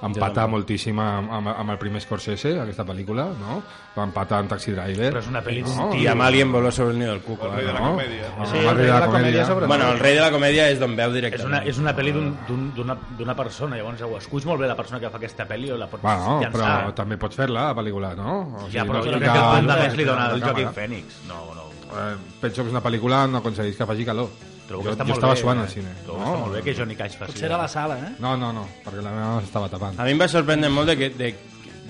que 0.00 0.06
empata 0.06 0.46
moltíssim 0.46 0.98
amb, 0.98 1.30
amb, 1.30 1.48
amb 1.48 1.70
el 1.70 1.78
primer 1.78 2.00
Scorsese, 2.00 2.58
aquesta 2.58 2.86
pel·lícula, 2.86 3.26
no? 3.36 3.62
Va 3.98 4.04
empatar 4.04 4.38
amb 4.38 4.48
Taxi 4.48 4.70
Driver. 4.72 5.12
però 5.12 5.18
és 5.18 5.26
una 5.28 5.42
pel·li... 5.42 5.62
No, 5.76 5.92
I 5.94 6.06
amb 6.06 6.22
Alien 6.22 6.50
voló 6.52 6.70
sobre 6.72 6.92
el 6.94 6.98
nido 7.00 7.10
del 7.12 7.20
cuco. 7.20 7.46
El 7.46 7.52
rei 7.56 7.66
de 7.66 7.72
la 7.74 7.80
no? 7.80 7.90
comèdia. 7.96 8.30
Ah, 8.38 8.46
Sí, 8.46 8.56
el 8.56 8.76
rei 8.76 8.86
de 8.86 8.92
la 8.92 9.06
comèdia. 9.06 9.54
Bueno, 9.66 9.92
el 9.92 9.98
rei 9.98 10.14
de 10.14 10.20
la 10.22 10.30
comèdia 10.30 10.70
és 10.70 10.78
d'on 10.80 10.96
veu 10.96 11.08
És 11.08 11.14
directament. 11.14 11.48
una, 11.48 11.64
és 11.64 11.78
una 11.78 11.94
pel·li 11.94 12.12
d'un- 12.12 12.36
d'un- 12.48 12.72
d'una 12.74 12.96
d'una 13.18 13.36
persona, 13.36 13.76
llavors 13.76 14.00
o 14.02 14.16
esculls 14.16 14.46
molt 14.46 14.60
bé 14.60 14.66
la 14.68 14.76
persona 14.76 14.98
que 15.00 15.10
fa 15.10 15.18
aquesta 15.18 15.46
pel·li 15.46 15.70
o 15.70 15.76
la 15.76 15.86
pots 15.88 16.02
Bueno, 16.02 16.40
llançar. 16.40 16.86
però 16.86 16.94
també 16.94 17.18
pots 17.18 17.36
fer-la, 17.36 17.64
la 17.64 17.74
pel·lícula, 17.74 18.14
no? 18.16 18.56
O 18.56 18.68
Ja, 18.70 18.80
sigui, 18.80 18.88
però 18.88 18.94
no 18.94 19.04
jo 19.04 19.10
crec 19.10 19.22
que 19.32 19.38
el 19.38 19.56
punt 19.60 19.68
de 19.68 19.76
més 19.82 19.96
li 19.96 20.04
dona 20.04 20.30
el 20.30 20.40
Joaquim 20.40 20.68
càmera. 20.68 20.72
Fènix. 20.72 21.04
No, 21.28 21.54
no. 21.54 21.60
Eh, 21.90 22.16
penso 22.40 22.62
que 22.62 22.68
és 22.68 22.72
una 22.72 22.82
pel·lícula 22.82 23.24
on 23.24 23.32
no 23.32 23.38
aconsegueix 23.38 23.76
que 23.76 23.84
faci 23.84 24.04
calor. 24.04 24.28
Trobo 24.70 24.84
jo, 24.86 24.88
que 24.88 24.96
està 24.96 25.02
jo 25.04 25.10
molt 25.10 25.18
estava 25.18 25.34
bé, 25.34 25.40
suant 25.42 25.58
eh? 25.58 25.66
al 25.66 25.72
cine. 25.74 25.92
Trobo 26.06 26.18
que 26.22 26.30
està 26.30 26.40
molt 26.46 26.54
bé 26.60 26.64
que 26.70 26.76
Johnny 26.78 26.94
Cash 26.96 27.18
faci... 27.18 27.32
Potser 27.34 27.50
era 27.50 27.58
la 27.60 27.68
sala, 27.68 27.98
eh? 27.98 28.14
No, 28.22 28.36
no, 28.38 28.52
no, 28.54 28.66
perquè 28.86 29.02
la 29.04 29.10
meva 29.18 29.38
s'estava 29.44 29.68
tapant. 29.72 29.98
A 29.98 30.06
mi 30.06 30.14
em 30.16 30.20
va 30.22 30.30
sorprendre 30.30 30.70
molt 30.70 30.92
de 30.94 30.96
que, 31.00 31.08
de, 31.18 31.30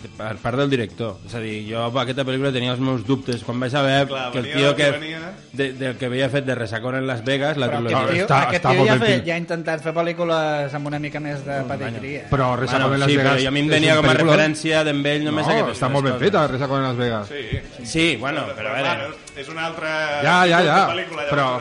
de, 0.01 0.09
per 0.17 0.31
part 0.41 0.57
del 0.57 0.71
director. 0.73 1.19
És 1.29 1.35
a 1.37 1.43
dir, 1.45 1.59
jo 1.69 1.83
amb 1.85 1.99
aquesta 2.01 2.25
pel·lícula 2.25 2.49
tenia 2.57 2.73
els 2.73 2.81
meus 2.81 3.03
dubtes. 3.05 3.45
Quan 3.45 3.61
vaig 3.61 3.75
saber 3.75 4.07
Clar, 4.09 4.31
que 4.33 4.39
el 4.41 4.49
tio 4.55 4.71
que 4.75 4.81
que, 4.87 4.91
venia. 4.97 5.21
de, 5.53 5.67
del 5.77 5.99
que 6.01 6.09
havia 6.09 6.31
fet 6.33 6.47
de 6.49 6.55
Resacón 6.57 6.97
en 6.97 7.07
Las 7.07 7.21
Vegas, 7.27 7.59
la 7.61 7.69
Però 7.69 7.83
trilogia... 7.85 8.01
aquest 8.01 8.17
tio, 8.17 8.25
està- 8.25 8.41
aquest 8.49 8.65
està 8.65 8.73
tio 8.79 8.87
ja, 8.89 8.97
fe, 8.97 9.11
fet. 9.13 9.27
ja 9.29 9.35
ha 9.37 9.43
intentat 9.45 9.85
fer 9.85 9.93
pel·lícules 10.01 10.79
amb 10.81 10.89
una 10.95 10.99
mica 11.05 11.21
més 11.21 11.45
de 11.45 11.61
pedigrí. 11.69 12.15
Eh? 12.23 12.27
Però 12.33 12.49
Resa 12.57 12.79
Bueno, 12.81 12.89
con 12.95 13.01
Las 13.05 13.11
sí, 13.13 13.17
Vegas... 13.21 13.37
però 13.43 13.49
a 13.53 13.55
mi 13.59 13.61
em 13.67 13.69
venia 13.77 13.97
com 14.01 14.09
a 14.09 14.17
referència 14.17 14.81
d'en 14.89 15.05
ell 15.05 15.29
només 15.29 15.45
No, 15.47 15.53
aquestes 15.53 15.77
està 15.83 15.93
molt 15.93 16.09
ben 16.09 16.17
feta, 16.25 16.47
Resa 16.49 16.67
con 16.73 16.83
Las 16.83 16.97
Vegas. 16.97 17.29
Sí. 17.29 17.85
Sí, 17.85 18.07
bueno, 18.17 18.49
però 18.57 18.73
a 18.73 18.81
veure... 18.81 19.13
és 19.37 19.49
una 19.53 19.67
altra 19.69 19.93
Ja, 20.25 20.41
ja, 20.49 20.65
ja, 20.65 20.81
pel·lícula, 20.95 21.29
però- 21.29 21.53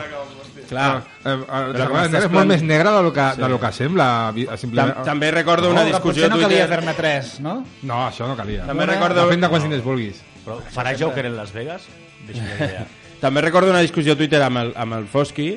Clar, 0.70 1.02
Eh, 1.24 1.28
eh, 1.34 1.36
estàs 1.74 1.90
Vegas 1.90 2.24
és 2.24 2.30
molt 2.32 2.46
més 2.48 2.62
negra 2.62 2.92
del 3.00 3.10
que, 3.12 3.26
del 3.42 3.56
que 3.60 3.72
sembla. 3.76 4.06
vi- 4.34 4.46
Simplement... 4.56 4.94
tam 5.00 5.04
també 5.10 5.30
recordo 5.34 5.70
una 5.70 5.82
Però 5.82 5.90
discussió 5.96 6.28
potser 6.28 6.30
no 6.30 6.36
a 6.38 6.48
calia 6.48 6.68
fer-ne 6.70 6.94
tres, 6.94 7.32
no? 7.44 7.54
No, 7.82 7.98
això 8.06 8.28
no 8.30 8.36
calia. 8.38 8.64
També 8.70 8.84
Una- 8.86 8.92
recordo... 8.94 9.26
Depèn 9.26 9.40
de 9.44 9.48
quants 9.50 9.66
diners 9.66 9.84
vulguis. 9.84 10.22
Però 10.46 10.60
farà 10.72 10.94
Joker 10.98 11.26
en 11.26 11.36
Las 11.36 11.52
Vegas? 11.52 11.88
La 12.30 12.36
idea. 12.38 12.86
També 13.20 13.42
recordo 13.44 13.68
una 13.74 13.82
discussió 13.84 14.14
a 14.14 14.16
Twitter 14.16 14.40
amb 14.46 14.56
el, 14.62 14.72
amb 14.76 14.94
el 14.96 15.06
Fosqui 15.10 15.50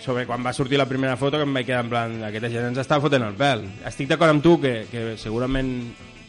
sobre 0.00 0.26
quan 0.26 0.42
va 0.44 0.52
sortir 0.52 0.76
la 0.80 0.86
primera 0.88 1.14
foto 1.16 1.36
que 1.38 1.44
em 1.46 1.54
vaig 1.54 1.66
quedar 1.68 1.84
en 1.84 1.88
plan 1.92 2.14
aquesta 2.24 2.48
gent 2.52 2.66
ens 2.72 2.78
està 2.82 2.98
fotent 3.00 3.22
el 3.24 3.34
pèl. 3.38 3.64
Estic 3.88 4.08
d'acord 4.10 4.34
amb 4.34 4.42
tu 4.44 4.58
que, 4.60 4.86
que 4.90 5.14
segurament 5.20 5.70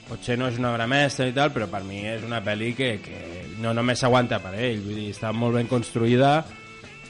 potser 0.07 0.37
no 0.39 0.47
és 0.51 0.57
una 0.59 0.71
obra 0.73 0.87
mestra 0.91 1.25
i 1.27 1.33
tal, 1.35 1.51
però 1.55 1.67
per 1.71 1.81
mi 1.87 2.01
és 2.05 2.23
una 2.27 2.41
pel·li 2.43 2.73
que, 2.75 2.97
que 3.03 3.19
no 3.63 3.71
només 3.73 3.99
s'aguanta 4.03 4.39
per 4.43 4.53
ell, 4.59 4.81
vull 4.83 4.95
dir, 4.99 5.09
està 5.15 5.31
molt 5.31 5.55
ben 5.55 5.67
construïda 5.71 6.33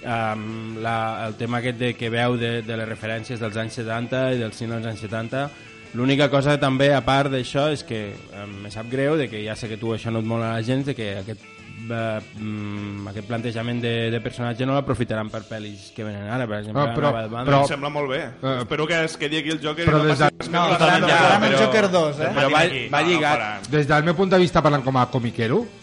um, 0.03 0.77
la, 0.81 1.27
el 1.27 1.35
tema 1.35 1.59
aquest 1.61 1.77
de, 1.79 1.93
que 1.95 2.09
veu 2.09 2.37
de, 2.37 2.61
de 2.61 2.77
les 2.77 2.87
referències 2.89 3.39
dels 3.39 3.57
anys 3.57 3.73
70 3.81 4.33
i 4.35 4.41
del 4.41 4.53
cine 4.53 4.75
dels 4.79 4.87
anys 4.93 5.01
70 5.07 5.45
l'única 5.93 6.29
cosa 6.31 6.57
també 6.59 6.93
a 6.95 7.01
part 7.03 7.31
d'això 7.33 7.69
és 7.73 7.83
que 7.83 8.13
um, 8.37 8.61
me 8.63 8.71
sap 8.71 8.87
greu 8.91 9.17
de 9.19 9.27
que 9.29 9.43
ja 9.43 9.55
sé 9.55 9.67
que 9.67 9.77
tu 9.77 9.93
això 9.93 10.11
no 10.11 10.19
et 10.19 10.25
mola 10.25 10.51
a 10.51 10.59
la 10.59 10.63
gent 10.63 10.85
de 10.87 10.95
que 10.95 11.09
aquest 11.19 11.41
eh, 11.91 12.19
mm, 12.39 13.07
aquest 13.11 13.27
plantejament 13.27 13.81
de, 13.83 13.93
de 14.13 14.19
personatge 14.23 14.65
no 14.69 14.75
l'aprofitaran 14.77 15.27
per 15.33 15.41
pel·lis 15.49 15.89
que 15.95 16.05
venen 16.05 16.29
ara, 16.29 16.45
per 16.47 16.59
exemple, 16.61 16.83
Ah, 16.85 16.93
però- 16.95 17.09
la 17.11 17.23
Nova 17.23 17.27
Band. 17.35 17.49
però- 17.49 17.61
Em 17.63 17.67
sembla 17.73 17.89
molt 17.89 18.09
bé. 18.11 18.19
Eh, 18.41 18.57
Espero 18.61 18.85
que 18.87 19.03
es 19.03 19.17
quedi 19.17 19.37
aquí 19.41 19.49
el 19.49 19.59
Joker 19.59 19.85
però 19.89 19.97
i 19.99 20.03
no 20.03 20.07
des 20.07 20.19
de- 20.19 20.25
passi 20.29 20.37
res 20.39 20.51
No, 20.51 20.67
més. 20.69 20.77
faran, 20.77 21.01
ja, 21.09 21.17
faran 21.17 21.43
el 21.43 21.51
però- 21.55 21.65
Joker 21.65 21.89
2, 21.91 22.19
eh? 22.19 22.29
però 22.37 22.51
va, 22.53 22.59
aquí. 22.61 22.87
va 22.87 23.01
No, 23.01 23.07
no 23.07 23.11
lligat 23.11 23.31
faran. 23.39 23.61
Des 23.71 23.87
del 23.87 24.03
meu 24.03 24.15
punt 24.15 24.31
de 24.31 24.37
vista, 24.37 24.61
parlant 24.61 24.83
com 24.83 24.97
a 24.97 25.05
comiquero, 25.11 25.55
no? 25.65 25.80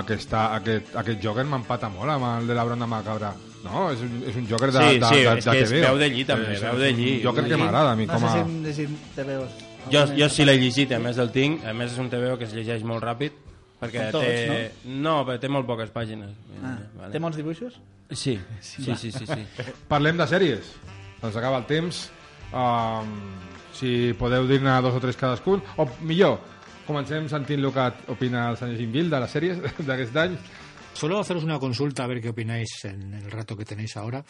Aquesta, 0.00 0.54
aquest, 0.56 0.94
aquest 0.96 1.20
Joker 1.24 1.44
m'empata 1.44 1.88
molt 1.92 2.10
amb 2.14 2.24
el 2.30 2.46
de 2.48 2.54
la 2.56 2.64
Brona 2.64 2.86
Macabra. 2.88 3.34
No, 3.64 3.88
és 3.92 4.00
un, 4.06 4.12
és 4.30 4.36
un 4.38 4.46
Joker 4.48 4.70
de, 4.72 4.78
Sí, 4.78 4.98
de, 5.02 5.08
sí, 5.10 5.22
de, 5.24 5.32
és 5.36 5.44
de 5.44 5.50
que 5.50 5.62
és 5.64 5.70
TV. 5.72 5.80
veu 5.82 5.98
de 5.98 6.08
lli, 6.08 6.24
també, 6.24 6.52
És, 6.54 6.62
veu 6.62 6.78
de 6.78 6.90
un. 6.94 7.22
Joker 7.24 7.44
que 7.48 7.56
m'agrada 7.58 7.90
a 7.92 7.96
mi 7.98 8.06
No 8.06 8.14
com 8.14 8.22
sé 8.22 8.28
a... 8.28 8.32
si 8.32 8.38
hem 8.38 8.54
llegit 8.64 8.94
TVOs. 9.16 9.58
jo, 9.90 10.04
jo 10.16 10.28
sí 10.30 10.44
l'he 10.46 10.54
llegit, 10.60 10.92
a 10.92 10.98
més 11.02 11.18
el 11.18 11.30
tinc 11.34 11.64
a 11.66 11.72
més 11.74 11.92
és 11.92 11.98
un 11.98 12.08
TVO 12.08 12.38
que 12.38 12.44
es 12.44 12.52
llegeix 12.54 12.84
molt 12.84 13.02
ràpid 13.04 13.32
perquè 13.80 14.08
tots, 14.14 14.24
té... 14.24 14.72
no? 14.84 15.24
però 15.26 15.38
té 15.42 15.48
molt 15.48 15.66
poques 15.66 15.90
pàgines 15.94 16.30
Ah, 16.62 16.76
Vale. 16.98 17.12
Té 17.12 17.18
molts 17.22 17.36
dibuixos? 17.36 17.76
Sí, 18.10 18.38
sí, 18.60 18.82
sí, 18.96 19.12
sí, 19.12 19.26
sí. 19.26 19.42
Parlem 19.92 20.16
de 20.18 20.26
sèries. 20.26 20.72
Ens 21.22 21.36
acaba 21.36 21.58
el 21.60 21.66
temps. 21.68 22.08
Um, 22.50 23.12
si 23.76 24.12
podeu 24.18 24.46
dir-ne 24.48 24.72
dos 24.82 24.94
o 24.96 25.00
tres 25.02 25.14
cadascun. 25.16 25.60
O 25.76 25.86
millor, 26.00 26.40
comencem 26.88 27.28
sentint 27.28 27.60
el 27.62 27.70
que 27.72 27.84
opina 28.12 28.48
el 28.50 28.56
senyor 28.56 28.78
Gimbil 28.80 29.10
de 29.12 29.20
les 29.20 29.30
sèries 29.36 29.60
d'aquest 29.86 30.16
any. 30.16 30.38
solo 30.98 31.20
haceros 31.20 31.44
una 31.44 31.60
consulta 31.60 32.02
a 32.02 32.08
ver 32.08 32.20
qué 32.20 32.30
opináis 32.30 32.84
en 32.84 33.14
el 33.14 33.30
rato 33.30 33.54
que 33.56 33.64
tenéis 33.64 33.96
ahora. 33.96 34.24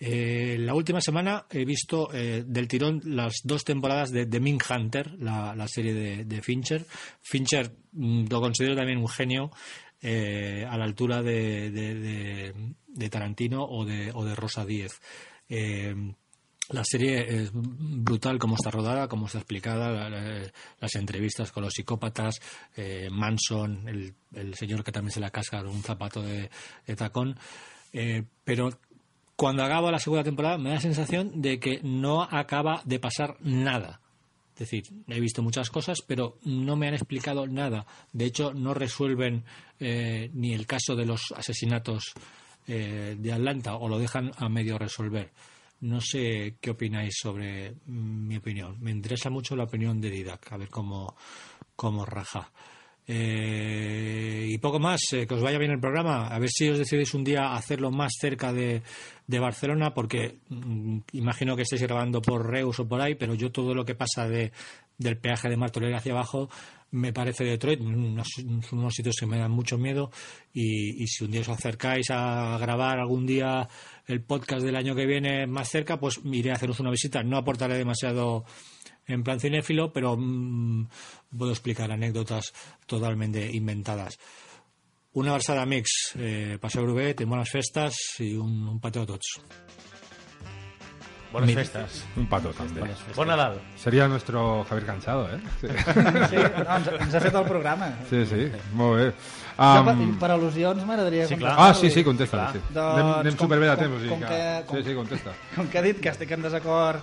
Eh, 0.00 0.56
la 0.58 0.72
última 0.72 1.02
semana 1.02 1.44
he 1.50 1.66
visto 1.66 2.08
eh, 2.14 2.42
del 2.46 2.66
tirón 2.66 3.02
las 3.04 3.42
dos 3.44 3.62
temporadas 3.62 4.10
de 4.10 4.24
The 4.24 4.40
Min 4.40 4.58
Hunter, 4.70 5.12
la, 5.18 5.54
la 5.54 5.68
serie 5.68 5.92
de, 5.92 6.24
de 6.24 6.40
Fincher. 6.40 6.86
Fincher 7.20 7.70
mm, 7.92 8.24
lo 8.30 8.40
considero 8.40 8.74
también 8.74 8.98
un 9.00 9.08
genio 9.08 9.50
eh, 10.00 10.64
a 10.66 10.78
la 10.78 10.84
altura 10.84 11.20
de, 11.22 11.70
de- 11.70 12.54
de- 12.88 13.08
Tarantino 13.10 13.62
o 13.62 13.84
de, 13.84 14.10
o 14.14 14.24
de 14.24 14.34
Rosa 14.34 14.64
Díez. 14.64 14.98
La 16.70 16.82
serie 16.84 17.42
es 17.42 17.50
brutal 17.52 18.38
como 18.38 18.54
está 18.56 18.70
rodada, 18.70 19.06
como 19.06 19.26
está 19.26 19.38
explicada, 19.38 19.90
la- 19.90 20.08
la- 20.08 20.50
las 20.80 20.94
entrevistas 20.94 21.52
con 21.52 21.62
los 21.62 21.74
psicópatas, 21.74 22.40
eh, 22.76 23.08
Manson, 23.10 23.86
el, 23.88 24.14
el 24.34 24.54
señor 24.54 24.82
que 24.82 24.90
también 24.92 25.12
se 25.12 25.20
la 25.20 25.30
casca 25.30 25.58
con 25.58 25.68
un 25.68 25.82
zapato 25.82 26.22
de, 26.22 26.50
de 26.86 26.96
tacón. 26.96 27.38
Eh, 27.92 28.24
pero 28.44 28.70
cuando 29.36 29.62
acaba 29.62 29.90
la 29.90 29.98
segunda 29.98 30.24
temporada 30.24 30.56
me 30.56 30.70
da 30.70 30.76
la 30.76 30.80
sensación 30.80 31.42
de 31.42 31.60
que 31.60 31.80
no 31.82 32.22
acaba 32.22 32.80
de 32.86 32.98
pasar 32.98 33.36
nada. 33.40 34.00
Es 34.54 34.60
decir, 34.60 34.84
he 35.08 35.20
visto 35.20 35.42
muchas 35.42 35.68
cosas, 35.68 35.98
pero 36.06 36.38
no 36.44 36.76
me 36.76 36.86
han 36.88 36.94
explicado 36.94 37.46
nada. 37.46 37.86
De 38.12 38.24
hecho, 38.24 38.54
no 38.54 38.72
resuelven 38.72 39.44
eh, 39.80 40.30
ni 40.32 40.54
el 40.54 40.66
caso 40.66 40.94
de 40.96 41.04
los 41.04 41.32
asesinatos 41.36 42.14
eh, 42.68 43.16
de 43.18 43.32
Atlanta 43.32 43.74
o 43.74 43.88
lo 43.88 43.98
dejan 43.98 44.30
a 44.38 44.48
medio 44.48 44.78
resolver. 44.78 45.30
No 45.84 46.00
sé 46.00 46.56
qué 46.62 46.70
opináis 46.70 47.14
sobre 47.20 47.72
mm, 47.72 48.26
mi 48.26 48.36
opinión. 48.36 48.76
Me 48.80 48.90
interesa 48.90 49.28
mucho 49.28 49.54
la 49.54 49.64
opinión 49.64 50.00
de 50.00 50.08
Didac, 50.08 50.50
a 50.50 50.56
ver 50.56 50.70
cómo, 50.70 51.14
cómo 51.76 52.06
raja. 52.06 52.50
Eh, 53.06 54.46
y 54.48 54.56
poco 54.56 54.78
más, 54.78 55.00
eh, 55.12 55.26
que 55.26 55.34
os 55.34 55.42
vaya 55.42 55.58
bien 55.58 55.72
el 55.72 55.80
programa. 55.80 56.28
A 56.28 56.38
ver 56.38 56.48
si 56.48 56.70
os 56.70 56.78
decidís 56.78 57.12
un 57.12 57.22
día 57.22 57.54
hacerlo 57.54 57.90
más 57.90 58.14
cerca 58.18 58.50
de, 58.50 58.80
de 59.26 59.38
Barcelona, 59.38 59.92
porque 59.92 60.38
mm, 60.48 61.00
imagino 61.12 61.54
que 61.54 61.62
estéis 61.62 61.82
grabando 61.82 62.22
por 62.22 62.50
Reus 62.50 62.80
o 62.80 62.88
por 62.88 63.02
ahí, 63.02 63.14
pero 63.14 63.34
yo 63.34 63.52
todo 63.52 63.74
lo 63.74 63.84
que 63.84 63.94
pasa 63.94 64.26
de, 64.26 64.52
del 64.96 65.18
peaje 65.18 65.50
de 65.50 65.58
Martorell 65.58 65.94
hacia 65.94 66.12
abajo 66.12 66.48
me 66.92 67.12
parece 67.12 67.44
Detroit, 67.44 67.80
unos, 67.80 68.28
unos 68.70 68.94
sitios 68.94 69.16
que 69.18 69.26
me 69.26 69.38
dan 69.38 69.50
mucho 69.50 69.76
miedo. 69.76 70.10
Y, 70.52 71.02
y 71.02 71.06
si 71.08 71.24
un 71.24 71.32
día 71.32 71.40
os 71.40 71.48
acercáis 71.48 72.06
a 72.10 72.56
grabar 72.58 73.00
algún 73.00 73.26
día 73.26 73.68
el 74.06 74.22
podcast 74.22 74.62
del 74.64 74.76
año 74.76 74.94
que 74.94 75.06
viene 75.06 75.46
más 75.46 75.68
cerca, 75.68 75.98
pues 75.98 76.20
iré 76.24 76.50
a 76.50 76.54
haceros 76.54 76.80
una 76.80 76.90
visita. 76.90 77.22
No 77.22 77.36
aportaré 77.38 77.76
demasiado 77.76 78.44
en 79.06 79.22
plan 79.22 79.40
cinéfilo, 79.40 79.92
pero 79.92 80.16
mm, 80.18 80.88
puedo 81.36 81.50
explicar 81.52 81.90
anécdotas 81.92 82.52
totalmente 82.86 83.50
inventadas. 83.52 84.18
Una 85.12 85.32
versada 85.32 85.64
mix, 85.64 86.12
eh, 86.18 86.58
Paseo 86.60 86.82
en 87.22 87.28
buenas 87.28 87.48
festas 87.50 87.96
y 88.18 88.34
un, 88.34 88.66
un 88.68 88.80
pateo 88.80 89.02
a 89.02 89.06
tots. 89.06 89.40
Mi- 91.46 91.54
festes. 91.54 92.04
Un 92.16 92.28
pato 92.30 92.52
també. 92.54 92.80
Bon 93.16 93.26
Nadal. 93.26 93.56
Sería 93.76 94.06
nuestro 94.06 94.62
Javier 94.68 94.86
Cansado, 94.86 95.28
eh? 95.34 95.40
Sí, 95.60 95.66
Sí, 96.30 96.36
no, 96.36 96.76
ens, 96.76 96.88
ens 97.00 97.14
ha 97.14 97.20
fet 97.20 97.34
el 97.34 97.44
programa. 97.48 97.88
sí, 98.08 98.20
sí. 98.24 98.44
molt 98.72 99.00
bé. 99.00 99.08
Jo, 99.54 99.84
per, 99.86 99.94
Um, 99.94 100.16
per 100.18 100.30
al·lusions 100.34 100.84
m'agradaria 100.84 101.26
Sí, 101.28 101.36
clar. 101.36 101.54
ah, 101.56 101.72
sí, 101.74 101.90
sí, 101.90 102.02
contesta. 102.02 102.48
Sí. 102.52 102.58
Doncs, 102.74 102.98
anem 102.98 103.12
anem 103.20 103.36
com- 103.36 103.46
superbé 103.46 103.66
de 103.68 103.76
com- 103.76 103.84
temps, 103.84 103.94
o 103.96 104.00
sigui 104.00 104.10
com 104.10 104.20
que... 104.20 104.26
que- 104.28 104.64
com- 104.66 104.76
Sí, 104.76 104.84
sí, 104.88 104.94
contesta. 104.94 105.32
Com 105.54 105.68
que 105.68 105.78
ha 105.78 105.82
dit 105.82 106.00
que 106.00 106.08
estic 106.10 106.30
en 106.32 106.42
desacord 106.42 106.96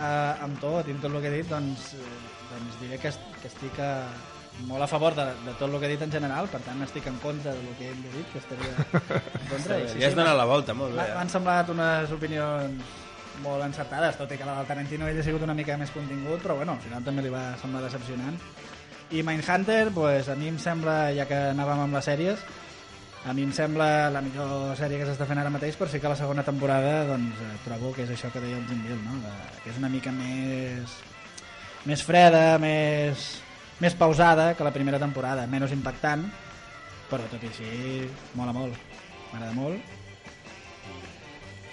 eh, 0.00 0.34
amb 0.42 0.58
tot 0.60 0.88
i 0.88 0.90
amb 0.90 1.00
tot 1.02 1.14
el 1.14 1.20
que 1.22 1.28
he 1.28 1.36
dit, 1.42 1.48
doncs, 1.48 1.92
eh, 1.94 2.14
doncs 2.50 2.80
diré 2.80 2.98
que, 2.98 3.08
est- 3.14 3.28
que 3.40 3.46
estic 3.46 3.78
eh, 3.78 4.02
molt 4.66 4.82
a 4.82 4.86
favor 4.90 5.14
de, 5.14 5.24
de 5.46 5.54
tot 5.58 5.68
el 5.70 5.78
que 5.80 5.86
he 5.86 5.92
dit 5.94 6.02
en 6.02 6.10
general, 6.10 6.48
per 6.50 6.60
tant 6.66 6.82
estic 6.82 7.06
en 7.06 7.16
contra 7.22 7.52
del 7.54 7.70
que 7.78 7.88
hem 7.90 8.02
dit, 8.02 8.26
que 8.32 8.38
estaria 8.38 8.74
en 8.74 9.48
contra. 9.54 9.78
I 9.94 10.00
Ja 10.02 10.08
has 10.10 10.14
donat 10.18 10.36
la 10.36 10.44
volta, 10.50 10.74
molt 10.74 10.94
bé. 10.94 10.98
M'ha- 10.98 11.14
M'han 11.20 11.30
semblat 11.30 11.70
unes 11.70 12.10
opinions 12.10 13.00
molt 13.42 13.62
encertades, 13.66 14.16
tot 14.18 14.30
i 14.30 14.36
que 14.38 14.44
la 14.46 14.54
del 14.60 14.66
Tarantino 14.66 15.06
ell 15.10 15.18
ha 15.18 15.22
sigut 15.26 15.42
una 15.42 15.54
mica 15.54 15.76
més 15.78 15.90
contingut, 15.94 16.42
però 16.42 16.54
bueno, 16.58 16.72
al 16.74 16.82
final 16.82 17.02
també 17.06 17.22
li 17.22 17.30
va 17.30 17.52
semblar 17.62 17.82
decepcionant. 17.86 18.38
I 19.10 19.22
Mindhunter, 19.22 19.90
pues, 19.94 20.28
a 20.28 20.34
mi 20.34 20.48
em 20.48 20.58
sembla, 20.58 21.12
ja 21.14 21.26
que 21.28 21.36
anàvem 21.52 21.84
amb 21.84 21.94
les 21.94 22.06
sèries, 22.08 22.40
a 23.24 23.32
mi 23.32 23.44
em 23.46 23.52
sembla 23.54 24.10
la 24.10 24.20
millor 24.24 24.74
sèrie 24.76 24.98
que 24.98 25.06
s'està 25.06 25.26
fent 25.28 25.38
ara 25.40 25.52
mateix, 25.52 25.76
però 25.78 25.88
sí 25.88 26.00
que 26.00 26.10
la 26.10 26.16
segona 26.18 26.42
temporada 26.44 27.04
doncs, 27.08 27.38
eh, 27.40 27.52
trobo 27.64 27.92
que 27.94 28.02
és 28.04 28.10
això 28.10 28.30
que 28.32 28.40
deia 28.42 28.56
el 28.58 28.66
Jim 28.68 28.82
Bill, 28.84 28.98
no? 29.04 29.14
De, 29.22 29.32
que 29.62 29.70
és 29.70 29.78
una 29.78 29.88
mica 29.92 30.10
més, 30.12 30.96
més 31.86 32.02
freda, 32.02 32.58
més, 32.58 33.28
més 33.80 33.94
pausada 33.94 34.54
que 34.58 34.64
la 34.66 34.72
primera 34.74 34.98
temporada, 34.98 35.46
menys 35.46 35.72
impactant, 35.76 36.26
però 37.10 37.22
tot 37.30 37.42
i 37.44 37.52
així 37.52 38.08
mola 38.34 38.52
molt, 38.56 38.74
m'agrada 39.32 39.52
molt. 39.54 39.78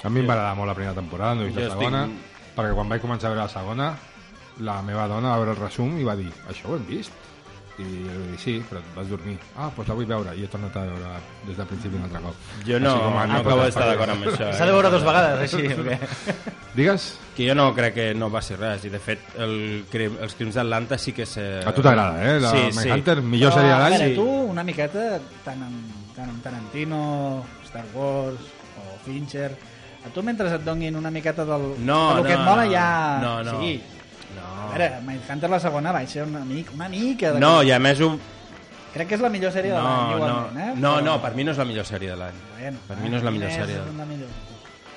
A 0.04 0.10
mi 0.10 0.20
em 0.22 0.28
va 0.30 0.34
agradar 0.34 0.56
molt 0.58 0.68
la 0.72 0.78
primera 0.78 0.96
temporada, 0.98 1.36
no 1.36 1.42
he 1.44 1.50
vist 1.50 1.58
la 1.60 1.68
segona, 1.76 2.06
estic- 2.06 2.56
perquè 2.56 2.74
quan 2.78 2.90
vaig 2.90 3.02
començar 3.02 3.28
a 3.30 3.34
veure 3.36 3.44
la 3.44 3.50
segona, 3.54 3.92
la 4.62 4.82
meva 4.86 5.08
dona 5.10 5.34
va 5.34 5.42
veure 5.42 5.56
el 5.56 5.62
resum 5.62 5.98
i 6.00 6.08
va 6.08 6.16
dir, 6.20 6.30
això 6.50 6.70
ho 6.72 6.78
hem 6.78 6.88
vist? 6.90 7.18
I 7.82 7.84
jo 7.84 7.88
li 7.88 8.18
vaig 8.20 8.28
dir, 8.34 8.38
sí, 8.38 8.54
però 8.68 8.82
et 8.82 8.90
vas 8.94 9.08
dormir. 9.10 9.38
Ah, 9.56 9.70
doncs 9.74 9.88
la 9.90 9.96
vull 9.98 10.06
veure. 10.06 10.34
I 10.38 10.44
he 10.46 10.50
tornat 10.52 10.76
a 10.78 10.84
veure 10.86 11.14
des 11.48 11.56
del 11.58 11.68
principi 11.70 11.98
un 11.98 12.04
altre 12.06 12.20
cop. 12.26 12.50
Jo 12.68 12.80
no, 12.84 12.92
com 13.00 13.16
no 13.32 13.38
acabo 13.40 13.64
d'estar 13.64 13.88
d'acord 13.90 14.14
amb 14.14 14.28
això. 14.28 14.50
S'ha 14.60 14.68
de 14.68 14.74
eh? 14.74 14.76
veure 14.76 14.92
dos 14.94 15.06
vegades, 15.08 15.40
així. 15.48 15.72
Perquè... 15.80 16.36
Digues? 16.78 17.08
Que 17.38 17.48
jo 17.48 17.56
no 17.58 17.70
crec 17.74 17.96
que 17.96 18.06
no 18.14 18.30
va 18.30 18.44
ser 18.46 18.60
res, 18.60 18.86
i 18.86 18.92
de 18.94 19.02
fet 19.02 19.34
el, 19.42 19.56
crim, 19.90 20.20
els 20.22 20.36
crims 20.38 20.60
d'Atlanta 20.60 21.00
sí 21.02 21.16
que 21.16 21.26
se... 21.26 21.48
A 21.66 21.74
tu 21.74 21.82
t'agrada, 21.82 22.22
eh? 22.22 22.38
La 22.44 22.52
sí, 22.54 22.68
Mindhunter, 22.76 23.18
sí. 23.24 23.34
millor 23.34 23.56
sèrie 23.56 23.72
de 23.72 23.80
a 23.80 23.82
l'any. 23.82 23.98
veure, 23.98 24.12
sí. 24.12 24.20
tu 24.20 24.52
una 24.52 24.68
miqueta 24.68 25.08
tant 25.48 25.66
amb, 25.66 25.98
tant 26.14 26.28
amb 26.28 26.44
Tarantino, 26.44 27.02
Star 27.72 27.88
Wars 27.96 28.52
o 28.84 29.00
Fincher 29.08 29.50
a 30.02 30.10
tu 30.10 30.24
mentre 30.26 30.50
et 30.50 30.64
donin 30.66 30.96
una 30.98 31.12
miqueta 31.14 31.46
del, 31.46 31.76
No, 31.86 32.16
del 32.18 32.26
que 32.26 32.36
no, 32.36 32.40
et 32.40 32.46
mola 32.46 32.66
no. 32.66 32.72
ja... 32.72 32.88
No, 33.22 33.34
no. 33.46 33.60
Sí. 33.62 33.82
No. 34.62 34.68
A 34.68 34.76
veure, 34.76 34.90
Mindhunter 35.08 35.50
la 35.50 35.60
segona 35.60 35.92
va 35.96 36.04
ser 36.08 36.24
una 36.24 36.44
mica, 36.46 36.72
una 36.78 36.88
mica 36.90 37.32
de... 37.34 37.40
No, 37.42 37.62
i 37.66 37.72
a 37.74 37.80
més 37.82 38.00
un... 38.06 38.20
Crec 38.94 39.08
que 39.08 39.16
és 39.16 39.22
la 39.24 39.30
millor 39.32 39.54
sèrie 39.56 39.72
de 39.72 39.80
No, 39.80 39.84
l'any, 39.88 40.10
no, 40.12 40.18
igualment, 40.18 40.58
eh? 40.62 40.74
no, 40.76 40.90
Però- 40.98 41.04
no, 41.06 41.14
per 41.24 41.34
mi 41.36 41.46
no 41.48 41.52
és 41.56 41.60
la 41.62 41.66
millor 41.66 41.86
sèrie 41.88 42.10
de 42.12 42.18
l'any. 42.20 42.40
Bueno, 42.60 42.82
per 42.90 42.98
mi 43.00 43.10
no 43.10 43.18
és 43.18 43.24
la 43.24 43.32
millor 43.32 43.52
sèrie. 43.56 43.78
la 43.98 44.06
millor. 44.06 44.30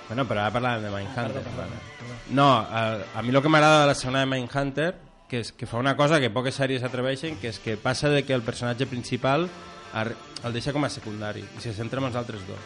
Bueno, 0.09 0.25
però 0.29 0.43
ara 0.43 0.53
parlàvem 0.53 0.83
de 0.85 0.91
Mindhunter. 0.91 1.33
perdó, 1.41 1.57
Vale. 1.57 1.79
perdó. 2.01 2.17
No, 2.37 2.49
a, 2.59 2.83
a 3.15 3.23
mi 3.23 3.31
el 3.31 3.41
que 3.43 3.49
m'agrada 3.49 3.81
de 3.83 3.87
la 3.87 3.95
segona 3.95 4.21
de 4.21 4.27
Mindhunter 4.27 4.95
que, 5.31 5.41
és, 5.41 5.53
que 5.53 5.67
fa 5.67 5.79
una 5.79 5.95
cosa 5.97 6.19
que 6.21 6.29
poques 6.31 6.59
sèries 6.59 6.83
s'atreveixen, 6.85 7.39
que 7.41 7.49
és 7.55 7.59
que 7.63 7.77
passa 7.81 8.11
de 8.13 8.25
que 8.27 8.35
el 8.35 8.43
personatge 8.43 8.87
principal 8.91 9.49
el 9.95 10.53
deixa 10.53 10.75
com 10.75 10.85
a 10.85 10.91
secundari 10.91 11.41
i 11.47 11.63
se 11.63 11.73
centra 11.73 12.03
en 12.03 12.11
els 12.11 12.17
altres 12.19 12.43
dos. 12.49 12.59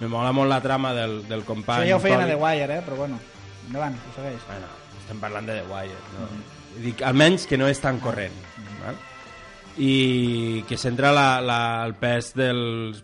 Me 0.00 0.08
mola 0.10 0.32
molt 0.34 0.48
la 0.50 0.62
trama 0.64 0.94
del, 0.96 1.20
del 1.28 1.44
company... 1.44 1.84
Això 1.84 1.92
ja 1.92 1.96
ho 2.00 2.02
feien 2.02 2.18
a 2.18 2.24
Colin. 2.24 2.34
The 2.34 2.42
Wire, 2.42 2.78
eh? 2.80 2.82
Però 2.88 2.96
bueno, 3.04 3.20
endavant, 3.68 3.94
ho 4.00 4.14
segueix. 4.16 4.40
Bueno, 4.48 4.66
estem 5.04 5.20
parlant 5.22 5.48
de 5.48 5.60
The 5.60 5.66
Wire, 5.70 6.04
no? 6.16 6.28
Dic, 6.82 7.02
almenys 7.06 7.44
que 7.46 7.58
no 7.60 7.68
és 7.70 7.80
tan 7.82 8.00
corrent. 8.02 8.34
Val? 8.80 8.96
I 9.74 10.62
que 10.68 10.76
centra 10.78 11.10
la, 11.10 11.40
la, 11.42 11.58
el 11.82 11.96
pes 11.98 12.30
del, 12.38 12.94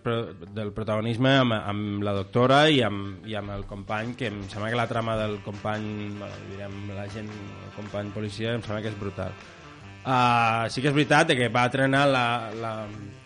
del 0.55 0.71
protagonisme 0.75 1.33
amb, 1.43 1.55
amb 1.59 2.05
la 2.07 2.15
doctora 2.15 2.61
i 2.71 2.79
amb, 2.87 3.25
i 3.27 3.35
amb 3.39 3.51
el 3.57 3.65
company, 3.67 4.15
que 4.19 4.31
em 4.31 4.45
sembla 4.51 4.71
que 4.71 4.79
la 4.79 4.87
trama 4.91 5.17
del 5.19 5.41
company, 5.43 5.89
bueno, 6.19 6.45
direm, 6.53 6.77
la 6.95 7.09
gent, 7.11 7.31
el 7.31 7.73
company 7.75 8.13
policia, 8.15 8.55
em 8.55 8.63
sembla 8.63 8.85
que 8.85 8.95
és 8.95 9.01
brutal. 9.01 9.35
Uh, 10.01 10.65
sí 10.73 10.81
que 10.81 10.89
és 10.89 10.97
veritat 10.97 11.35
que 11.37 11.51
va 11.53 11.67
trenar 11.69 12.07
la, 12.09 12.25
la, 12.57 12.73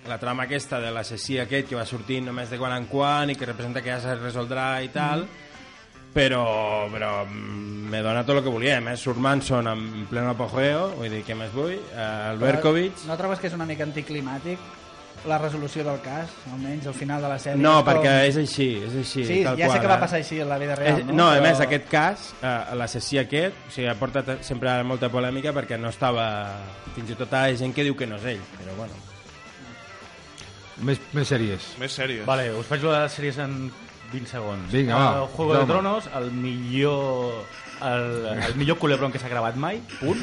la 0.09 0.17
trama 0.19 0.49
aquesta 0.49 0.81
de 0.83 0.89
l'assassí 0.91 1.37
aquest 1.39 1.69
que 1.71 1.79
va 1.79 1.85
sortint 1.87 2.27
només 2.27 2.51
de 2.51 2.59
quan 2.59 2.75
en 2.75 2.89
quan 2.91 3.31
i 3.31 3.37
que 3.39 3.47
representa 3.47 3.85
que 3.85 3.93
ja 3.93 4.01
se 4.03 4.17
resoldrà 4.19 4.81
i 4.83 4.91
tal, 4.91 5.23
però, 6.15 6.45
però 6.93 7.11
mm, 7.27 7.91
me 7.91 8.01
dona 8.03 8.23
tot 8.25 8.39
el 8.39 8.45
que 8.47 8.53
volia. 8.55 8.79
A 8.79 8.85
més, 8.85 9.03
surt 9.03 9.19
Manson 9.21 9.69
en 9.71 9.85
pleno 10.11 10.31
apogeo, 10.33 10.93
vull 11.01 11.11
dir, 11.13 11.25
què 11.27 11.37
més 11.39 11.53
vull? 11.55 11.77
Uh, 11.91 12.31
el 12.33 12.41
Berkovich... 12.41 13.05
No 13.11 13.19
trobes 13.21 13.43
que 13.43 13.51
és 13.51 13.59
una 13.59 13.67
mica 13.69 13.85
anticlimàtic 13.87 14.63
la 15.25 15.39
resolució 15.41 15.85
del 15.87 16.01
cas, 16.05 16.29
almenys 16.53 16.87
al 16.91 16.95
final 16.97 17.23
de 17.23 17.29
la 17.31 17.39
sèrie? 17.41 17.63
No, 17.63 17.79
és 17.81 17.87
perquè 17.87 18.11
com- 18.11 18.27
és 18.29 18.37
així, 18.43 18.67
és 18.85 18.97
així. 19.01 19.23
Sí, 19.25 19.39
tal 19.47 19.57
ja 19.57 19.71
sé 19.71 19.79
qual, 19.79 19.81
que 19.81 19.89
va 19.89 19.97
eh? 19.97 20.03
passar 20.03 20.19
així 20.21 20.41
a 20.43 20.49
la 20.51 20.59
vida 20.61 20.75
És, 20.75 20.81
real, 20.83 21.07
no? 21.07 21.15
no, 21.21 21.29
a 21.31 21.39
Però- 21.39 21.47
més, 21.47 21.63
aquest 21.65 21.87
cas, 21.89 22.27
eh, 22.43 22.53
l'assassí 22.77 23.21
aquest, 23.23 23.63
o 23.69 23.73
sigui, 23.73 23.89
ha 23.89 23.95
portat 24.01 24.35
sempre 24.45 24.75
molta 24.85 25.09
polèmica 25.13 25.55
perquè 25.57 25.79
no 25.81 25.89
estava... 25.95 26.27
Fins 26.95 27.11
i 27.11 27.17
tot 27.19 27.33
hi 27.33 27.55
ha 27.55 27.57
gent 27.63 27.73
que 27.75 27.87
diu 27.87 27.97
que 27.97 28.07
no 28.07 28.21
és 28.21 28.27
ell, 28.35 28.43
però 28.59 28.77
bueno. 28.83 29.01
Més, 30.85 31.01
més 31.15 31.31
sèries. 31.31 31.73
Més 31.81 31.95
sèries. 31.95 32.27
Vale, 32.29 32.51
us 32.59 32.69
faig 32.69 32.85
les 32.85 33.17
sèries 33.17 33.39
en 33.43 33.57
20 34.13 34.27
segons. 34.29 34.71
Vinga, 34.73 34.95
va, 34.97 35.21
El 35.23 35.27
Juego 35.29 35.55
de. 35.59 35.65
Tronos, 35.67 36.09
el 36.15 36.31
millor... 36.33 37.45
El, 37.85 38.25
el 38.47 38.55
millor 38.55 38.79
culebron 38.79 39.11
que 39.13 39.19
s'ha 39.19 39.29
gravat 39.29 39.57
mai, 39.61 39.81
punt. 39.99 40.21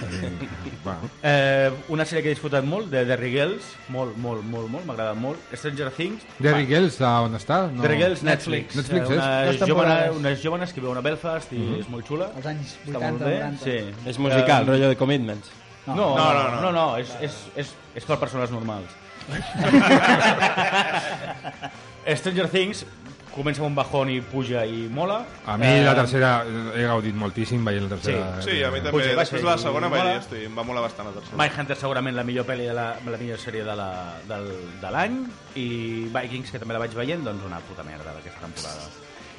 Bueno, 0.85 1.09
Eh, 1.21 1.69
una 1.89 2.05
sèrie 2.07 2.23
que 2.23 2.29
he 2.31 2.33
disfrutat 2.33 2.63
molt, 2.65 2.87
de 2.89 3.03
The 3.05 3.17
Girls, 3.29 3.63
molt, 3.91 4.15
molt, 4.17 4.41
molt, 4.47 4.69
molt, 4.71 4.85
m'ha 4.87 4.93
agradat 4.95 5.17
molt. 5.19 5.37
Stranger 5.53 5.91
Things, 5.93 6.23
Derry 6.39 6.65
Girls, 6.65 6.97
on 7.01 7.35
està? 7.37 7.67
No. 7.69 7.83
The 7.83 7.97
Girls, 7.99 8.23
Netflix. 8.23 8.75
Netflix, 8.79 9.09
Eh, 9.11 9.11
és? 9.11 9.17
una 9.57 9.65
temporades. 9.65 10.15
unes 10.15 10.41
jóvenes 10.41 10.73
que 10.73 10.81
viuen 10.81 10.97
a 10.97 11.01
Belfast 11.01 11.51
i 11.53 11.57
Mhm. 11.59 11.79
és 11.81 11.89
molt 11.89 12.05
xula. 12.07 12.31
Als 12.35 12.45
anys 12.45 12.77
Està 12.87 12.97
80, 12.97 13.11
molt 13.11 13.23
bé, 13.25 13.39
90. 13.43 13.63
Sí. 13.65 13.93
És 14.09 14.17
musical, 14.17 14.63
Eh, 14.63 14.65
rotllo 14.71 14.87
de 14.89 14.95
Commitments. 14.97 15.49
No, 15.85 15.95
No, 15.95 16.15
no, 16.15 16.33
no, 16.33 16.35
no, 16.43 16.51
no. 16.55 16.61
no, 16.61 16.71
no, 16.71 16.97
és, 16.97 17.09
és, 17.21 17.33
és, 17.57 17.73
és 17.95 18.03
per 18.05 18.17
persones 18.17 18.49
normals. 18.49 18.87
Stranger 22.15 22.47
Things 22.49 22.85
comença 23.31 23.61
amb 23.61 23.69
un 23.69 23.75
bajón 23.75 24.09
i 24.11 24.19
puja 24.21 24.65
i 24.65 24.87
mola. 24.91 25.21
A 25.45 25.57
mi 25.57 25.65
Eh, 25.65 25.83
la 25.85 25.95
tercera 25.95 26.43
he 26.75 26.83
gaudit 26.83 27.15
moltíssim 27.15 27.63
veient 27.65 27.83
la 27.87 27.95
tercera. 27.95 28.41
Sí, 28.41 28.61
a 28.63 28.71
mi 28.71 28.81
també. 28.81 29.13
Va 29.15 29.21
Després 29.23 29.41
de 29.41 29.47
la 29.49 29.57
segona 29.57 29.87
vaig 29.89 30.03
dir, 30.03 30.17
hosti, 30.19 30.43
em 30.45 30.57
va 30.57 30.63
molar 30.63 30.81
bastant 30.83 31.07
la 31.07 31.13
tercera. 31.19 31.37
Mindhunter 31.37 31.77
segurament 31.77 32.15
la 32.15 32.23
millor 32.23 32.45
pel·li 32.45 32.67
de 32.67 32.73
la, 32.73 32.89
la 33.05 33.17
millor 33.17 33.37
sèrie 33.39 33.63
de 33.63 33.75
la- 33.75 34.17
del, 34.27 34.49
de 34.81 34.91
l'any 34.91 35.21
i 35.55 35.67
Vikings, 36.13 36.51
que 36.51 36.59
també 36.59 36.73
la 36.73 36.79
vaig 36.79 36.91
veient, 36.93 37.23
doncs 37.23 37.43
una 37.45 37.59
puta 37.59 37.83
merda 37.83 38.11
d'aquesta 38.13 38.39
temporada. 38.41 38.89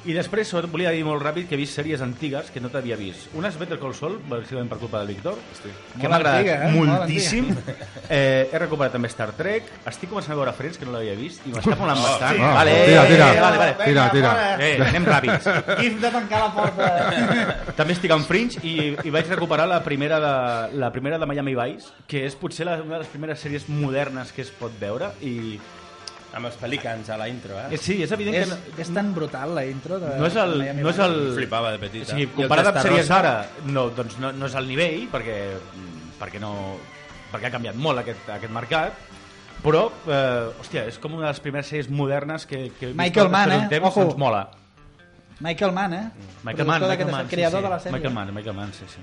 I 0.03 0.11
després, 0.11 0.49
sobretot, 0.51 0.71
volia 0.73 0.91
dir 0.91 1.03
molt 1.07 1.21
ràpid 1.23 1.45
que 1.47 1.55
he 1.55 1.59
vist 1.61 1.77
sèries 1.77 2.01
antigues 2.03 2.49
que 2.51 2.59
no 2.59 2.67
t'havia 2.71 2.97
vist. 2.99 3.29
Una 3.39 3.47
és 3.47 3.55
Better 3.59 3.77
Call 3.79 3.93
Saul, 3.95 4.17
bàsicament 4.27 4.67
per 4.67 4.77
culpa 4.81 4.99
del 4.99 5.13
Víctor, 5.13 5.37
que 5.61 5.69
Molt 5.69 6.09
m'ha 6.09 6.17
agradat 6.17 6.39
antiga, 6.41 6.55
eh? 6.55 6.71
Molt 6.73 6.91
moltíssim. 6.91 7.51
Eh, 8.09 8.49
he 8.51 8.59
recuperat 8.59 8.91
també 8.97 9.07
Star 9.07 9.29
Trek, 9.37 9.69
estic 9.87 10.11
començant 10.11 10.35
a 10.35 10.39
veure 10.41 10.51
Friends, 10.57 10.79
que 10.81 10.87
no 10.89 10.91
l'havia 10.97 11.13
vist, 11.15 11.45
i 11.47 11.53
m'està 11.53 11.77
molant 11.79 12.01
bastant. 12.03 12.41
Ah, 12.43 12.49
vale, 12.57 12.73
tira, 12.89 13.05
tira. 13.07 13.29
vale, 13.45 13.61
vale. 13.61 13.77
Tira, 13.79 14.07
tira. 14.11 14.33
Eh, 14.57 14.73
anem 14.89 15.07
ràpids. 15.07 15.47
Gif 15.81 15.95
de 16.01 16.11
tancar 16.17 16.41
la 16.43 16.49
porta. 16.57 16.89
També 17.77 17.95
estic 17.95 18.11
en 18.11 18.27
Fringe 18.27 18.59
i, 18.59 18.75
i 19.07 19.13
vaig 19.13 19.31
recuperar 19.31 19.69
la 19.71 19.79
primera, 19.87 20.19
de, 20.19 20.33
la 20.83 20.91
primera 20.91 21.21
de 21.21 21.31
Miami 21.31 21.55
Vice, 21.61 21.95
que 22.11 22.25
és 22.27 22.35
potser 22.35 22.67
la, 22.67 22.75
una 22.83 22.97
de 22.97 23.05
les 23.05 23.13
primeres 23.13 23.39
sèries 23.39 23.69
modernes 23.71 24.35
que 24.35 24.43
es 24.43 24.51
pot 24.59 24.75
veure 24.83 25.13
i 25.23 25.55
Amb 26.33 26.49
els 26.49 26.55
pelicans 26.57 27.09
a 27.13 27.17
la 27.19 27.27
intro, 27.29 27.57
eh? 27.61 27.67
eh, 27.75 27.77
sí, 27.77 27.99
és 28.01 28.11
evident 28.15 28.39
és, 28.39 28.49
que 28.49 28.55
no, 28.55 28.77
és 28.81 28.89
tan 28.95 29.11
brutal 29.13 29.53
la 29.53 29.65
intro 29.69 29.99
de 30.01 30.15
no 30.17 30.25
és 30.25 30.37
el, 30.41 30.55
no 30.79 30.89
és 30.89 31.01
el 31.05 31.17
Flipava 31.35 31.73
de 31.75 31.77
o 31.77 31.83
petita. 31.83 32.07
sigui, 32.09 32.25
I 32.25 32.29
el 32.31 32.33
comparat 32.39 32.71
amb 32.71 32.79
sèries 32.87 33.11
d'ara 33.11 33.33
no, 33.69 33.83
doncs 33.93 34.17
no, 34.23 34.31
no 34.33 34.49
és 34.49 34.55
el 34.57 34.69
nivell 34.71 35.03
perquè, 35.13 35.37
perquè, 36.17 36.41
no, 36.41 36.53
perquè 37.29 37.51
ha 37.51 37.53
canviat 37.53 37.77
molt 37.77 38.01
aquest, 38.01 38.31
aquest 38.39 38.55
mercat 38.55 38.97
però, 39.63 39.85
eh, 40.09 40.49
hòstia, 40.59 40.87
és 40.89 40.97
com 40.99 41.13
una 41.15 41.27
de 41.27 41.35
les 41.35 41.43
primeres 41.45 41.69
sèries 41.69 41.91
modernes 41.93 42.47
que, 42.49 42.65
que 42.79 42.89
he 42.89 42.91
vist 42.91 42.99
Michael 42.99 43.29
Mann, 43.31 43.53
eh? 43.53 43.61
temps, 43.71 43.91
Ojo. 43.93 44.09
doncs 44.09 44.19
mola 44.25 44.47
Michael 45.43 45.71
Mann, 45.75 45.93
eh? 45.93 46.09
Michael 46.43 46.67
Mann, 46.67 46.87
Michael 46.89 47.11
Mann, 47.11 47.29
sí, 47.29 47.35
creador 47.35 47.59
sí. 47.59 47.63
de 47.63 47.69
la 47.69 47.79
sèrie. 47.79 47.93
Michael 47.97 48.13
Mann, 48.13 48.33
Michael 48.33 48.55
Mann, 48.55 48.73
sí, 48.73 48.85
sí. 48.87 49.01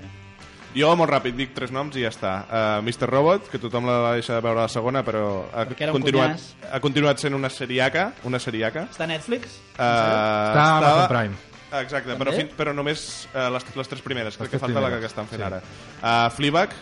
Jo, 0.71 0.93
molt 0.95 1.11
ràpid, 1.11 1.35
dic 1.35 1.51
tres 1.55 1.71
noms 1.75 1.97
i 1.99 2.05
ja 2.05 2.11
està. 2.13 2.31
Uh, 2.47 2.85
Mr. 2.85 3.09
Robot, 3.11 3.49
que 3.51 3.59
tothom 3.59 3.87
la 3.89 3.97
va 4.05 4.13
deixar 4.15 4.37
de 4.37 4.45
veure 4.45 4.61
a 4.61 4.67
la 4.69 4.71
segona, 4.71 5.01
però 5.03 5.23
ha 5.51 5.65
continuat, 5.67 6.37
cunyàs. 6.37 6.45
ha 6.71 6.79
continuat 6.83 7.19
sent 7.23 7.35
una 7.35 7.51
seriaca, 7.51 8.05
una 8.29 8.39
seriaca. 8.39 8.85
Està 8.91 9.03
a 9.03 9.09
Netflix? 9.11 9.57
Uh, 9.73 9.83
Està 9.83 10.63
a 10.63 10.69
Amazon 10.77 11.03
Prime. 11.11 11.41
Exacte, 11.81 12.15
però, 12.19 12.31
fin, 12.35 12.49
però 12.55 12.73
només 12.75 13.03
uh, 13.31 13.49
les, 13.55 13.67
les 13.79 13.91
tres 13.91 14.01
primeres, 14.03 14.39
crec 14.39 14.49
Les 14.49 14.55
que 14.55 14.63
falta 14.63 14.83
la 14.83 14.93
que 14.95 15.07
estan 15.07 15.27
fent 15.27 15.39
sí. 15.39 15.47
ara. 15.47 15.61
Uh, 15.99 16.31
Fleabag, 16.35 16.73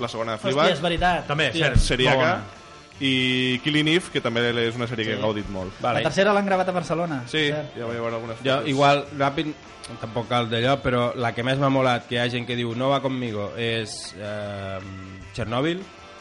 la 0.00 0.08
segona 0.12 0.36
de 0.36 0.38
Hòstia, 0.38 0.52
Fleabag, 0.52 0.76
és 0.76 0.84
veritat. 0.84 1.26
També, 1.28 1.50
Hòstia. 1.52 1.72
cert. 1.72 1.84
seriaca, 1.88 2.30
Molt 2.36 2.57
i 3.00 3.60
Killing 3.62 3.88
Eve, 3.88 4.10
que 4.12 4.20
també 4.20 4.42
és 4.50 4.74
una 4.76 4.86
sèrie 4.90 5.04
que 5.06 5.12
he 5.14 5.20
gaudit 5.20 5.48
molt. 5.50 5.72
La 5.80 5.92
Vale. 5.92 6.02
tercera 6.08 6.32
l'han 6.32 6.46
gravat 6.46 6.68
a 6.68 6.72
Barcelona. 6.72 7.22
Sí, 7.26 7.48
cert. 7.48 7.76
ja 7.78 7.86
vaig 7.86 7.98
veure 8.00 8.14
algunes 8.16 8.38
Jo, 8.42 8.56
fotos. 8.56 8.68
igual, 8.68 9.04
ràpid, 9.18 9.52
tampoc 10.00 10.28
cal 10.28 10.48
d'allò, 10.50 10.80
però 10.82 11.12
la 11.16 11.32
que 11.34 11.42
més 11.46 11.58
m'ha 11.58 11.68
molat, 11.70 12.08
que 12.08 12.16
hi 12.16 12.18
ha 12.18 12.28
gent 12.28 12.46
que 12.46 12.56
diu 12.56 12.74
no 12.74 12.88
va 12.90 13.00
conmigo, 13.00 13.52
és 13.56 14.14
eh, 14.18 14.78
Chernobyl. 15.34 15.80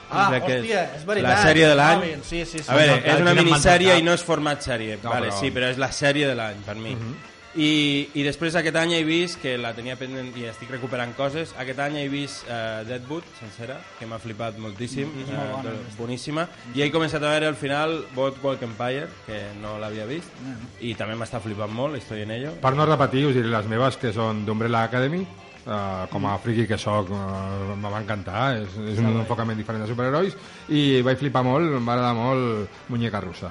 Ah, 0.09 0.29
hòstia, 0.39 0.85
és 0.95 1.03
veritat. 1.05 1.29
La 1.33 1.41
sèrie 1.43 1.67
de 1.67 1.75
l'any. 1.75 2.03
Sí, 2.23 2.45
sí, 2.45 2.59
sí. 2.59 2.65
A 2.71 2.75
veure, 2.75 3.01
és 3.03 3.19
una 3.19 3.33
minissèrie 3.33 3.97
i 3.99 4.03
no 4.03 4.13
és 4.15 4.23
format 4.23 4.61
sèrie. 4.63 4.99
No, 5.03 5.09
vale, 5.09 5.27
però- 5.27 5.39
Sí, 5.41 5.51
però 5.51 5.67
és 5.67 5.77
la 5.77 5.89
sèrie 5.91 6.25
de 6.29 6.35
l'any, 6.35 6.61
per 6.63 6.75
mi. 6.75 6.95
I, 7.57 8.09
I 8.13 8.21
després 8.21 8.53
aquest 8.59 8.75
any 8.77 8.91
he 8.93 8.99
vist, 9.07 9.39
que 9.41 9.55
la 9.57 9.71
tenia 9.73 9.95
pendent 9.97 10.29
i 10.37 10.43
estic 10.45 10.69
recuperant 10.69 11.15
coses, 11.17 11.55
aquest 11.57 11.79
any 11.81 11.95
he 12.03 12.07
vist 12.11 12.45
uh, 12.45 12.83
Deadwood, 12.85 13.25
sencera, 13.39 13.79
que 13.97 14.05
m'ha 14.05 14.19
flipat 14.21 14.59
moltíssim, 14.61 15.07
Mm, 15.07 15.23
uh, 15.31 15.37
molt 15.55 15.65
bona, 15.65 15.95
boníssima, 15.97 16.43
i 16.75 16.83
he 16.85 16.91
començat 16.93 17.23
a 17.23 17.31
veure 17.33 17.47
al 17.49 17.57
final 17.57 17.95
Boardwalk 18.13 18.61
Empire, 18.67 19.07
que 19.25 19.39
no 19.61 19.77
l'havia 19.81 20.05
vist, 20.05 20.29
i 20.85 20.93
també 20.99 21.15
m'està 21.17 21.41
flipant 21.41 21.73
molt, 21.73 21.97
estoy 21.97 22.21
en 22.27 22.31
ello. 22.35 22.51
Per 22.61 22.73
no 22.77 22.85
repetir, 22.85 23.25
us 23.25 23.33
diré 23.37 23.49
les 23.49 23.69
meves, 23.71 23.97
que 23.97 24.13
són 24.13 24.43
d'Umbrella 24.45 24.83
Academy, 24.85 25.23
uh, 25.65 26.05
com 26.11 26.27
a 26.29 26.35
friki 26.43 26.67
que 26.69 26.77
sóc, 26.77 27.09
uh, 27.09 27.73
me 27.73 27.89
va 27.89 28.03
encantar, 28.03 28.51
és, 28.61 28.77
és 28.93 29.01
un 29.01 29.17
enfocament 29.23 29.57
diferent 29.57 29.81
de 29.81 29.89
superherois, 29.89 30.37
i 30.69 31.01
vaig 31.01 31.17
flipar 31.23 31.41
molt, 31.47 31.73
em 31.79 31.89
va 31.89 31.97
agradar 31.97 32.13
molt 32.19 32.85
Muñeca 32.93 33.23
Russa. 33.25 33.49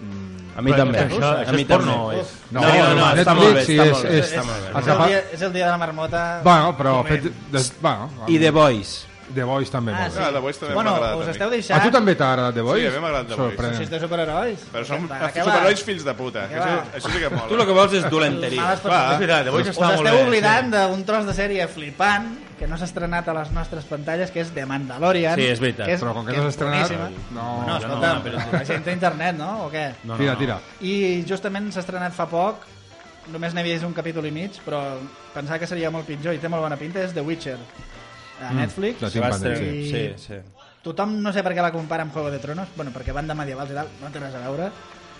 Mm, 0.00 0.58
A 0.58 0.62
mi 0.62 0.72
també. 0.72 0.98
Això, 0.98 1.22
a 1.22 1.42
això 1.44 1.52
mi 1.54 1.62
és 1.62 1.68
porno, 1.68 1.92
també. 2.10 2.20
és... 2.20 2.26
No, 2.50 2.60
No, 2.60 2.68
no, 2.68 2.94
no, 2.94 3.06
està 3.14 3.34
molt 3.34 3.54
bé, 3.54 3.64
sí, 3.64 3.76
està 3.76 3.84
és- 3.84 3.92
molt 3.92 4.04
bé, 4.08 4.18
és- 4.18 4.32
està 4.32 4.44
molt 4.44 4.58
bé. 4.60 4.68
els 4.68 4.86
És 4.86 4.92
el, 4.94 5.06
dia, 5.08 5.18
és 5.32 5.42
el 5.42 5.52
dia 5.52 5.64
de 5.66 5.70
la 5.70 5.78
marmota. 5.78 6.40
Bueno, 6.44 6.76
però 6.78 7.04
fet, 7.06 7.22
des, 7.52 7.72
bueno, 7.80 8.10
I 8.26 8.38
The 8.38 8.50
Boys. 8.50 9.06
The 9.34 9.44
Voice 9.44 9.70
també 9.70 9.92
Ah, 9.92 9.98
molt 10.00 10.12
sí. 10.14 10.18
Ah, 10.24 10.30
The 10.32 10.38
Voice 10.40 10.58
també 10.60 10.74
bueno, 10.74 10.90
m'ha 10.90 10.96
agradat 10.96 11.16
us 11.18 11.22
a 11.22 11.26
mi. 11.26 11.32
esteu 11.32 11.48
A 11.48 11.50
deixant... 11.50 11.82
tu 11.84 11.90
també 11.90 12.14
t'ha 12.16 12.28
agradat 12.32 12.54
The 12.54 12.62
Voice? 12.62 12.80
Sí, 12.80 12.86
a 12.88 12.90
mi 12.96 13.00
m'ha 13.02 13.08
agradat 13.08 13.28
The 13.28 13.34
Voice. 13.36 13.50
Sorprenent. 13.50 13.76
Si 13.76 13.82
és 13.82 13.90
de 13.90 14.00
superherois. 14.00 14.58
Però 14.72 14.84
som 14.88 15.08
Va, 15.08 15.18
va? 15.20 15.28
superherois 15.34 15.82
fills 15.84 16.04
de 16.04 16.14
puta. 16.14 16.48
Que 16.48 16.56
això, 16.58 16.74
va? 16.76 16.84
això 16.98 17.12
sí 17.12 17.18
que 17.18 17.30
mola. 17.30 17.48
Tu 17.48 17.54
el 17.60 17.66
que 17.66 17.76
vols 17.78 17.92
és 17.98 18.10
dolenteria. 18.10 18.62
Males 18.62 18.78
És 18.78 19.18
veritat, 19.18 19.44
The 19.44 19.50
Voice 19.50 19.70
Us 19.70 19.76
està 19.76 19.86
molt 19.92 19.98
esteu 20.06 20.16
bé. 20.18 20.26
oblidant 20.26 20.70
d'un 20.74 21.04
tros 21.04 21.26
de 21.26 21.34
sèrie 21.34 21.68
flipant 21.68 22.28
que 22.58 22.66
no 22.66 22.76
s'ha 22.78 22.86
estrenat 22.88 23.28
a 23.28 23.34
les 23.34 23.52
nostres 23.52 23.84
pantalles, 23.84 24.30
que 24.32 24.40
és 24.40 24.50
The 24.54 24.64
Mandalorian. 24.66 25.36
Sí, 25.38 25.46
és 25.46 25.60
veritat. 25.60 25.86
Que 25.86 25.92
és, 25.94 26.00
Però 26.02 26.14
com 26.14 26.24
que 26.26 26.32
que 26.32 26.38
no 26.38 26.42
s'ha 26.44 26.48
estrenat, 26.56 26.88
boníssima. 26.88 27.10
no. 27.30 27.44
no, 27.60 27.66
No, 27.68 27.76
escolta, 27.76 28.14
no, 28.14 28.24
però- 28.24 28.52
la 28.52 28.64
gent 28.64 28.82
té 28.84 28.92
internet, 28.92 29.36
no? 29.36 29.66
O 29.66 29.70
què? 29.70 29.92
No, 30.04 30.14
no, 30.14 30.18
Tira, 30.18 30.32
no. 30.32 30.38
tira. 30.38 30.58
I 30.80 31.22
justament 31.28 31.70
s'ha 31.72 31.80
estrenat 31.84 32.12
fa 32.16 32.26
poc, 32.26 32.64
només 33.30 33.54
n'he 33.54 33.62
vist 33.62 33.84
un 33.84 33.92
capítol 33.94 34.26
i 34.26 34.30
mig, 34.32 34.58
però 34.66 34.80
pensava 35.34 35.58
que 35.60 35.66
seria 35.68 35.90
molt 35.90 36.06
pitjor 36.06 36.34
i 36.34 36.38
té 36.38 36.48
molt 36.48 36.62
bona 36.64 36.76
pinta, 36.76 36.98
és 37.04 37.12
The 37.12 37.20
Witcher 37.20 37.58
a 38.40 38.52
Netflix. 38.54 38.98
Se 38.98 39.06
va 39.06 39.10
tinc 39.10 39.24
pendent, 39.42 39.54
estrenar. 39.54 39.84
sí. 39.84 40.14
Sí, 40.18 40.26
sí. 40.26 40.62
Tothom 40.82 41.16
no 41.22 41.32
sé 41.32 41.42
per 41.42 41.52
què 41.56 41.62
la 41.62 41.72
compara 41.72 42.02
amb 42.06 42.12
Juego 42.14 42.30
de 42.30 42.38
Tronos, 42.38 42.68
bueno, 42.76 42.92
perquè 42.94 43.12
van 43.12 43.26
de 43.26 43.34
medievals 43.34 43.70
i 43.70 43.74
tal, 43.74 43.88
no 44.00 44.10
té 44.14 44.20
res 44.22 44.34
a 44.34 44.44
veure. 44.46 44.70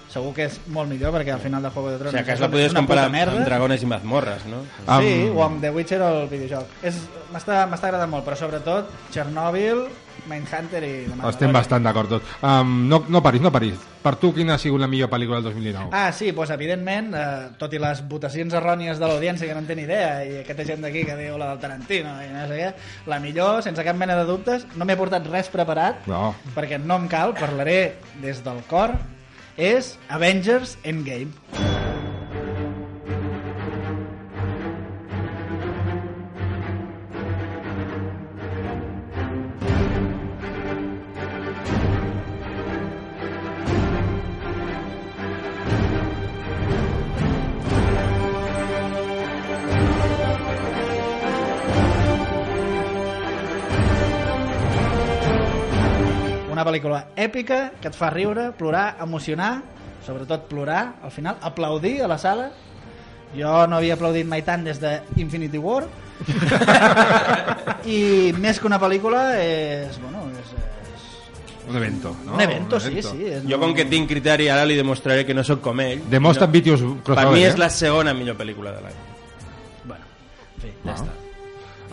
Segur 0.08 0.30
que 0.32 0.46
és 0.48 0.54
molt 0.72 0.88
millor 0.88 1.12
perquè 1.12 1.34
al 1.34 1.40
final 1.42 1.62
de 1.62 1.68
Juego 1.68 1.90
de 1.90 1.96
O 1.96 1.98
Tronos 1.98 2.14
sigui, 2.14 2.24
que 2.24 2.32
és 2.32 2.40
la 2.40 2.48
podies 2.48 2.70
una 2.72 2.80
comparar 2.80 3.02
puta 3.02 3.06
amb, 3.10 3.16
merda. 3.18 3.36
amb 3.42 3.44
Dragones 3.50 3.82
i 3.82 3.86
Mazmorres, 3.86 4.46
no? 4.46 4.62
Sí, 4.78 4.84
Amb- 4.86 5.36
o 5.36 5.42
amb 5.44 5.60
The 5.60 5.70
Witcher 5.70 6.00
o 6.00 6.08
el 6.22 6.28
videojoc. 6.28 6.66
És- 6.82 7.02
M'està 7.34 7.66
m'està 7.68 7.90
agradant 7.90 8.08
molt, 8.10 8.24
però 8.24 8.36
sobretot 8.36 8.88
Chernobyl, 9.12 9.82
Mindhunter 10.28 10.82
i 10.84 10.90
The 11.06 11.08
Mandalorian. 11.14 11.30
Estem 11.34 11.52
bastant 11.56 11.86
d'acord 11.88 12.12
tots. 12.12 12.34
Um, 12.44 12.86
no, 12.88 13.00
no 13.08 13.22
paris, 13.24 13.40
no 13.44 13.50
paris. 13.54 13.78
Per 14.02 14.12
tu, 14.20 14.30
quina 14.36 14.54
ha 14.54 14.58
sigut 14.62 14.80
la 14.80 14.86
millor 14.86 15.10
pel·lícula 15.10 15.40
del 15.42 15.48
2019? 15.50 15.90
Ah, 15.96 16.12
sí, 16.14 16.30
doncs 16.36 16.52
evidentment, 16.54 17.10
eh, 17.18 17.48
tot 17.58 17.72
i 17.74 17.80
les 17.82 18.04
votacions 18.08 18.54
errònies 18.54 19.00
de 19.00 19.08
l'audiència 19.10 19.48
que 19.48 19.56
no 19.56 19.64
en 19.64 19.66
té 19.66 19.74
ni 19.76 19.82
idea, 19.88 20.12
i 20.24 20.36
aquesta 20.44 20.64
gent 20.68 20.84
d'aquí 20.86 21.02
que 21.08 21.16
diu 21.18 21.36
la 21.40 21.50
del 21.52 21.62
Tarantino 21.64 22.14
i 22.22 22.28
no 22.32 22.46
sé 22.48 22.60
què, 22.62 22.70
la 23.10 23.18
millor, 23.24 23.62
sense 23.66 23.84
cap 23.84 23.96
mena 23.98 24.16
de 24.20 24.28
dubtes, 24.28 24.68
no 24.76 24.86
m'he 24.88 24.96
portat 25.00 25.26
res 25.32 25.50
preparat, 25.52 26.06
No. 26.06 26.34
perquè 26.54 26.78
no 26.78 27.00
em 27.02 27.08
cal, 27.10 27.34
parlaré 27.34 27.96
des 28.22 28.44
del 28.46 28.62
cor, 28.70 28.94
és 29.58 29.96
Avengers 30.08 30.78
Endgame. 30.84 31.77
Pel·lícula 56.68 57.02
èpica 57.16 57.62
que 57.80 57.88
et 57.90 57.96
fa 57.96 58.12
riure, 58.14 58.50
plorar, 58.58 58.96
emocionar, 59.02 59.56
sobretot 60.06 60.46
plorar, 60.48 60.84
al 61.02 61.10
final, 61.12 61.36
aplaudir 61.42 61.98
a 62.04 62.08
la 62.08 62.18
sala. 62.20 62.50
Jo 63.36 63.66
no 63.68 63.76
havia 63.76 63.96
aplaudit 63.98 64.24
mai 64.28 64.40
tant 64.46 64.62
des 64.64 64.78
de 64.80 64.94
Infinity 65.20 65.58
War. 65.60 65.82
I 67.88 68.32
més 68.38 68.58
que 68.60 68.66
una 68.68 68.78
pel·lícula 68.80 69.20
és, 69.42 69.98
bueno, 70.02 70.24
és, 70.40 70.48
és 70.56 71.68
Un 71.68 71.76
evento, 71.76 72.14
no? 72.24 72.34
un 72.34 72.40
evento, 72.40 72.80
sí, 72.80 72.88
evento. 72.94 73.10
sí. 73.12 73.26
És 73.36 73.44
Jo, 73.48 73.58
com 73.60 73.74
que 73.76 73.84
tinc 73.88 74.08
criteri, 74.10 74.48
ara 74.50 74.64
li 74.66 74.76
demostraré 74.78 75.26
que 75.28 75.36
no 75.36 75.44
sóc 75.44 75.60
com 75.64 75.80
ell. 75.84 76.00
Demostra 76.10 76.46
no, 76.48 76.52
Vitius 76.56 76.82
Per 77.04 77.18
mi 77.30 77.42
eh? 77.44 77.48
és 77.52 77.58
la 77.60 77.68
segona 77.70 78.14
millor 78.16 78.38
pel·lícula 78.40 78.72
de 78.78 78.80
l'any. 78.86 78.98
Bueno, 79.84 80.04
en 80.56 80.62
fi, 80.64 80.72
ja 80.84 80.94
Ah. 80.94 80.96
està. 81.02 81.12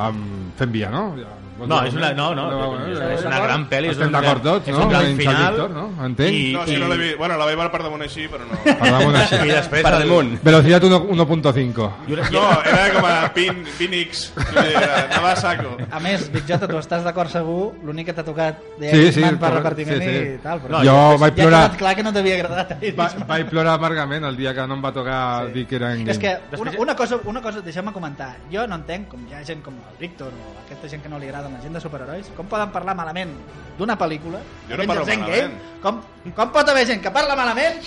Um, 0.09 0.51
fem 0.59 0.71
via, 0.73 0.89
no? 0.91 1.03
Ja, 1.19 1.29
No, 1.57 1.77
és 1.87 1.93
una, 1.95 2.09
no, 2.13 2.33
no, 2.35 2.45
és 2.91 3.23
una 3.25 3.39
gran 3.39 3.61
pel·li. 3.69 3.87
és 3.87 3.95
Estem 3.95 4.07
un 4.09 4.15
d'acord 4.17 4.43
tots, 4.43 4.67
és 4.67 4.75
no? 4.75 4.83
un 4.83 4.89
gran 4.89 5.05
final. 5.15 5.53
Víctor, 5.53 5.69
no? 5.71 5.85
Entenc. 6.05 6.33
I- 6.35 6.53
No, 6.53 6.65
sí, 6.67 6.75
no 6.77 6.87
l'he 6.89 6.97
vist. 6.97 7.17
Bueno, 7.17 7.37
la 7.37 7.45
vaig 7.45 7.55
veure 7.55 7.71
per 7.71 7.81
damunt 7.83 8.01
així, 8.03 8.25
però 8.27 8.43
no... 8.49 8.57
Per 8.65 8.75
damunt 8.91 9.15
així. 9.21 9.35
I 9.35 9.51
després... 9.53 9.83
Per 9.87 9.93
el- 9.93 10.03
damunt. 10.03 10.33
Velocitat 10.43 10.83
1.5. 10.83 11.89
No, 12.35 12.43
era 12.65 12.83
com 12.93 13.05
a 13.07 13.13
Pin, 13.33 13.63
Pinix. 13.77 14.25
Anava 14.35 15.31
a 15.31 15.35
saco. 15.35 15.77
A 15.89 15.99
més, 16.03 16.27
Big 16.33 16.43
Jota, 16.49 16.67
tu 16.67 16.77
estàs 16.79 17.03
d'acord 17.07 17.31
segur, 17.31 17.73
l'únic 17.87 18.09
que 18.11 18.13
t'ha 18.17 18.25
tocat 18.27 18.59
de 18.79 18.91
Sí, 18.91 19.11
sí, 19.15 19.23
per 19.39 19.53
repartiment 19.55 20.01
sí, 20.01 20.09
sí. 20.09 20.35
i 20.35 20.37
tal. 20.43 20.59
Però 20.65 20.75
No, 20.77 20.83
jo 20.83 21.17
vaig 21.23 21.33
ja 21.35 21.43
plorar- 21.43 21.61
ha 21.61 21.67
quedat 21.69 21.79
clar 21.79 21.95
que 21.95 22.03
no 22.03 22.13
t'havia 22.13 22.35
agradat. 22.41 22.71
a 22.75 22.93
Va, 22.99 23.09
vaig 23.31 23.47
plorar 23.49 23.73
amargament 23.79 24.23
el 24.25 24.35
dia 24.37 24.53
que 24.53 24.67
no 24.67 24.75
em 24.75 24.83
va 24.83 24.91
tocar 24.93 25.51
dir 25.53 25.65
que 25.67 25.75
era 25.79 25.93
en 25.95 26.07
És 26.09 26.19
que 26.19 26.35
una, 26.59 26.71
una 26.79 26.95
cosa, 26.95 27.19
una 27.25 27.41
cosa 27.41 27.61
deixeu-me 27.61 27.91
comentar. 27.95 28.35
Jo 28.51 28.67
no 28.67 28.75
entenc, 28.75 29.07
com 29.09 29.23
hi 29.29 29.33
ha 29.33 29.43
gent 29.45 29.63
com 29.63 29.73
el 29.75 29.97
Víctor 29.99 30.31
o 30.35 30.53
aquesta 30.65 30.89
gent 30.89 31.01
que 31.03 31.09
no 31.09 31.19
li 31.19 31.27
agrada 31.29 31.44
la 31.53 31.61
gent 31.61 31.73
de 31.73 31.81
superherois, 31.81 32.27
com 32.35 32.45
poden 32.47 32.71
parlar 32.71 32.95
malament 32.95 33.31
d'una 33.77 33.97
pel·lícula, 33.97 34.39
Jo 34.69 34.77
no 34.77 34.85
parlo 34.87 35.05
malament. 35.05 35.53
com, 35.81 36.01
com 36.35 36.51
pot 36.51 36.69
haver 36.69 36.85
gent 36.87 37.01
que 37.03 37.11
parla 37.11 37.35
malament 37.35 37.81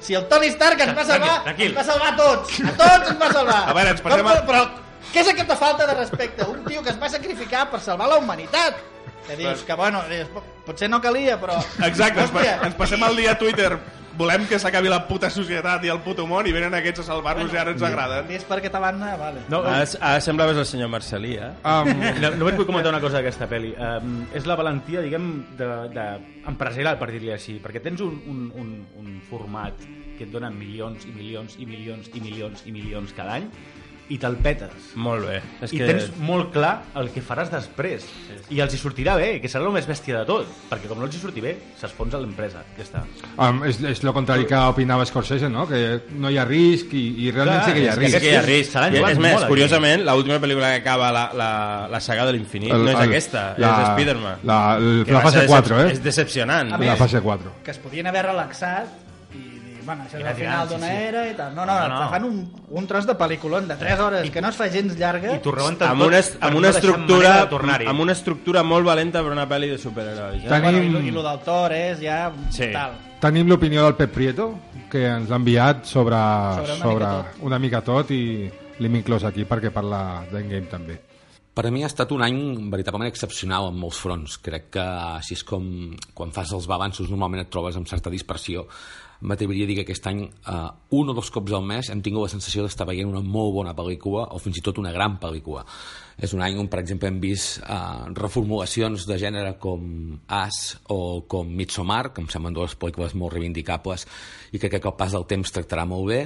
Si 0.00 0.14
el 0.14 0.26
Tony 0.28 0.46
Stark 0.48 0.78
ens 0.80 0.96
va 0.96 1.04
salvar, 1.04 1.42
Tranquil, 1.42 1.44
tranquil. 1.44 1.66
ens 1.66 1.76
va 1.78 1.84
salvar 1.84 2.08
a 2.12 2.16
tots. 2.16 2.60
A 2.60 2.72
tots 2.76 3.10
ens 3.10 3.20
va 3.20 3.32
salvar. 3.32 3.68
A 3.68 3.72
veure, 3.72 3.90
ens 3.90 4.00
passem 4.00 4.22
Com- 4.22 4.30
a- 4.32 4.46
Però 4.46 4.70
què 5.12 5.20
és 5.20 5.28
aquesta 5.28 5.56
falta 5.56 5.86
de 5.86 5.94
respecte? 5.94 6.44
Un 6.44 6.64
tio 6.64 6.82
que 6.82 6.90
es 6.90 7.00
va 7.00 7.08
sacrificar 7.08 7.68
per 7.70 7.80
salvar 7.80 8.08
la 8.08 8.18
humanitat. 8.18 8.76
Que 9.26 9.34
dius 9.36 9.62
que, 9.64 9.74
bueno, 9.74 10.02
dius, 10.08 10.28
"Po- 10.28 10.44
potser 10.64 10.88
no 10.88 11.00
calia, 11.00 11.40
però... 11.40 11.56
Exacte, 11.84 12.20
Hòstia. 12.22 12.60
ens 12.62 12.74
passem 12.76 13.02
el 13.02 13.16
dia 13.16 13.32
a 13.32 13.38
Twitter 13.38 13.78
volem 14.16 14.46
que 14.48 14.58
s'acabi 14.58 14.90
la 14.90 15.02
puta 15.08 15.30
societat 15.32 15.84
i 15.86 15.92
el 15.92 16.00
puto 16.04 16.26
món 16.28 16.46
i 16.48 16.54
venen 16.54 16.74
aquests 16.78 17.04
a 17.04 17.06
salvar-nos 17.10 17.52
i 17.52 17.60
ara 17.60 17.74
ens 17.76 17.84
agraden. 17.86 18.30
És 18.32 18.46
per 18.48 18.58
aquesta 18.60 18.80
banda, 18.82 19.12
vale. 19.20 19.44
No, 19.52 19.62
Ara, 19.66 19.84
ara 20.00 20.22
sembraves 20.24 20.58
el 20.62 20.66
senyor 20.68 20.90
Marcelí, 20.92 21.36
eh? 21.36 21.52
Um, 21.64 21.92
no, 22.22 22.32
només 22.40 22.58
vull 22.58 22.68
comentar 22.68 22.92
una 22.94 23.02
cosa 23.04 23.20
d'aquesta 23.20 23.48
pel·li. 23.50 23.74
Um, 23.76 24.18
és 24.36 24.48
la 24.48 24.58
valentia, 24.58 25.04
diguem, 25.04 25.30
de, 25.58 25.70
de 25.94 26.08
empresarial, 26.48 26.98
per 27.00 27.10
dir-li 27.12 27.32
així, 27.34 27.58
perquè 27.62 27.82
tens 27.84 28.02
un, 28.04 28.20
un, 28.30 28.44
un, 28.56 28.74
un 29.02 29.16
format 29.30 29.86
que 30.16 30.24
et 30.24 30.32
dona 30.32 30.48
milions 30.50 31.04
i 31.04 31.12
milions 31.12 31.58
i 31.60 31.66
milions 31.68 32.08
i 32.16 32.22
milions 32.24 32.62
i 32.64 32.72
milions 32.72 33.12
cada 33.16 33.36
any 33.36 33.50
i 34.08 34.18
te'l 34.22 34.36
petes. 34.38 34.92
Molt 34.94 35.26
bé. 35.26 35.40
És 35.66 35.72
I 35.74 35.80
que... 35.80 35.86
tens 35.88 36.10
molt 36.22 36.52
clar 36.54 36.74
el 37.00 37.08
que 37.14 37.22
faràs 37.24 37.48
després. 37.50 38.04
I 38.54 38.60
els 38.62 38.74
hi 38.74 38.78
sortirà 38.78 39.16
bé, 39.18 39.40
que 39.42 39.48
serà 39.50 39.66
el 39.66 39.72
més 39.74 39.88
bèstia 39.88 40.20
de 40.20 40.26
tot. 40.28 40.46
Perquè 40.70 40.86
com 40.90 41.00
no 41.00 41.08
els 41.08 41.16
hi 41.16 41.20
surti 41.22 41.42
bé, 41.42 41.56
s'esponsa 41.80 42.20
l'empresa. 42.22 42.62
Ja 42.78 42.84
està. 42.84 43.02
um, 43.34 43.64
és, 43.66 43.80
és 43.82 44.02
lo 44.06 44.12
contrari 44.14 44.46
que 44.46 44.60
opinava 44.70 45.06
Scorsese, 45.08 45.48
no? 45.50 45.66
Que 45.66 45.80
no 46.14 46.30
hi 46.30 46.38
ha 46.38 46.44
risc 46.46 46.94
i, 46.94 47.04
i 47.26 47.32
realment 47.34 47.62
Clar, 47.62 47.66
sí 47.66 47.74
que 47.74 47.82
hi 47.82 47.88
ha 47.88 47.96
risc. 47.98 48.14
Sí 48.14 48.20
que 48.22 48.30
hi 48.30 48.36
ha 48.38 48.44
risc. 48.46 48.76
I, 48.76 48.84
és 48.86 49.02
més, 49.02 49.18
molt, 49.18 49.42
aquí. 49.42 49.50
curiosament, 49.54 50.04
l'última 50.06 50.38
pel·lícula 50.42 50.70
que 50.76 50.82
acaba 50.84 51.10
la, 51.14 51.24
la, 51.34 51.50
la 51.90 52.00
saga 52.04 52.26
de 52.28 52.36
l'infinit 52.36 52.70
no 52.76 52.86
és 52.92 53.00
aquesta, 53.02 53.48
és 53.58 53.88
Spider-Man. 53.90 54.44
La, 54.46 54.60
la, 54.78 55.18
la 55.18 55.24
fase 55.24 55.42
ser 55.42 55.48
4, 55.50 55.74
decep- 55.74 55.88
eh? 55.90 55.96
És 55.96 56.02
decepcionant. 56.04 56.70
A 56.72 56.78
La 56.78 56.84
més, 56.84 56.98
fase 56.98 57.20
4. 57.24 57.52
que 57.64 57.74
es 57.74 57.78
podien 57.82 58.06
haver 58.06 58.22
relaxat 58.28 59.05
bueno, 59.86 60.02
això 60.04 60.18
I 60.18 60.22
és 60.22 60.28
el 60.28 60.34
final 60.36 60.66
tirant, 60.66 60.68
sí, 60.68 60.74
d'una 60.74 60.86
sí. 60.90 61.04
era 61.08 61.22
i 61.30 61.34
tal. 61.38 61.54
No, 61.54 61.64
no, 61.64 61.76
No, 61.88 62.00
no, 62.00 62.10
fan 62.10 62.24
un, 62.24 62.52
un 62.68 62.86
tros 62.86 63.06
de 63.06 63.14
pel·lículon 63.16 63.66
de 63.68 63.76
3 63.76 64.00
hores 64.00 64.30
que 64.30 64.42
no 64.42 64.48
es 64.50 64.56
fa 64.56 64.68
gens 64.68 64.96
llarga. 64.98 65.32
I 65.36 65.40
t'ho 65.40 65.52
rebenten 65.54 65.88
amb 65.88 66.02
una, 66.02 66.20
amb 66.40 66.56
una 66.60 66.68
estructura 66.74 67.34
amb 67.86 68.00
una 68.00 68.12
estructura 68.12 68.62
molt 68.62 68.84
valenta 68.86 69.22
per 69.22 69.32
una 69.32 69.46
pel·li 69.48 69.70
de 69.70 69.78
superherois. 69.78 70.44
Eh? 70.44 70.48
Tan- 70.48 70.62
Bueno, 70.62 70.78
i, 70.78 70.80
Tenim- 70.82 70.92
lo- 70.92 71.00
I 71.00 71.10
lo 71.12 71.22
del 71.22 71.40
Thor 71.46 71.72
és 71.72 72.00
ja 72.02 72.32
Sí. 72.50 72.72
tal. 72.72 72.92
Tenim 73.20 73.48
l'opinió 73.48 73.82
del 73.84 73.94
Pep 73.96 74.12
Prieto, 74.12 74.50
que 74.90 75.06
ens 75.06 75.28
l'ha 75.30 75.36
enviat 75.36 75.84
sobre, 75.86 76.16
Sobre 76.16 76.72
una 76.74 76.82
sobre 76.82 77.06
mica 77.06 77.22
tot. 77.32 77.42
una 77.42 77.58
mica 77.58 77.80
tot 77.82 78.10
i 78.10 78.50
l'hem 78.78 78.94
inclòs 79.00 79.24
aquí 79.24 79.44
perquè 79.48 79.70
parla 79.72 80.24
d'Endgame 80.30 80.66
també. 80.68 81.00
Per 81.56 81.64
a 81.64 81.70
mi 81.70 81.82
ha 81.82 81.86
estat 81.88 82.10
un 82.12 82.20
any 82.20 82.68
veritablement 82.70 83.08
excepcional 83.08 83.70
en 83.70 83.78
molts 83.80 83.96
fronts. 83.96 84.36
Crec 84.44 84.66
que 84.76 84.82
així 84.82 85.32
és 85.32 85.42
com 85.42 85.96
quan 86.12 86.30
fas 86.30 86.52
els 86.52 86.66
balanços 86.68 87.08
normalment 87.08 87.40
et 87.46 87.48
trobes 87.50 87.74
amb 87.76 87.88
certa 87.88 88.10
dispersió. 88.10 88.66
M'atreviria 89.26 89.66
a 89.66 89.68
dir 89.70 89.74
que 89.80 89.84
aquest 89.86 90.06
any 90.06 90.20
eh, 90.22 90.56
un 90.94 91.10
o 91.10 91.14
dos 91.16 91.32
cops 91.34 91.54
al 91.56 91.64
mes 91.66 91.88
hem 91.90 92.02
tingut 92.04 92.28
la 92.28 92.32
sensació 92.32 92.62
d'estar 92.62 92.86
veient 92.86 93.08
una 93.10 93.22
molt 93.24 93.54
bona 93.56 93.72
pel·lícula 93.74 94.28
o 94.30 94.38
fins 94.42 94.60
i 94.60 94.62
tot 94.62 94.78
una 94.78 94.92
gran 94.94 95.16
pel·lícula. 95.22 95.64
És 96.16 96.32
un 96.36 96.44
any 96.46 96.54
on, 96.60 96.68
per 96.70 96.78
exemple, 96.80 97.10
hem 97.10 97.18
vist 97.20 97.58
eh, 97.60 97.78
reformulacions 98.14 99.08
de 99.08 99.18
gènere 99.20 99.56
com 99.62 100.20
As 100.30 100.76
o 100.94 101.26
com 101.26 101.50
Midsommar, 101.58 102.12
que 102.14 102.22
em 102.22 102.30
semblen 102.30 102.54
dues 102.54 102.76
pel·lícules 102.78 103.16
molt 103.18 103.34
reivindicables 103.34 104.06
i 104.54 104.62
que 104.62 104.70
crec 104.70 104.84
que 104.84 104.92
el 104.92 104.98
pas 105.00 105.16
del 105.16 105.26
temps 105.26 105.52
tractarà 105.52 105.88
molt 105.90 106.06
bé. 106.12 106.20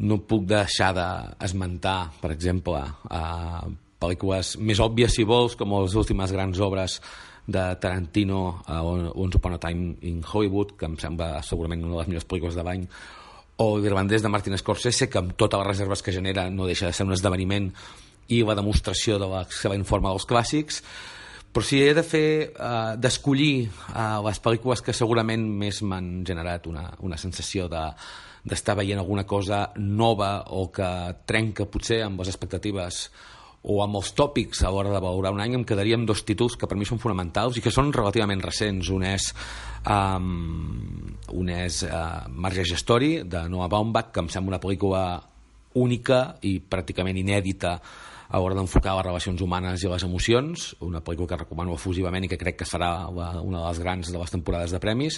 No 0.00 0.22
puc 0.24 0.48
deixar 0.48 0.94
d'esmentar, 0.96 1.98
per 2.22 2.32
exemple, 2.32 2.80
eh, 3.12 3.76
pel·lícules 4.00 4.56
més 4.62 4.80
òbvies, 4.80 5.12
si 5.14 5.28
vols, 5.28 5.58
com 5.58 5.76
les 5.82 5.96
últimes 5.98 6.32
grans 6.32 6.64
obres 6.64 7.00
de 7.48 7.64
Tarantino, 7.80 8.62
uh, 8.68 9.10
Once 9.16 9.38
Upon 9.38 9.54
a 9.54 9.58
Time 9.58 9.96
in 10.02 10.20
Hollywood, 10.22 10.76
que 10.76 10.84
em 10.84 10.98
sembla 11.00 11.40
segurament 11.42 11.80
una 11.80 11.94
de 11.96 12.02
les 12.02 12.10
millors 12.12 12.28
pel·lícules 12.28 12.58
de 12.58 12.64
l'any, 12.66 12.84
o 13.64 13.68
l'irlandès 13.80 14.22
de 14.22 14.30
Martin 14.30 14.56
Scorsese, 14.60 15.08
que 15.08 15.18
amb 15.22 15.32
totes 15.40 15.58
les 15.62 15.70
reserves 15.72 16.04
que 16.04 16.12
genera 16.12 16.46
no 16.52 16.68
deixa 16.68 16.86
de 16.86 16.92
ser 16.92 17.08
un 17.08 17.16
esdeveniment 17.16 17.70
i 18.28 18.42
la 18.44 18.54
demostració 18.58 19.16
de 19.18 19.30
l'excel·lent 19.32 19.86
forma 19.88 20.12
dels 20.12 20.28
clàssics, 20.28 20.82
però 21.48 21.64
si 21.64 21.80
he 21.80 21.94
de 21.96 22.04
fer, 22.04 22.28
uh, 22.52 22.92
d'escollir 23.00 23.64
uh, 23.64 24.20
les 24.28 24.44
pel·lícules 24.44 24.84
que 24.84 24.92
segurament 24.92 25.48
més 25.48 25.80
m'han 25.80 26.20
generat 26.28 26.68
una, 26.68 26.90
una 27.00 27.16
sensació 27.16 27.66
de 27.72 27.88
d'estar 28.48 28.76
veient 28.78 29.00
alguna 29.00 29.26
cosa 29.28 29.72
nova 29.76 30.44
o 30.56 30.68
que 30.72 30.86
trenca 31.28 31.66
potser 31.68 31.98
amb 32.04 32.20
les 32.22 32.30
expectatives 32.30 33.08
o 33.62 33.80
amb 33.82 33.98
els 33.98 34.12
tòpics 34.14 34.62
a 34.62 34.70
l'hora 34.70 34.92
de 34.94 35.00
valorar 35.02 35.32
un 35.34 35.42
any 35.42 35.56
em 35.58 35.64
quedaria 35.66 35.98
amb 35.98 36.06
dos 36.08 36.22
títols 36.26 36.56
que 36.56 36.68
per 36.70 36.78
mi 36.78 36.86
són 36.86 37.00
fonamentals 37.02 37.58
i 37.58 37.64
que 37.64 37.74
són 37.74 37.92
relativament 37.92 38.42
recents. 38.44 38.90
Un 38.94 39.06
és 39.08 39.32
um, 39.88 41.16
un 41.34 41.50
és 41.54 41.82
uh, 41.88 42.28
Marge 42.30 42.66
Gestori 42.68 43.18
de 43.24 43.48
Noah 43.50 43.70
Baumbach 43.72 44.12
que 44.12 44.22
em 44.24 44.30
sembla 44.32 44.56
una 44.56 44.62
pel·lícula 44.62 45.02
única 45.78 46.38
i 46.46 46.58
pràcticament 46.62 47.18
inèdita 47.20 47.78
a 48.28 48.36
l'hora 48.40 48.58
d'enfocar 48.58 48.92
les 48.98 49.06
relacions 49.06 49.40
humanes 49.40 49.82
i 49.82 49.88
les 49.88 50.04
emocions, 50.04 50.66
una 50.84 51.00
pel·lícula 51.04 51.30
que 51.30 51.38
recomano 51.40 51.76
efusivament 51.78 52.26
i 52.26 52.28
que 52.28 52.36
crec 52.40 52.58
que 52.60 52.68
serà 52.68 52.90
la, 53.08 53.28
una 53.40 53.62
de 53.62 53.70
les 53.70 53.80
grans 53.80 54.10
de 54.12 54.18
les 54.20 54.34
temporades 54.34 54.74
de 54.74 54.80
premis, 54.82 55.16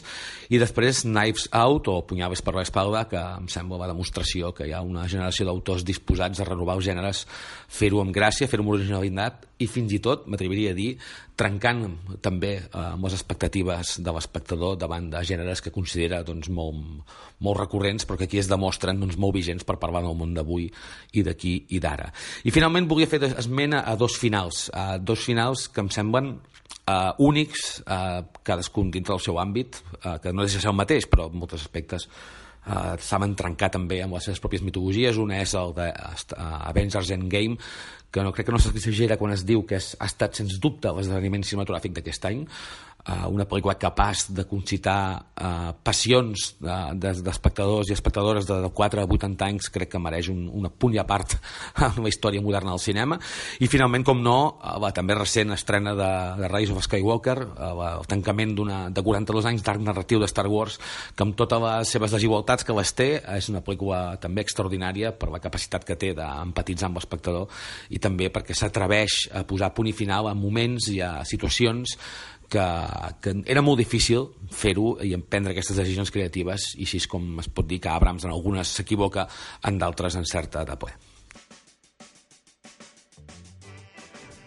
i 0.49 0.61
després 0.63 1.03
Knives 1.09 1.49
Out 1.51 1.91
o 1.91 1.97
Punyades 2.07 2.43
per 2.47 2.55
l'espalda, 2.55 3.03
que 3.11 3.19
em 3.19 3.49
sembla 3.51 3.81
la 3.83 3.91
demostració 3.91 4.53
que 4.55 4.69
hi 4.69 4.75
ha 4.77 4.85
una 4.87 5.09
generació 5.11 5.49
d'autors 5.49 5.83
disposats 5.87 6.39
a 6.39 6.47
renovar 6.47 6.79
els 6.79 6.87
gèneres, 6.87 7.25
fer-ho 7.71 8.01
amb 8.03 8.13
gràcia, 8.15 8.49
fer-ho 8.51 8.65
amb 8.65 8.75
originalitat 8.75 9.47
i 9.63 9.69
fins 9.71 9.93
i 9.95 10.01
tot, 10.03 10.27
m'atreviria 10.27 10.73
a 10.73 10.77
dir, 10.77 10.91
trencant 11.39 11.85
també 12.25 12.53
eh, 12.59 12.69
amb 12.81 13.07
les 13.07 13.15
expectatives 13.17 13.99
de 14.03 14.15
l'espectador 14.17 14.77
davant 14.81 15.07
de 15.13 15.23
gèneres 15.27 15.63
que 15.63 15.73
considera 15.75 16.23
doncs, 16.27 16.51
molt, 16.51 17.15
molt 17.45 17.61
recurrents 17.61 18.09
però 18.09 18.19
que 18.19 18.27
aquí 18.27 18.41
es 18.43 18.51
demostren 18.51 19.01
doncs, 19.01 19.19
molt 19.21 19.37
vigents 19.39 19.67
per 19.69 19.79
parlar 19.83 20.03
del 20.05 20.19
món 20.19 20.35
d'avui 20.37 20.67
i 21.15 21.25
d'aquí 21.27 21.55
i 21.71 21.81
d'ara. 21.83 22.11
I 22.45 22.55
finalment 22.55 22.91
volia 22.91 23.09
fer 23.11 23.23
esmena 23.31 23.85
a 23.87 23.97
dos 24.01 24.19
finals, 24.19 24.69
a 24.75 24.99
dos 24.99 25.23
finals 25.29 25.69
que 25.71 25.85
em 25.85 25.93
semblen 25.95 26.35
uh, 26.91 27.15
únics, 27.23 27.81
uh, 27.87 28.27
cadascun 28.43 28.91
dintre 28.91 29.15
del 29.15 29.25
seu 29.25 29.39
àmbit, 29.41 29.81
uh, 30.03 30.19
que 30.23 30.35
no 30.35 30.45
deixa 30.45 30.59
de 30.59 30.67
ser 30.67 30.73
el 30.73 30.79
mateix, 30.79 31.07
però 31.11 31.31
en 31.31 31.39
molts 31.39 31.61
aspectes 31.61 32.09
uh, 32.67 32.97
saben 33.01 33.37
trencar 33.39 33.71
també 33.75 34.01
amb 34.05 34.17
les 34.17 34.29
seves 34.29 34.43
pròpies 34.43 34.65
mitologies. 34.67 35.21
Una 35.21 35.41
és 35.45 35.55
el 35.59 35.75
de 35.77 35.89
uh, 35.91 36.45
Avengers 36.71 37.13
Endgame, 37.17 37.59
que 38.11 38.25
no 38.27 38.35
crec 38.35 38.49
que 38.49 38.55
no 38.55 38.61
s'exagera 38.63 39.19
quan 39.21 39.35
es 39.37 39.45
diu 39.47 39.63
que 39.67 39.79
és, 39.79 39.93
ha 40.01 40.09
estat 40.11 40.41
sens 40.41 40.59
dubte 40.63 40.93
l'esdeveniment 40.95 41.47
cinematogràfic 41.47 41.95
d'aquest 41.97 42.27
any, 42.31 42.45
uh, 43.07 43.27
una 43.33 43.47
pel·lícula 43.49 43.77
capaç 43.81 44.29
de 44.37 44.45
concitar 44.49 45.01
uh, 45.21 45.73
passions 45.85 46.55
d'espectadors 46.61 47.91
i 47.91 47.97
espectadores 47.97 48.49
de, 48.49 48.61
de 48.65 48.71
4 48.75 49.03
a 49.03 49.07
80 49.07 49.49
anys 49.49 49.71
crec 49.73 49.93
que 49.95 50.03
mereix 50.03 50.31
un, 50.33 50.47
un 50.49 50.69
punt 50.71 50.95
i 50.95 51.01
a 51.01 51.07
part 51.09 51.37
en 51.89 52.03
la 52.03 52.13
història 52.13 52.43
moderna 52.43 52.75
del 52.75 52.83
cinema. 52.83 53.19
I 53.61 53.69
finalment, 53.71 54.05
com 54.07 54.23
no, 54.25 54.39
uh, 54.59 54.77
la 54.83 54.93
també 54.97 55.17
recent 55.19 55.55
estrena 55.55 55.95
de, 55.99 56.11
de 56.41 56.51
Rise 56.51 56.75
of 56.75 56.85
Skywalker 56.85 57.39
la, 57.41 57.93
el 57.99 58.07
tancament 58.11 58.57
de 58.57 59.03
42 59.05 59.47
anys 59.51 59.65
d'arc 59.65 59.83
narratiu 59.85 60.21
de 60.21 60.29
Star 60.31 60.47
Wars 60.51 60.79
que 61.17 61.25
amb 61.25 61.37
totes 61.39 61.63
les 61.63 61.93
seves 61.95 62.15
desigualtats 62.15 62.67
que 62.67 62.77
les 62.77 62.93
té 62.97 63.09
és 63.37 63.51
una 63.53 63.63
pel·lícula 63.65 64.17
també 64.23 64.45
extraordinària 64.45 65.13
per 65.17 65.31
la 65.33 65.43
capacitat 65.43 65.87
que 65.87 65.99
té 66.01 66.13
d'empatitzar 66.17 66.91
amb 66.91 67.01
l'espectador 67.01 67.49
i 67.91 68.03
també 68.03 68.31
perquè 68.33 68.57
s'atreveix 68.57 69.23
a 69.37 69.45
posar 69.49 69.73
punt 69.77 69.91
i 69.91 69.97
final 69.97 70.31
a 70.31 70.37
moments 70.37 70.91
i 70.93 71.01
a 71.05 71.13
situacions 71.29 71.97
que, 72.51 72.65
que 73.23 73.35
era 73.47 73.63
molt 73.63 73.79
difícil 73.81 74.27
fer-ho 74.51 74.97
i 75.07 75.15
emprendre 75.17 75.55
aquestes 75.55 75.79
decisions 75.79 76.11
creatives 76.15 76.73
i 76.77 76.89
així 76.89 77.01
és 77.01 77.07
com 77.11 77.39
es 77.43 77.49
pot 77.49 77.69
dir 77.71 77.81
que 77.83 77.93
Abrams 77.93 78.27
en 78.27 78.35
algunes 78.35 78.75
s'equivoca, 78.75 79.29
en 79.67 79.79
d'altres 79.79 80.19
encerta 80.19 80.65
de 80.67 80.77
ple. 80.81 80.97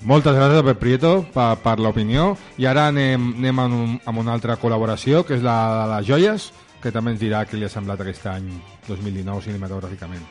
Moltes 0.03 0.35
gràcies 0.35 0.59
a 0.59 0.65
Pep 0.67 0.81
Prieto 0.81 1.13
per, 1.31 1.53
per 1.63 1.77
l'opinió 1.79 2.33
i 2.59 2.67
ara 2.67 2.89
anem, 2.91 3.29
anem 3.39 3.61
amb, 3.63 3.75
un, 3.77 3.93
amb 4.03 4.19
una 4.19 4.33
altra 4.35 4.57
col·laboració 4.59 5.23
que 5.23 5.37
és 5.37 5.45
la 5.45 5.55
de 5.71 5.85
les 5.93 6.09
joies 6.09 6.49
que 6.83 6.91
també 6.91 7.13
ens 7.13 7.21
dirà 7.21 7.45
què 7.47 7.55
li 7.55 7.63
ha 7.63 7.71
semblat 7.71 8.03
aquest 8.03 8.25
any 8.27 8.49
2019 8.89 9.45
cinematogràficament. 9.45 10.25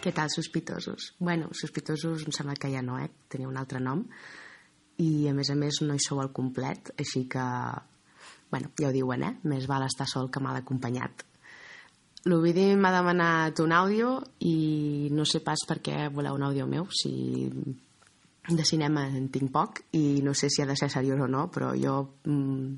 Què 0.00 0.12
tal, 0.16 0.32
sospitosos? 0.32 1.10
Bueno, 1.20 1.50
sospitosos 1.52 2.24
em 2.24 2.32
sembla 2.32 2.56
que 2.60 2.72
ja 2.72 2.80
no, 2.84 2.96
eh? 3.00 3.10
Tenia 3.28 3.50
un 3.50 3.60
altre 3.60 3.80
nom. 3.84 4.00
I, 5.02 5.28
a 5.28 5.34
més 5.34 5.50
a 5.50 5.56
més, 5.58 5.80
no 5.82 5.96
hi 5.96 6.02
sou 6.02 6.22
al 6.22 6.32
complet, 6.32 6.92
així 6.98 7.26
que... 7.30 7.44
Bueno, 8.50 8.70
ja 8.78 8.88
ho 8.88 8.94
diuen, 8.94 9.24
eh? 9.26 9.32
Més 9.50 9.66
val 9.66 9.82
estar 9.86 10.06
sol 10.06 10.28
que 10.30 10.42
mal 10.42 10.54
acompanyat. 10.60 11.24
L'Ovidi 12.30 12.70
m'ha 12.78 12.92
demanat 12.94 13.58
un 13.60 13.72
àudio 13.74 14.14
i 14.48 15.10
no 15.12 15.26
sé 15.28 15.42
pas 15.44 15.60
per 15.68 15.80
què 15.84 16.06
voleu 16.14 16.38
un 16.38 16.46
àudio 16.46 16.64
meu, 16.70 16.86
si 16.88 17.10
de 18.48 18.64
cinema 18.64 19.06
en 19.08 19.28
tinc 19.32 19.50
poc 19.52 19.82
i 19.96 20.20
no 20.24 20.34
sé 20.36 20.48
si 20.52 20.62
ha 20.62 20.68
de 20.68 20.76
ser 20.76 20.90
seriós 20.92 21.20
o 21.20 21.28
no, 21.28 21.48
però 21.52 21.72
jo 21.76 21.96
mm, 22.24 22.70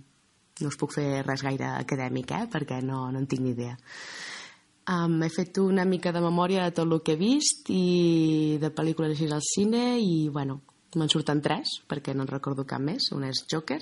no 0.62 0.70
us 0.70 0.78
puc 0.78 0.94
fer 0.94 1.22
res 1.26 1.42
gaire 1.46 1.68
acadèmic, 1.76 2.32
eh? 2.32 2.46
perquè 2.50 2.80
no, 2.82 3.06
no 3.12 3.22
en 3.22 3.26
tinc 3.30 3.42
ni 3.44 3.52
idea. 3.54 3.76
Um, 4.86 5.18
he 5.22 5.30
fet 5.34 5.58
una 5.58 5.84
mica 5.84 6.12
de 6.14 6.22
memòria 6.22 6.64
de 6.64 6.74
tot 6.74 6.86
el 6.86 7.02
que 7.02 7.16
he 7.16 7.20
vist 7.20 7.70
i 7.74 8.58
de 8.62 8.70
pel·lícules 8.70 9.16
així 9.16 9.26
al 9.34 9.42
cine 9.42 9.82
i, 9.98 10.28
bueno, 10.30 10.60
me'n 10.96 11.12
surten 11.12 11.42
tres, 11.44 11.78
perquè 11.88 12.14
no 12.14 12.24
en 12.24 12.30
recordo 12.32 12.66
cap 12.68 12.82
més. 12.82 13.10
Una 13.16 13.30
és 13.32 13.44
Joker, 13.50 13.80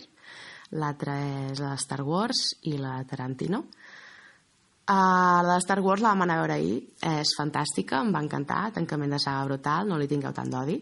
l'altra 0.74 1.18
és 1.50 1.62
la 1.62 1.74
Star 1.80 2.02
Wars 2.04 2.46
i 2.70 2.76
la 2.78 2.98
Tarantino. 3.08 3.64
Uh, 4.84 5.40
la 5.40 5.54
de 5.54 5.62
Star 5.64 5.78
Wars 5.80 6.02
la 6.04 6.10
vam 6.12 6.26
anar 6.26 6.36
a 6.36 6.42
veure 6.42 6.56
ahir, 6.58 6.80
és 7.08 7.30
fantàstica, 7.38 8.02
em 8.04 8.10
va 8.12 8.20
encantar, 8.24 8.66
tancament 8.74 9.14
de 9.16 9.20
saga 9.22 9.46
brutal, 9.48 9.88
no 9.88 9.96
li 10.00 10.10
tingueu 10.10 10.34
tant 10.36 10.50
d'odi. 10.52 10.76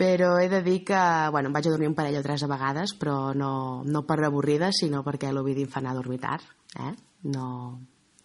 Però 0.00 0.38
he 0.40 0.48
de 0.48 0.62
dir 0.64 0.78
que, 0.88 1.00
bueno, 1.30 1.50
em 1.50 1.54
vaig 1.54 1.68
a 1.68 1.74
dormir 1.74 1.90
un 1.90 1.96
parell 1.98 2.16
o 2.18 2.22
tres 2.24 2.40
de 2.40 2.48
vegades, 2.48 2.94
però 2.98 3.34
no, 3.36 3.82
no 3.84 4.06
per 4.08 4.22
avorrida, 4.24 4.70
sinó 4.72 5.02
perquè 5.04 5.30
l'Ovidi 5.30 5.66
em 5.66 5.70
fa 5.70 5.82
anar 5.82 5.92
a 5.92 6.00
dormir 6.00 6.22
tard. 6.22 6.46
Eh? 6.80 6.94
No... 7.28 7.48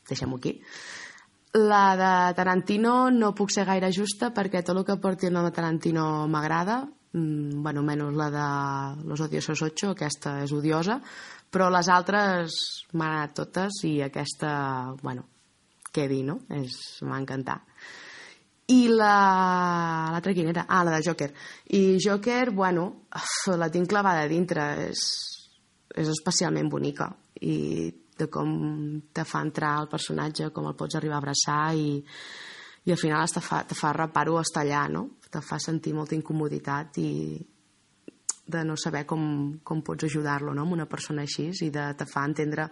Deixem-ho 0.07 0.38
aquí. 0.39 0.53
La 1.60 1.95
de 1.99 2.34
Tarantino 2.38 3.10
no 3.11 3.34
puc 3.35 3.52
ser 3.52 3.65
gaire 3.68 3.89
justa 3.91 4.30
perquè 4.35 4.61
tot 4.64 4.77
el 4.77 4.85
que 4.88 4.95
porti 5.03 5.27
el 5.27 5.34
nom 5.35 5.44
de 5.48 5.52
Tarantino 5.52 6.06
m'agrada, 6.31 6.85
mm, 7.14 7.64
bueno, 7.64 7.84
menys 7.84 8.16
la 8.18 8.30
de 8.34 9.08
Los 9.08 9.22
Odiosos 9.22 9.62
8, 9.62 9.92
aquesta 9.94 10.38
és 10.44 10.54
odiosa, 10.56 11.00
però 11.52 11.70
les 11.72 11.88
altres 11.90 12.58
m'han 12.94 13.16
anat 13.16 13.36
totes 13.38 13.84
i 13.88 14.02
aquesta, 14.04 14.52
bueno, 15.02 15.28
què 15.94 16.08
dir, 16.12 16.24
no? 16.28 16.42
M'ha 16.50 17.22
encantat. 17.22 17.64
I 18.68 18.90
la... 18.92 20.12
l'altra 20.12 20.34
quina 20.36 20.52
era? 20.52 20.66
Ah, 20.68 20.84
la 20.84 20.98
de 20.98 21.06
Joker. 21.06 21.30
I 21.72 21.98
Joker, 22.04 22.52
bueno, 22.52 23.08
la 23.56 23.70
tinc 23.72 23.88
clavada 23.88 24.26
a 24.26 24.28
dintre, 24.28 24.66
és, 24.90 25.06
és 25.96 26.12
especialment 26.12 26.68
bonica 26.70 27.08
i 27.48 27.56
de 28.18 28.28
com 28.34 28.52
te 29.14 29.24
fa 29.30 29.44
entrar 29.46 29.78
el 29.84 29.88
personatge, 29.92 30.50
com 30.52 30.68
el 30.68 30.76
pots 30.76 30.98
arribar 30.98 31.20
a 31.20 31.24
abraçar 31.24 31.62
i, 31.78 32.02
i 32.88 32.94
al 32.94 33.00
final 33.00 33.28
te 33.28 33.44
fa, 33.44 33.62
te 33.68 33.76
fa 33.76 33.92
reparo 33.92 34.40
estar 34.40 34.64
allà, 34.64 34.86
no? 34.88 35.20
Te 35.28 35.42
fa 35.44 35.60
sentir 35.60 35.92
molta 35.94 36.16
incomoditat 36.16 37.00
i 37.04 37.12
de 38.48 38.64
no 38.64 38.78
saber 38.80 39.04
com, 39.06 39.60
com 39.60 39.82
pots 39.84 40.08
ajudar-lo 40.08 40.54
no? 40.56 40.64
amb 40.64 40.78
una 40.78 40.88
persona 40.88 41.26
així 41.28 41.50
i 41.66 41.70
de, 41.70 41.90
te 42.00 42.08
fa 42.08 42.24
entendre 42.24 42.70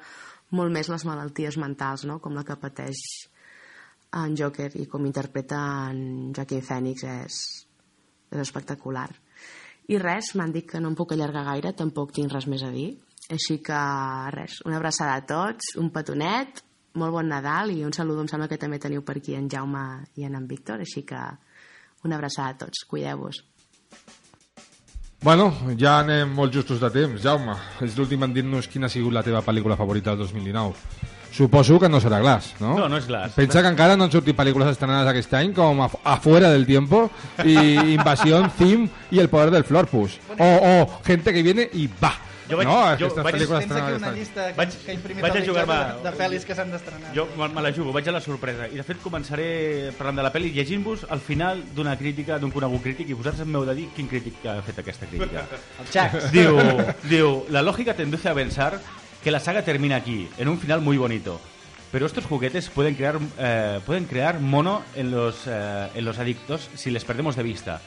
molt 0.55 0.71
més 0.71 0.87
les 0.87 1.03
malalties 1.03 1.57
mentals, 1.59 2.05
no? 2.07 2.21
com 2.23 2.31
la 2.37 2.45
que 2.47 2.55
pateix 2.55 3.01
en 4.15 4.37
Joker 4.39 4.69
i 4.79 4.85
com 4.87 5.03
interpreta 5.03 5.59
en 5.91 6.31
Joaquin 6.31 6.63
Phoenix 6.63 7.03
és, 7.03 7.41
és 8.31 8.39
espectacular. 8.39 9.09
I 9.91 9.99
res, 9.99 10.31
m'han 10.39 10.55
dit 10.55 10.65
que 10.69 10.79
no 10.79 10.93
em 10.93 10.95
puc 10.95 11.11
allargar 11.11 11.43
gaire, 11.49 11.75
tampoc 11.75 12.15
tinc 12.15 12.31
res 12.31 12.47
més 12.47 12.63
a 12.63 12.71
dir. 12.71 12.93
Així 13.35 13.59
que 13.65 13.81
res, 14.31 14.61
una 14.63 14.79
abraçada 14.79 15.19
a 15.19 15.25
tots, 15.27 15.75
un 15.81 15.91
petonet, 15.91 16.63
molt 16.95 17.11
bon 17.13 17.27
Nadal 17.29 17.71
i 17.75 17.83
un 17.85 17.93
saludo, 17.93 18.21
em 18.23 18.27
sembla 18.31 18.47
que 18.51 18.57
també 18.61 18.79
teniu 18.79 19.03
per 19.05 19.17
aquí 19.19 19.35
en 19.35 19.49
Jaume 19.51 19.85
i 20.15 20.23
en, 20.27 20.35
en 20.35 20.47
Víctor, 20.47 20.79
així 20.83 21.03
que 21.07 21.19
una 22.05 22.15
abraçada 22.19 22.49
a 22.53 22.57
tots, 22.65 22.83
cuideu-vos. 22.87 23.43
Bueno, 25.25 25.47
ja 25.79 25.99
anem 26.03 26.29
molt 26.37 26.53
justos 26.53 26.79
de 26.83 26.89
temps. 26.93 27.21
Jaume, 27.23 27.55
és 27.81 27.95
l'últim 27.97 28.21
en 28.27 28.33
dir-nos 28.35 28.67
quina 28.69 28.85
ha 28.85 28.93
sigut 28.93 29.13
la 29.15 29.23
teva 29.25 29.41
pel·lícula 29.41 29.77
favorita 29.79 30.11
del 30.13 30.27
2019. 30.27 30.75
Suposo 31.35 31.79
que 31.81 31.89
no 31.89 31.99
serà 31.99 32.19
Glass, 32.21 32.53
no? 32.61 32.75
No, 32.77 32.85
no 32.87 32.99
és 33.01 33.07
Glass. 33.09 33.33
Pensa 33.35 33.63
que 33.63 33.71
encara 33.73 33.97
no 33.97 34.05
han 34.05 34.11
sortit 34.13 34.37
pel·lícules 34.37 34.69
estrenades 34.71 35.09
aquest 35.11 35.33
any 35.35 35.49
com 35.57 35.81
Af- 35.83 35.97
Afuera 36.13 36.51
del 36.53 36.63
Tiempo 36.69 37.09
i 37.43 37.55
Invasión, 37.97 38.51
Theme 38.55 38.87
i 39.11 39.19
El 39.19 39.27
Poder 39.33 39.49
del 39.51 39.65
Florpus. 39.67 40.19
O, 40.37 40.45
o 40.45 41.01
Gente 41.03 41.33
que 41.33 41.43
viene 41.43 41.67
i 41.73 41.89
va. 42.01 42.13
Jo 42.49 42.57
vaig- 42.59 42.67
no, 42.67 42.97
jo 42.99 43.07
vaig- 43.23 43.37
Tens 43.39 43.51
aquí 43.51 43.63
estrenades 43.63 43.97
una 44.01 44.11
llista 44.11 44.47
que, 44.53 44.55
Vaig- 44.61 44.77
que 44.85 44.93
imprimit 44.93 45.21
vaig 45.23 45.37
a 45.37 45.45
jugar-me- 45.45 45.77
de, 46.03 46.09
de 46.11 46.17
pel·lis 46.17 46.45
que 46.45 46.55
s'han 46.55 46.71
d'estrenar. 46.71 47.13
Jo 47.15 47.27
me, 47.37 47.47
me 47.49 47.61
la 47.61 47.71
jugo, 47.73 47.91
vaig 47.91 48.07
a 48.09 48.11
la 48.11 48.21
sorpresa. 48.21 48.67
I 48.67 48.75
de 48.77 48.83
fet 48.83 49.01
començaré 49.01 49.91
parlant 49.97 50.17
de 50.17 50.23
la 50.27 50.31
pel·li 50.33 50.51
llegint-vos 50.53 51.07
al 51.09 51.19
final 51.19 51.63
d'una 51.73 51.97
crítica, 51.97 52.37
d'un 52.39 52.51
conegut 52.51 52.83
crític, 52.83 53.09
i 53.09 53.13
vosaltres 53.13 53.47
m'heu 53.47 53.65
de 53.65 53.73
dir 53.75 53.87
quin 53.95 54.07
crític 54.07 54.45
ha 54.45 54.61
fet 54.61 54.79
aquesta 54.79 55.07
crítica. 55.07 55.45
El 55.81 55.89
Chacs. 55.89 56.31
diu, 56.31 56.57
diu, 57.09 57.45
la 57.49 57.61
lógica 57.63 57.93
te 57.95 58.03
induce 58.03 58.29
a 58.29 58.33
pensar 58.35 58.79
que 59.23 59.31
la 59.31 59.39
saga 59.39 59.63
termina 59.63 59.95
aquí, 59.95 60.29
en 60.37 60.47
un 60.47 60.59
final 60.59 60.81
muy 60.81 60.97
bonito. 60.97 61.41
Pero 61.91 62.05
estos 62.07 62.25
juguetes 62.25 62.69
pueden 62.69 62.93
crear, 62.95 63.17
eh, 63.39 63.79
pueden 63.85 64.05
crear 64.05 64.39
mono 64.39 64.83
en 64.95 65.11
los, 65.11 65.43
eh, 65.47 65.87
en 65.95 66.03
los 66.03 66.19
adictos 66.19 66.69
si 66.75 66.91
les 66.91 67.05
perdemos 67.05 67.35
de 67.37 67.43
vista. 67.43 67.79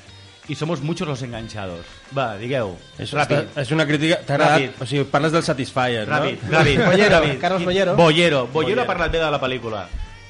Y 0.49 0.55
somos 0.55 0.81
muchos 0.81 1.07
los 1.07 1.21
enganchados. 1.23 1.85
Va, 2.17 2.39
digueu. 2.41 2.71
És, 2.99 3.13
ràpid. 3.13 3.51
és 3.61 3.71
una 3.71 3.85
crítica... 3.85 4.17
T'ha 4.25 4.35
agradat? 4.39 4.63
Ràpid. 4.63 4.83
O 4.83 4.87
sigui, 4.89 5.05
parles 5.13 5.33
del 5.35 5.43
Satisfyer, 5.45 6.07
Ràpid, 6.09 6.41
no? 6.47 6.55
ràpid. 6.57 6.81
Bollero, 6.89 7.19
ràpid. 7.19 7.39
Carlos 7.43 7.65
Bollero. 7.67 7.97
Bollero. 7.97 8.39
Bollero 8.47 8.53
Bollero. 8.55 8.83
ha 8.83 8.87
parlat 8.89 9.13
bé 9.13 9.19
de 9.21 9.31
la 9.35 9.41
pel·lícula. 9.43 9.83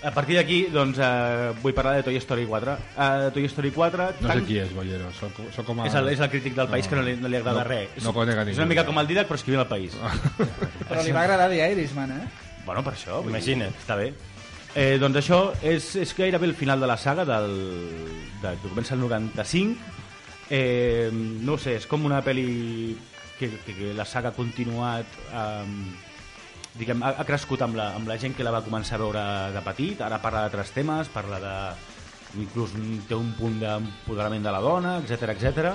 A 0.03 0.11
partir 0.15 0.37
d'aquí, 0.39 0.59
doncs, 0.75 0.99
eh, 1.03 1.53
vull 1.63 1.75
parlar 1.75 1.97
de 1.97 2.03
Toy 2.07 2.17
Story 2.23 2.45
4. 2.47 2.75
Uh, 2.97 3.31
Toy 3.35 3.47
Story 3.51 3.71
4... 3.75 4.09
No 4.21 4.29
sé 4.29 4.35
tan- 4.35 4.45
qui 4.47 4.59
és, 4.63 4.73
Bollero. 4.75 5.13
Soc, 5.19 5.39
soc 5.55 5.67
com 5.67 5.81
a... 5.83 5.87
És 5.87 5.95
el, 5.99 6.09
és 6.13 6.21
el 6.23 6.31
crític 6.31 6.55
del 6.59 6.69
país 6.71 6.87
que 6.91 6.99
no 6.99 7.03
li, 7.07 7.15
no 7.19 7.31
li 7.31 7.39
agrada 7.39 7.63
no- 7.63 7.69
res. 7.71 8.03
no 8.03 8.13
conec 8.15 8.39
a 8.39 8.43
és 8.43 8.51
ningú. 8.51 8.59
una 8.63 8.67
mica 8.75 8.85
com 8.87 8.99
el 8.99 9.07
Didac, 9.11 9.27
però 9.31 9.39
escrivint 9.39 9.63
al 9.63 9.71
país. 9.71 9.95
Però 10.89 11.03
li 11.03 11.13
va 11.15 11.23
agradar 11.27 11.49
The 11.51 11.63
Irishman, 11.73 12.11
eh? 12.15 12.27
Bueno, 12.67 12.83
per 12.87 12.95
això. 12.95 13.19
vull 13.23 13.31
dir, 13.31 13.37
Imagina't. 13.39 13.75
Està 13.85 13.95
bé. 13.99 14.11
Eh, 14.79 14.99
doncs 15.03 15.17
això 15.23 15.41
és, 15.67 15.95
és 15.97 16.11
gairebé 16.15 16.47
el 16.47 16.55
final 16.55 16.79
de 16.81 16.87
la 16.87 16.97
saga 17.01 17.25
del, 17.27 17.55
de, 18.43 18.53
comença 18.69 18.95
el 18.95 19.01
95 19.01 19.97
eh, 20.51 21.11
no 21.13 21.59
sé, 21.59 21.77
és 21.79 21.87
com 21.87 22.05
una 22.09 22.21
pel·li 22.25 22.97
que, 23.39 23.51
que, 23.65 23.75
que 23.75 23.95
la 23.97 24.07
saga 24.09 24.33
ha 24.33 24.37
continuat 24.37 25.19
eh, 25.33 25.67
diguem, 26.79 27.03
ha, 27.03 27.15
ha 27.21 27.27
crescut 27.29 27.63
amb 27.67 27.79
la, 27.79 27.93
amb 27.99 28.09
la 28.09 28.19
gent 28.21 28.37
que 28.37 28.47
la 28.47 28.55
va 28.55 28.65
començar 28.67 28.99
a 28.99 29.03
veure 29.03 29.25
de 29.55 29.63
petit 29.67 30.03
ara 30.05 30.21
parla 30.23 30.47
d'altres 30.47 30.73
temes, 30.77 31.11
parla 31.13 31.41
de 31.43 31.55
inclús 32.43 32.75
té 33.09 33.17
un 33.17 33.33
punt 33.39 33.57
d'empoderament 33.63 34.45
de 34.45 34.53
la 34.53 34.61
dona, 34.61 34.99
etc 35.01 35.33
etc. 35.33 35.73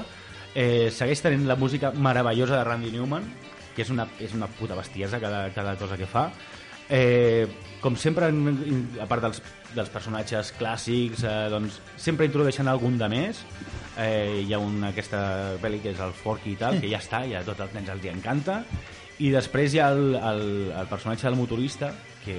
Eh, 0.53 0.91
segueix 0.93 1.23
tenint 1.23 1.47
la 1.49 1.57
música 1.57 1.91
meravellosa 1.91 2.59
de 2.59 2.63
Randy 2.67 2.91
Newman 2.93 3.25
que 3.73 3.81
és 3.81 3.89
una, 3.89 4.05
és 4.21 4.35
una 4.37 4.47
puta 4.47 4.77
bestiesa 4.77 5.19
cada, 5.19 5.47
cada 5.55 5.73
cosa 5.79 5.97
que 5.97 6.05
fa 6.05 6.27
eh, 6.89 7.47
com 7.83 7.97
sempre 7.99 8.29
a 8.31 9.07
part 9.09 9.25
dels, 9.25 9.41
dels 9.75 9.91
personatges 9.93 10.53
clàssics 10.57 11.25
eh, 11.27 11.35
doncs 11.51 11.79
sempre 11.99 12.27
introdueixen 12.29 12.69
algun 12.71 12.97
de 13.01 13.09
més 13.11 13.43
eh, 13.99 14.43
hi 14.45 14.53
ha 14.55 14.61
una, 14.63 14.93
aquesta 14.93 15.21
pel·li 15.61 15.81
que 15.83 15.93
és 15.93 16.03
el 16.03 16.15
Forky 16.17 16.53
i 16.55 16.59
tal 16.59 16.79
que 16.81 16.89
ja 16.91 17.01
està, 17.03 17.23
ja 17.29 17.43
tots 17.45 17.65
els 17.67 17.75
nens 17.75 17.91
els 17.93 18.07
encanta 18.13 18.61
i 19.23 19.29
després 19.33 19.75
hi 19.75 19.83
ha 19.83 19.91
el, 19.93 20.15
el, 20.15 20.45
el 20.71 20.87
personatge 20.89 21.27
del 21.27 21.39
motorista 21.39 21.91
que, 22.23 22.37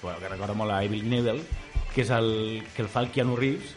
que 0.00 0.32
recorda 0.32 0.56
molt 0.56 0.74
a 0.74 0.82
Evil 0.88 1.04
Knievel 1.04 1.44
que 1.94 2.02
és 2.04 2.10
el 2.14 2.32
que 2.74 2.84
el 2.84 2.90
fa 2.90 3.04
el 3.04 3.12
Keanu 3.14 3.36
Reeves 3.36 3.76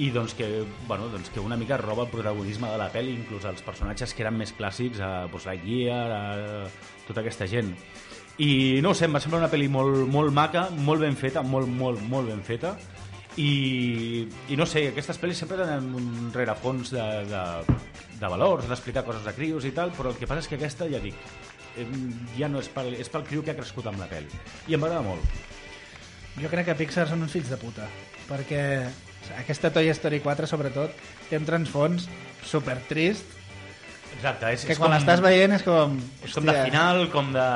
i 0.00 0.08
doncs 0.10 0.32
que, 0.34 0.64
bueno, 0.88 1.08
doncs 1.12 1.28
que 1.30 1.40
una 1.40 1.56
mica 1.56 1.76
roba 1.76 2.06
el 2.06 2.10
protagonisme 2.10 2.70
de 2.70 2.78
la 2.80 2.88
pel·li, 2.92 3.12
inclús 3.12 3.44
els 3.44 3.60
personatges 3.64 4.14
que 4.16 4.24
eren 4.24 4.38
més 4.38 4.54
clàssics, 4.56 5.02
a 5.04 5.28
pues, 5.28 5.44
Lightyear, 5.44 6.06
a 6.16 7.02
tota 7.06 7.20
aquesta 7.20 7.48
gent. 7.50 7.74
I 8.40 8.80
no 8.80 8.92
ho 8.92 8.96
sé, 8.96 9.06
em 9.06 9.14
va 9.14 9.20
semblar 9.20 9.42
una 9.42 9.50
pel·li 9.52 9.68
molt, 9.68 10.06
molt 10.08 10.32
maca, 10.32 10.68
molt 10.72 11.04
ben 11.04 11.16
feta, 11.18 11.42
molt, 11.44 11.68
molt, 11.68 12.00
molt 12.08 12.30
ben 12.32 12.40
feta, 12.46 12.76
i, 13.36 14.28
i 14.52 14.56
no 14.56 14.66
sé, 14.68 14.86
aquestes 14.90 15.20
pel·lis 15.20 15.40
sempre 15.40 15.60
tenen 15.60 15.92
un 15.96 16.30
rerefons 16.34 16.92
de, 16.92 17.04
de, 17.28 17.44
de 18.20 18.32
valors, 18.32 18.68
d'explicar 18.68 19.04
coses 19.06 19.24
de 19.24 19.34
crios 19.36 19.68
i 19.68 19.72
tal, 19.76 19.92
però 19.96 20.12
el 20.12 20.18
que 20.20 20.28
passa 20.28 20.44
és 20.44 20.50
que 20.50 20.58
aquesta, 20.60 20.88
ja 20.92 21.00
dic, 21.02 21.16
ja 22.36 22.48
no 22.52 22.60
és 22.60 22.68
pel, 22.72 22.92
és 23.00 23.08
pel 23.12 23.24
criu 23.28 23.44
que 23.44 23.54
ha 23.54 23.58
crescut 23.58 23.88
amb 23.88 24.00
la 24.00 24.08
pel·li. 24.10 24.42
I 24.68 24.76
em 24.76 24.82
va 24.82 24.90
agradar 24.90 25.06
molt. 25.06 25.40
Jo 26.40 26.48
crec 26.52 26.68
que 26.68 26.76
Pixar 26.78 27.06
són 27.08 27.24
uns 27.24 27.32
fills 27.36 27.52
de 27.52 27.60
puta, 27.60 27.88
perquè 28.28 28.62
aquesta 29.38 29.70
Toy 29.72 29.92
Story 29.92 30.20
4, 30.24 30.48
sobretot, 30.48 30.96
té 31.28 31.40
un 31.40 31.48
transfons 31.48 32.08
super 32.48 32.78
trist, 32.88 33.41
Exacte, 34.16 34.52
és, 34.52 34.64
que 34.66 34.74
és 34.76 34.78
quan 34.78 34.90
com, 34.90 34.96
l'estàs 34.96 35.22
veient 35.24 35.56
és 35.56 35.64
com... 35.66 35.98
és 36.24 36.34
com 36.36 36.46
de 36.46 36.54
final, 36.64 37.06
com 37.12 37.32
de... 37.34 37.48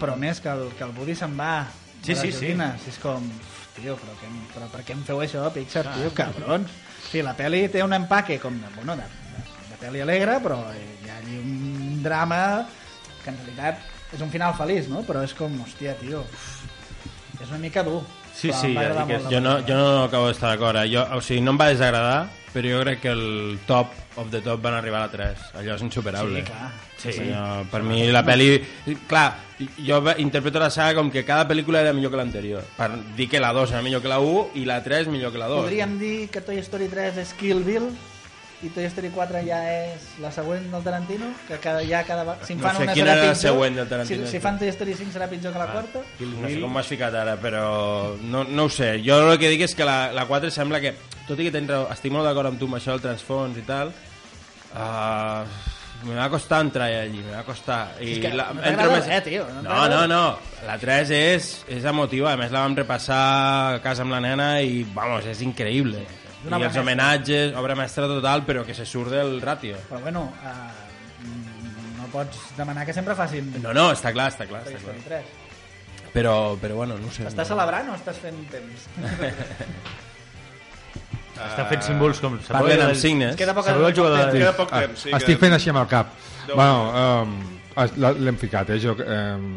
Però 0.00 0.16
més 0.20 0.40
que 0.44 0.52
el, 0.52 0.66
que 0.76 0.84
el 0.84 0.94
Woody 0.96 1.14
se'n 1.16 1.36
va 1.38 1.66
Sí, 2.06 2.14
sí, 2.14 2.30
sí. 2.32 2.52
És 2.86 2.98
com... 3.02 3.24
Tio, 3.76 3.92
però, 4.00 4.14
que, 4.16 4.28
però 4.54 4.66
per 4.72 4.82
què 4.86 4.94
em 4.94 5.02
feu 5.04 5.18
això, 5.20 5.42
Pixar, 5.52 5.82
tio, 5.98 6.08
cabrons? 6.16 6.70
Sí, 7.10 7.20
la 7.22 7.34
pel·li 7.36 7.66
té 7.68 7.82
un 7.84 7.92
empaque 7.92 8.38
com 8.40 8.54
de, 8.56 8.70
bueno, 8.76 8.94
de, 8.96 9.04
de, 9.04 9.42
de 9.72 9.80
pel·li 9.82 10.00
alegre, 10.00 10.38
però 10.40 10.60
hi 10.72 11.10
ha 11.10 11.18
allí 11.18 11.36
un 11.42 11.98
drama 12.04 12.38
que 13.22 13.34
en 13.34 13.36
realitat 13.42 14.14
és 14.16 14.22
un 14.24 14.32
final 14.32 14.54
feliç, 14.56 14.88
no? 14.88 15.02
Però 15.04 15.20
és 15.26 15.34
com, 15.36 15.52
hòstia, 15.66 15.92
tio, 16.00 16.22
és 17.36 17.50
una 17.50 17.60
mica 17.60 17.84
dur. 17.84 18.00
Sí, 18.32 18.48
sí, 18.52 18.72
ja 18.72 19.04
Jo 19.30 19.40
no, 19.40 19.58
jo 19.66 19.76
no 19.76 20.04
acabo 20.04 20.28
d'estar 20.28 20.54
d'acord. 20.54 20.80
eh? 20.80 20.88
Jo, 20.92 21.04
o 21.16 21.20
sigui, 21.20 21.42
no 21.44 21.52
em 21.52 21.60
va 21.60 21.68
desagradar, 21.72 22.30
però 22.56 22.72
jo 22.72 22.82
crec 22.86 23.02
que 23.04 23.12
el 23.12 23.58
top 23.68 23.92
of 24.16 24.30
the 24.32 24.40
top 24.40 24.62
van 24.64 24.78
arribar 24.78 25.02
a 25.02 25.06
la 25.06 25.12
3. 25.12 25.48
Allò 25.60 25.74
és 25.76 25.82
insuperable. 25.84 26.40
Sí, 26.40 26.46
clar. 26.48 26.70
Sí. 26.96 27.12
Allò, 27.26 27.66
per 27.68 27.82
mi 27.84 28.06
la 28.08 28.22
pel·li... 28.24 28.48
Clar, 29.06 29.26
jo 29.84 30.00
interpreto 30.22 30.62
la 30.62 30.70
saga 30.72 30.96
com 30.96 31.10
que 31.12 31.26
cada 31.28 31.44
pel·lícula 31.48 31.84
era 31.84 31.92
millor 31.92 32.14
que 32.14 32.22
l'anterior. 32.22 32.64
Per 32.78 32.88
dir 33.18 33.28
que 33.28 33.42
la 33.44 33.52
2 33.52 33.76
era 33.76 33.84
millor 33.84 34.00
que 34.00 34.08
la 34.08 34.22
1 34.24 34.56
i 34.56 34.64
la 34.64 34.80
3 34.82 35.12
millor 35.12 35.34
que 35.36 35.42
la 35.42 35.50
2. 35.52 35.66
Podríem 35.68 35.98
dir 36.00 36.16
que 36.32 36.40
Toy 36.40 36.62
Story 36.64 36.88
3 36.88 37.20
és 37.26 37.34
Kill 37.36 37.60
Bill 37.66 37.90
i 38.64 38.70
Toy 38.72 38.86
Story 38.88 39.10
4 39.12 39.42
ja 39.44 39.58
és 39.68 40.04
la 40.22 40.30
següent 40.32 40.70
del 40.72 40.82
Tarantino, 40.82 41.26
que 41.48 41.58
cada, 41.60 41.82
ja 41.84 42.00
cada... 42.08 42.38
Si 42.46 42.54
en 42.54 42.60
No 42.62 42.64
fan 42.64 42.76
sé 42.78 42.86
una 42.86 42.94
quina 42.96 43.10
serà 43.10 43.12
era 43.12 43.26
la 43.26 43.34
pitjor. 43.34 43.42
següent 43.42 43.76
del 43.76 43.88
Tarantino, 43.90 44.24
Si, 44.26 44.32
si 44.32 44.40
fan 44.40 44.58
Toy 44.58 44.68
Story 44.72 44.94
5 44.96 45.12
serà 45.12 45.28
pitjor 45.28 45.52
que 45.52 45.58
la 45.60 45.66
quarta. 45.74 46.00
No 46.20 46.48
sé 46.48 46.60
com 46.62 46.72
m'has 46.72 46.88
ficat 46.88 47.14
ara, 47.20 47.36
però 47.36 48.16
no, 48.22 48.44
no 48.48 48.64
ho 48.64 48.72
sé. 48.72 48.94
Jo 49.04 49.20
el 49.30 49.38
que 49.38 49.52
dic 49.52 49.66
és 49.68 49.74
que 49.76 49.84
la, 49.84 50.10
la 50.16 50.24
4 50.26 50.50
sembla 50.50 50.80
que, 50.80 50.94
tot 51.28 51.38
i 51.38 51.50
que 51.50 51.52
tens 51.52 51.68
raó, 51.68 51.86
estic 51.92 52.12
molt 52.16 52.24
d'acord 52.24 52.48
amb 52.54 52.58
tu 52.58 52.70
amb 52.70 52.80
això 52.80 52.96
del 52.96 53.04
transfons 53.10 53.60
i 53.60 53.64
tal, 53.68 53.92
uh, 54.74 55.44
me 56.06 56.14
va 56.16 56.28
costar 56.32 56.60
entrar 56.64 56.88
allí, 56.92 57.20
me 57.24 57.32
va 57.36 57.44
costar. 57.44 57.80
I 58.00 58.12
És 58.16 58.20
que 58.24 58.32
la, 58.34 58.50
no 58.52 58.62
entro 58.62 58.88
t'agrada 58.88 59.06
res, 59.08 59.24
tio, 59.24 59.46
no 59.52 59.62
No, 59.68 59.88
no, 59.92 60.02
no, 60.10 60.22
la 60.66 60.76
3 60.80 61.10
és, 61.16 61.50
és 61.76 61.84
emotiva, 61.84 62.32
a 62.32 62.40
més 62.40 62.52
la 62.52 62.64
vam 62.64 62.76
repassar 62.76 63.22
a 63.76 63.80
casa 63.84 64.04
amb 64.04 64.12
la 64.16 64.20
nena 64.24 64.54
i, 64.62 64.84
vamos, 64.96 65.26
és 65.28 65.40
increïble. 65.44 66.04
I 66.50 66.54
els 66.54 66.64
mestra. 66.68 66.82
homenatges, 66.82 67.54
obra 67.58 67.74
mestra 67.74 68.06
total, 68.06 68.44
però 68.46 68.64
que 68.64 68.74
se 68.74 68.86
surt 68.86 69.10
del 69.10 69.40
ràtio. 69.42 69.76
Però 69.90 70.00
bueno, 70.04 70.22
uh, 70.42 71.26
no 71.98 72.06
pots 72.12 72.52
demanar 72.56 72.86
que 72.86 72.92
sempre 72.94 73.14
facin 73.18 73.50
No, 73.62 73.72
no, 73.74 73.88
està 73.92 74.12
clar, 74.14 74.28
està 74.32 74.46
clar, 74.46 74.62
està 74.66 74.78
clar. 74.78 74.94
3. 75.08 75.24
Però, 76.16 76.56
però 76.60 76.74
bueno, 76.78 76.96
no 76.96 77.08
ho 77.08 77.12
sé. 77.12 77.26
Estàs 77.28 77.48
celebrant 77.50 77.90
o 77.92 77.94
estàs 77.98 78.16
fent 78.22 78.38
temps? 78.50 78.86
Està 81.36 81.66
fent 81.68 81.82
símbols 81.84 82.20
com... 82.24 82.38
Parlen 82.48 82.80
amb 82.86 82.96
signes. 82.96 83.34
Es 83.34 83.36
queda 83.36 83.52
poc- 83.52 83.66
el 83.68 83.82
jugador 83.92 84.22
poc 84.22 84.32
de... 84.32 84.38
Queda 84.40 84.52
poc 84.56 84.70
Ah, 84.72 84.80
temps, 84.86 85.02
sí. 85.04 85.10
estic 85.18 85.38
fent 85.42 85.52
així 85.52 85.68
amb 85.68 85.82
el 85.82 85.88
cap. 85.90 86.14
Déu 86.46 86.56
Bueno, 86.56 86.78
um, 86.96 87.34
l'hem 88.24 88.38
ficat, 88.40 88.70
eh? 88.72 88.78
Jo, 88.80 88.94
um, 89.04 89.50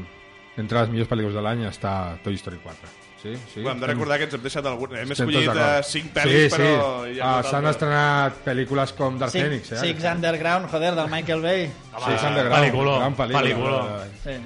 entre 0.60 0.82
les 0.82 0.92
millors 0.92 1.08
pel·lícules 1.08 1.38
de 1.40 1.44
l'any 1.46 1.64
està 1.70 1.94
Toy 2.26 2.36
Story 2.42 2.60
4. 2.66 2.92
Sí, 3.22 3.34
sí. 3.54 3.62
Bueno, 3.62 3.72
hem 3.76 3.80
de 3.82 3.88
recordar 3.88 4.18
que 4.22 4.28
ens 4.30 4.34
hem 4.38 4.44
deixat 4.46 4.66
algun... 4.70 4.94
Hem 4.96 5.12
Estem 5.12 5.28
escollit 5.28 5.50
uh, 5.52 5.82
5 5.84 6.14
pel·lis, 6.16 6.46
sí, 6.46 6.54
però... 6.56 6.70
Sí, 7.04 7.16
hi 7.16 7.20
ha 7.20 7.32
Ah, 7.34 7.42
S'han 7.44 7.68
estrenat 7.68 8.38
pel·lícules 8.46 8.94
com 8.96 9.18
Dark 9.20 9.34
Six, 9.34 9.44
Phoenix, 9.44 9.72
eh? 9.76 9.82
Six 9.84 10.08
Underground, 10.14 10.70
joder, 10.72 10.94
del 10.96 11.12
Michael 11.12 11.42
Bay. 11.44 11.66
Sí, 11.68 12.14
Underground, 12.16 12.56
Pel·lícula, 12.56 12.96
gran 13.04 13.20
pel·lícula. 13.20 13.42
pel·lícula. 13.42 14.08
Sí. 14.24 14.38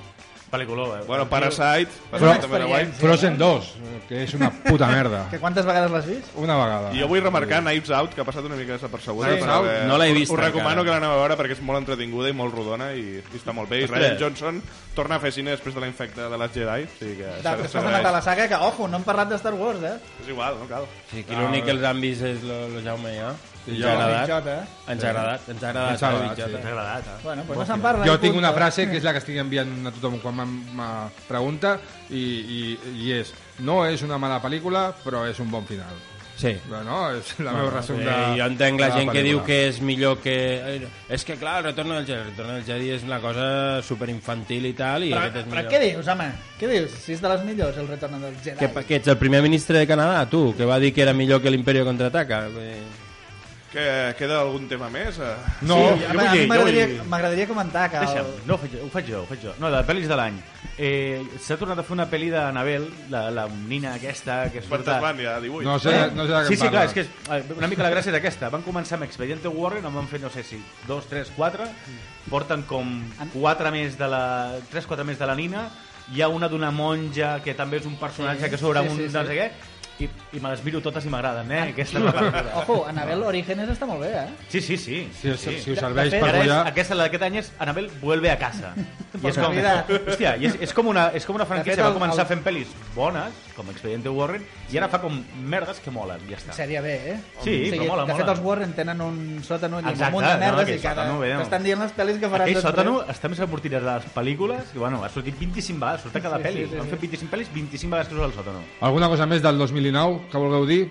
Pel·lículó, 0.53 0.85
eh? 0.95 1.01
Bueno, 1.07 1.25
Parasite, 1.29 1.89
Però- 2.11 2.19
Parasite 2.19 2.41
també 2.43 2.57
era 2.59 2.65
guai. 2.69 2.85
Frozen 2.99 3.37
2, 3.39 3.69
que 4.07 4.19
és 4.23 4.33
una 4.37 4.51
puta 4.53 4.85
merda. 4.91 5.23
Que 5.33 5.39
quantes 5.41 5.65
vegades 5.65 5.89
l'has 5.89 6.05
vist? 6.05 6.29
Una 6.37 6.57
vegada. 6.59 6.91
I 6.93 7.01
jo 7.01 7.07
vull 7.09 7.23
remarcar 7.23 7.63
Knives 7.63 7.89
Out, 7.89 8.13
que 8.13 8.21
ha 8.21 8.27
passat 8.27 8.45
una 8.45 8.55
mica 8.59 8.75
desapercebuda. 8.77 9.31
Knives 9.31 9.47
però 9.47 9.55
Out? 9.57 9.67
que 9.71 9.87
No 9.89 9.97
l'he 9.97 10.11
vist 10.13 10.31
Us 10.31 10.39
recomano 10.39 10.83
que 10.85 10.93
l'aneu 10.93 11.15
a 11.15 11.17
veure 11.23 11.37
perquè 11.39 11.57
és 11.57 11.63
molt 11.65 11.81
entretinguda 11.81 12.29
i 12.29 12.35
molt 12.37 12.53
rodona 12.53 12.91
i, 12.93 13.17
i 13.17 13.39
està 13.39 13.55
molt 13.55 13.71
bé. 13.71 13.81
I. 13.83 13.87
Ryan 13.89 14.19
Johnson 14.19 14.61
torna 14.93 15.17
a 15.17 15.23
fer 15.23 15.31
cine 15.33 15.55
després 15.55 15.73
de 15.73 15.81
la 15.81 15.89
infecta 15.89 16.29
de 16.29 16.37
les 16.37 16.53
Jedi. 16.53 16.85
O 16.85 16.93
sigui 16.99 17.15
que 17.23 17.31
De, 17.41 17.55
després 17.63 17.89
de 17.89 18.11
la 18.13 18.21
saga, 18.21 18.47
que, 18.47 18.55
ojo, 18.69 18.87
no 18.87 19.01
hem 19.01 19.07
parlat 19.07 19.33
de 19.33 19.41
Star 19.41 19.55
Wars, 19.57 19.81
eh? 19.81 19.97
És 20.21 20.29
igual, 20.29 20.59
no 20.61 20.69
cal. 20.69 20.85
Sí, 21.09 21.25
aquí 21.25 21.33
l'únic 21.33 21.65
que 21.65 21.73
els 21.73 21.83
han 21.89 21.99
vist 22.03 22.21
és 22.29 22.45
lo, 22.45 22.67
lo 22.69 22.85
Jaume 22.85 23.17
jo. 23.17 23.33
Ens 23.67 23.79
jo. 23.79 23.87
ha 23.87 23.93
agradat. 23.93 24.29
Jota. 24.29 24.55
Ens 24.91 25.03
ha 25.03 25.09
agradat, 25.09 25.49
ens 25.49 25.63
ha 25.63 25.69
agradat. 25.69 25.91
Ens 25.93 26.03
ha 26.03 26.07
agradat, 26.09 26.37
Jota. 26.39 26.61
T'ha 26.63 26.69
agradat, 26.73 27.07
eh? 27.07 27.19
Bueno, 27.23 27.43
pues 27.47 27.59
no 27.59 27.65
se'n 27.65 27.81
parla. 27.81 28.05
Jo 28.07 28.17
tinc 28.19 28.35
una 28.35 28.51
frase 28.53 28.87
que 28.89 28.97
és 28.99 29.03
la 29.07 29.13
que 29.15 29.21
estic 29.23 29.37
enviant 29.39 29.75
a 29.87 29.91
tothom 29.95 30.17
quan 30.19 30.41
me 30.75 30.89
pregunta 31.27 31.77
i, 32.09 32.23
i, 32.23 32.63
i 33.05 33.13
és 33.21 33.31
no 33.63 33.85
és 33.85 34.01
una 34.03 34.17
mala 34.19 34.41
pel·lícula 34.43 34.89
però 35.03 35.23
és 35.29 35.39
un 35.39 35.49
bon 35.51 35.63
final 35.69 36.01
Sí. 36.35 36.49
bueno, 36.67 37.11
és 37.13 37.27
la 37.45 37.51
meva 37.53 37.69
resum 37.69 37.99
de 38.01 38.13
jo 38.39 38.45
entenc 38.49 38.79
la 38.81 38.87
de 38.89 38.95
gent 38.97 39.11
que 39.13 39.21
diu 39.21 39.43
que 39.45 39.59
és 39.67 39.77
millor 39.85 40.17
que... 40.19 40.33
eh, 40.81 40.87
És 41.07 41.23
que, 41.23 41.35
clar, 41.37 41.59
el 41.59 41.67
retorn 41.69 41.89
del 41.93 42.07
Jedi, 42.07 42.17
el 42.19 42.25
retorn 42.31 42.49
del 42.55 42.63
Jedi 42.65 42.89
és 42.95 43.03
una 43.05 43.19
cosa 43.21 43.45
superinfantil 43.85 44.65
i 44.65 44.73
tal, 44.73 45.05
i 45.05 45.11
Però, 45.13 45.21
aquest 45.27 45.37
és 45.37 45.45
però 45.45 45.61
millor. 45.61 45.71
què 45.71 45.79
dius, 45.85 46.07
home? 46.09 46.27
Què 46.59 46.71
dius? 46.71 46.97
Si 47.05 47.13
és 47.13 47.21
de 47.21 47.29
les 47.35 47.45
millors, 47.45 47.77
el 47.77 47.87
retorn 47.87 48.19
del 48.19 48.35
Jedi. 48.43 48.57
Que, 48.59 48.83
que 48.89 48.95
ets 48.97 49.13
el 49.13 49.19
primer 49.21 49.43
ministre 49.45 49.77
de 49.77 49.87
Canadà, 49.87 50.25
tu, 50.27 50.55
que 50.57 50.65
va 50.65 50.79
dir 50.81 50.91
que 50.91 51.05
era 51.05 51.13
millor 51.13 51.39
que 51.39 51.53
l'Imperio 51.53 51.85
contraataca. 51.85 52.47
Vull 52.49 52.65
dir, 52.65 52.81
Que 53.73 54.13
queda 54.19 54.35
algun 54.43 54.67
tema 54.69 54.85
més? 54.93 55.17
Eh? 55.17 55.29
no, 55.65 55.77
Sí, 55.97 56.03
jo 56.05 56.47
vull 56.61 56.75
dir, 56.75 56.83
m'agradaria 57.09 57.47
comentar 57.49 57.87
que... 57.89 58.03
Deixa'm, 58.03 58.27
El... 58.29 58.43
no, 58.45 58.53
ho 58.53 58.61
faig, 58.61 58.75
jo, 58.75 58.83
ho 58.85 58.89
faig 58.93 59.07
jo, 59.09 59.21
ho 59.23 59.29
faig 59.31 59.39
jo. 59.47 59.53
No, 59.57 59.71
de 59.73 59.79
pel·lis 59.87 60.05
de 60.11 60.17
l'any. 60.19 60.37
Eh, 60.77 61.23
S'ha 61.41 61.57
tornat 61.57 61.81
a 61.81 61.85
fer 61.85 61.95
una 61.95 62.05
pel·li 62.09 62.29
d'Anabel, 62.33 62.85
la, 63.09 63.23
la 63.33 63.47
nina 63.49 63.95
aquesta 63.97 64.43
que 64.53 64.61
surt... 64.61 64.69
Quantes 64.75 64.93
a- 64.93 64.99
van 65.01 65.17
ja? 65.25 65.39
18? 65.41 65.65
no 65.65 65.79
sé, 65.81 65.95
no 66.13 66.27
sé 66.29 66.33
de 66.35 66.43
què 66.43 66.51
Sí, 66.53 66.59
sí, 66.61 66.69
clar, 66.69 66.85
és 66.85 66.93
que 66.93 67.05
és, 67.07 67.09
eh, 67.33 67.41
una 67.57 67.69
mica 67.71 67.81
la 67.85 67.91
gràcia 67.95 68.13
és 68.13 68.19
aquesta. 68.21 68.51
Van 68.53 68.61
començar 68.65 68.99
amb 68.99 69.07
Expediente 69.09 69.49
Warren, 69.49 69.85
en 69.89 69.97
van 69.97 70.09
fer, 70.11 70.21
no 70.21 70.29
sé 70.33 70.45
si, 70.45 70.61
dos, 70.85 71.09
tres, 71.09 71.33
quatre, 71.35 71.65
porten 72.29 72.63
com 72.69 72.93
quatre 73.33 73.73
més 73.73 73.97
de 73.97 74.07
la... 74.13 74.23
tres, 74.69 74.85
quatre 74.85 75.05
més 75.09 75.17
de 75.17 75.25
la 75.29 75.35
nina, 75.39 75.65
hi 76.13 76.21
ha 76.21 76.27
una 76.29 76.49
d'una 76.51 76.69
monja 76.75 77.39
que 77.41 77.53
també 77.57 77.77
és 77.81 77.85
un 77.89 77.97
personatge 77.97 78.45
Sí, 78.45 78.49
que 78.53 78.57
sobre 78.59 78.81
sí, 78.83 78.89
un 78.91 78.97
sí, 79.01 79.07
sí. 79.09 79.13
no 79.17 79.25
sé 79.25 79.37
què, 79.39 79.51
i, 79.99 80.07
i 80.33 80.39
me 80.41 80.49
les 80.49 80.63
miro 80.65 80.81
totes 80.81 81.05
i 81.05 81.09
m'agraden, 81.13 81.51
eh? 81.53 81.61
Aquesta 81.73 81.99
és 81.99 82.03
la. 82.05 82.43
Ojo, 82.63 82.79
Anabel 82.89 83.21
Orígenes 83.23 83.69
està 83.69 83.85
molt 83.85 84.01
bé, 84.01 84.09
eh? 84.23 84.27
Sí, 84.49 84.61
sí, 84.61 84.77
sí. 84.77 85.03
si, 85.19 85.35
si, 85.37 85.59
si 85.61 85.71
us 85.75 85.79
serveix 85.79 86.11
per 86.15 86.29
Ara 86.31 86.41
és, 86.43 86.51
aquesta, 86.73 86.95
la 86.97 87.05
d'aquest 87.07 87.23
any 87.29 87.37
és 87.43 87.51
Anabel 87.61 87.89
vuelve 88.01 88.31
a 88.31 88.37
casa. 88.41 88.73
I 89.23 89.27
és 89.29 89.37
com, 89.37 89.53
hòstia, 89.53 90.31
i 90.41 90.47
és, 90.49 90.55
és, 90.65 90.71
com 90.73 90.87
una, 90.89 91.03
és 91.13 91.25
com 91.29 91.35
una 91.37 91.45
franquícia 91.45 91.75
fet, 91.75 91.83
que 91.83 91.87
el- 91.87 91.93
va 91.93 91.99
començar 91.99 92.23
el- 92.25 92.29
fent 92.31 92.41
pel·lis 92.43 92.71
bones, 92.95 93.35
com 93.55 93.69
Expediente 93.69 94.09
Warren, 94.09 94.41
i 94.73 94.77
ara 94.81 94.87
fa 94.89 94.97
com 95.03 95.19
merdes 95.45 95.77
que 95.83 95.91
molen, 95.93 96.17
ja 96.29 96.39
està. 96.39 96.55
Sèrie 96.57 96.81
B, 96.81 96.95
eh? 97.13 97.17
Sí, 97.45 97.53
però 97.69 97.85
mola, 97.91 98.05
De 98.09 98.15
fet, 98.17 98.31
els 98.33 98.41
Warren 98.41 98.73
tenen 98.73 99.01
un 99.05 99.19
sòtano 99.45 99.79
i 99.79 99.85
un 99.85 99.89
Exacte, 99.93 100.11
munt 100.15 100.25
de 100.25 100.33
no, 100.33 100.39
merdes 100.41 100.63
aquell 100.65 100.79
i 100.79 100.81
cada... 100.81 101.03
sòtano, 101.05 101.19
bé, 101.21 101.29
no. 101.35 101.43
T'estan 101.43 101.63
dient 101.69 101.83
les 101.85 101.93
pel·lis 101.99 102.17
que 102.23 102.31
faran 102.33 102.47
Aquell 102.47 102.57
després. 102.57 102.73
sòtano 102.73 102.95
està 103.13 103.29
més 103.29 103.43
avortit 103.45 103.71
de 103.77 103.81
les 103.85 104.09
pel·lícules, 104.17 104.73
que 104.73 104.79
bueno, 104.81 105.03
ha 105.05 105.09
sortit 105.13 105.37
25 105.39 105.79
vegades, 105.79 106.01
surt 106.07 106.17
a 106.17 106.23
cada 106.25 106.41
Sí, 106.41 106.43
pel·li. 106.49 106.63
sí, 106.65 106.69
sí, 106.73 106.77
Han 106.81 106.89
sí. 106.89 106.95
fet 106.95 107.05
25 107.05 107.35
pel·lis, 107.35 107.53
25 107.53 107.91
vegades 107.93 108.07
que 108.09 108.15
surt 108.17 108.25
al 108.25 108.33
sòtano. 108.33 108.63
alguna 108.81 109.09
cosa 109.13 109.25
més 109.29 109.41
del 109.45 109.61
2019 109.83 110.29
que 110.31 110.37
vulgueu 110.37 110.65
dir? 110.65 110.83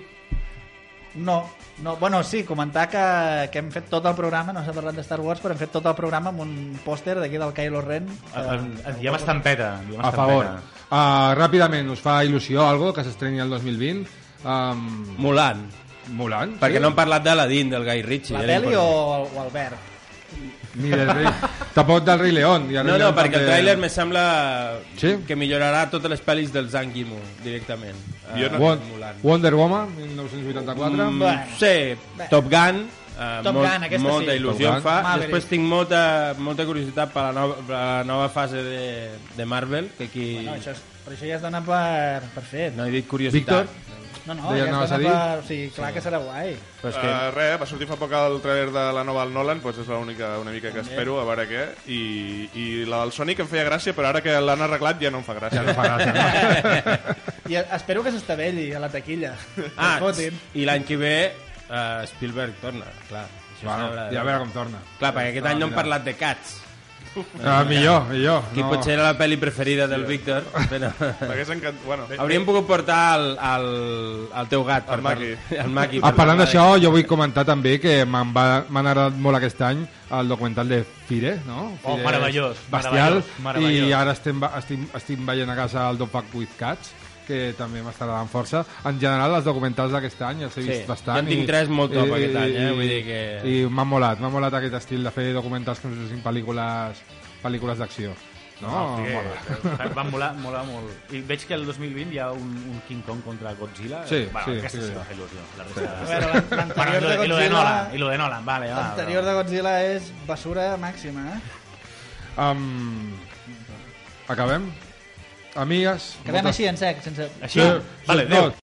No, 1.15 1.43
no, 1.83 1.97
bueno, 1.97 2.23
sí, 2.25 2.43
comentar 2.45 2.89
que, 2.89 3.49
que 3.53 3.59
hem 3.61 3.69
fet 3.73 3.89
tot 3.93 4.07
el 4.09 4.15
programa, 4.17 4.53
no 4.57 4.63
s'ha 4.65 4.73
parlat 4.73 4.97
de 4.97 5.05
Star 5.05 5.21
Wars, 5.21 5.43
però 5.45 5.53
hem 5.53 5.61
fet 5.61 5.73
tot 5.75 5.85
el 5.91 5.97
programa 5.99 6.33
amb 6.33 6.41
un 6.45 6.55
pòster 6.85 7.19
d'aquí 7.21 7.37
del 7.41 7.53
Kylo 7.57 7.83
Ren. 7.85 8.09
En, 8.33 8.49
en, 8.55 8.73
en 8.87 8.99
diem 9.01 9.17
estampeta. 9.19 9.75
a 10.01 10.13
favor 10.15 10.49
uh, 10.49 11.33
ràpidament 11.37 11.89
us 11.93 12.01
fa 12.05 12.23
il·lusió 12.25 12.65
algo 12.69 12.93
que 12.97 13.05
s'estreni 13.05 13.41
el 13.45 13.53
2020 13.53 14.05
um, 14.45 14.85
Mulan. 15.21 15.67
Mulan 16.17 16.57
Perquè 16.59 16.81
sí? 16.81 16.83
no 16.83 16.91
hem 16.91 16.97
parlat 16.99 17.23
d'Aladín, 17.25 17.71
del 17.71 17.85
Guy 17.87 18.03
Ritchie. 18.03 18.35
La 18.39 18.47
pel·li 18.49 18.75
o, 18.75 18.87
o 19.29 19.45
el 19.45 19.51
verd? 19.55 19.89
ni 20.81 20.89
del 20.89 21.05
rei 21.13 21.27
tampoc 21.77 22.01
del 22.07 22.19
rei 22.23 22.33
León 22.33 22.71
i 22.73 22.79
el 22.81 22.87
No, 22.87 22.95
Rei 22.95 23.03
no, 23.03 23.11
León 23.11 23.17
perquè 23.19 23.37
el 23.37 23.45
tràiler 23.51 23.75
me 23.77 23.91
sembla 23.93 24.23
Sí? 24.97 25.19
que 25.29 25.37
millorarà 25.37 25.83
totes 25.93 26.09
les 26.09 26.23
pel·lis 26.25 26.49
del 26.55 26.71
Zhang 26.73 26.95
Yimou 26.97 27.21
directament. 27.45 27.99
Jo 28.41 28.49
no- 28.51 28.59
Won- 28.59 28.81
Mulan. 28.93 29.15
Wonder 29.23 29.55
Woman 29.55 29.95
1984 29.97 31.11
Mm, 31.11 31.19
Bueno. 31.19 31.43
sí, 31.59 31.97
Bé. 32.19 32.29
Top 32.31 32.45
Gun, 32.51 32.81
eh, 33.19 33.41
Top 33.43 33.55
molt, 33.55 33.69
Gun, 33.73 33.85
aquesta 33.85 34.09
molta 34.09 34.33
sí. 34.33 34.39
il·lusió 34.39 34.67
Top 34.69 34.77
em 34.77 34.83
fa. 34.83 35.03
Maverick. 35.03 35.27
Després 35.31 35.47
tinc 35.51 35.65
molta, 35.69 36.35
molta 36.39 36.65
curiositat 36.67 37.13
per 37.13 37.23
la 37.23 37.33
nova, 37.33 37.55
per 37.57 37.75
la 37.77 38.05
nova 38.05 38.29
fase 38.29 38.63
de, 38.63 39.11
de 39.37 39.45
Marvel, 39.47 39.91
que 39.99 40.05
aquí 40.05 40.41
No, 40.45 40.53
això, 40.55 40.71
és, 40.73 40.83
però 41.05 41.15
això 41.17 41.27
ja 41.29 41.37
es 41.37 41.43
dona 41.43 41.61
per, 41.61 42.23
per 42.35 42.43
fet. 42.45 42.75
no 42.77 42.85
he 42.87 42.91
dit 42.91 43.07
curiositat. 43.07 43.67
Víctor? 43.67 44.02
No, 44.27 44.37
no, 44.39 44.53
Deia, 44.53 44.69
ja 44.69 44.83
es 44.85 44.91
dona 44.93 44.99
dir? 45.01 45.09
per... 45.09 45.41
O 45.41 45.47
sigui, 45.49 45.69
clar 45.75 45.91
que 45.95 46.03
serà 46.05 46.21
guai. 46.23 46.53
Però 46.79 46.93
és 46.93 46.99
que... 47.01 47.09
Uh, 47.11 47.33
res, 47.35 47.57
va 47.59 47.69
sortir 47.71 47.89
fa 47.91 47.99
poc 47.99 48.15
el 48.19 48.39
trailer 48.45 48.71
de 48.75 48.85
la 48.95 49.03
nova 49.09 49.25
del 49.25 49.35
Nolan, 49.35 49.63
doncs 49.65 49.83
és 49.83 49.91
l'única 49.91 50.33
una 50.43 50.55
mica 50.55 50.71
que 50.75 50.85
espero, 50.85 51.19
a 51.21 51.27
veure 51.27 51.49
què. 51.51 51.67
I, 51.91 52.01
I 52.55 52.67
la 52.87 53.03
del 53.03 53.15
Sonic 53.17 53.43
em 53.43 53.51
feia 53.51 53.67
gràcia, 53.67 53.97
però 53.99 54.13
ara 54.13 54.23
que 54.25 54.39
l'han 54.39 54.63
arreglat 54.69 55.03
ja 55.03 55.11
no 55.11 55.23
em 55.23 55.27
fa 55.27 55.39
gràcia. 55.41 55.63
Ja 55.63 55.67
no 55.67 55.77
fa 55.79 55.91
gràcia. 55.91 56.99
I 57.53 57.59
espero 57.65 58.07
que 58.07 58.15
s'estavelli 58.15 58.71
a 58.75 58.83
la 58.83 58.91
taquilla. 58.93 59.35
ah, 59.77 59.99
i 60.59 60.67
l'any 60.69 60.87
que 60.87 61.01
ve 61.01 61.15
uh, 61.69 62.03
Spielberg 62.15 62.61
torna, 62.63 62.87
clar. 63.11 63.27
Bueno, 63.63 63.93
ja 64.11 64.21
a 64.21 64.25
veure. 64.27 64.39
com 64.43 64.51
torna 64.51 64.81
Clar, 64.99 65.13
perquè 65.15 65.31
aquest 65.37 65.47
any 65.47 65.61
no 65.61 65.69
hem 65.69 65.77
parlat 65.77 66.03
de 66.07 66.17
Cats. 66.19 66.57
Ah, 67.45 67.65
millor, 67.69 68.07
millor 68.09 68.43
Que 68.55 68.63
no. 68.63 68.71
potser 68.73 68.95
era 68.95 69.05
la 69.11 69.17
pel·li 69.19 69.37
preferida 69.41 69.87
del 69.91 70.05
Víctor, 70.09 70.45
però... 70.71 70.91
M'hagués 70.99 71.51
encantat... 71.55 71.83
Bueno, 71.87 72.07
Hauríem 72.19 72.47
pogut 72.49 72.67
portar 72.69 73.01
el, 73.19 73.27
el, 73.37 73.67
el 74.43 74.49
teu 74.53 74.65
gat. 74.69 74.87
per 74.89 74.99
El 74.99 75.05
Maki. 75.05 75.31
El 75.65 75.71
Maki. 75.77 76.01
Ah, 76.03 76.15
parlant 76.17 76.41
d'això, 76.43 76.65
jo 76.83 76.93
vull 76.95 77.05
comentar 77.09 77.45
també 77.49 77.77
que 77.83 77.99
m'han 78.09 78.33
agradat 78.87 79.19
molt 79.21 79.41
aquest 79.41 79.61
any 79.69 79.85
el 80.13 80.29
documental 80.29 80.69
de 80.69 80.83
Fire, 81.09 81.39
no? 81.47 81.71
Oh, 81.83 81.95
Fire 81.97 82.05
meravellós, 82.07 82.57
és 82.59 82.73
Bestial, 82.73 83.21
meravellós, 83.21 83.39
meravellós. 83.45 83.89
i 83.89 83.95
ara 83.97 84.13
estem, 84.17 84.43
estim, 84.59 84.89
estic 84.97 85.23
veient 85.29 85.53
a 85.53 85.57
casa 85.57 85.87
el 85.91 86.01
Don't 86.01 86.13
Fuck 86.13 86.35
With 86.37 86.53
Cats, 86.61 86.93
que 87.27 87.53
també 87.59 87.83
m'està 87.83 88.05
agradant 88.05 88.29
força. 88.29 88.65
En 88.85 88.99
general, 89.01 89.35
els 89.37 89.45
documentals 89.45 89.93
d'aquest 89.93 90.23
any 90.23 90.43
els 90.43 90.57
he 90.59 90.63
Sí, 90.63 90.69
vist 90.69 90.87
bastant. 90.89 91.17
jo 91.17 91.21
en 91.23 91.27
tinc 91.29 91.47
tres 91.47 91.69
molt 91.69 91.93
top 91.93 92.11
aquest 92.17 92.37
any, 92.37 92.57
eh? 92.57 92.71
Vull 92.73 92.89
dir 92.89 93.05
que- 93.05 93.41
I 93.49 93.67
m'ha 93.71 93.85
molat, 93.85 94.19
m'ha 94.21 94.29
molat 94.29 94.55
aquest 94.55 94.75
estil 94.75 95.03
de 95.05 95.11
fer 95.11 95.33
documentals 95.33 95.79
que 95.81 95.89
no 95.89 95.95
siguin 96.09 96.23
pel·lícules, 96.23 96.97
pel·lícules 97.43 97.79
d'acció. 97.79 98.13
No, 98.61 98.69
No, 98.69 98.99
mola. 98.99 99.79
que 99.79 99.89
van 99.95 100.11
molar, 100.13 100.35
molar 100.39 100.65
molt. 100.65 101.13
I 101.13 101.21
veig 101.27 101.45
que 101.49 101.55
el 101.55 101.65
2020 101.67 102.15
hi 102.15 102.19
ha 102.19 102.31
un, 102.31 102.43
un 102.71 102.81
King 102.87 103.01
Kong 103.03 103.21
contra 103.25 103.55
Godzilla. 103.55 104.07
Sí, 104.07 104.29
bueno, 104.33 104.45
sí, 104.47 104.59
aquesta 104.61 104.79
sí, 104.79 104.85
sí, 104.85 104.89
sí. 104.91 104.95
va 104.95 105.05
fer 105.05 105.17
il·lusió. 105.17 105.41
La 105.59 105.65
resta... 105.65 106.01
A 106.01 106.05
veure, 106.05 106.27
l'an- 106.29 106.47
l'anterior 106.59 107.01
Bueno, 107.03 107.09
de 107.09 107.25
i 107.25 107.29
lo 107.29 107.37
de 107.39 107.49
Godzilla- 107.49 107.51
Nolan, 107.59 107.95
i 107.95 107.99
lo 107.99 108.09
de 108.09 108.19
Nolan, 108.19 108.45
vale, 108.45 108.71
va. 108.71 108.77
L'anterior 108.83 109.25
de 109.25 109.33
Godzilla 109.35 109.83
és 109.83 110.13
basura 110.29 110.77
màxima, 110.77 111.27
eh? 111.35 111.41
Um, 112.41 113.11
acabem? 114.29 114.71
Amigues? 115.55 116.17
Acabem 116.23 116.43
moltes- 116.43 116.55
així, 116.55 116.67
en 116.69 116.77
sec, 116.81 117.03
sense... 117.05 117.31
Així? 117.43 117.61
Sí, 117.61 117.67
vale, 118.07 118.25
no, 118.29 118.37
adéu. 118.39 118.55